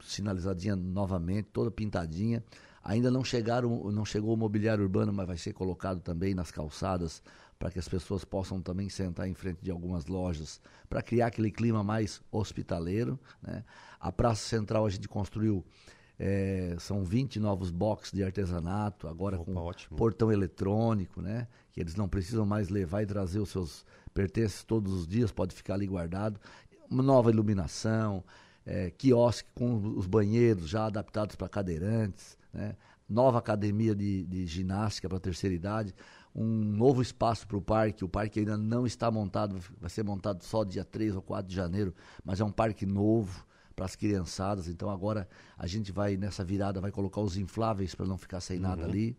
sinalizadinha 0.00 0.76
novamente, 0.76 1.48
toda 1.52 1.70
pintadinha. 1.70 2.42
Ainda 2.84 3.10
não 3.10 3.24
chegaram, 3.24 3.90
não 3.92 4.04
chegou 4.04 4.34
o 4.34 4.36
mobiliário 4.36 4.82
urbano, 4.82 5.12
mas 5.12 5.26
vai 5.26 5.38
ser 5.38 5.52
colocado 5.52 6.00
também 6.00 6.34
nas 6.34 6.50
calçadas 6.50 7.22
para 7.58 7.70
que 7.70 7.78
as 7.78 7.88
pessoas 7.88 8.24
possam 8.24 8.60
também 8.60 8.88
sentar 8.88 9.28
em 9.28 9.34
frente 9.34 9.60
de 9.62 9.70
algumas 9.70 10.06
lojas 10.06 10.60
para 10.88 11.00
criar 11.00 11.28
aquele 11.28 11.50
clima 11.50 11.84
mais 11.84 12.20
hospitaleiro. 12.32 13.18
Né? 13.40 13.64
A 14.00 14.10
Praça 14.10 14.48
Central 14.48 14.84
a 14.84 14.90
gente 14.90 15.06
construiu 15.06 15.64
é, 16.18 16.76
são 16.78 17.04
20 17.04 17.40
novos 17.40 17.70
boxes 17.70 18.12
de 18.12 18.22
artesanato, 18.22 19.08
agora 19.08 19.36
Opa, 19.36 19.44
com 19.44 19.56
ótimo. 19.56 19.96
portão 19.96 20.30
eletrônico, 20.30 21.20
né? 21.20 21.48
Que 21.72 21.80
eles 21.80 21.96
não 21.96 22.08
precisam 22.08 22.44
mais 22.44 22.68
levar 22.68 23.02
e 23.02 23.06
trazer 23.06 23.40
os 23.40 23.48
seus 23.48 23.84
pertences 24.12 24.62
todos 24.62 24.92
os 24.92 25.06
dias, 25.06 25.32
pode 25.32 25.54
ficar 25.54 25.74
ali 25.74 25.86
guardado. 25.86 26.38
Uma 26.90 27.02
nova 27.02 27.30
iluminação, 27.30 28.22
é, 28.64 28.90
quiosque 28.90 29.48
com 29.54 29.96
os 29.96 30.06
banheiros 30.06 30.68
já 30.68 30.86
adaptados 30.86 31.36
para 31.36 31.48
cadeirantes, 31.48 32.36
né? 32.52 32.76
nova 33.08 33.38
academia 33.38 33.94
de, 33.94 34.24
de 34.24 34.46
ginástica 34.46 35.08
para 35.08 35.20
terceira 35.20 35.54
idade, 35.54 35.94
um 36.34 36.46
novo 36.46 37.02
espaço 37.02 37.46
para 37.46 37.56
o 37.56 37.62
parque. 37.62 38.04
O 38.04 38.08
parque 38.08 38.40
ainda 38.40 38.56
não 38.56 38.86
está 38.86 39.10
montado, 39.10 39.58
vai 39.78 39.90
ser 39.90 40.02
montado 40.02 40.42
só 40.42 40.64
dia 40.64 40.84
3 40.84 41.14
ou 41.16 41.22
4 41.22 41.48
de 41.48 41.54
janeiro, 41.54 41.94
mas 42.24 42.40
é 42.40 42.44
um 42.44 42.50
parque 42.50 42.86
novo 42.86 43.44
para 43.76 43.84
as 43.84 43.96
criançadas. 43.96 44.68
Então 44.68 44.88
agora 44.88 45.28
a 45.58 45.66
gente 45.66 45.92
vai, 45.92 46.16
nessa 46.16 46.44
virada, 46.44 46.80
vai 46.80 46.90
colocar 46.90 47.20
os 47.20 47.36
infláveis 47.36 47.94
para 47.94 48.06
não 48.06 48.16
ficar 48.16 48.40
sem 48.40 48.56
uhum. 48.56 48.62
nada 48.62 48.84
ali. 48.84 49.16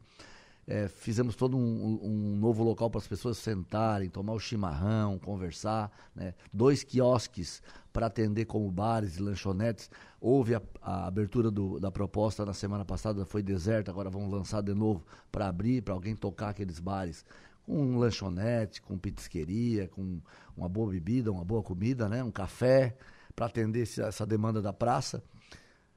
É, 0.66 0.88
fizemos 0.88 1.36
todo 1.36 1.58
um, 1.58 2.00
um 2.02 2.38
novo 2.38 2.64
local 2.64 2.90
para 2.90 3.00
as 3.00 3.08
pessoas 3.08 3.38
sentarem, 3.38 4.10
tomar 4.10 4.34
o 4.34 4.40
chimarrão, 4.40 5.20
conversar. 5.20 5.92
Né? 6.16 6.34
Dois 6.52 6.84
quiosques 6.84 7.62
para 7.92 8.08
atender 8.08 8.46
como 8.46 8.72
bares 8.72 9.18
e 9.18 9.22
lanchonetes. 9.22 9.90
Houve 10.22 10.56
a, 10.56 10.62
a 10.82 11.08
abertura 11.08 11.52
do, 11.52 11.80
da 11.80 11.92
proposta 11.92 12.46
na 12.46 12.54
semana 12.54 12.86
passada, 12.86 13.26
foi 13.26 13.44
deserta, 13.44 13.92
agora 13.92 14.10
vamos 14.10 14.32
lançar 14.32 14.62
de 14.62 14.74
novo 14.74 15.06
para 15.32 15.48
abrir, 15.48 15.82
para 15.82 15.94
alguém 15.94 16.16
tocar 16.16 16.50
aqueles 16.50 16.80
bares 16.80 17.26
com 17.66 17.78
um 17.78 17.98
lanchonete, 17.98 18.82
com 18.82 18.98
pitisqueria, 18.98 19.88
com 19.88 20.20
uma 20.56 20.68
boa 20.68 20.92
bebida, 20.92 21.32
uma 21.32 21.46
boa 21.46 21.64
comida, 21.64 22.10
né? 22.10 22.24
um 22.24 22.32
café, 22.32 22.96
para 23.36 23.48
atender 23.48 23.82
essa 23.82 24.26
demanda 24.26 24.62
da 24.62 24.74
praça. 24.74 25.24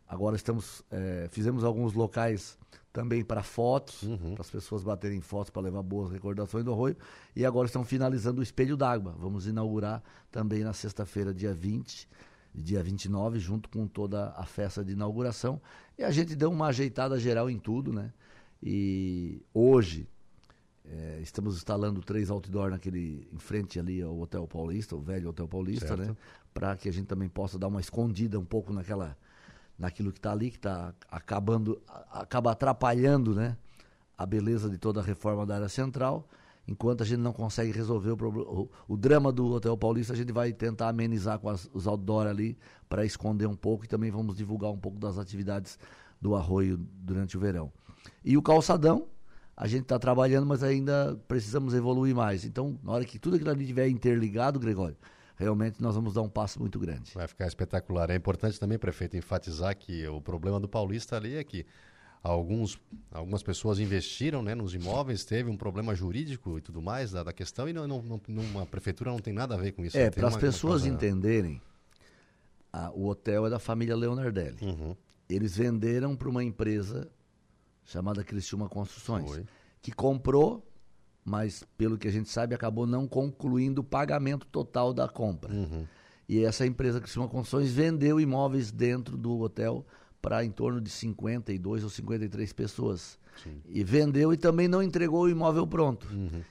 Agora 0.09 0.36
estamos, 0.36 0.82
é, 0.90 1.28
fizemos 1.30 1.64
alguns 1.64 1.93
locais 1.93 2.56
também 2.97 3.23
para 3.23 3.43
fotos, 3.43 4.05
uhum. 4.05 4.32
para 4.32 4.40
as 4.40 4.48
pessoas 4.48 4.82
baterem 4.82 5.20
fotos 5.20 5.51
para 5.51 5.60
levar 5.60 5.82
boas 5.82 6.10
recordações 6.10 6.64
do 6.64 6.73
arroio. 6.73 6.97
E 7.36 7.44
agora 7.44 7.66
estão 7.66 7.85
finalizando 7.85 8.40
o 8.40 8.43
espelho 8.43 8.74
d'água. 8.74 9.14
Vamos 9.18 9.47
inaugurar 9.47 10.02
também 10.32 10.64
na 10.64 10.73
sexta-feira, 10.73 11.35
dia 11.35 11.52
20, 11.52 12.09
dia 12.55 12.82
29, 12.82 13.39
junto 13.39 13.68
com 13.68 13.86
toda 13.86 14.31
a 14.31 14.47
festa 14.47 14.82
de 14.82 14.93
inauguração. 14.93 15.60
E 15.98 16.05
a 16.05 16.10
gente 16.10 16.35
deu 16.35 16.51
uma 16.51 16.68
ajeitada 16.68 17.20
geral 17.20 17.51
em 17.51 17.59
tudo, 17.59 17.93
né? 17.93 18.14
E 18.62 19.43
hoje 19.52 20.09
é, 20.82 21.20
estamos 21.20 21.56
instalando 21.56 22.01
três 22.01 22.31
outdoor 22.31 22.70
naquele 22.70 23.28
em 23.31 23.39
frente 23.39 23.78
ali 23.78 24.01
ao 24.01 24.18
Hotel 24.18 24.48
Paulista, 24.48 24.97
o 24.97 25.02
velho 25.02 25.28
Hotel 25.28 25.47
Paulista, 25.47 25.89
certo. 25.89 26.01
né? 26.01 26.16
Para 26.55 26.74
que 26.74 26.89
a 26.89 26.93
gente 26.93 27.09
também 27.09 27.28
possa 27.28 27.59
dar 27.59 27.68
uma 27.68 27.81
escondida 27.81 28.40
um 28.40 28.44
pouco 28.44 28.73
naquela 28.73 29.18
naquilo 29.78 30.12
que 30.12 30.19
está 30.19 30.32
ali, 30.32 30.51
que 30.51 30.57
está 30.57 30.94
acabando, 31.11 31.81
acaba 32.11 32.53
atrapalhando 32.53 33.35
né, 33.35 33.57
a 34.16 34.24
beleza 34.24 34.70
de 34.70 34.78
toda 34.78 35.01
a 35.01 35.03
reforma 35.03 35.44
da 35.44 35.57
área 35.57 35.69
central. 35.69 36.28
Enquanto 36.69 37.03
a 37.03 37.07
gente 37.07 37.20
não 37.20 37.32
consegue 37.32 37.70
resolver 37.70 38.11
o, 38.11 38.28
o, 38.28 38.70
o 38.89 38.97
drama 38.97 39.31
do 39.31 39.47
Hotel 39.53 39.77
Paulista, 39.77 40.12
a 40.12 40.16
gente 40.16 40.32
vai 40.32 40.53
tentar 40.53 40.89
amenizar 40.89 41.39
com 41.39 41.48
as, 41.48 41.70
os 41.73 41.86
outdoor 41.86 42.27
ali 42.27 42.59
para 42.89 43.05
esconder 43.05 43.47
um 43.47 43.55
pouco 43.55 43.85
e 43.85 43.89
também 43.89 44.11
vamos 44.11 44.36
divulgar 44.36 44.70
um 44.70 44.78
pouco 44.78 44.98
das 44.98 45.19
atividades 45.19 45.78
do 46.20 46.35
arroio 46.35 46.77
durante 46.77 47.36
o 47.36 47.40
verão. 47.40 47.73
E 48.24 48.36
o 48.36 48.43
calçadão, 48.43 49.07
a 49.57 49.66
gente 49.66 49.82
está 49.82 49.98
trabalhando, 49.98 50.47
mas 50.47 50.62
ainda 50.62 51.19
precisamos 51.28 51.73
evoluir 51.73 52.15
mais. 52.15 52.44
Então, 52.44 52.78
na 52.82 52.93
hora 52.93 53.05
que 53.05 53.19
tudo 53.19 53.36
aquilo 53.36 53.51
ali 53.51 53.62
estiver 53.62 53.89
interligado, 53.89 54.59
Gregório, 54.59 54.97
realmente 55.36 55.80
nós 55.82 55.94
vamos 55.94 56.14
dar 56.14 56.22
um 56.22 56.28
passo 56.28 56.58
muito 56.58 56.78
grande. 56.78 57.12
Vai 57.14 57.28
ficar 57.28 57.46
espetacular. 57.46 58.10
É 58.10 58.16
importante 58.16 58.58
também, 58.58 58.78
prefeito, 58.78 59.16
enfatizar 59.16 59.76
que 59.76 60.06
o 60.08 60.20
problema 60.20 60.58
do 60.58 60.68
Paulista 60.68 61.16
ali 61.16 61.36
é 61.36 61.44
que 61.44 61.64
alguns, 62.22 62.78
algumas 63.12 63.42
pessoas 63.42 63.78
investiram 63.78 64.42
né, 64.42 64.54
nos 64.54 64.74
imóveis, 64.74 65.24
teve 65.24 65.48
um 65.48 65.56
problema 65.56 65.94
jurídico 65.94 66.58
e 66.58 66.60
tudo 66.60 66.82
mais 66.82 67.12
da, 67.12 67.22
da 67.22 67.32
questão, 67.32 67.68
e 67.68 67.72
não, 67.72 67.86
não, 67.86 68.20
não, 68.26 68.60
a 68.60 68.66
prefeitura 68.66 69.10
não 69.10 69.18
tem 69.18 69.32
nada 69.32 69.54
a 69.54 69.58
ver 69.58 69.72
com 69.72 69.84
isso. 69.84 69.96
É, 69.96 70.10
para 70.10 70.28
as 70.28 70.36
pessoas 70.36 70.84
entenderem, 70.84 71.60
a, 72.72 72.90
o 72.90 73.06
hotel 73.06 73.46
é 73.46 73.50
da 73.50 73.58
família 73.58 73.94
Leonardelli. 73.94 74.58
Uhum. 74.62 74.96
Eles 75.28 75.56
venderam 75.56 76.16
para 76.16 76.28
uma 76.28 76.42
empresa 76.42 77.08
chamada 77.84 78.24
Criciúma 78.24 78.68
Construções, 78.68 79.28
Foi. 79.28 79.44
que 79.80 79.92
comprou, 79.92 80.65
mas 81.27 81.65
pelo 81.77 81.98
que 81.98 82.07
a 82.07 82.12
gente 82.12 82.28
sabe, 82.28 82.55
acabou 82.55 82.86
não 82.86 83.09
concluindo 83.09 83.81
o 83.81 83.85
pagamento 83.85 84.47
total 84.47 84.94
da 84.94 85.09
compra. 85.09 85.53
Uhum. 85.53 85.85
E 86.28 86.44
essa 86.44 86.65
empresa 86.65 87.01
Criciúma 87.01 87.28
Construções 87.28 87.73
vendeu 87.73 88.20
imóveis 88.20 88.70
dentro 88.70 89.16
do 89.16 89.40
hotel 89.40 89.85
para 90.23 90.44
em 90.44 90.51
torno 90.53 90.81
de 90.81 90.89
52 90.89 91.82
ou 91.82 91.90
53 91.90 92.53
pessoas. 92.53 93.19
E 93.69 93.82
vendeu 93.85 94.32
e 94.32 94.36
também 94.36 94.69
não 94.69 94.82
entregou 94.82 95.24
o 95.24 95.28
imóvel 95.28 95.66
pronto. 95.66 96.07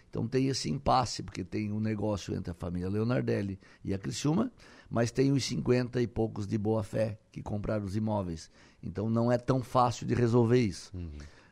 Então 0.10 0.27
tem 0.27 0.47
esse 0.49 0.69
impasse, 0.69 1.23
porque 1.23 1.43
tem 1.43 1.72
um 1.72 1.80
negócio 1.80 2.35
entre 2.35 2.52
a 2.52 2.53
família 2.53 2.89
Leonardelli 2.89 3.57
e 3.84 3.93
a 3.93 3.97
Criciúma, 3.97 4.52
mas 4.89 5.10
tem 5.10 5.31
os 5.31 5.43
50 5.45 6.02
e 6.02 6.07
poucos 6.07 6.45
de 6.45 6.57
boa 6.57 6.84
fé 6.84 7.18
que 7.31 7.41
compraram 7.41 7.85
os 7.85 7.95
imóveis. 7.95 8.52
Então 8.84 9.10
não 9.10 9.31
é 9.31 9.38
tão 9.38 9.64
fácil 9.64 10.06
de 10.06 10.14
resolver 10.14 10.60
isso. 10.60 10.91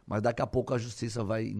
Mas 0.06 0.22
daqui 0.22 0.41
a 0.41 0.48
pouco 0.48 0.74
a 0.74 0.78
justiça 0.78 1.24
vai, 1.24 1.56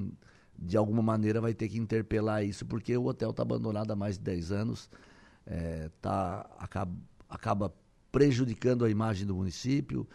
de 0.58 0.78
alguma 0.78 1.02
maneira, 1.02 1.42
vai 1.42 1.54
ter 1.54 1.68
que 1.68 1.78
interpelar 1.78 2.44
isso, 2.44 2.66
porque 2.66 2.96
o 2.96 3.06
hotel 3.06 3.32
está 3.32 3.42
abandonado 3.44 3.92
há 3.92 3.96
mais 3.96 4.18
de 4.18 4.24
10 4.24 4.52
anos, 4.52 4.90
é, 5.46 5.90
tá, 6.02 6.50
acaba, 6.58 6.92
acaba 7.30 7.74
prejudicando 8.12 8.86
a 8.86 8.90
imagem 8.90 9.26
do 9.26 9.36
município, 9.36 10.08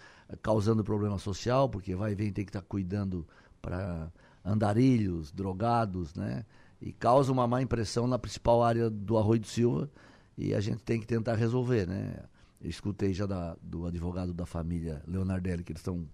causando 0.43 0.85
problema 0.85 1.19
social, 1.19 1.69
porque 1.69 1.95
vai 1.95 2.13
e 2.13 2.15
vem 2.15 2.33
tem 2.33 2.45
que 2.45 2.51
estar 2.51 2.63
cuidando 2.63 3.27
para 3.61 4.13
andarilhos, 4.45 5.33
drogados, 5.33 6.15
né? 6.15 6.45
E 6.81 6.93
causa 6.93 7.33
uma 7.33 7.47
má 7.47 7.61
impressão 7.61 8.07
na 8.07 8.19
principal 8.19 8.63
área 8.63 8.89
do 8.89 9.19
Arroio 9.19 9.41
do 9.41 9.47
Silva 9.47 9.91
e 10.37 10.55
a 10.55 10.61
gente 10.61 10.83
tem 10.85 11.01
que 11.01 11.07
tentar 11.07 11.35
resolver, 11.35 11.87
né? 11.87 12.15
Eu 12.61 12.71
escutei 12.71 13.13
já 13.13 13.27
da, 13.27 13.57
do 13.61 13.87
advogado 13.87 14.33
da 14.33 14.47
família 14.47 15.03
Leonardelli 15.07 15.65
que 15.65 15.73
eles 15.73 15.81
estão 15.81 16.07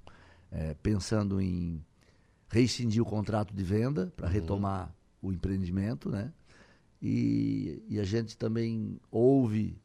eh, 0.50 0.74
pensando 0.82 1.40
em 1.40 1.84
rescindir 2.60 3.02
o 3.02 3.04
contrato 3.06 3.52
de 3.54 3.62
venda 3.64 4.12
para 4.16 4.28
retomar 4.28 4.94
o 5.20 5.32
empreendimento, 5.32 6.08
né? 6.10 6.32
E, 7.02 7.82
e 7.88 7.98
a 8.00 8.04
gente 8.04 8.36
também 8.36 8.98
ouve 9.10 9.76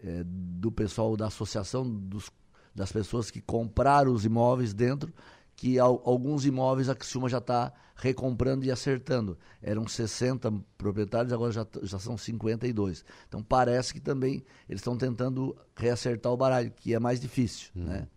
eh, 0.00 0.22
do 0.26 0.70
pessoal 0.70 1.16
da 1.16 1.26
associação 1.28 1.88
dos, 1.88 2.30
das 2.74 2.92
pessoas 2.92 3.30
que 3.30 3.40
compraram 3.40 4.12
os 4.12 4.24
imóveis 4.24 4.74
dentro, 4.74 5.12
que 5.56 5.78
al- 5.78 6.02
alguns 6.04 6.44
imóveis 6.44 6.88
a 6.88 6.94
Criciúma 6.94 7.28
já 7.28 7.38
está 7.38 7.72
recomprando 7.94 8.64
e 8.64 8.70
acertando. 8.70 9.38
Eram 9.62 9.86
60 9.86 10.52
proprietários, 10.76 11.32
agora 11.32 11.52
já, 11.52 11.66
já 11.82 11.98
são 11.98 12.18
52. 12.18 13.04
Então 13.28 13.42
parece 13.42 13.92
que 13.94 14.00
também 14.00 14.42
eles 14.68 14.80
estão 14.80 14.96
tentando 14.96 15.56
reacertar 15.76 16.32
o 16.32 16.36
baralho, 16.36 16.70
que 16.72 16.92
é 16.92 16.98
mais 16.98 17.20
difícil, 17.20 17.70
né? 17.74 18.08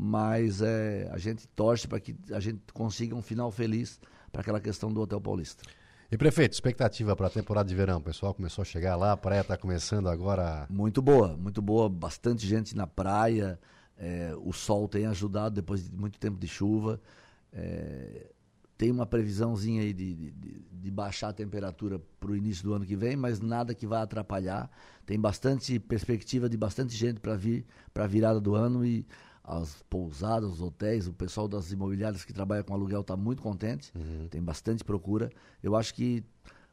Mas 0.00 0.62
eh, 0.62 1.08
a 1.12 1.18
gente 1.18 1.48
torce 1.48 1.88
para 1.88 1.98
que 1.98 2.14
a 2.30 2.38
gente 2.38 2.60
consiga 2.72 3.16
um 3.16 3.22
final 3.22 3.50
feliz 3.50 3.98
para 4.30 4.42
aquela 4.42 4.60
questão 4.60 4.92
do 4.92 5.00
Hotel 5.00 5.20
Paulista. 5.20 5.64
E 6.10 6.16
prefeito, 6.16 6.52
expectativa 6.52 7.16
para 7.16 7.26
a 7.26 7.30
temporada 7.30 7.68
de 7.68 7.74
verão? 7.74 7.98
O 7.98 8.00
pessoal 8.00 8.32
começou 8.32 8.62
a 8.62 8.64
chegar 8.64 8.94
lá, 8.94 9.10
a 9.12 9.16
praia 9.16 9.40
está 9.40 9.56
começando 9.56 10.08
agora. 10.08 10.66
Muito 10.70 11.02
boa, 11.02 11.36
muito 11.36 11.60
boa. 11.60 11.88
Bastante 11.88 12.46
gente 12.46 12.76
na 12.76 12.86
praia. 12.86 13.58
é, 13.98 14.32
o 14.40 14.52
sol 14.52 14.86
tem 14.86 15.06
ajudado 15.06 15.56
depois 15.56 15.90
de 15.90 15.96
muito 15.96 16.16
tempo 16.20 16.38
de 16.38 16.46
chuva. 16.46 17.00
É, 17.52 18.30
tem 18.76 18.92
uma 18.92 19.04
previsãozinha 19.04 19.82
aí 19.82 19.92
de, 19.92 20.14
de- 20.14 20.30
de- 20.72 20.90
baixar 20.92 21.28
a 21.30 21.32
temperatura 21.32 22.00
para 22.20 22.30
o 22.30 22.36
início 22.36 22.62
do 22.64 22.72
ano 22.74 22.86
que 22.86 22.94
vem, 22.96 23.16
mas 23.16 23.40
nada 23.40 23.74
que 23.74 23.86
vai 23.86 24.00
atrapalhar. 24.00 24.70
Tem 25.04 25.18
bastante 25.20 25.78
perspectiva 25.80 26.48
de 26.48 26.56
bastante 26.56 26.94
gente 26.94 27.18
para 27.20 27.34
vir 27.34 27.66
para 27.92 28.04
a 28.04 28.06
virada 28.06 28.40
do 28.40 28.54
ano 28.54 28.84
e 28.86 29.04
as 29.48 29.82
pousadas, 29.88 30.50
os 30.50 30.60
hotéis, 30.60 31.08
o 31.08 31.12
pessoal 31.12 31.48
das 31.48 31.72
imobiliárias 31.72 32.22
que 32.22 32.34
trabalha 32.34 32.62
com 32.62 32.74
aluguel 32.74 33.00
está 33.00 33.16
muito 33.16 33.40
contente. 33.40 33.90
Tem 34.28 34.42
bastante 34.42 34.84
procura. 34.84 35.30
Eu 35.62 35.74
acho 35.74 35.94
que 35.94 36.22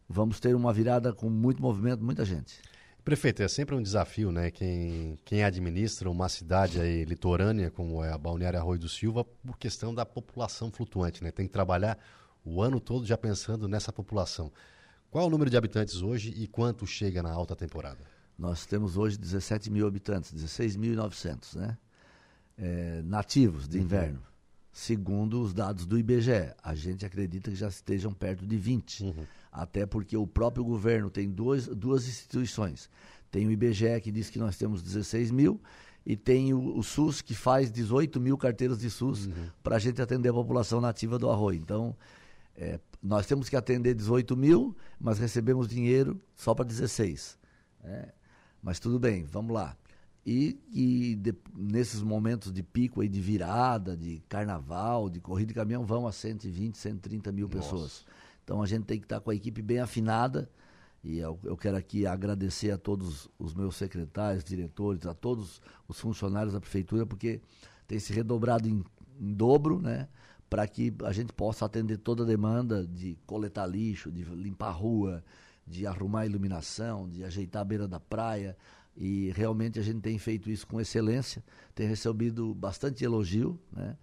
vamos 0.09 0.41
ter 0.41 0.53
uma 0.53 0.73
virada 0.73 1.13
com 1.13 1.29
muito 1.29 1.61
movimento, 1.61 2.03
muita 2.03 2.25
gente. 2.25 2.59
Prefeito, 3.03 3.41
é 3.41 3.47
sempre 3.47 3.75
um 3.75 3.81
desafio, 3.81 4.29
né? 4.29 4.51
Quem, 4.51 5.17
quem 5.23 5.43
administra 5.43 6.09
uma 6.09 6.27
cidade 6.27 6.81
aí 6.81 7.05
litorânea, 7.05 7.71
como 7.71 8.03
é 8.03 8.11
a 8.11 8.17
Balneária 8.17 8.59
Arroio 8.59 8.79
do 8.79 8.89
Silva, 8.89 9.23
por 9.23 9.57
questão 9.57 9.93
da 9.93 10.05
população 10.05 10.69
flutuante, 10.69 11.23
né? 11.23 11.31
Tem 11.31 11.47
que 11.47 11.53
trabalhar 11.53 11.97
o 12.43 12.61
ano 12.61 12.79
todo 12.79 13.05
já 13.05 13.17
pensando 13.17 13.69
nessa 13.69 13.93
população. 13.93 14.51
Qual 15.09 15.23
é 15.23 15.27
o 15.27 15.29
número 15.29 15.49
de 15.49 15.55
habitantes 15.55 16.01
hoje 16.01 16.33
e 16.35 16.45
quanto 16.45 16.85
chega 16.85 17.23
na 17.23 17.31
alta 17.31 17.55
temporada? 17.55 18.03
Nós 18.37 18.65
temos 18.65 18.97
hoje 18.97 19.17
17 19.17 19.69
mil 19.69 19.87
habitantes, 19.87 20.33
16.900, 20.33 21.55
né? 21.55 21.77
É, 22.57 23.01
nativos 23.03 23.67
de 23.67 23.79
inverno. 23.79 24.21
Segundo 24.71 25.41
os 25.41 25.53
dados 25.53 25.85
do 25.85 25.97
IBGE, 25.97 26.53
a 26.61 26.75
gente 26.75 27.05
acredita 27.05 27.49
que 27.49 27.55
já 27.55 27.67
estejam 27.67 28.13
perto 28.13 28.45
de 28.45 28.57
20. 28.57 29.15
Até 29.51 29.85
porque 29.85 30.17
o 30.17 30.27
próprio 30.27 30.65
governo 30.65 31.09
tem 31.09 31.29
duas, 31.29 31.67
duas 31.67 32.07
instituições. 32.07 32.89
Tem 33.31 33.47
o 33.47 33.51
IBGE 33.51 34.01
que 34.01 34.11
diz 34.11 34.29
que 34.29 34.37
nós 34.37 34.57
temos 34.57 34.81
16 34.81 35.31
mil 35.31 35.61
e 36.05 36.15
tem 36.15 36.53
o, 36.53 36.77
o 36.77 36.83
SUS 36.83 37.21
que 37.21 37.33
faz 37.33 37.71
18 37.71 38.19
mil 38.19 38.37
carteiras 38.37 38.79
de 38.79 38.89
SUS 38.89 39.29
para 39.63 39.77
a 39.77 39.79
gente 39.79 40.01
atender 40.01 40.29
a 40.29 40.33
população 40.33 40.79
nativa 40.79 41.17
do 41.17 41.29
Arroio. 41.29 41.59
Então, 41.59 41.95
é, 42.55 42.79
nós 43.01 43.25
temos 43.25 43.49
que 43.49 43.55
atender 43.55 43.93
18 43.93 44.35
mil, 44.35 44.75
mas 44.99 45.19
recebemos 45.19 45.67
dinheiro 45.67 46.21
só 46.35 46.53
para 46.53 46.65
16. 46.65 47.37
né? 47.83 48.09
Mas 48.61 48.79
tudo 48.79 48.99
bem, 48.99 49.23
vamos 49.25 49.53
lá. 49.53 49.75
E, 50.25 50.59
e 50.73 51.15
de- 51.15 51.35
nesses 51.55 52.01
momentos 52.01 52.51
de 52.51 52.63
pico 52.63 53.01
aí, 53.01 53.07
de 53.07 53.21
virada, 53.21 53.95
de 53.95 54.23
carnaval, 54.27 55.09
de 55.09 55.19
corrida 55.19 55.49
de 55.49 55.53
caminhão, 55.53 55.85
vão 55.85 56.07
a 56.07 56.11
120, 56.11 56.75
130 56.77 57.31
mil 57.31 57.47
pessoas. 57.47 58.05
Então 58.43 58.61
a 58.61 58.65
gente 58.65 58.85
tem 58.85 58.97
que 58.99 59.05
estar 59.05 59.19
com 59.19 59.29
a 59.29 59.35
equipe 59.35 59.61
bem 59.61 59.79
afinada. 59.79 60.49
E 61.03 61.19
eu, 61.19 61.37
eu 61.43 61.55
quero 61.55 61.77
aqui 61.77 62.07
agradecer 62.07 62.71
a 62.71 62.77
todos 62.79 63.29
os 63.37 63.53
meus 63.53 63.75
secretários, 63.75 64.43
diretores, 64.43 65.05
a 65.05 65.13
todos 65.13 65.61
os 65.87 65.99
funcionários 65.99 66.53
da 66.53 66.59
prefeitura, 66.59 67.05
porque 67.05 67.39
tem 67.87 67.99
se 67.99 68.11
redobrado 68.11 68.67
em, 68.67 68.83
em 69.19 69.33
dobro, 69.33 69.79
né? 69.79 70.07
Para 70.49 70.67
que 70.67 70.91
a 71.03 71.11
gente 71.11 71.31
possa 71.33 71.65
atender 71.65 71.97
toda 71.97 72.23
a 72.23 72.25
demanda 72.25 72.87
de 72.87 73.15
coletar 73.27 73.67
lixo, 73.67 74.11
de 74.11 74.23
limpar 74.23 74.69
a 74.69 74.71
rua, 74.71 75.23
de 75.67 75.85
arrumar 75.85 76.21
a 76.21 76.25
iluminação, 76.25 77.07
de 77.07 77.23
ajeitar 77.23 77.61
a 77.61 77.65
beira 77.65 77.87
da 77.87 77.99
praia. 77.99 78.57
E 78.97 79.31
realmente 79.35 79.77
a 79.79 79.81
gente 79.81 79.99
tem 79.99 80.17
feito 80.17 80.49
isso 80.49 80.65
com 80.65 80.79
excelência, 80.79 81.43
tem 81.73 81.87
recebido 81.87 82.53
bastante 82.55 83.03
elogio, 83.03 83.59
né? 83.71 83.97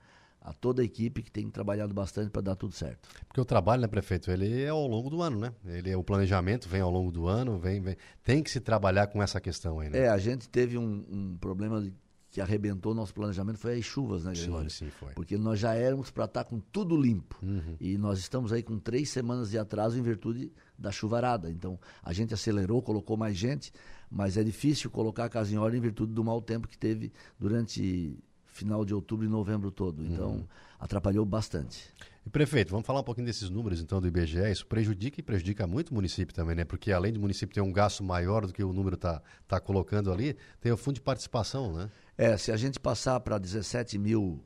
A 0.44 0.52
toda 0.52 0.82
a 0.82 0.84
equipe 0.84 1.22
que 1.22 1.30
tem 1.30 1.48
trabalhado 1.48 1.94
bastante 1.94 2.28
para 2.28 2.42
dar 2.42 2.56
tudo 2.56 2.74
certo. 2.74 3.08
Porque 3.28 3.40
o 3.40 3.44
trabalho, 3.44 3.80
né, 3.82 3.86
prefeito, 3.86 4.28
ele 4.28 4.62
é 4.64 4.68
ao 4.70 4.86
longo 4.88 5.08
do 5.08 5.22
ano, 5.22 5.38
né? 5.38 5.52
Ele 5.64 5.88
é 5.88 5.96
o 5.96 6.02
planejamento, 6.02 6.68
vem 6.68 6.80
ao 6.80 6.90
longo 6.90 7.12
do 7.12 7.28
ano, 7.28 7.58
vem, 7.60 7.80
vem. 7.80 7.96
Tem 8.24 8.42
que 8.42 8.50
se 8.50 8.58
trabalhar 8.58 9.06
com 9.06 9.22
essa 9.22 9.40
questão 9.40 9.78
aí, 9.78 9.88
né? 9.88 10.00
É, 10.00 10.08
a 10.08 10.18
gente 10.18 10.48
teve 10.48 10.76
um, 10.76 11.04
um 11.08 11.36
problema 11.40 11.80
de- 11.80 11.94
que 12.32 12.40
arrebentou 12.40 12.94
nosso 12.94 13.12
planejamento, 13.12 13.58
foi 13.58 13.78
as 13.78 13.84
chuvas, 13.84 14.24
né, 14.24 14.34
Sim, 14.34 14.44
Gregório? 14.44 14.70
sim, 14.70 14.88
foi. 14.98 15.12
Porque 15.12 15.36
nós 15.36 15.60
já 15.60 15.74
éramos 15.74 16.10
para 16.10 16.24
estar 16.24 16.44
com 16.44 16.58
tudo 16.58 16.96
limpo. 16.96 17.38
Uhum. 17.42 17.76
E 17.78 17.98
nós 17.98 18.18
estamos 18.18 18.52
aí 18.54 18.62
com 18.62 18.78
três 18.78 19.10
semanas 19.10 19.50
de 19.50 19.58
atraso 19.58 19.98
em 19.98 20.02
virtude 20.02 20.50
da 20.78 20.90
chuvarada. 20.90 21.50
Então, 21.50 21.78
a 22.02 22.10
gente 22.14 22.32
acelerou, 22.32 22.80
colocou 22.80 23.18
mais 23.18 23.36
gente, 23.36 23.70
mas 24.10 24.38
é 24.38 24.42
difícil 24.42 24.90
colocar 24.90 25.26
a 25.26 25.28
casa 25.28 25.52
em 25.54 25.58
ordem 25.58 25.78
em 25.78 25.82
virtude 25.82 26.14
do 26.14 26.24
mau 26.24 26.40
tempo 26.40 26.66
que 26.66 26.78
teve 26.78 27.12
durante 27.38 28.18
final 28.46 28.82
de 28.84 28.94
outubro 28.94 29.26
e 29.26 29.28
novembro 29.28 29.70
todo. 29.70 30.02
Então, 30.04 30.30
Uhum. 30.32 30.46
Atrapalhou 30.82 31.24
bastante. 31.24 31.94
E 32.26 32.30
prefeito, 32.30 32.70
vamos 32.70 32.84
falar 32.84 33.00
um 33.00 33.04
pouquinho 33.04 33.26
desses 33.26 33.48
números 33.48 33.80
então 33.80 34.00
do 34.00 34.08
IBGE. 34.08 34.50
Isso 34.50 34.66
prejudica 34.66 35.20
e 35.20 35.22
prejudica 35.22 35.64
muito 35.64 35.90
o 35.90 35.94
município 35.94 36.34
também, 36.34 36.56
né? 36.56 36.64
Porque 36.64 36.90
além 36.90 37.12
do 37.12 37.20
município 37.20 37.54
ter 37.54 37.60
um 37.60 37.72
gasto 37.72 38.02
maior 38.02 38.44
do 38.46 38.52
que 38.52 38.64
o 38.64 38.72
número 38.72 38.96
está 38.96 39.22
tá 39.46 39.60
colocando 39.60 40.12
ali, 40.12 40.36
tem 40.60 40.72
o 40.72 40.76
fundo 40.76 40.96
de 40.96 41.00
participação, 41.00 41.72
né? 41.72 41.88
É, 42.18 42.36
se 42.36 42.50
a 42.50 42.56
gente 42.56 42.80
passar 42.80 43.20
para 43.20 43.38
17 43.38 43.96
mil, 43.96 44.44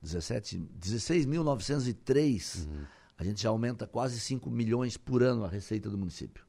17, 0.00 0.58
16.903, 0.80 2.66
a 3.18 3.24
gente 3.24 3.42
já 3.42 3.50
aumenta 3.50 3.86
quase 3.86 4.18
5 4.18 4.50
milhões 4.50 4.96
por 4.96 5.22
ano 5.22 5.44
a 5.44 5.48
receita 5.48 5.90
do 5.90 5.98
município. 5.98 6.44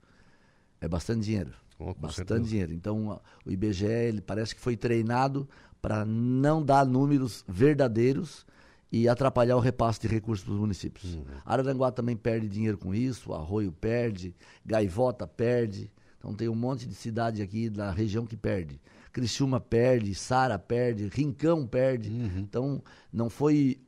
É 0.80 0.88
bastante 0.88 1.26
dinheiro. 1.26 1.54
Com 1.78 1.94
bastante 1.94 2.28
certeza. 2.28 2.42
dinheiro. 2.42 2.74
Então, 2.74 3.22
o 3.46 3.52
IBGE 3.52 3.86
ele 3.86 4.22
parece 4.22 4.56
que 4.56 4.62
foi 4.62 4.78
treinado 4.78 5.48
para 5.82 6.06
não 6.06 6.64
dar 6.64 6.86
números 6.86 7.44
verdadeiros 7.48 8.46
e 8.92 9.08
atrapalhar 9.10 9.58
o 9.58 9.60
repasse 9.60 10.00
de 10.00 10.08
recursos 10.08 10.46
para 10.46 10.54
os 10.54 10.60
municípios. 10.60 11.18
Araranguá 11.44 11.92
também 11.92 12.16
perde 12.16 12.48
dinheiro 12.48 12.78
com 12.78 12.94
isso, 12.94 13.34
Arroio 13.34 13.72
perde, 13.72 14.36
Gaivota 14.66 15.28
perde. 15.28 15.92
Então 16.18 16.34
tem 16.34 16.48
um 16.50 16.56
monte 16.56 16.88
de 16.88 16.96
cidade 16.96 17.42
aqui 17.42 17.70
da 17.70 17.92
região 17.92 18.26
que 18.26 18.36
perde. 18.38 18.80
Criciúma 19.12 19.60
perde, 19.60 20.14
Sara 20.16 20.58
perde, 20.58 21.08
Rincão 21.08 21.68
perde. 21.68 22.10
Então 22.40 22.82
não 23.12 23.30
foi 23.30 23.80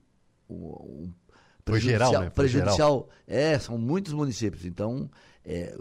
o- 0.48 1.03
o- 1.06 1.10
prejudicial. 1.72 2.10
geral, 2.10 2.23
né? 2.23 2.30
Prejudicial. 2.30 3.10
É, 3.27 3.60
são 3.60 3.77
muitos 3.77 4.14
municípios. 4.14 4.65
Então, 4.65 5.10
é, 5.49 5.73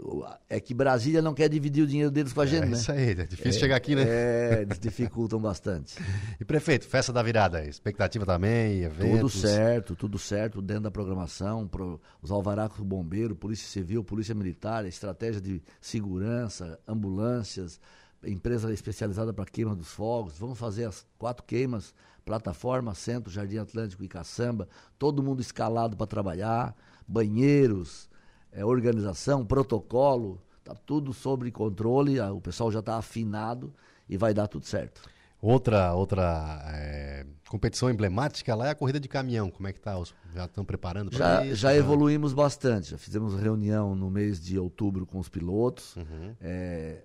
é, 0.49 0.59
que 0.61 0.73
Brasília 0.73 1.21
não 1.21 1.33
quer 1.33 1.49
dividir 1.49 1.83
o 1.83 1.87
dinheiro 1.87 2.09
deles 2.09 2.31
com 2.31 2.39
a 2.39 2.45
gente, 2.45 2.63
é 2.63 2.67
né? 2.67 2.77
Isso 2.77 2.89
aí, 2.89 3.09
é 3.09 3.25
difícil 3.25 3.59
chegar 3.59 3.75
aqui, 3.75 3.95
né? 3.95 4.03
É, 4.07 4.61
eles 4.61 4.79
dificultam 4.79 5.41
bastante. 5.41 5.95
E 6.39 6.45
prefeito, 6.45 6.87
festa 6.87 7.11
da 7.11 7.21
virada, 7.21 7.65
expectativa 7.65 8.25
também, 8.25 8.83
eventos? 8.83 9.33
Tudo 9.33 9.47
certo, 9.47 9.95
tudo 9.95 10.17
certo, 10.17 10.61
dentro 10.61 10.83
da 10.83 10.91
programação, 10.91 11.67
pro, 11.67 11.99
os 12.21 12.31
alvaracos 12.31 12.77
do 12.77 12.85
bombeiro, 12.85 13.35
polícia 13.35 13.67
civil, 13.67 14.03
polícia 14.05 14.33
militar, 14.33 14.85
estratégia 14.85 15.41
de 15.41 15.61
segurança, 15.81 16.79
ambulâncias, 16.87 17.77
empresa 18.23 18.71
especializada 18.71 19.33
para 19.33 19.45
queima 19.45 19.75
dos 19.75 19.89
fogos. 19.89 20.37
Vamos 20.37 20.57
fazer 20.57 20.85
as 20.85 21.05
quatro 21.17 21.43
queimas, 21.43 21.93
plataforma, 22.27 22.93
centro, 22.93 23.31
Jardim 23.31 23.57
Atlântico 23.57 24.03
e 24.03 24.07
Caçamba, 24.07 24.67
todo 24.99 25.23
mundo 25.23 25.41
escalado 25.41 25.95
para 25.95 26.05
trabalhar, 26.05 26.75
banheiros, 27.07 28.09
é, 28.51 28.65
organização, 28.65 29.45
protocolo, 29.45 30.41
tá 30.61 30.75
tudo 30.75 31.13
sob 31.13 31.49
controle, 31.51 32.19
o 32.19 32.41
pessoal 32.41 32.69
já 32.69 32.79
está 32.79 32.97
afinado 32.97 33.73
e 34.09 34.17
vai 34.17 34.33
dar 34.33 34.47
tudo 34.47 34.65
certo. 34.65 35.01
Outra 35.39 35.93
outra 35.93 36.61
é, 36.73 37.25
competição 37.47 37.89
emblemática 37.89 38.55
lá 38.55 38.67
é 38.67 38.71
a 38.71 38.75
corrida 38.75 38.99
de 38.99 39.07
caminhão. 39.07 39.51
Como 39.51 39.67
é 39.67 39.71
que 39.71 39.79
tá? 39.79 39.93
Já 40.33 40.45
estão 40.45 40.65
preparando 40.65 41.11
para 41.11 41.45
isso? 41.45 41.55
Já 41.55 41.75
evoluímos 41.75 42.33
bastante. 42.33 42.89
Já 42.89 42.97
fizemos 42.97 43.39
reunião 43.39 43.95
no 43.95 44.09
mês 44.09 44.43
de 44.43 44.57
outubro 44.57 45.05
com 45.05 45.19
os 45.19 45.29
pilotos. 45.29 45.95
Uhum. 45.95 46.35
É, 46.41 47.03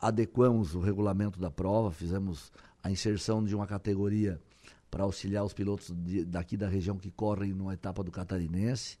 adequamos 0.00 0.74
o 0.74 0.80
regulamento 0.80 1.38
da 1.38 1.52
prova, 1.52 1.92
fizemos 1.92 2.52
a 2.82 2.90
inserção 2.90 3.44
de 3.44 3.54
uma 3.54 3.66
categoria 3.66 4.40
para 4.90 5.04
auxiliar 5.04 5.44
os 5.44 5.52
pilotos 5.52 5.92
de, 5.94 6.24
daqui 6.24 6.56
da 6.56 6.68
região 6.68 6.96
que 6.96 7.10
correm 7.10 7.52
numa 7.52 7.74
etapa 7.74 8.02
do 8.02 8.10
catarinense. 8.10 8.98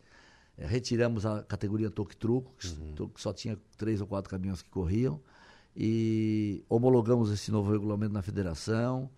É, 0.56 0.66
retiramos 0.66 1.24
a 1.24 1.42
categoria 1.42 1.90
toque-truco, 1.90 2.52
uhum. 2.64 3.08
que 3.08 3.20
só 3.20 3.32
tinha 3.32 3.58
três 3.76 4.00
ou 4.00 4.06
quatro 4.06 4.28
caminhões 4.30 4.60
que 4.60 4.68
corriam, 4.68 5.20
e 5.76 6.64
homologamos 6.68 7.30
esse 7.30 7.50
novo 7.52 7.70
regulamento 7.70 8.12
na 8.12 8.22
federação, 8.22 9.08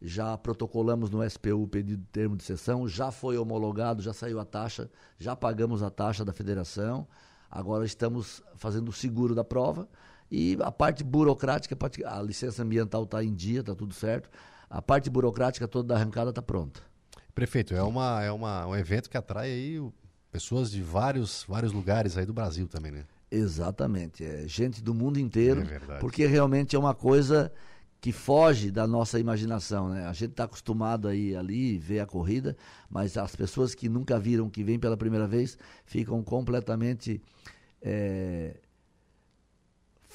já 0.00 0.36
protocolamos 0.36 1.10
no 1.10 1.28
SPU 1.28 1.62
o 1.62 1.68
pedido 1.68 2.00
de 2.02 2.08
termo 2.08 2.36
de 2.36 2.44
sessão, 2.44 2.86
já 2.86 3.10
foi 3.10 3.36
homologado, 3.36 4.02
já 4.02 4.12
saiu 4.12 4.38
a 4.38 4.44
taxa, 4.44 4.90
já 5.18 5.34
pagamos 5.34 5.82
a 5.82 5.90
taxa 5.90 6.24
da 6.24 6.32
federação, 6.32 7.06
agora 7.50 7.84
estamos 7.84 8.42
fazendo 8.54 8.88
o 8.88 8.92
seguro 8.92 9.34
da 9.34 9.42
prova, 9.42 9.88
e 10.30 10.56
a 10.60 10.70
parte 10.70 11.02
burocrática, 11.02 11.76
a 12.04 12.22
licença 12.22 12.62
ambiental 12.62 13.04
está 13.04 13.24
em 13.24 13.34
dia, 13.34 13.60
está 13.60 13.74
tudo 13.74 13.94
certo, 13.94 14.28
a 14.68 14.82
parte 14.82 15.08
burocrática 15.10 15.66
toda 15.68 15.88
da 15.88 15.94
arrancada 15.96 16.30
está 16.30 16.42
pronta. 16.42 16.80
Prefeito, 17.34 17.74
é, 17.74 17.82
uma, 17.82 18.22
é 18.22 18.32
uma, 18.32 18.66
um 18.66 18.76
evento 18.76 19.10
que 19.10 19.16
atrai 19.16 19.50
aí 19.50 19.82
pessoas 20.30 20.70
de 20.70 20.82
vários, 20.82 21.44
vários 21.48 21.72
lugares 21.72 22.16
aí 22.16 22.24
do 22.24 22.32
Brasil 22.32 22.66
também, 22.66 22.92
né? 22.92 23.04
Exatamente, 23.30 24.24
é 24.24 24.46
gente 24.46 24.82
do 24.82 24.94
mundo 24.94 25.18
inteiro, 25.18 25.62
é 25.62 25.98
porque 25.98 26.26
realmente 26.26 26.76
é 26.76 26.78
uma 26.78 26.94
coisa 26.94 27.52
que 28.00 28.12
foge 28.12 28.70
da 28.70 28.86
nossa 28.86 29.18
imaginação, 29.18 29.88
né? 29.88 30.06
A 30.06 30.12
gente 30.12 30.30
está 30.30 30.44
acostumado 30.44 31.08
aí 31.08 31.34
ali 31.34 31.76
ver 31.76 32.00
a 32.00 32.06
corrida, 32.06 32.56
mas 32.88 33.16
as 33.16 33.34
pessoas 33.34 33.74
que 33.74 33.88
nunca 33.88 34.18
viram, 34.18 34.48
que 34.48 34.62
vêm 34.62 34.78
pela 34.78 34.96
primeira 34.96 35.26
vez, 35.26 35.58
ficam 35.84 36.22
completamente 36.22 37.20
é, 37.82 38.56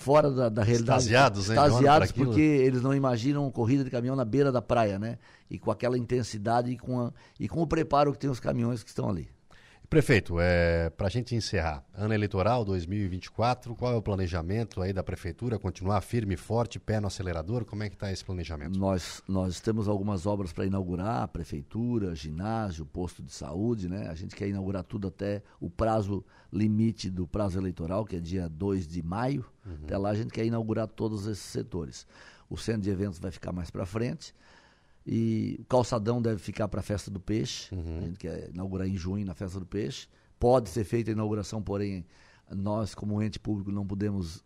fora 0.01 0.29
da, 0.29 0.49
da 0.49 0.63
realidade. 0.63 1.03
Extasiados, 1.03 1.47
né? 1.47 1.55
Extasiados 1.55 2.11
porque 2.11 2.41
eles 2.41 2.81
não 2.81 2.93
imaginam 2.93 3.49
corrida 3.51 3.83
de 3.83 3.89
caminhão 3.89 4.15
na 4.15 4.25
beira 4.25 4.51
da 4.51 4.61
praia, 4.61 4.99
né? 4.99 5.17
E 5.49 5.57
com 5.57 5.71
aquela 5.71 5.97
intensidade 5.97 6.71
e 6.71 6.77
com, 6.77 6.99
a, 6.99 7.13
e 7.39 7.47
com 7.47 7.61
o 7.61 7.67
preparo 7.67 8.11
que 8.11 8.19
tem 8.19 8.29
os 8.29 8.39
caminhões 8.39 8.83
que 8.83 8.89
estão 8.89 9.07
ali. 9.07 9.29
Prefeito, 9.91 10.39
é, 10.39 10.89
para 10.89 11.07
a 11.07 11.09
gente 11.09 11.35
encerrar, 11.35 11.83
ano 11.93 12.13
eleitoral 12.13 12.63
2024, 12.63 13.75
qual 13.75 13.91
é 13.91 13.95
o 13.97 14.01
planejamento 14.01 14.81
aí 14.81 14.93
da 14.93 15.03
prefeitura? 15.03 15.59
Continuar 15.59 15.99
firme 15.99 16.35
e 16.35 16.37
forte, 16.37 16.79
pé 16.79 17.01
no 17.01 17.07
acelerador? 17.07 17.65
Como 17.65 17.83
é 17.83 17.89
que 17.89 17.95
está 17.95 18.09
esse 18.09 18.23
planejamento? 18.23 18.79
Nós, 18.79 19.21
nós 19.27 19.59
temos 19.59 19.89
algumas 19.89 20.25
obras 20.25 20.53
para 20.53 20.65
inaugurar, 20.65 21.27
prefeitura, 21.27 22.15
ginásio, 22.15 22.85
posto 22.85 23.21
de 23.21 23.33
saúde, 23.33 23.89
né? 23.89 24.07
A 24.07 24.15
gente 24.15 24.33
quer 24.33 24.47
inaugurar 24.47 24.85
tudo 24.85 25.09
até 25.09 25.43
o 25.59 25.69
prazo 25.69 26.23
limite 26.53 27.09
do 27.09 27.27
prazo 27.27 27.59
eleitoral, 27.59 28.05
que 28.05 28.15
é 28.15 28.19
dia 28.21 28.47
2 28.47 28.87
de 28.87 29.03
maio. 29.03 29.45
Uhum. 29.65 29.75
Até 29.83 29.97
lá 29.97 30.11
a 30.11 30.15
gente 30.15 30.31
quer 30.31 30.45
inaugurar 30.45 30.87
todos 30.87 31.27
esses 31.27 31.43
setores. 31.43 32.07
O 32.49 32.55
centro 32.55 32.83
de 32.83 32.89
eventos 32.89 33.19
vai 33.19 33.29
ficar 33.29 33.51
mais 33.51 33.69
para 33.69 33.85
frente. 33.85 34.33
E 35.05 35.57
o 35.59 35.65
calçadão 35.65 36.21
deve 36.21 36.39
ficar 36.39 36.67
para 36.67 36.79
a 36.79 36.83
festa 36.83 37.09
do 37.09 37.19
peixe. 37.19 37.73
Uhum. 37.73 37.97
A 37.97 38.01
gente 38.01 38.19
quer 38.19 38.49
inaugurar 38.49 38.87
em 38.87 38.95
junho 38.95 39.25
na 39.25 39.33
festa 39.33 39.59
do 39.59 39.65
peixe. 39.65 40.07
Pode 40.39 40.69
ser 40.69 40.83
feita 40.83 41.11
a 41.11 41.13
inauguração, 41.13 41.61
porém, 41.61 42.05
nós, 42.49 42.93
como 42.93 43.21
ente 43.21 43.39
público, 43.39 43.71
não 43.71 43.85
podemos. 43.85 44.43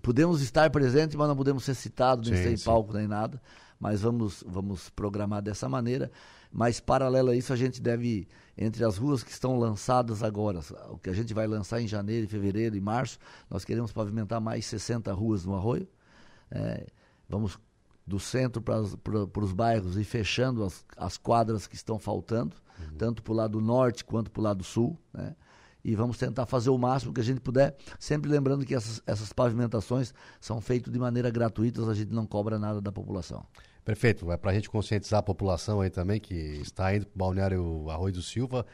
Podemos 0.00 0.40
estar 0.40 0.70
presentes, 0.70 1.14
mas 1.16 1.28
não 1.28 1.36
podemos 1.36 1.64
ser 1.64 1.74
citados, 1.74 2.30
nem 2.30 2.42
ser 2.42 2.52
em 2.52 2.58
palco, 2.58 2.94
nem 2.94 3.06
nada. 3.06 3.40
Mas 3.78 4.00
vamos, 4.00 4.42
vamos 4.46 4.88
programar 4.88 5.42
dessa 5.42 5.68
maneira. 5.68 6.10
Mas, 6.50 6.80
paralelo 6.80 7.30
a 7.30 7.36
isso, 7.36 7.52
a 7.52 7.56
gente 7.56 7.80
deve, 7.80 8.26
entre 8.56 8.84
as 8.84 8.96
ruas 8.96 9.22
que 9.22 9.30
estão 9.30 9.58
lançadas 9.58 10.22
agora, 10.22 10.60
o 10.90 10.98
que 10.98 11.10
a 11.10 11.12
gente 11.12 11.34
vai 11.34 11.46
lançar 11.46 11.80
em 11.80 11.86
janeiro, 11.86 12.26
fevereiro 12.26 12.74
e 12.74 12.80
março, 12.80 13.18
nós 13.50 13.64
queremos 13.64 13.92
pavimentar 13.92 14.40
mais 14.40 14.64
60 14.64 15.12
ruas 15.12 15.44
no 15.44 15.54
Arroio. 15.54 15.86
É, 16.50 16.86
vamos 17.28 17.58
do 18.06 18.18
centro 18.18 18.60
para 18.60 18.80
os 18.80 19.52
bairros 19.52 19.96
e 19.96 20.04
fechando 20.04 20.64
as, 20.64 20.84
as 20.96 21.16
quadras 21.16 21.66
que 21.66 21.76
estão 21.76 21.98
faltando, 21.98 22.56
uhum. 22.78 22.96
tanto 22.96 23.22
para 23.22 23.32
o 23.32 23.36
lado 23.36 23.60
norte 23.60 24.04
quanto 24.04 24.30
para 24.30 24.40
o 24.40 24.44
lado 24.44 24.64
sul, 24.64 24.98
né? 25.12 25.34
E 25.84 25.96
vamos 25.96 26.16
tentar 26.16 26.46
fazer 26.46 26.70
o 26.70 26.78
máximo 26.78 27.12
que 27.12 27.20
a 27.20 27.24
gente 27.24 27.40
puder, 27.40 27.76
sempre 27.98 28.30
lembrando 28.30 28.64
que 28.64 28.72
essas, 28.72 29.02
essas 29.04 29.32
pavimentações 29.32 30.14
são 30.40 30.60
feitas 30.60 30.92
de 30.92 30.98
maneira 30.98 31.28
gratuita, 31.28 31.84
a 31.84 31.94
gente 31.94 32.12
não 32.12 32.24
cobra 32.24 32.56
nada 32.56 32.80
da 32.80 32.92
população. 32.92 33.44
Prefeito, 33.84 34.30
é 34.30 34.36
para 34.36 34.52
a 34.52 34.54
gente 34.54 34.70
conscientizar 34.70 35.18
a 35.18 35.22
população 35.24 35.80
aí 35.80 35.90
também 35.90 36.20
que 36.20 36.34
está 36.34 36.94
indo 36.94 37.06
para 37.06 37.16
o 37.16 37.18
Balneário 37.18 37.90
Arroio 37.90 38.14
do 38.14 38.22
Silva, 38.22 38.64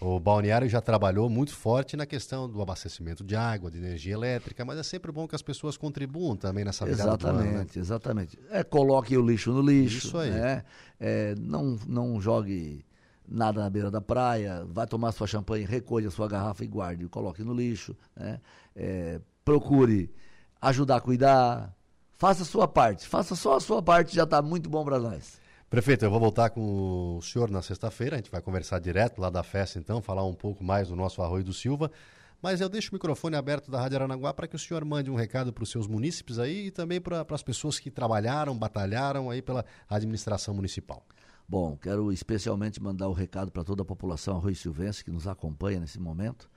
o 0.00 0.20
balneário 0.20 0.68
já 0.68 0.80
trabalhou 0.80 1.28
muito 1.30 1.54
forte 1.54 1.96
na 1.96 2.04
questão 2.04 2.48
do 2.48 2.60
abastecimento 2.60 3.24
de 3.24 3.34
água, 3.34 3.70
de 3.70 3.78
energia 3.78 4.12
elétrica, 4.12 4.64
mas 4.64 4.78
é 4.78 4.82
sempre 4.82 5.10
bom 5.10 5.26
que 5.26 5.34
as 5.34 5.42
pessoas 5.42 5.76
contribuam 5.76 6.36
também 6.36 6.64
nessa 6.64 6.84
virada 6.84 7.10
Exatamente, 7.10 7.48
ano, 7.48 7.58
né? 7.58 7.66
exatamente. 7.76 8.38
É, 8.50 8.62
coloque 8.62 9.16
o 9.16 9.26
lixo 9.26 9.52
no 9.52 9.62
lixo. 9.62 10.06
Isso 10.06 10.18
aí. 10.18 10.30
Né? 10.30 10.64
É, 11.00 11.34
não, 11.38 11.78
não 11.86 12.20
jogue 12.20 12.84
nada 13.26 13.62
na 13.62 13.70
beira 13.70 13.90
da 13.90 14.00
praia, 14.00 14.66
vai 14.68 14.86
tomar 14.86 15.12
sua 15.12 15.26
champanhe, 15.26 15.64
recolha 15.64 16.10
sua 16.10 16.28
garrafa 16.28 16.62
e 16.62 16.66
guarde, 16.66 17.08
coloque 17.08 17.42
no 17.42 17.54
lixo. 17.54 17.96
Né? 18.14 18.38
É, 18.74 19.20
procure 19.44 20.12
ajudar 20.60 20.96
a 20.96 21.00
cuidar. 21.00 21.74
Faça 22.18 22.42
a 22.42 22.46
sua 22.46 22.68
parte. 22.68 23.06
Faça 23.06 23.34
só 23.34 23.56
a 23.56 23.60
sua 23.60 23.82
parte, 23.82 24.14
já 24.14 24.24
está 24.24 24.40
muito 24.42 24.68
bom 24.68 24.84
para 24.84 24.98
nós. 24.98 25.38
Prefeito, 25.76 26.06
eu 26.06 26.10
vou 26.10 26.18
voltar 26.18 26.48
com 26.48 27.18
o 27.18 27.20
senhor 27.20 27.50
na 27.50 27.60
sexta-feira, 27.60 28.16
a 28.16 28.18
gente 28.18 28.30
vai 28.30 28.40
conversar 28.40 28.78
direto 28.78 29.20
lá 29.20 29.28
da 29.28 29.42
festa 29.42 29.78
então, 29.78 30.00
falar 30.00 30.24
um 30.24 30.32
pouco 30.32 30.64
mais 30.64 30.88
do 30.88 30.96
nosso 30.96 31.20
Arroio 31.20 31.44
do 31.44 31.52
Silva. 31.52 31.92
Mas 32.40 32.62
eu 32.62 32.68
deixo 32.70 32.90
o 32.90 32.94
microfone 32.94 33.36
aberto 33.36 33.70
da 33.70 33.78
Rádio 33.78 33.98
Aranaguá 33.98 34.32
para 34.32 34.48
que 34.48 34.56
o 34.56 34.58
senhor 34.58 34.82
mande 34.86 35.10
um 35.10 35.14
recado 35.14 35.52
para 35.52 35.62
os 35.62 35.70
seus 35.70 35.86
munícipes 35.86 36.38
aí 36.38 36.68
e 36.68 36.70
também 36.70 36.98
para 36.98 37.26
as 37.28 37.42
pessoas 37.42 37.78
que 37.78 37.90
trabalharam, 37.90 38.56
batalharam 38.56 39.28
aí 39.28 39.42
pela 39.42 39.66
administração 39.86 40.54
municipal. 40.54 41.04
Bom, 41.46 41.76
quero 41.76 42.10
especialmente 42.10 42.82
mandar 42.82 43.08
o 43.08 43.10
um 43.10 43.14
recado 43.14 43.52
para 43.52 43.62
toda 43.62 43.82
a 43.82 43.84
população 43.84 44.38
Arroio 44.38 44.56
Silvense 44.56 45.04
que 45.04 45.10
nos 45.10 45.28
acompanha 45.28 45.78
nesse 45.78 46.00
momento. 46.00 46.48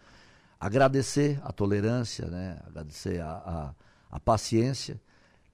Agradecer 0.57 1.41
a 1.43 1.51
tolerância, 1.51 2.25
né? 2.27 2.57
agradecer 2.65 3.19
a, 3.19 3.31
a, 3.31 3.73
a 4.11 4.19
paciência 4.21 4.97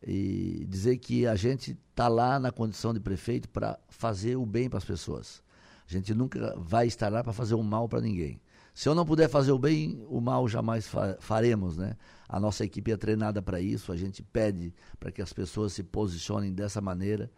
e 0.06 0.66
dizer 0.70 0.98
que 0.98 1.26
a 1.26 1.36
gente 1.36 1.78
está 1.90 2.08
lá 2.08 2.40
na 2.40 2.52
condição 2.52 2.94
de 2.94 3.00
prefeito 3.00 3.50
para 3.50 3.80
fazer 3.90 4.36
o 4.36 4.46
bem 4.46 4.70
para 4.70 4.78
as 4.78 4.86
pessoas. 4.86 5.42
A 5.90 5.92
gente 5.92 6.14
nunca 6.14 6.56
vai 6.58 6.86
estar 6.86 7.12
lá 7.12 7.24
para 7.24 7.34
fazer 7.34 7.56
o 7.56 7.64
mal 7.64 7.90
para 7.90 8.02
ninguém. 8.02 8.40
Se 8.74 8.90
eu 8.90 8.94
não 8.94 9.06
puder 9.06 9.30
fazer 9.30 9.52
o 9.52 9.58
bem, 9.58 10.06
o 10.10 10.20
mal 10.20 10.48
jamais 10.48 10.86
fa 10.86 11.18
faremos, 11.20 11.78
né? 11.78 11.96
A 12.28 12.40
nossa 12.40 12.66
equipe 12.66 12.92
é 12.92 12.98
treinada 12.98 13.42
para 13.42 13.62
isso, 13.62 13.92
a 13.92 13.96
gente 13.96 14.22
pede 14.22 14.74
para 15.00 15.12
que 15.12 15.22
as 15.22 15.32
pessoas 15.32 15.74
se 15.74 15.82
posicionem 15.82 16.54
dessa 16.54 16.82
maneira 16.82 17.32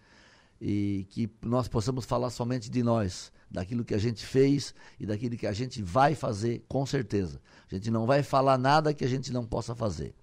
e 0.60 1.06
que 1.10 1.30
nós 1.42 1.68
possamos 1.68 2.06
falar 2.06 2.32
somente 2.32 2.72
de 2.72 2.82
nós, 2.82 3.32
daquilo 3.52 3.86
que 3.86 3.94
a 3.94 4.00
gente 4.00 4.26
fez 4.26 4.74
e 5.00 5.06
daquilo 5.06 5.38
que 5.38 5.46
a 5.46 5.54
gente 5.54 5.82
vai 5.84 6.16
fazer, 6.16 6.66
com 6.68 6.86
certeza. 6.86 7.40
A 7.72 7.76
gente 7.76 7.92
não 7.92 8.06
vai 8.06 8.24
falar 8.24 8.58
nada 8.58 8.94
que 8.94 9.06
a 9.06 9.10
gente 9.10 9.32
não 9.32 9.46
possa 9.46 9.76
fazer. 9.76 10.16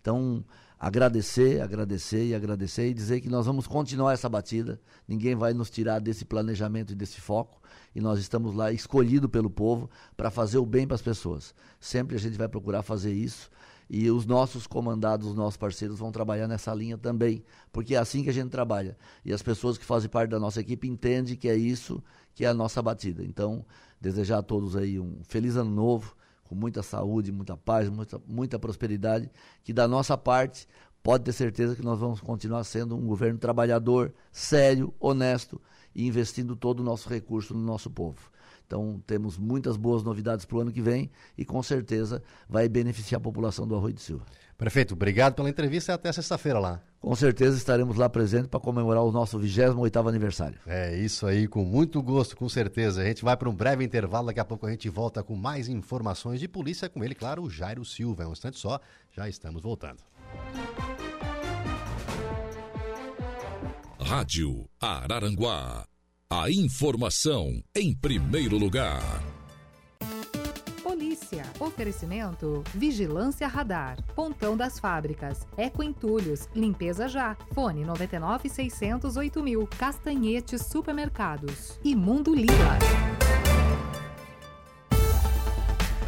Então, 0.00 0.44
agradecer, 0.80 1.60
agradecer 1.60 2.28
e 2.28 2.34
agradecer 2.34 2.88
e 2.88 2.94
dizer 2.94 3.20
que 3.20 3.28
nós 3.28 3.44
vamos 3.44 3.66
continuar 3.66 4.14
essa 4.14 4.30
batida. 4.30 4.80
Ninguém 5.06 5.34
vai 5.34 5.52
nos 5.52 5.68
tirar 5.68 6.00
desse 6.00 6.24
planejamento 6.24 6.94
e 6.94 6.96
desse 6.96 7.20
foco. 7.20 7.60
E 7.94 8.00
nós 8.00 8.18
estamos 8.18 8.54
lá 8.54 8.72
escolhido 8.72 9.28
pelo 9.28 9.50
povo 9.50 9.90
para 10.16 10.30
fazer 10.30 10.56
o 10.56 10.64
bem 10.64 10.86
para 10.86 10.94
as 10.94 11.02
pessoas. 11.02 11.54
Sempre 11.78 12.16
a 12.16 12.18
gente 12.18 12.38
vai 12.38 12.48
procurar 12.48 12.82
fazer 12.82 13.12
isso. 13.12 13.50
E 13.90 14.10
os 14.10 14.24
nossos 14.24 14.66
comandados, 14.66 15.26
os 15.26 15.34
nossos 15.34 15.56
parceiros 15.56 15.98
vão 15.98 16.12
trabalhar 16.12 16.46
nessa 16.46 16.72
linha 16.72 16.96
também, 16.96 17.44
porque 17.72 17.96
é 17.96 17.98
assim 17.98 18.22
que 18.22 18.30
a 18.30 18.32
gente 18.32 18.48
trabalha. 18.48 18.96
E 19.24 19.32
as 19.32 19.42
pessoas 19.42 19.76
que 19.76 19.84
fazem 19.84 20.08
parte 20.08 20.30
da 20.30 20.38
nossa 20.38 20.60
equipe 20.60 20.88
entendem 20.88 21.34
que 21.34 21.48
é 21.48 21.56
isso 21.56 22.02
que 22.32 22.44
é 22.44 22.48
a 22.48 22.54
nossa 22.54 22.80
batida. 22.80 23.24
Então, 23.24 23.66
desejar 24.00 24.38
a 24.38 24.42
todos 24.42 24.76
aí 24.76 24.98
um 25.00 25.18
feliz 25.24 25.56
ano 25.56 25.72
novo, 25.72 26.14
com 26.50 26.56
muita 26.56 26.82
saúde, 26.82 27.30
muita 27.30 27.56
paz, 27.56 27.88
muita, 27.88 28.20
muita 28.26 28.58
prosperidade, 28.58 29.30
que 29.62 29.72
da 29.72 29.86
nossa 29.86 30.18
parte 30.18 30.66
pode 31.00 31.22
ter 31.22 31.32
certeza 31.32 31.76
que 31.76 31.82
nós 31.82 32.00
vamos 32.00 32.20
continuar 32.20 32.64
sendo 32.64 32.96
um 32.96 33.06
governo 33.06 33.38
trabalhador, 33.38 34.12
sério, 34.32 34.92
honesto 34.98 35.60
e 35.94 36.04
investindo 36.04 36.56
todo 36.56 36.80
o 36.80 36.82
nosso 36.82 37.08
recurso 37.08 37.54
no 37.54 37.60
nosso 37.60 37.88
povo. 37.88 38.32
Então, 38.66 39.00
temos 39.06 39.38
muitas 39.38 39.76
boas 39.76 40.02
novidades 40.02 40.44
para 40.44 40.56
o 40.56 40.60
ano 40.60 40.72
que 40.72 40.82
vem 40.82 41.08
e 41.38 41.44
com 41.44 41.62
certeza 41.62 42.20
vai 42.48 42.68
beneficiar 42.68 43.20
a 43.20 43.22
população 43.22 43.64
do 43.64 43.76
Arroio 43.76 43.94
de 43.94 44.00
Silva. 44.00 44.26
Prefeito, 44.60 44.92
obrigado 44.92 45.36
pela 45.36 45.48
entrevista 45.48 45.90
e 45.90 45.94
até 45.94 46.12
sexta-feira 46.12 46.58
lá. 46.58 46.82
Com 47.00 47.16
certeza 47.16 47.56
estaremos 47.56 47.96
lá 47.96 48.10
presentes 48.10 48.48
para 48.48 48.60
comemorar 48.60 49.02
o 49.02 49.10
nosso 49.10 49.40
28º 49.40 50.06
aniversário. 50.06 50.60
É 50.66 50.94
isso 50.98 51.26
aí, 51.26 51.48
com 51.48 51.64
muito 51.64 52.02
gosto, 52.02 52.36
com 52.36 52.46
certeza. 52.46 53.00
A 53.00 53.04
gente 53.06 53.24
vai 53.24 53.34
para 53.38 53.48
um 53.48 53.54
breve 53.54 53.82
intervalo, 53.82 54.26
daqui 54.26 54.38
a 54.38 54.44
pouco 54.44 54.66
a 54.66 54.70
gente 54.70 54.86
volta 54.90 55.22
com 55.22 55.34
mais 55.34 55.66
informações 55.66 56.40
de 56.40 56.46
polícia 56.46 56.90
com 56.90 57.02
ele, 57.02 57.14
claro, 57.14 57.42
o 57.42 57.48
Jairo 57.48 57.86
Silva. 57.86 58.24
É 58.24 58.26
um 58.26 58.32
instante 58.32 58.58
só, 58.58 58.78
já 59.16 59.26
estamos 59.30 59.62
voltando. 59.62 60.00
Rádio 63.98 64.68
Araranguá. 64.78 65.86
A 66.28 66.50
informação 66.50 67.62
em 67.74 67.94
primeiro 67.94 68.58
lugar. 68.58 69.00
Oferecimento: 71.70 72.64
Vigilância 72.74 73.46
Radar. 73.46 73.96
Pontão 74.14 74.56
das 74.56 74.80
Fábricas. 74.80 75.46
Eco 75.56 75.84
Entulhos. 75.84 76.48
Limpeza 76.52 77.06
Já. 77.06 77.36
Fone 77.52 77.84
99 77.84 78.48
608 78.48 79.40
mil. 79.40 79.68
Castanhetes 79.78 80.62
Supermercados. 80.66 81.78
E 81.84 81.94
Mundo 81.94 82.34
Lila. 82.34 82.78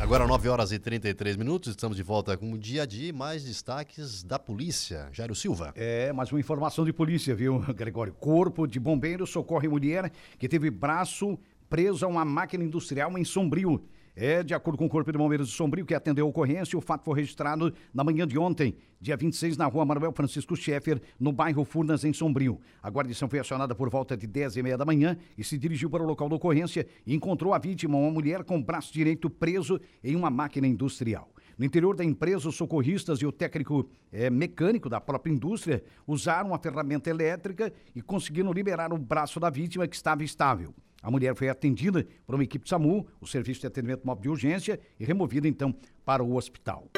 Agora 0.01 0.27
9 0.27 0.49
horas 0.49 0.73
e 0.73 0.81
33 0.81 1.37
minutos, 1.37 1.71
estamos 1.71 1.97
de 1.97 2.03
volta 2.03 2.37
com 2.37 2.53
o 2.53 2.59
dia 2.59 2.83
a 2.83 2.87
dia 2.87 3.13
mais 3.13 3.45
destaques 3.45 4.25
da 4.25 4.39
polícia. 4.39 5.09
Jairo 5.13 5.35
Silva. 5.35 5.73
É, 5.77 6.13
mais 6.13 6.31
uma 6.33 6.41
informação 6.41 6.85
de 6.85 6.93
polícia, 6.93 7.37
viu, 7.37 7.61
Gregório? 7.73 8.13
Corpo 8.15 8.67
de 8.67 8.81
bombeiros 8.81 9.31
socorre 9.31 9.69
mulher 9.69 10.11
que 10.39 10.49
teve 10.49 10.71
braço 10.71 11.39
preso 11.71 12.05
a 12.05 12.09
uma 12.09 12.25
máquina 12.25 12.65
industrial 12.65 13.17
em 13.17 13.25
Sombrio. 13.25 13.83
É, 14.15 14.43
de 14.43 14.53
acordo 14.53 14.77
com 14.77 14.85
o 14.85 14.89
Corpo 14.91 15.11
de 15.11 15.17
Bombeiros 15.17 15.49
de 15.49 15.55
Sombrio, 15.55 15.87
que 15.87 15.95
atendeu 15.95 16.27
a 16.27 16.29
ocorrência, 16.29 16.79
o 16.79 16.83
fato 16.83 17.03
foi 17.03 17.17
registrado 17.17 17.73
na 17.95 18.05
manhã 18.05 18.27
de 18.27 18.39
ontem, 18.39 18.77
dia 19.01 19.17
26, 19.17 19.57
na 19.57 19.65
rua 19.65 19.87
Manuel 19.87 20.13
Francisco 20.13 20.55
Schaeffer, 20.55 21.01
no 21.19 21.33
bairro 21.33 21.65
Furnas, 21.65 22.05
em 22.05 22.13
Sombrio. 22.13 22.61
A 22.83 22.91
guarnição 22.91 23.27
foi 23.27 23.39
acionada 23.39 23.75
por 23.75 23.89
volta 23.89 24.15
de 24.15 24.27
10 24.27 24.59
e 24.59 24.63
meia 24.63 24.77
da 24.77 24.85
manhã 24.85 25.17
e 25.37 25.43
se 25.43 25.57
dirigiu 25.57 25.89
para 25.89 26.03
o 26.03 26.07
local 26.07 26.29
da 26.29 26.37
ocorrência 26.37 26.87
e 27.07 27.15
encontrou 27.15 27.55
a 27.55 27.59
vítima, 27.59 27.97
uma 27.97 28.11
mulher 28.11 28.45
com 28.45 28.59
o 28.59 28.63
braço 28.63 28.93
direito 28.93 29.31
preso 29.31 29.81
em 30.05 30.15
uma 30.15 30.29
máquina 30.29 30.67
industrial. 30.67 31.33
No 31.57 31.65
interior 31.65 31.97
da 31.97 32.05
empresa, 32.05 32.51
os 32.51 32.57
socorristas 32.57 33.21
e 33.21 33.27
o 33.27 33.33
técnico 33.33 33.89
eh, 34.13 34.29
mecânico 34.29 34.91
da 34.91 35.01
própria 35.01 35.33
indústria 35.33 35.83
usaram 36.07 36.53
a 36.53 36.59
ferramenta 36.59 37.09
elétrica 37.09 37.73
e 37.95 38.03
conseguiram 38.03 38.53
liberar 38.53 38.93
o 38.93 38.99
braço 38.99 39.41
da 39.41 39.49
vítima 39.49 39.89
que 39.89 39.97
estava 39.97 40.23
estável. 40.23 40.75
A 41.03 41.11
mulher 41.11 41.35
foi 41.35 41.49
atendida 41.49 42.07
por 42.25 42.37
uma 42.37 42.45
equipe 42.45 42.69
SAMU, 42.69 43.07
o 43.21 43.27
Serviço 43.27 43.63
de 43.63 43.67
Atendimento 43.67 44.07
Móvel 44.07 44.23
de 44.23 44.29
Urgência, 44.29 44.81
e 45.01 45.05
removida 45.05 45.49
então 45.49 45.75
para 46.05 46.23
o 46.23 46.37
hospital. 46.37 46.89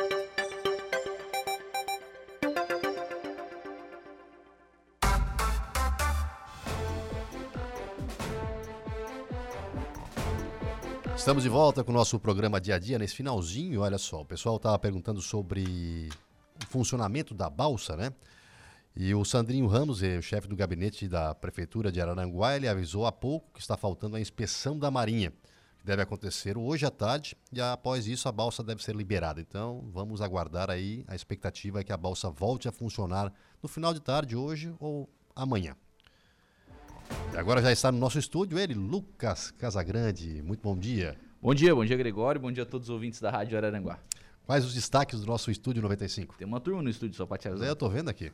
Estamos 11.17 11.43
de 11.43 11.49
volta 11.49 11.83
com 11.83 11.91
o 11.91 11.95
nosso 11.95 12.21
programa 12.21 12.61
dia 12.61 12.75
a 12.75 12.79
dia 12.79 12.99
nesse 12.99 13.17
finalzinho. 13.17 13.81
Olha 13.81 13.97
só, 13.97 14.21
o 14.21 14.27
pessoal 14.27 14.57
estava 14.57 14.79
perguntando 14.79 15.23
sobre 15.23 16.11
o 16.63 16.67
funcionamento 16.67 17.33
da 17.33 17.49
balsa, 17.49 17.97
né? 17.97 18.13
E 18.97 19.13
o 19.13 19.25
Sandrinho 19.25 19.67
Ramos, 19.67 20.03
o 20.03 20.23
chefe 20.23 20.47
do 20.47 20.55
gabinete 20.55 21.09
da 21.09 21.35
Prefeitura 21.35 21.91
de 21.91 22.01
Araranguá, 22.01 22.55
ele 22.55 22.69
avisou 22.69 23.07
há 23.07 23.11
pouco 23.11 23.53
que 23.53 23.61
está 23.61 23.77
faltando 23.77 24.15
a 24.15 24.21
inspeção 24.21 24.79
da 24.79 24.89
Marinha, 24.89 25.33
que 25.81 25.85
deve 25.85 26.01
acontecer 26.01 26.57
hoje 26.57 26.87
à 26.87 26.93
tarde, 26.93 27.37
e 27.53 27.61
após 27.61 28.07
isso 28.07 28.29
a 28.29 28.33
balsa 28.33 28.63
deve 28.63 28.85
ser 28.85 28.95
liberada. 28.95 29.41
Então 29.41 29.85
vamos 29.93 30.21
aguardar 30.21 30.71
aí, 30.71 31.05
a 31.09 31.17
expectativa 31.17 31.81
é 31.81 31.85
que 31.85 31.93
a 31.93 31.97
balsa 31.97 32.31
volte 32.31 32.69
a 32.69 32.73
funcionar 32.73 33.33
no 33.61 33.69
final 33.69 33.93
de 33.93 33.99
tarde, 33.99 34.37
hoje 34.37 34.73
ou 34.79 35.09
amanhã. 35.35 35.75
E 37.33 37.37
agora 37.37 37.61
já 37.61 37.73
está 37.73 37.91
no 37.91 37.99
nosso 37.99 38.21
estúdio 38.21 38.61
ele, 38.61 38.75
Lucas 38.75 39.51
Casagrande. 39.51 40.41
Muito 40.41 40.61
bom 40.63 40.79
dia. 40.79 41.19
Bom 41.43 41.53
dia, 41.53 41.75
bom 41.75 41.85
dia 41.85 41.97
Gregório, 41.97 42.41
bom 42.41 42.53
dia 42.53 42.63
a 42.63 42.67
todos 42.67 42.89
os 42.89 42.95
ouvintes 42.95 43.21
da 43.21 43.33
Rádio 43.33 43.59
Araranguá. 43.59 43.99
Quais 44.47 44.65
os 44.65 44.73
destaques 44.73 45.21
do 45.21 45.27
nosso 45.27 45.51
estúdio 45.51 45.83
95? 45.83 46.37
Tem 46.37 46.47
uma 46.47 46.61
turma 46.61 46.81
no 46.81 46.89
estúdio 46.89 47.17
só 47.17 47.27
para 47.27 47.39
te 47.39 47.49
avisar. 47.49 47.67
É, 47.67 47.71
eu 47.71 47.77
tô 47.77 47.89
vendo 47.89 48.09
aqui. 48.09 48.31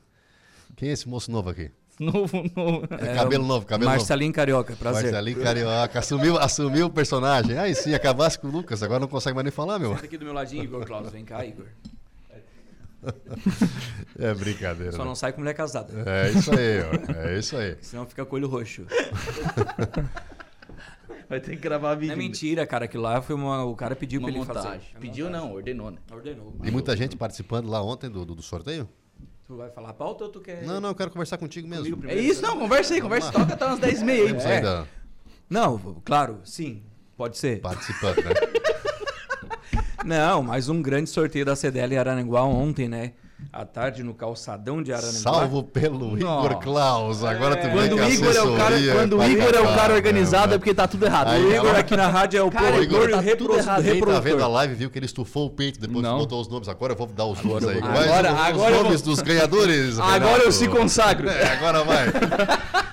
Quem 0.77 0.89
é 0.89 0.93
esse 0.93 1.09
moço 1.09 1.31
novo 1.31 1.51
aqui? 1.51 1.71
Novo, 2.01 2.43
novo. 2.57 2.89
É, 2.99 3.15
cabelo 3.15 3.45
novo, 3.45 3.67
cabelo 3.67 3.91
Marcelinho 3.91 4.31
novo. 4.31 4.37
Carioca, 4.37 4.75
prazer. 4.75 5.13
Marcelinho 5.13 5.43
Carioca, 5.43 5.99
assumiu, 5.99 6.39
assumiu 6.39 6.87
o 6.87 6.91
personagem. 6.91 7.59
Aí 7.59 7.75
sim, 7.75 7.93
acabasse 7.93 8.39
com 8.39 8.47
o 8.47 8.51
Lucas, 8.51 8.83
agora 8.83 9.01
não 9.01 9.07
consegue 9.07 9.35
mais 9.35 9.45
nem 9.45 9.53
falar, 9.53 9.79
meu. 9.79 9.93
Senta 9.93 10.07
aqui 10.07 10.17
do 10.17 10.25
meu 10.25 10.33
ladinho, 10.33 10.65
Igor 10.65 10.87
Klaus, 10.87 11.11
vem 11.11 11.27
cá, 11.27 11.45
Igor. 11.45 11.67
É 14.19 14.35
brincadeira. 14.35 14.93
Só 14.93 14.99
né? 14.99 15.05
não 15.05 15.15
sai 15.15 15.33
com 15.33 15.41
mulher 15.41 15.55
casada. 15.55 15.93
É 16.07 16.31
isso 16.31 16.51
aí, 16.51 16.81
ó. 16.83 17.13
É 17.19 17.39
isso 17.39 17.57
aí. 17.57 17.77
Senão 17.81 18.07
fica 18.07 18.25
com 18.25 18.35
o 18.35 18.39
olho 18.39 18.49
roxo. 18.49 18.87
Vai 21.29 21.39
ter 21.39 21.53
que 21.53 21.63
gravar 21.63 21.95
vídeo. 21.95 22.09
Não 22.09 22.15
é 22.15 22.19
mentira, 22.19 22.67
cara, 22.67 22.89
que 22.89 22.99
lá 22.99 23.23
foi 23.23 23.37
uma. 23.37 23.65
O 23.65 23.77
cara 23.77 23.95
pediu 23.95 24.19
Uma 24.21 24.27
pra 24.29 24.37
ele 24.37 24.47
montagem. 24.47 24.81
fazer. 24.81 24.99
Pediu 24.99 25.31
não, 25.31 25.53
ordenou, 25.53 25.93
né? 25.93 25.99
Ordenou. 26.11 26.57
E 26.65 26.71
muita 26.73 26.97
gente 26.97 27.17
participando 27.17 27.69
lá 27.69 27.81
ontem 27.81 28.11
do, 28.11 28.25
do, 28.25 28.35
do 28.35 28.43
sorteio? 28.43 28.89
Tu 29.51 29.57
vai 29.57 29.69
falar 29.69 29.89
a 29.89 29.93
pauta 29.93 30.23
ou 30.23 30.31
tu 30.31 30.41
quer. 30.41 30.63
Não, 30.63 30.81
não, 30.81 30.91
eu 30.91 30.95
quero 30.95 31.11
conversar 31.11 31.37
contigo 31.37 31.67
mesmo. 31.67 31.83
Comigo 31.83 32.05
É 32.05 32.07
primeiro? 32.07 32.33
isso, 32.33 32.41
não, 32.41 32.57
conversa 32.57 32.95
aí, 32.95 33.01
conversa. 33.01 33.33
Toca 33.33 33.53
até 33.55 33.67
umas 33.67 33.81
10 33.81 34.01
e 34.01 34.05
meia 34.05 34.25
aí. 34.27 34.37
É. 34.37 34.55
ainda 34.59 34.89
Não, 35.51 35.77
claro, 36.05 36.39
sim. 36.45 36.85
Pode 37.17 37.37
ser. 37.37 37.61
participando, 37.61 38.19
né? 38.19 38.31
Não, 40.07 40.41
mais 40.45 40.69
um 40.69 40.81
grande 40.81 41.11
sorteio 41.11 41.45
da 41.45 41.57
CDL 41.57 41.95
em 41.95 41.99
Araranguá 41.99 42.45
ontem, 42.45 42.89
né? 42.89 43.13
À 43.53 43.65
tarde 43.65 44.05
no 44.05 44.15
calçadão 44.15 44.81
de 44.81 44.93
Araranguá. 44.93 45.19
Salvo 45.19 45.63
pelo 45.65 46.17
Igor 46.17 46.59
Klaus. 46.61 47.25
Agora 47.25 47.57
tu 47.57 47.65
vê 47.69 47.71
Quando 47.89 47.97
o 47.97 48.05
Igor 48.09 48.33
é 48.37 48.43
o 48.43 48.57
cara, 48.57 48.65
assessoria 48.77 48.93
quando 48.95 49.19
o 49.19 49.25
Igor 49.25 49.55
é 49.55 49.61
o 49.61 49.75
cara 49.75 49.95
organizado 49.95 50.55
é 50.55 50.59
porque 50.59 50.73
tá 50.73 50.87
tudo 50.87 51.05
errado. 51.05 51.29
Aí, 51.31 51.45
O 51.45 51.55
Igor 51.57 51.75
aqui 51.75 51.97
na 51.97 52.07
rádio 52.07 52.39
é 52.39 52.43
o 52.45 52.51
Cara, 52.51 52.73
produtor 52.77 52.85
Igor, 53.03 53.09
o 53.09 53.11
tá 53.11 53.21
repro- 53.21 53.57
errado. 53.57 53.83
Quem 53.83 54.01
tá 54.01 54.21
vendo 54.21 54.45
a 54.45 54.47
live 54.47 54.75
viu 54.75 54.89
que 54.91 54.99
ele 54.99 55.07
estufou 55.07 55.47
o 55.47 55.51
peito 55.51 55.81
depois 55.81 56.01
Não. 56.03 56.19
botou 56.19 56.41
os 56.41 56.47
nomes. 56.49 56.69
Agora 56.69 56.93
eu 56.93 56.97
vou 56.97 57.09
dar 57.09 57.25
os 57.27 57.43
nomes 57.43 57.67
aí. 57.67 57.81
vou- 57.81 57.91
Quais 57.91 58.05
Agora- 58.11 58.29
os- 58.33 58.39
os 58.41 58.47
agora 58.47 58.77
eu 58.77 58.83
nomes 58.85 59.01
vou- 59.03 59.15
dos 59.15 59.23
ganhadores. 59.23 59.99
Agora 60.01 60.19
Renato? 60.27 60.43
eu 60.45 60.53
se 60.53 60.69
consagro. 60.69 61.29
É, 61.29 61.53
agora 61.55 61.83
vai. 61.83 62.07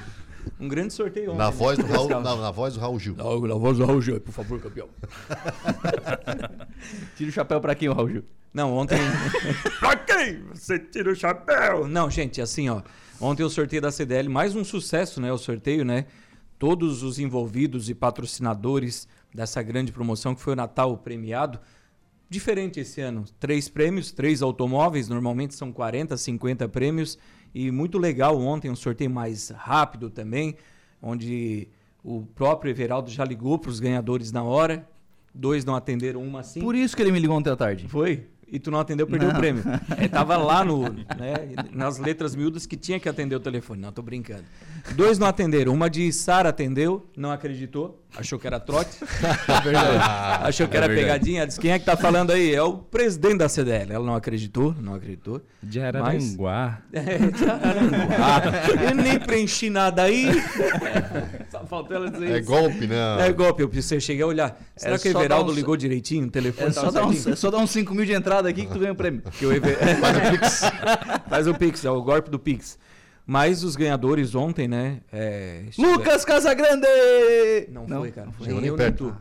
Um 0.60 0.68
grande 0.68 0.92
sorteio 0.92 1.28
ontem. 1.34 1.38
Na 1.38 1.52
né? 1.52 1.56
voz 1.56 1.78
do 1.78 1.86
Raul, 1.86 2.10
na, 2.10 2.36
na 2.36 2.50
voz 2.50 2.74
do 2.74 2.80
Raul 2.80 2.98
Gil. 3.00 3.14
Não, 3.16 3.40
na 3.42 3.54
voz 3.54 3.78
do 3.78 3.86
Raul 3.86 4.02
Gil, 4.02 4.20
por 4.20 4.32
favor, 4.32 4.60
campeão. 4.60 4.88
Tira 7.16 7.30
o 7.30 7.34
chapéu 7.34 7.60
pra 7.60 7.76
quem, 7.76 7.90
o 7.90 7.94
Raul 7.94 8.10
Gil? 8.10 8.24
Não, 8.54 8.74
ontem. 8.74 8.98
pra 9.80 9.96
quem 9.96 10.44
você 10.54 10.80
tira 10.80 11.12
o 11.12 11.16
chapéu? 11.16 11.88
Não, 11.88 12.10
gente, 12.10 12.42
assim, 12.42 12.70
ó. 12.70 12.82
Ontem 13.20 13.44
o 13.44 13.50
sorteio 13.50 13.82
da 13.82 13.92
CDL, 13.92 14.30
mais 14.30 14.56
um 14.56 14.64
sucesso, 14.64 15.20
né? 15.20 15.32
O 15.32 15.38
sorteio, 15.38 15.84
né? 15.84 16.06
Todos 16.58 17.04
os 17.04 17.20
envolvidos 17.20 17.90
e 17.90 17.94
patrocinadores 17.94 19.08
dessa 19.34 19.62
grande 19.62 19.92
promoção 19.92 20.34
que 20.34 20.42
foi 20.42 20.54
o 20.54 20.56
Natal 20.56 20.98
premiado. 20.98 21.60
Diferente 22.30 22.80
esse 22.80 23.00
ano. 23.00 23.26
Três 23.40 23.70
prêmios, 23.70 24.12
três 24.12 24.42
automóveis. 24.42 25.08
Normalmente 25.08 25.54
são 25.56 25.72
40, 25.72 26.18
50 26.18 26.68
prêmios. 26.68 27.18
E 27.54 27.72
muito 27.72 27.98
legal 27.98 28.40
ontem, 28.40 28.70
um 28.70 28.76
sorteio 28.76 29.10
mais 29.10 29.50
rápido 29.50 30.10
também, 30.10 30.56
onde 31.02 31.70
o 32.04 32.26
próprio 32.36 32.70
Everaldo 32.70 33.10
já 33.10 33.24
ligou 33.24 33.58
para 33.58 33.70
os 33.70 33.80
ganhadores 33.80 34.32
na 34.32 34.44
hora. 34.44 34.88
Dois 35.38 35.64
não 35.64 35.76
atenderam, 35.76 36.22
uma 36.24 36.42
sim. 36.42 36.60
Por 36.60 36.76
isso 36.76 36.96
que 36.96 37.02
ele 37.02 37.12
me 37.12 37.20
ligou 37.20 37.38
ontem 37.38 37.52
à 37.52 37.56
tarde. 37.56 37.88
Foi? 37.88 38.28
E 38.50 38.60
tu 38.60 38.72
não 38.72 38.80
atendeu, 38.80 39.06
perdeu 39.06 39.28
Não. 39.30 39.36
o 39.36 39.40
prêmio. 39.40 39.64
É, 39.98 40.08
tava 40.08 40.38
lá 40.38 40.64
no, 40.64 40.84
né, 40.84 41.04
nas 41.74 41.98
letras 41.98 42.36
miúdas 42.36 42.66
que 42.66 42.78
tinha 42.78 43.00
que 43.00 43.10
atender 43.10 43.36
o 43.36 43.40
telefone. 43.40 43.82
Não, 43.82 43.92
tô 43.92 44.02
brincando. 44.02 44.44
Dois 44.96 45.18
não 45.20 45.28
atenderam. 45.28 45.74
Uma 45.74 45.90
de 45.90 46.12
Sara 46.14 46.50
atendeu, 46.50 47.06
não 47.18 47.32
acreditou, 47.32 48.02
achou 48.16 48.38
que 48.40 48.48
era 48.48 48.60
trote. 48.60 48.98
É 49.48 49.62
verdade. 49.62 50.44
achou 50.48 50.68
que 50.68 50.76
É 50.76 50.78
era 50.78 50.88
verdade. 50.88 51.08
pegadinha. 51.20 51.48
Disse, 51.48 51.60
quem 51.60 51.72
é 51.72 51.80
que 51.80 51.86
tá 51.86 51.98
falando 51.98 52.32
aí? 52.32 52.54
É 52.54 52.62
o 52.62 52.74
presidente 52.78 53.38
da 53.40 53.50
CDL. 53.50 53.92
Ela 53.94 54.06
não 54.06 54.16
acreditou, 54.16 54.74
não 54.80 54.94
acreditou. 54.94 55.42
De 55.62 55.80
Mas- 55.80 55.88
Araranguá. 55.96 56.82
É, 56.94 57.04
de 57.18 57.44
Araranguá. 57.50 58.52
Eu 58.90 58.96
nem 58.96 59.20
preenchi 59.20 59.70
nada 59.70 60.04
aí. 60.04 60.28
Só 61.50 61.66
Faltou 61.66 61.98
ela 61.98 62.10
dizer 62.10 62.30
É 62.32 62.40
isso. 62.40 62.48
golpe, 62.50 62.88
né? 62.88 62.96
É 63.28 63.32
golpe. 63.34 63.64
Eu 63.64 63.70
você 63.70 64.00
cheguei 64.00 64.24
a 64.24 64.28
olhar. 64.28 64.58
Será 64.76 64.96
É 64.96 65.00
que 65.00 65.10
o 65.10 65.20
Everaldo 65.20 65.52
uns- 65.52 65.56
ligou 65.58 65.76
direitinho? 65.76 66.28
O 66.28 66.32
telefone 66.32 66.70
É 66.70 66.72
só, 66.72 66.90
dar 66.92 67.06
uns, 67.06 67.16
certinho? 67.16 67.34
é 67.34 67.36
só 67.36 67.52
dar 67.52 67.58
uns 67.58 67.70
5 67.72 67.94
mil 67.94 68.06
de 68.06 68.14
entrada 68.14 68.37
aqui 68.46 68.66
que 68.66 68.72
tu 68.72 68.80
ganha 68.80 68.94
o 68.94 68.96
prêmio. 68.96 69.24
Ever... 69.42 69.78
Faz 70.00 70.18
o 70.18 70.32
Pix. 70.32 70.62
Faz 71.30 71.48
o 71.48 71.54
Pix, 71.54 71.86
é 71.86 71.92
o 71.92 72.02
golpe 72.02 72.30
do 72.30 72.38
Pix. 72.38 72.78
Mas 73.26 73.64
os 73.64 73.76
ganhadores 73.76 74.36
ontem, 74.36 74.68
né? 74.68 75.02
é, 75.12 75.66
Lucas 75.78 76.24
Casagrande! 76.24 76.88
Não, 77.70 77.86
Não, 77.86 78.00
foi, 78.00 78.12
cara. 78.12 78.28
não 78.28 78.34
foi. 78.34 78.48
Nem 78.48 78.66
eu, 78.66 78.78
nem 78.78 78.92
tu. 78.94 79.14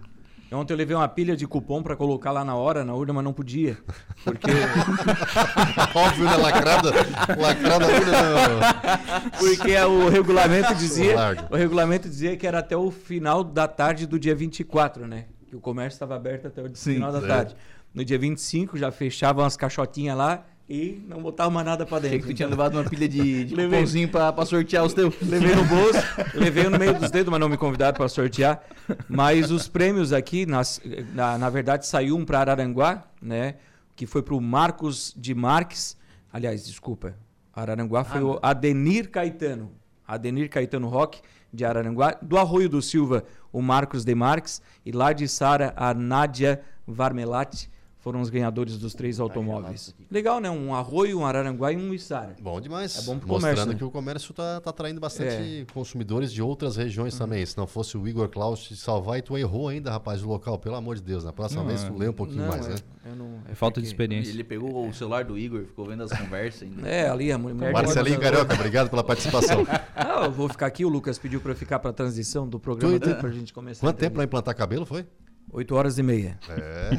Ontem 0.52 0.74
eu 0.74 0.76
levei 0.76 0.94
uma 0.94 1.08
pilha 1.08 1.36
de 1.36 1.44
cupom 1.46 1.82
pra 1.82 1.96
colocar 1.96 2.30
lá 2.30 2.44
na 2.44 2.54
hora, 2.54 2.84
na 2.84 2.94
urna, 2.94 3.12
mas 3.12 3.24
não 3.24 3.32
podia. 3.32 3.76
Porque. 4.24 4.48
Óbvio, 5.92 6.24
né? 6.24 6.36
Lacrada. 6.36 6.90
Lacrada 7.36 7.84
ali, 7.84 8.04
né? 8.04 9.30
Porque 9.38 9.76
o 9.76 10.08
regulamento 10.08 10.72
dizia. 10.76 11.16
largo. 11.16 11.42
O 11.50 11.56
regulamento 11.56 12.08
dizia 12.08 12.36
que 12.36 12.46
era 12.46 12.60
até 12.60 12.76
o 12.76 12.92
final 12.92 13.42
da 13.42 13.66
tarde 13.66 14.06
do 14.06 14.20
dia 14.20 14.36
24, 14.36 15.06
né? 15.08 15.26
Que 15.48 15.56
o 15.56 15.60
comércio 15.60 15.96
estava 15.96 16.14
aberto 16.14 16.46
até 16.46 16.62
o 16.62 16.72
final 16.74 17.10
da 17.10 17.18
é. 17.18 17.26
tarde. 17.26 17.56
No 17.96 18.04
dia 18.04 18.18
25 18.18 18.76
já 18.76 18.92
fechavam 18.92 19.44
as 19.44 19.56
caixotinhas 19.56 20.16
lá 20.16 20.44
e 20.68 21.02
não 21.08 21.22
botavam 21.22 21.50
mais 21.52 21.64
nada 21.66 21.86
pra 21.86 21.98
dentro. 21.98 22.08
Achei 22.08 22.20
que 22.20 22.26
tu 22.26 22.34
tinha 22.34 22.48
levado 22.48 22.74
uma 22.74 22.84
pilha 22.84 23.08
de, 23.08 23.44
de 23.44 23.54
Levei. 23.54 23.78
cupomzinho 23.78 24.08
pra, 24.08 24.32
pra 24.32 24.44
sortear 24.44 24.84
os 24.84 24.92
teus. 24.92 25.14
Levei 25.22 25.54
no 25.54 25.64
bolso, 25.64 25.98
levei 26.34 26.68
no 26.68 26.78
meio 26.78 26.92
dos 26.98 27.10
dedos, 27.10 27.30
mas 27.30 27.40
não 27.40 27.48
me 27.48 27.56
convidaram 27.56 27.96
para 27.96 28.06
sortear. 28.08 28.62
Mas 29.08 29.50
os 29.50 29.66
prêmios 29.66 30.12
aqui, 30.12 30.44
nas- 30.44 30.80
na, 31.14 31.38
na 31.38 31.48
verdade, 31.48 31.86
saiu 31.86 32.16
um 32.16 32.24
para 32.24 32.40
Araranguá, 32.40 33.04
né? 33.22 33.54
Que 33.96 34.04
foi 34.06 34.22
para 34.22 34.34
o 34.34 34.40
Marcos 34.42 35.14
de 35.16 35.34
Marques. 35.34 35.96
Aliás, 36.32 36.66
desculpa. 36.66 37.14
Araranguá 37.54 38.04
foi 38.04 38.22
o 38.22 38.38
Adenir 38.42 39.08
Caetano. 39.10 39.72
Adenir 40.06 40.50
Caetano 40.50 40.86
Roque, 40.88 41.22
de 41.50 41.64
Araranguá. 41.64 42.18
Do 42.20 42.36
Arroio 42.36 42.68
do 42.68 42.82
Silva, 42.82 43.24
o 43.50 43.62
Marcos 43.62 44.04
de 44.04 44.14
Marques. 44.14 44.60
E 44.84 44.92
lá 44.92 45.14
de 45.14 45.26
Sara, 45.26 45.72
a 45.74 45.94
Nádia 45.94 46.60
Varmelati. 46.86 47.70
Foram 48.06 48.20
os 48.20 48.30
ganhadores 48.30 48.78
dos 48.78 48.94
três 48.94 49.18
automóveis. 49.18 49.92
Legal, 50.08 50.38
né? 50.38 50.48
Um 50.48 50.72
Arroio, 50.72 51.18
um 51.18 51.26
Araranguá 51.26 51.72
e 51.72 51.76
um 51.76 51.92
Içara. 51.92 52.36
Bom 52.40 52.60
demais. 52.60 52.96
É 52.98 53.02
bom 53.02 53.18
pro 53.18 53.26
Mostrando 53.26 53.50
comércio, 53.56 53.72
né? 53.72 53.74
que 53.74 53.82
o 53.84 53.90
comércio 53.90 54.30
está 54.30 54.60
tá 54.60 54.70
atraindo 54.70 55.00
bastante 55.00 55.66
consumidores 55.74 56.32
de 56.32 56.40
outras 56.40 56.76
regiões 56.76 57.18
também. 57.18 57.44
Se 57.44 57.58
não 57.58 57.66
fosse 57.66 57.98
o 57.98 58.06
Igor 58.06 58.28
Klaus 58.28 58.60
te 58.60 58.76
salvar, 58.76 59.18
e 59.18 59.22
tu 59.22 59.36
errou 59.36 59.66
ainda, 59.66 59.90
rapaz, 59.90 60.22
o 60.22 60.28
local. 60.28 60.56
Pelo 60.56 60.76
amor 60.76 60.94
de 60.94 61.02
Deus, 61.02 61.24
na 61.24 61.32
próxima 61.32 61.62
Não, 61.62 61.68
vez 61.68 61.82
é. 61.82 61.88
tu 61.88 61.98
lê 61.98 62.08
um 62.08 62.12
pouquinho 62.12 62.42
Não, 62.42 62.48
mais, 62.48 62.64
é- 62.68 62.70
né? 62.74 62.76
eu 63.06 63.16
não- 63.16 63.40
É 63.50 63.56
falta 63.56 63.80
de 63.80 63.88
experiência. 63.88 64.30
Ele 64.30 64.44
pegou 64.44 64.88
o 64.88 64.94
celular 64.94 65.24
do 65.24 65.36
Igor, 65.36 65.64
ficou 65.64 65.84
vendo 65.88 66.04
as 66.04 66.12
conversas 66.16 66.62
ainda. 66.62 66.88
É, 66.88 67.08
ali 67.10 67.32
a 67.32 67.38
mulher. 67.38 67.72
Marcelinho 67.72 68.20
Carioca, 68.20 68.54
obrigado 68.54 68.88
pela 68.88 69.02
participação. 69.02 69.66
Ah, 69.96 70.26
eu 70.26 70.30
vou 70.30 70.48
ficar 70.48 70.66
aqui. 70.66 70.84
O 70.84 70.88
Lucas 70.88 71.18
pediu 71.18 71.40
para 71.40 71.50
eu 71.50 71.56
ficar 71.56 71.80
para 71.80 71.90
a 71.90 71.92
transição 71.92 72.46
do 72.48 72.60
programa 72.60 73.00
Tu- 73.00 73.06
dele, 73.06 73.18
pra 73.18 73.30
gente 73.32 73.52
começar. 73.52 73.80
Quanto 73.84 73.96
tempo 73.98 74.14
para 74.14 74.22
implantar 74.24 74.54
cabelo 74.54 74.86
foi? 74.86 75.04
8 75.50 75.74
horas 75.74 75.98
e 75.98 76.02
meia. 76.02 76.38
É. 76.48 76.90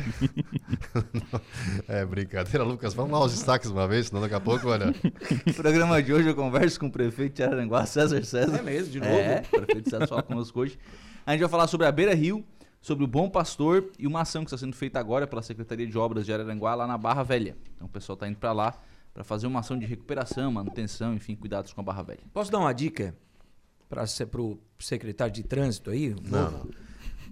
é 2.01 2.05
brincadeira, 2.05 2.63
Lucas. 2.63 2.93
Vamos 2.93 3.11
lá 3.11 3.17
aos 3.19 3.33
destaques 3.33 3.69
uma 3.69 3.87
vez, 3.87 4.07
senão 4.07 4.21
daqui 4.21 4.35
a 4.35 4.39
pouco, 4.39 4.69
olha. 4.69 4.87
No 5.45 5.53
programa 5.53 6.01
de 6.01 6.13
hoje 6.13 6.29
eu 6.29 6.35
converso 6.35 6.79
com 6.79 6.87
o 6.87 6.91
prefeito 6.91 7.35
de 7.35 7.43
Araranguá, 7.43 7.85
César 7.85 8.23
César. 8.23 8.57
É 8.57 8.61
mesmo, 8.61 8.91
de 8.91 8.99
novo? 8.99 9.11
É, 9.11 9.43
o 9.51 9.61
prefeito 9.61 9.89
César 9.89 10.07
fala 10.07 10.23
conosco 10.23 10.59
hoje. 10.59 10.77
A 11.25 11.31
gente 11.31 11.41
vai 11.41 11.49
falar 11.49 11.67
sobre 11.67 11.85
a 11.85 11.91
Beira 11.91 12.15
Rio, 12.15 12.43
sobre 12.81 13.03
o 13.03 13.07
Bom 13.07 13.29
Pastor 13.29 13.91
e 13.99 14.07
uma 14.07 14.21
ação 14.21 14.43
que 14.43 14.47
está 14.47 14.57
sendo 14.57 14.75
feita 14.75 14.99
agora 14.99 15.27
pela 15.27 15.41
Secretaria 15.41 15.85
de 15.85 15.97
Obras 15.97 16.25
de 16.25 16.33
Araranguá 16.33 16.73
lá 16.73 16.87
na 16.87 16.97
Barra 16.97 17.23
Velha. 17.23 17.57
Então 17.75 17.85
o 17.87 17.89
pessoal 17.89 18.15
está 18.15 18.27
indo 18.27 18.37
para 18.37 18.53
lá 18.53 18.79
para 19.13 19.23
fazer 19.23 19.47
uma 19.47 19.59
ação 19.59 19.77
de 19.77 19.85
recuperação, 19.85 20.51
manutenção, 20.51 21.15
enfim, 21.15 21.35
cuidados 21.35 21.73
com 21.73 21.81
a 21.81 21.83
Barra 21.83 22.03
Velha. 22.03 22.19
Posso 22.31 22.51
dar 22.51 22.59
uma 22.59 22.71
dica 22.71 23.15
para 23.89 24.03
o 24.03 24.59
secretário 24.79 25.33
de 25.33 25.43
trânsito 25.43 25.89
aí? 25.89 26.15
Não, 26.23 26.51
novo? 26.51 26.69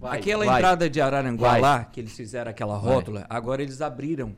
Vai, 0.06 0.18
Aquela 0.20 0.44
vai. 0.44 0.56
entrada 0.56 0.88
de 0.90 1.00
Araranguá 1.00 1.50
Vai. 1.52 1.60
lá, 1.60 1.84
que 1.84 2.00
eles 2.00 2.12
fizeram 2.16 2.50
aquela 2.50 2.78
Vai. 2.78 2.92
rótula, 2.94 3.26
agora 3.28 3.62
eles 3.62 3.80
abriram, 3.80 4.36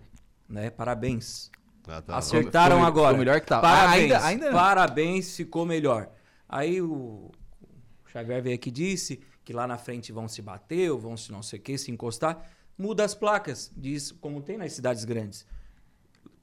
né? 0.48 0.70
Parabéns. 0.70 1.50
Ah, 1.86 2.02
tá. 2.02 2.16
Acertaram 2.16 2.76
Ficou- 2.76 2.86
agora. 2.88 3.08
ficou 3.08 3.18
melhor 3.18 3.40
que 3.40 3.46
tava. 3.46 3.62
Parabéns. 3.62 4.12
Ah, 4.12 4.26
ainda- 4.26 4.44
ainda. 4.46 4.52
Parabéns, 4.52 5.36
ficou 5.36 5.64
melhor. 5.64 6.10
Aí 6.48 6.80
o, 6.82 6.86
o 6.86 8.08
Xavier 8.10 8.42
veio 8.42 8.54
aqui 8.54 8.68
e 8.68 8.72
disse 8.72 9.20
que 9.44 9.52
lá 9.52 9.66
na 9.66 9.78
frente 9.78 10.12
vão 10.12 10.28
se 10.28 10.42
bater, 10.42 10.90
ou 10.90 10.98
vão 10.98 11.16
se 11.16 11.32
não 11.32 11.42
sei 11.42 11.58
o 11.58 11.62
que, 11.62 11.78
se 11.78 11.90
encostar. 11.90 12.42
Muda 12.76 13.04
as 13.04 13.14
placas, 13.14 13.72
diz 13.76 14.12
como 14.12 14.42
tem 14.42 14.58
nas 14.58 14.72
cidades 14.72 15.04
grandes. 15.04 15.46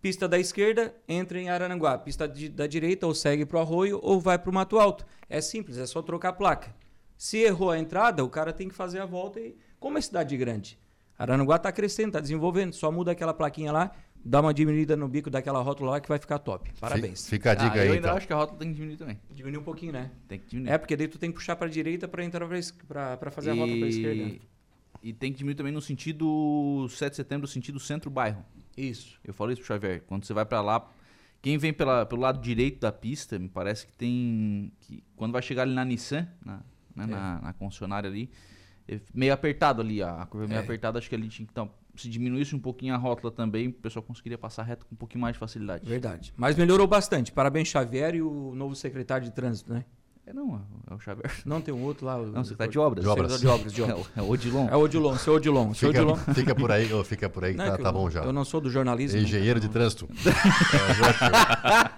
Pista 0.01 0.27
da 0.27 0.37
esquerda, 0.37 0.93
entra 1.07 1.39
em 1.39 1.49
Araranguá. 1.49 1.97
Pista 1.97 2.27
de- 2.27 2.49
da 2.49 2.67
direita, 2.67 3.07
ou 3.07 3.15
segue 3.15 3.45
pro 3.45 3.59
Arroio, 3.59 3.99
ou 4.03 4.19
vai 4.19 4.37
pro 4.37 4.51
Mato 4.53 4.77
Alto. 4.79 5.05
É 5.29 5.41
simples, 5.41 5.77
é 5.77 5.85
só 5.85 6.01
trocar 6.01 6.29
a 6.29 6.33
placa. 6.33 6.75
Se 7.17 7.37
errou 7.39 7.71
a 7.71 7.79
entrada, 7.79 8.23
o 8.23 8.29
cara 8.29 8.51
tem 8.53 8.67
que 8.67 8.75
fazer 8.75 8.99
a 8.99 9.05
volta 9.05 9.39
e. 9.39 9.55
Como 9.79 9.97
é 9.97 10.01
cidade 10.01 10.35
grande? 10.37 10.77
Araranguá 11.17 11.55
está 11.57 11.71
crescendo, 11.71 12.07
está 12.09 12.19
desenvolvendo. 12.19 12.73
Só 12.73 12.91
muda 12.91 13.11
aquela 13.11 13.33
plaquinha 13.33 13.71
lá, 13.71 13.91
dá 14.23 14.41
uma 14.41 14.53
diminuída 14.53 14.97
no 14.97 15.07
bico 15.07 15.29
daquela 15.29 15.61
rótula 15.61 15.91
lá 15.91 15.99
que 16.01 16.09
vai 16.09 16.17
ficar 16.19 16.39
top. 16.39 16.71
Parabéns. 16.79 17.29
Fica 17.29 17.51
a 17.51 17.55
dica 17.55 17.73
Ah, 17.73 17.77
eu 17.77 17.81
aí, 17.83 17.87
ainda 17.89 18.07
então. 18.07 18.17
acho 18.17 18.27
que 18.27 18.33
a 18.33 18.35
rota 18.35 18.55
tem 18.55 18.69
que 18.69 18.73
diminuir 18.75 18.97
também. 18.97 19.19
Diminuiu 19.31 19.61
um 19.61 19.63
pouquinho, 19.63 19.93
né? 19.93 20.11
Tem 20.27 20.39
que 20.39 20.47
diminuir. 20.47 20.73
É, 20.73 20.77
porque 20.77 20.95
daí 20.97 21.07
tu 21.07 21.17
tem 21.17 21.29
que 21.29 21.35
puxar 21.35 21.55
para 21.55 21.69
direita 21.69 22.07
para 22.07 22.23
entrar 22.23 22.45
para 22.47 23.31
fazer 23.31 23.51
a 23.51 23.53
rota 23.53 23.73
para 23.77 23.87
esquerda. 23.87 24.25
né? 24.25 24.39
E 25.03 25.13
tem 25.13 25.31
que 25.31 25.37
diminuir 25.37 25.55
também 25.55 25.71
no 25.71 25.81
sentido 25.81 26.87
7 26.89 27.11
de 27.11 27.15
setembro, 27.17 27.41
no 27.43 27.47
sentido 27.47 27.79
centro-bairro. 27.79 28.43
Isso. 28.75 29.19
Eu 29.23 29.33
falei 29.33 29.53
isso 29.53 29.61
pro 29.61 29.67
Xavier. 29.67 30.01
Quando 30.07 30.25
você 30.25 30.33
vai 30.33 30.45
pra 30.45 30.61
lá, 30.61 30.89
quem 31.41 31.57
vem 31.57 31.71
pela, 31.71 32.05
pelo 32.05 32.21
lado 32.21 32.41
direito 32.41 32.79
da 32.81 32.91
pista, 32.91 33.37
me 33.37 33.47
parece 33.47 33.85
que 33.85 33.93
tem. 33.93 34.71
Que, 34.81 35.03
quando 35.15 35.31
vai 35.31 35.41
chegar 35.43 35.61
ali 35.61 35.73
na 35.73 35.85
Nissan, 35.85 36.27
na, 36.43 36.61
né, 36.95 37.03
É. 37.03 37.07
na, 37.07 37.41
na 37.41 37.53
concessionária 37.53 38.09
ali, 38.09 38.29
é 38.87 38.99
meio 39.13 39.33
apertado 39.33 39.81
ali, 39.81 40.01
a, 40.01 40.25
curva 40.27 40.45
é 40.45 40.49
meio 40.49 40.59
É. 40.59 40.63
apertada, 40.63 40.99
acho 40.99 41.09
que 41.09 41.15
ali 41.15 41.27
tinha 41.27 41.45
que. 41.45 41.51
Então, 41.51 41.69
se 41.95 42.09
diminuísse 42.09 42.55
um 42.55 42.59
pouquinho 42.59 42.93
a 42.93 42.97
rótula 42.97 43.31
também, 43.31 43.69
o 43.69 43.73
pessoal 43.73 44.03
conseguiria 44.03 44.37
passar 44.37 44.63
reto 44.63 44.85
com 44.85 44.93
um 44.95 44.97
pouquinho 44.97 45.21
mais 45.21 45.33
de 45.33 45.39
facilidade. 45.39 45.87
Verdade. 45.89 46.33
Mas 46.35 46.55
melhorou 46.57 46.85
bastante. 46.87 47.31
Parabéns, 47.31 47.69
Xavier 47.69 48.15
e 48.15 48.21
o 48.21 48.53
novo 48.53 48.75
secretário 48.75 49.25
de 49.25 49.31
trânsito, 49.33 49.73
né? 49.73 49.85
É 50.27 50.33
não, 50.33 50.59
é 50.89 50.93
o 50.95 50.99
Xavier. 50.99 51.31
Não, 51.45 51.61
tem 51.61 51.71
um 51.71 51.83
outro 51.83 52.03
lá. 52.03 52.17
o- 52.17 52.25
Não, 52.25 52.43
secretário 52.43 52.71
de 52.71 52.79
obras. 52.79 53.03
De 53.03 53.09
obras. 53.09 53.39
De 53.39 53.47
obras, 53.47 53.71
de 53.73 53.81
É 53.81 53.83
obras. 53.83 53.99
o- 54.07 54.09
é 54.19 54.21
o 54.23 54.29
Odilon. 54.31 54.67
É 54.71 54.75
o 54.75 54.79
Odilon, 54.79 55.15
seu 55.17 55.35
Odilon. 55.35 55.73
Seu 55.75 55.89
Fica, 55.89 56.01
Odilon. 56.01 56.15
fica 56.33 56.55
por 56.55 56.71
aí, 56.71 57.03
fica 57.03 57.29
por 57.29 57.43
aí 57.45 57.51
que 57.51 57.57
Não, 57.59 57.65
é 57.65 57.69
tá, 57.69 57.77
que 57.77 57.83
tá 57.83 57.89
eu- 57.89 57.93
bom 57.93 58.09
já. 58.09 58.23
Eu 58.23 58.33
não 58.33 58.43
sou 58.43 58.59
do 58.59 58.67
jornalismo. 58.71 59.19
Engenheiro 59.19 59.59
de 59.59 59.69
trânsito. 59.69 60.07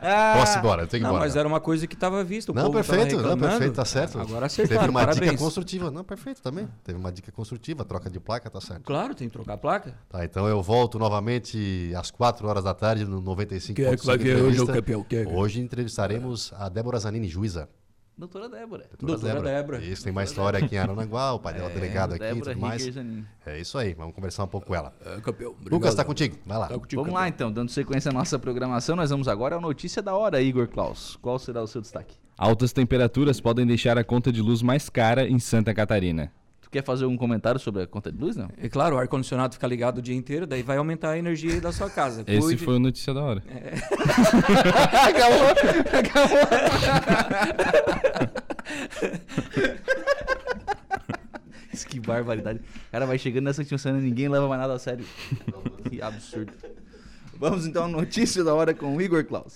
É, 0.01 0.33
Posso 0.39 0.55
ir 0.57 0.59
embora, 0.59 0.83
eu 0.83 0.87
tenho 0.87 0.89
que 0.89 0.97
ir 0.97 1.01
Não, 1.03 1.09
embora. 1.09 1.25
mas 1.25 1.35
era 1.35 1.47
uma 1.47 1.59
coisa 1.59 1.85
que 1.87 1.93
estava 1.93 2.23
vista. 2.23 2.51
o 2.51 2.55
não, 2.55 2.71
perfeito, 2.71 3.17
não, 3.17 3.37
perfeito, 3.37 3.73
tá 3.73 3.83
certo. 3.85 4.19
Agora 4.19 4.45
acertaram, 4.45 4.79
Teve 4.81 4.89
uma 4.91 4.99
parabéns. 5.01 5.31
dica 5.31 5.43
construtiva. 5.43 5.91
Não, 5.91 6.03
perfeito 6.03 6.41
também. 6.41 6.67
Teve 6.83 6.97
uma 6.97 7.11
dica 7.11 7.31
construtiva, 7.31 7.83
troca 7.83 8.09
de 8.09 8.19
placa, 8.19 8.49
tá 8.49 8.61
certo. 8.61 8.83
Claro, 8.83 9.13
tem 9.15 9.27
que 9.27 9.33
trocar 9.33 9.53
a 9.53 9.57
placa. 9.57 9.93
Tá, 10.09 10.23
então 10.23 10.47
eu 10.47 10.61
volto 10.61 10.97
novamente 10.99 11.91
às 11.95 12.09
4 12.11 12.47
horas 12.47 12.63
da 12.63 12.73
tarde 12.73 13.05
no 13.05 13.19
95. 13.21 13.75
Quem 13.75 13.85
é 13.85 13.97
que 13.97 14.05
vai 14.05 14.17
ver 14.17 14.41
hoje, 14.41 14.65
campeão? 14.65 15.01
É 15.09 15.25
que- 15.25 15.27
Hoje 15.33 15.59
entrevistaremos 15.61 16.53
a 16.57 16.69
Débora 16.69 16.99
Zanini, 16.99 17.27
juíza. 17.27 17.67
Doutora 18.17 18.49
Débora. 18.49 18.85
Doutora 18.99 19.41
Débora. 19.41 19.77
Isso, 19.79 20.03
tem 20.03 20.11
mais 20.11 20.29
história 20.29 20.57
aqui 20.57 20.73
em 20.73 20.79
Arananguá, 20.79 21.33
o 21.33 21.39
pai 21.39 21.53
dela 21.53 21.69
é, 21.69 21.73
delegado 21.75 22.15
aqui 22.15 22.23
e 22.23 22.27
Débora 22.27 22.53
tudo 22.53 22.61
mais. 22.61 22.81
Zanini. 22.81 23.25
É 23.45 23.59
isso 23.59 23.77
aí, 23.77 23.93
vamos 23.93 24.15
conversar 24.15 24.43
um 24.43 24.47
pouco 24.47 24.67
com 24.67 24.75
ela. 24.75 24.91
É, 25.05 25.21
campeão. 25.21 25.55
Lucas, 25.69 25.93
tá 25.93 26.03
contigo, 26.03 26.35
vai 26.43 26.57
lá. 26.57 26.67
Vamos 26.93 27.13
lá 27.13 27.27
então, 27.27 27.51
dando 27.51 27.69
sequência 27.69 28.09
à 28.09 28.13
nossa 28.13 28.39
programação, 28.39 28.95
nós 28.95 29.11
vamos 29.11 29.27
agora 29.27 29.57
à 29.57 29.61
notícia 29.61 30.01
da 30.01 30.15
hora, 30.15 30.41
Igor 30.41 30.67
Klaus. 30.67 31.15
Qual 31.21 31.37
será 31.37 31.61
o 31.61 31.67
seu 31.67 31.79
destaque? 31.79 32.17
Altas 32.35 32.73
temperaturas 32.73 33.39
podem 33.39 33.65
deixar 33.67 33.97
a 33.99 34.03
conta 34.03 34.31
de 34.31 34.41
luz 34.41 34.63
mais 34.63 34.89
cara 34.89 35.27
em 35.27 35.37
Santa 35.37 35.73
Catarina. 35.73 36.31
Tu 36.67 36.71
quer 36.71 36.83
fazer 36.83 37.05
um 37.05 37.15
comentário 37.15 37.57
sobre 37.61 37.83
a 37.83 37.87
conta 37.87 38.11
de 38.11 38.17
luz, 38.19 38.35
não? 38.35 38.49
É 38.61 38.67
claro, 38.67 38.97
o 38.97 38.99
ar-condicionado 38.99 39.53
fica 39.53 39.65
ligado 39.65 39.99
o 39.99 40.01
dia 40.01 40.13
inteiro, 40.15 40.45
daí 40.45 40.61
vai 40.61 40.75
aumentar 40.75 41.11
a 41.11 41.17
energia 41.17 41.61
da 41.61 41.71
sua 41.71 41.89
casa. 41.89 42.25
Esse 42.27 42.41
Cuide- 42.41 42.65
foi 42.65 42.75
o 42.75 42.79
notícia 42.79 43.13
da 43.13 43.21
hora. 43.23 43.41
acabou, 45.07 45.55
Isso 51.73 51.87
que 51.87 51.99
barbaridade. 51.99 52.59
O 52.59 52.91
cara 52.91 53.05
vai 53.05 53.17
chegando 53.17 53.45
nessa 53.45 53.61
última 53.61 53.79
e 53.97 54.01
ninguém 54.01 54.27
leva 54.27 54.47
mais 54.47 54.59
nada 54.61 54.73
a 54.73 54.79
sério. 54.79 55.05
que 55.89 56.01
absurdo. 56.01 56.51
Vamos 57.39 57.65
então 57.67 57.85
à 57.85 57.87
notícia 57.87 58.43
da 58.43 58.53
hora 58.53 58.73
com 58.73 58.95
o 58.95 59.01
Igor 59.01 59.23
Klaus. 59.25 59.55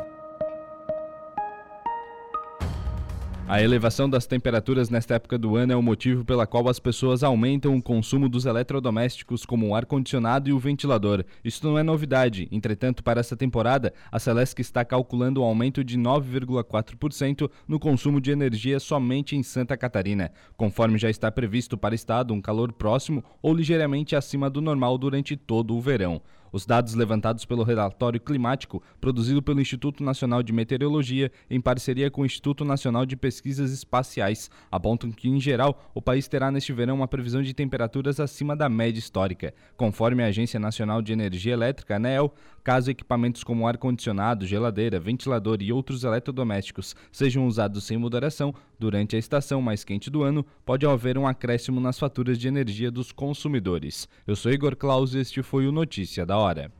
A 3.51 3.61
elevação 3.61 4.09
das 4.09 4.25
temperaturas 4.25 4.89
nesta 4.89 5.15
época 5.15 5.37
do 5.37 5.57
ano 5.57 5.73
é 5.73 5.75
o 5.75 5.81
motivo 5.81 6.23
pela 6.23 6.47
qual 6.47 6.69
as 6.69 6.79
pessoas 6.79 7.21
aumentam 7.21 7.75
o 7.75 7.83
consumo 7.83 8.29
dos 8.29 8.45
eletrodomésticos 8.45 9.45
como 9.45 9.67
o 9.67 9.75
ar-condicionado 9.75 10.49
e 10.49 10.53
o 10.53 10.57
ventilador. 10.57 11.25
Isso 11.43 11.67
não 11.67 11.77
é 11.77 11.83
novidade. 11.83 12.47
Entretanto, 12.49 13.03
para 13.03 13.19
essa 13.19 13.35
temporada, 13.35 13.93
a 14.09 14.19
Celesc 14.19 14.61
está 14.61 14.85
calculando 14.85 15.41
um 15.41 15.43
aumento 15.43 15.83
de 15.83 15.97
9,4% 15.99 17.51
no 17.67 17.77
consumo 17.77 18.21
de 18.21 18.31
energia 18.31 18.79
somente 18.79 19.35
em 19.35 19.43
Santa 19.43 19.75
Catarina, 19.75 20.31
conforme 20.55 20.97
já 20.97 21.09
está 21.09 21.29
previsto 21.29 21.77
para 21.77 21.91
o 21.91 21.95
estado 21.95 22.33
um 22.33 22.39
calor 22.39 22.71
próximo 22.71 23.21
ou 23.41 23.53
ligeiramente 23.53 24.15
acima 24.15 24.49
do 24.49 24.61
normal 24.61 24.97
durante 24.97 25.35
todo 25.35 25.75
o 25.75 25.81
verão. 25.81 26.21
Os 26.51 26.65
dados 26.65 26.93
levantados 26.93 27.45
pelo 27.45 27.63
relatório 27.63 28.19
climático 28.19 28.83
produzido 28.99 29.41
pelo 29.41 29.61
Instituto 29.61 30.03
Nacional 30.03 30.43
de 30.43 30.51
Meteorologia, 30.51 31.31
em 31.49 31.61
parceria 31.61 32.11
com 32.11 32.21
o 32.21 32.25
Instituto 32.25 32.65
Nacional 32.65 33.05
de 33.05 33.15
Pesquisas 33.15 33.71
Espaciais, 33.71 34.49
apontam 34.69 35.11
que, 35.11 35.29
em 35.29 35.39
geral, 35.39 35.89
o 35.93 36.01
país 36.01 36.27
terá 36.27 36.51
neste 36.51 36.73
verão 36.73 36.95
uma 36.95 37.07
previsão 37.07 37.41
de 37.41 37.53
temperaturas 37.53 38.19
acima 38.19 38.55
da 38.55 38.67
média 38.67 38.99
histórica. 38.99 39.53
Conforme 39.77 40.23
a 40.23 40.27
Agência 40.27 40.59
Nacional 40.59 41.01
de 41.01 41.13
Energia 41.13 41.53
Elétrica, 41.53 41.95
ANEEL, 41.95 42.33
caso 42.63 42.91
equipamentos 42.91 43.43
como 43.43 43.67
ar-condicionado, 43.67 44.45
geladeira, 44.45 44.99
ventilador 44.99 45.57
e 45.61 45.71
outros 45.71 46.03
eletrodomésticos 46.03 46.95
sejam 47.11 47.45
usados 47.45 47.83
sem 47.83 47.97
moderação 47.97 48.53
durante 48.79 49.15
a 49.15 49.19
estação 49.19 49.61
mais 49.61 49.83
quente 49.83 50.09
do 50.09 50.23
ano, 50.23 50.45
pode 50.65 50.85
haver 50.85 51.17
um 51.17 51.27
acréscimo 51.27 51.79
nas 51.79 51.99
faturas 51.99 52.37
de 52.37 52.47
energia 52.47 52.91
dos 52.91 53.11
consumidores. 53.11 54.07
Eu 54.25 54.35
sou 54.35 54.51
Igor 54.51 54.75
Claus 54.75 55.13
e 55.13 55.19
este 55.19 55.41
foi 55.41 55.67
o 55.67 55.71
Notícia 55.71 56.25
da 56.25 56.37
Hora. 56.37 56.71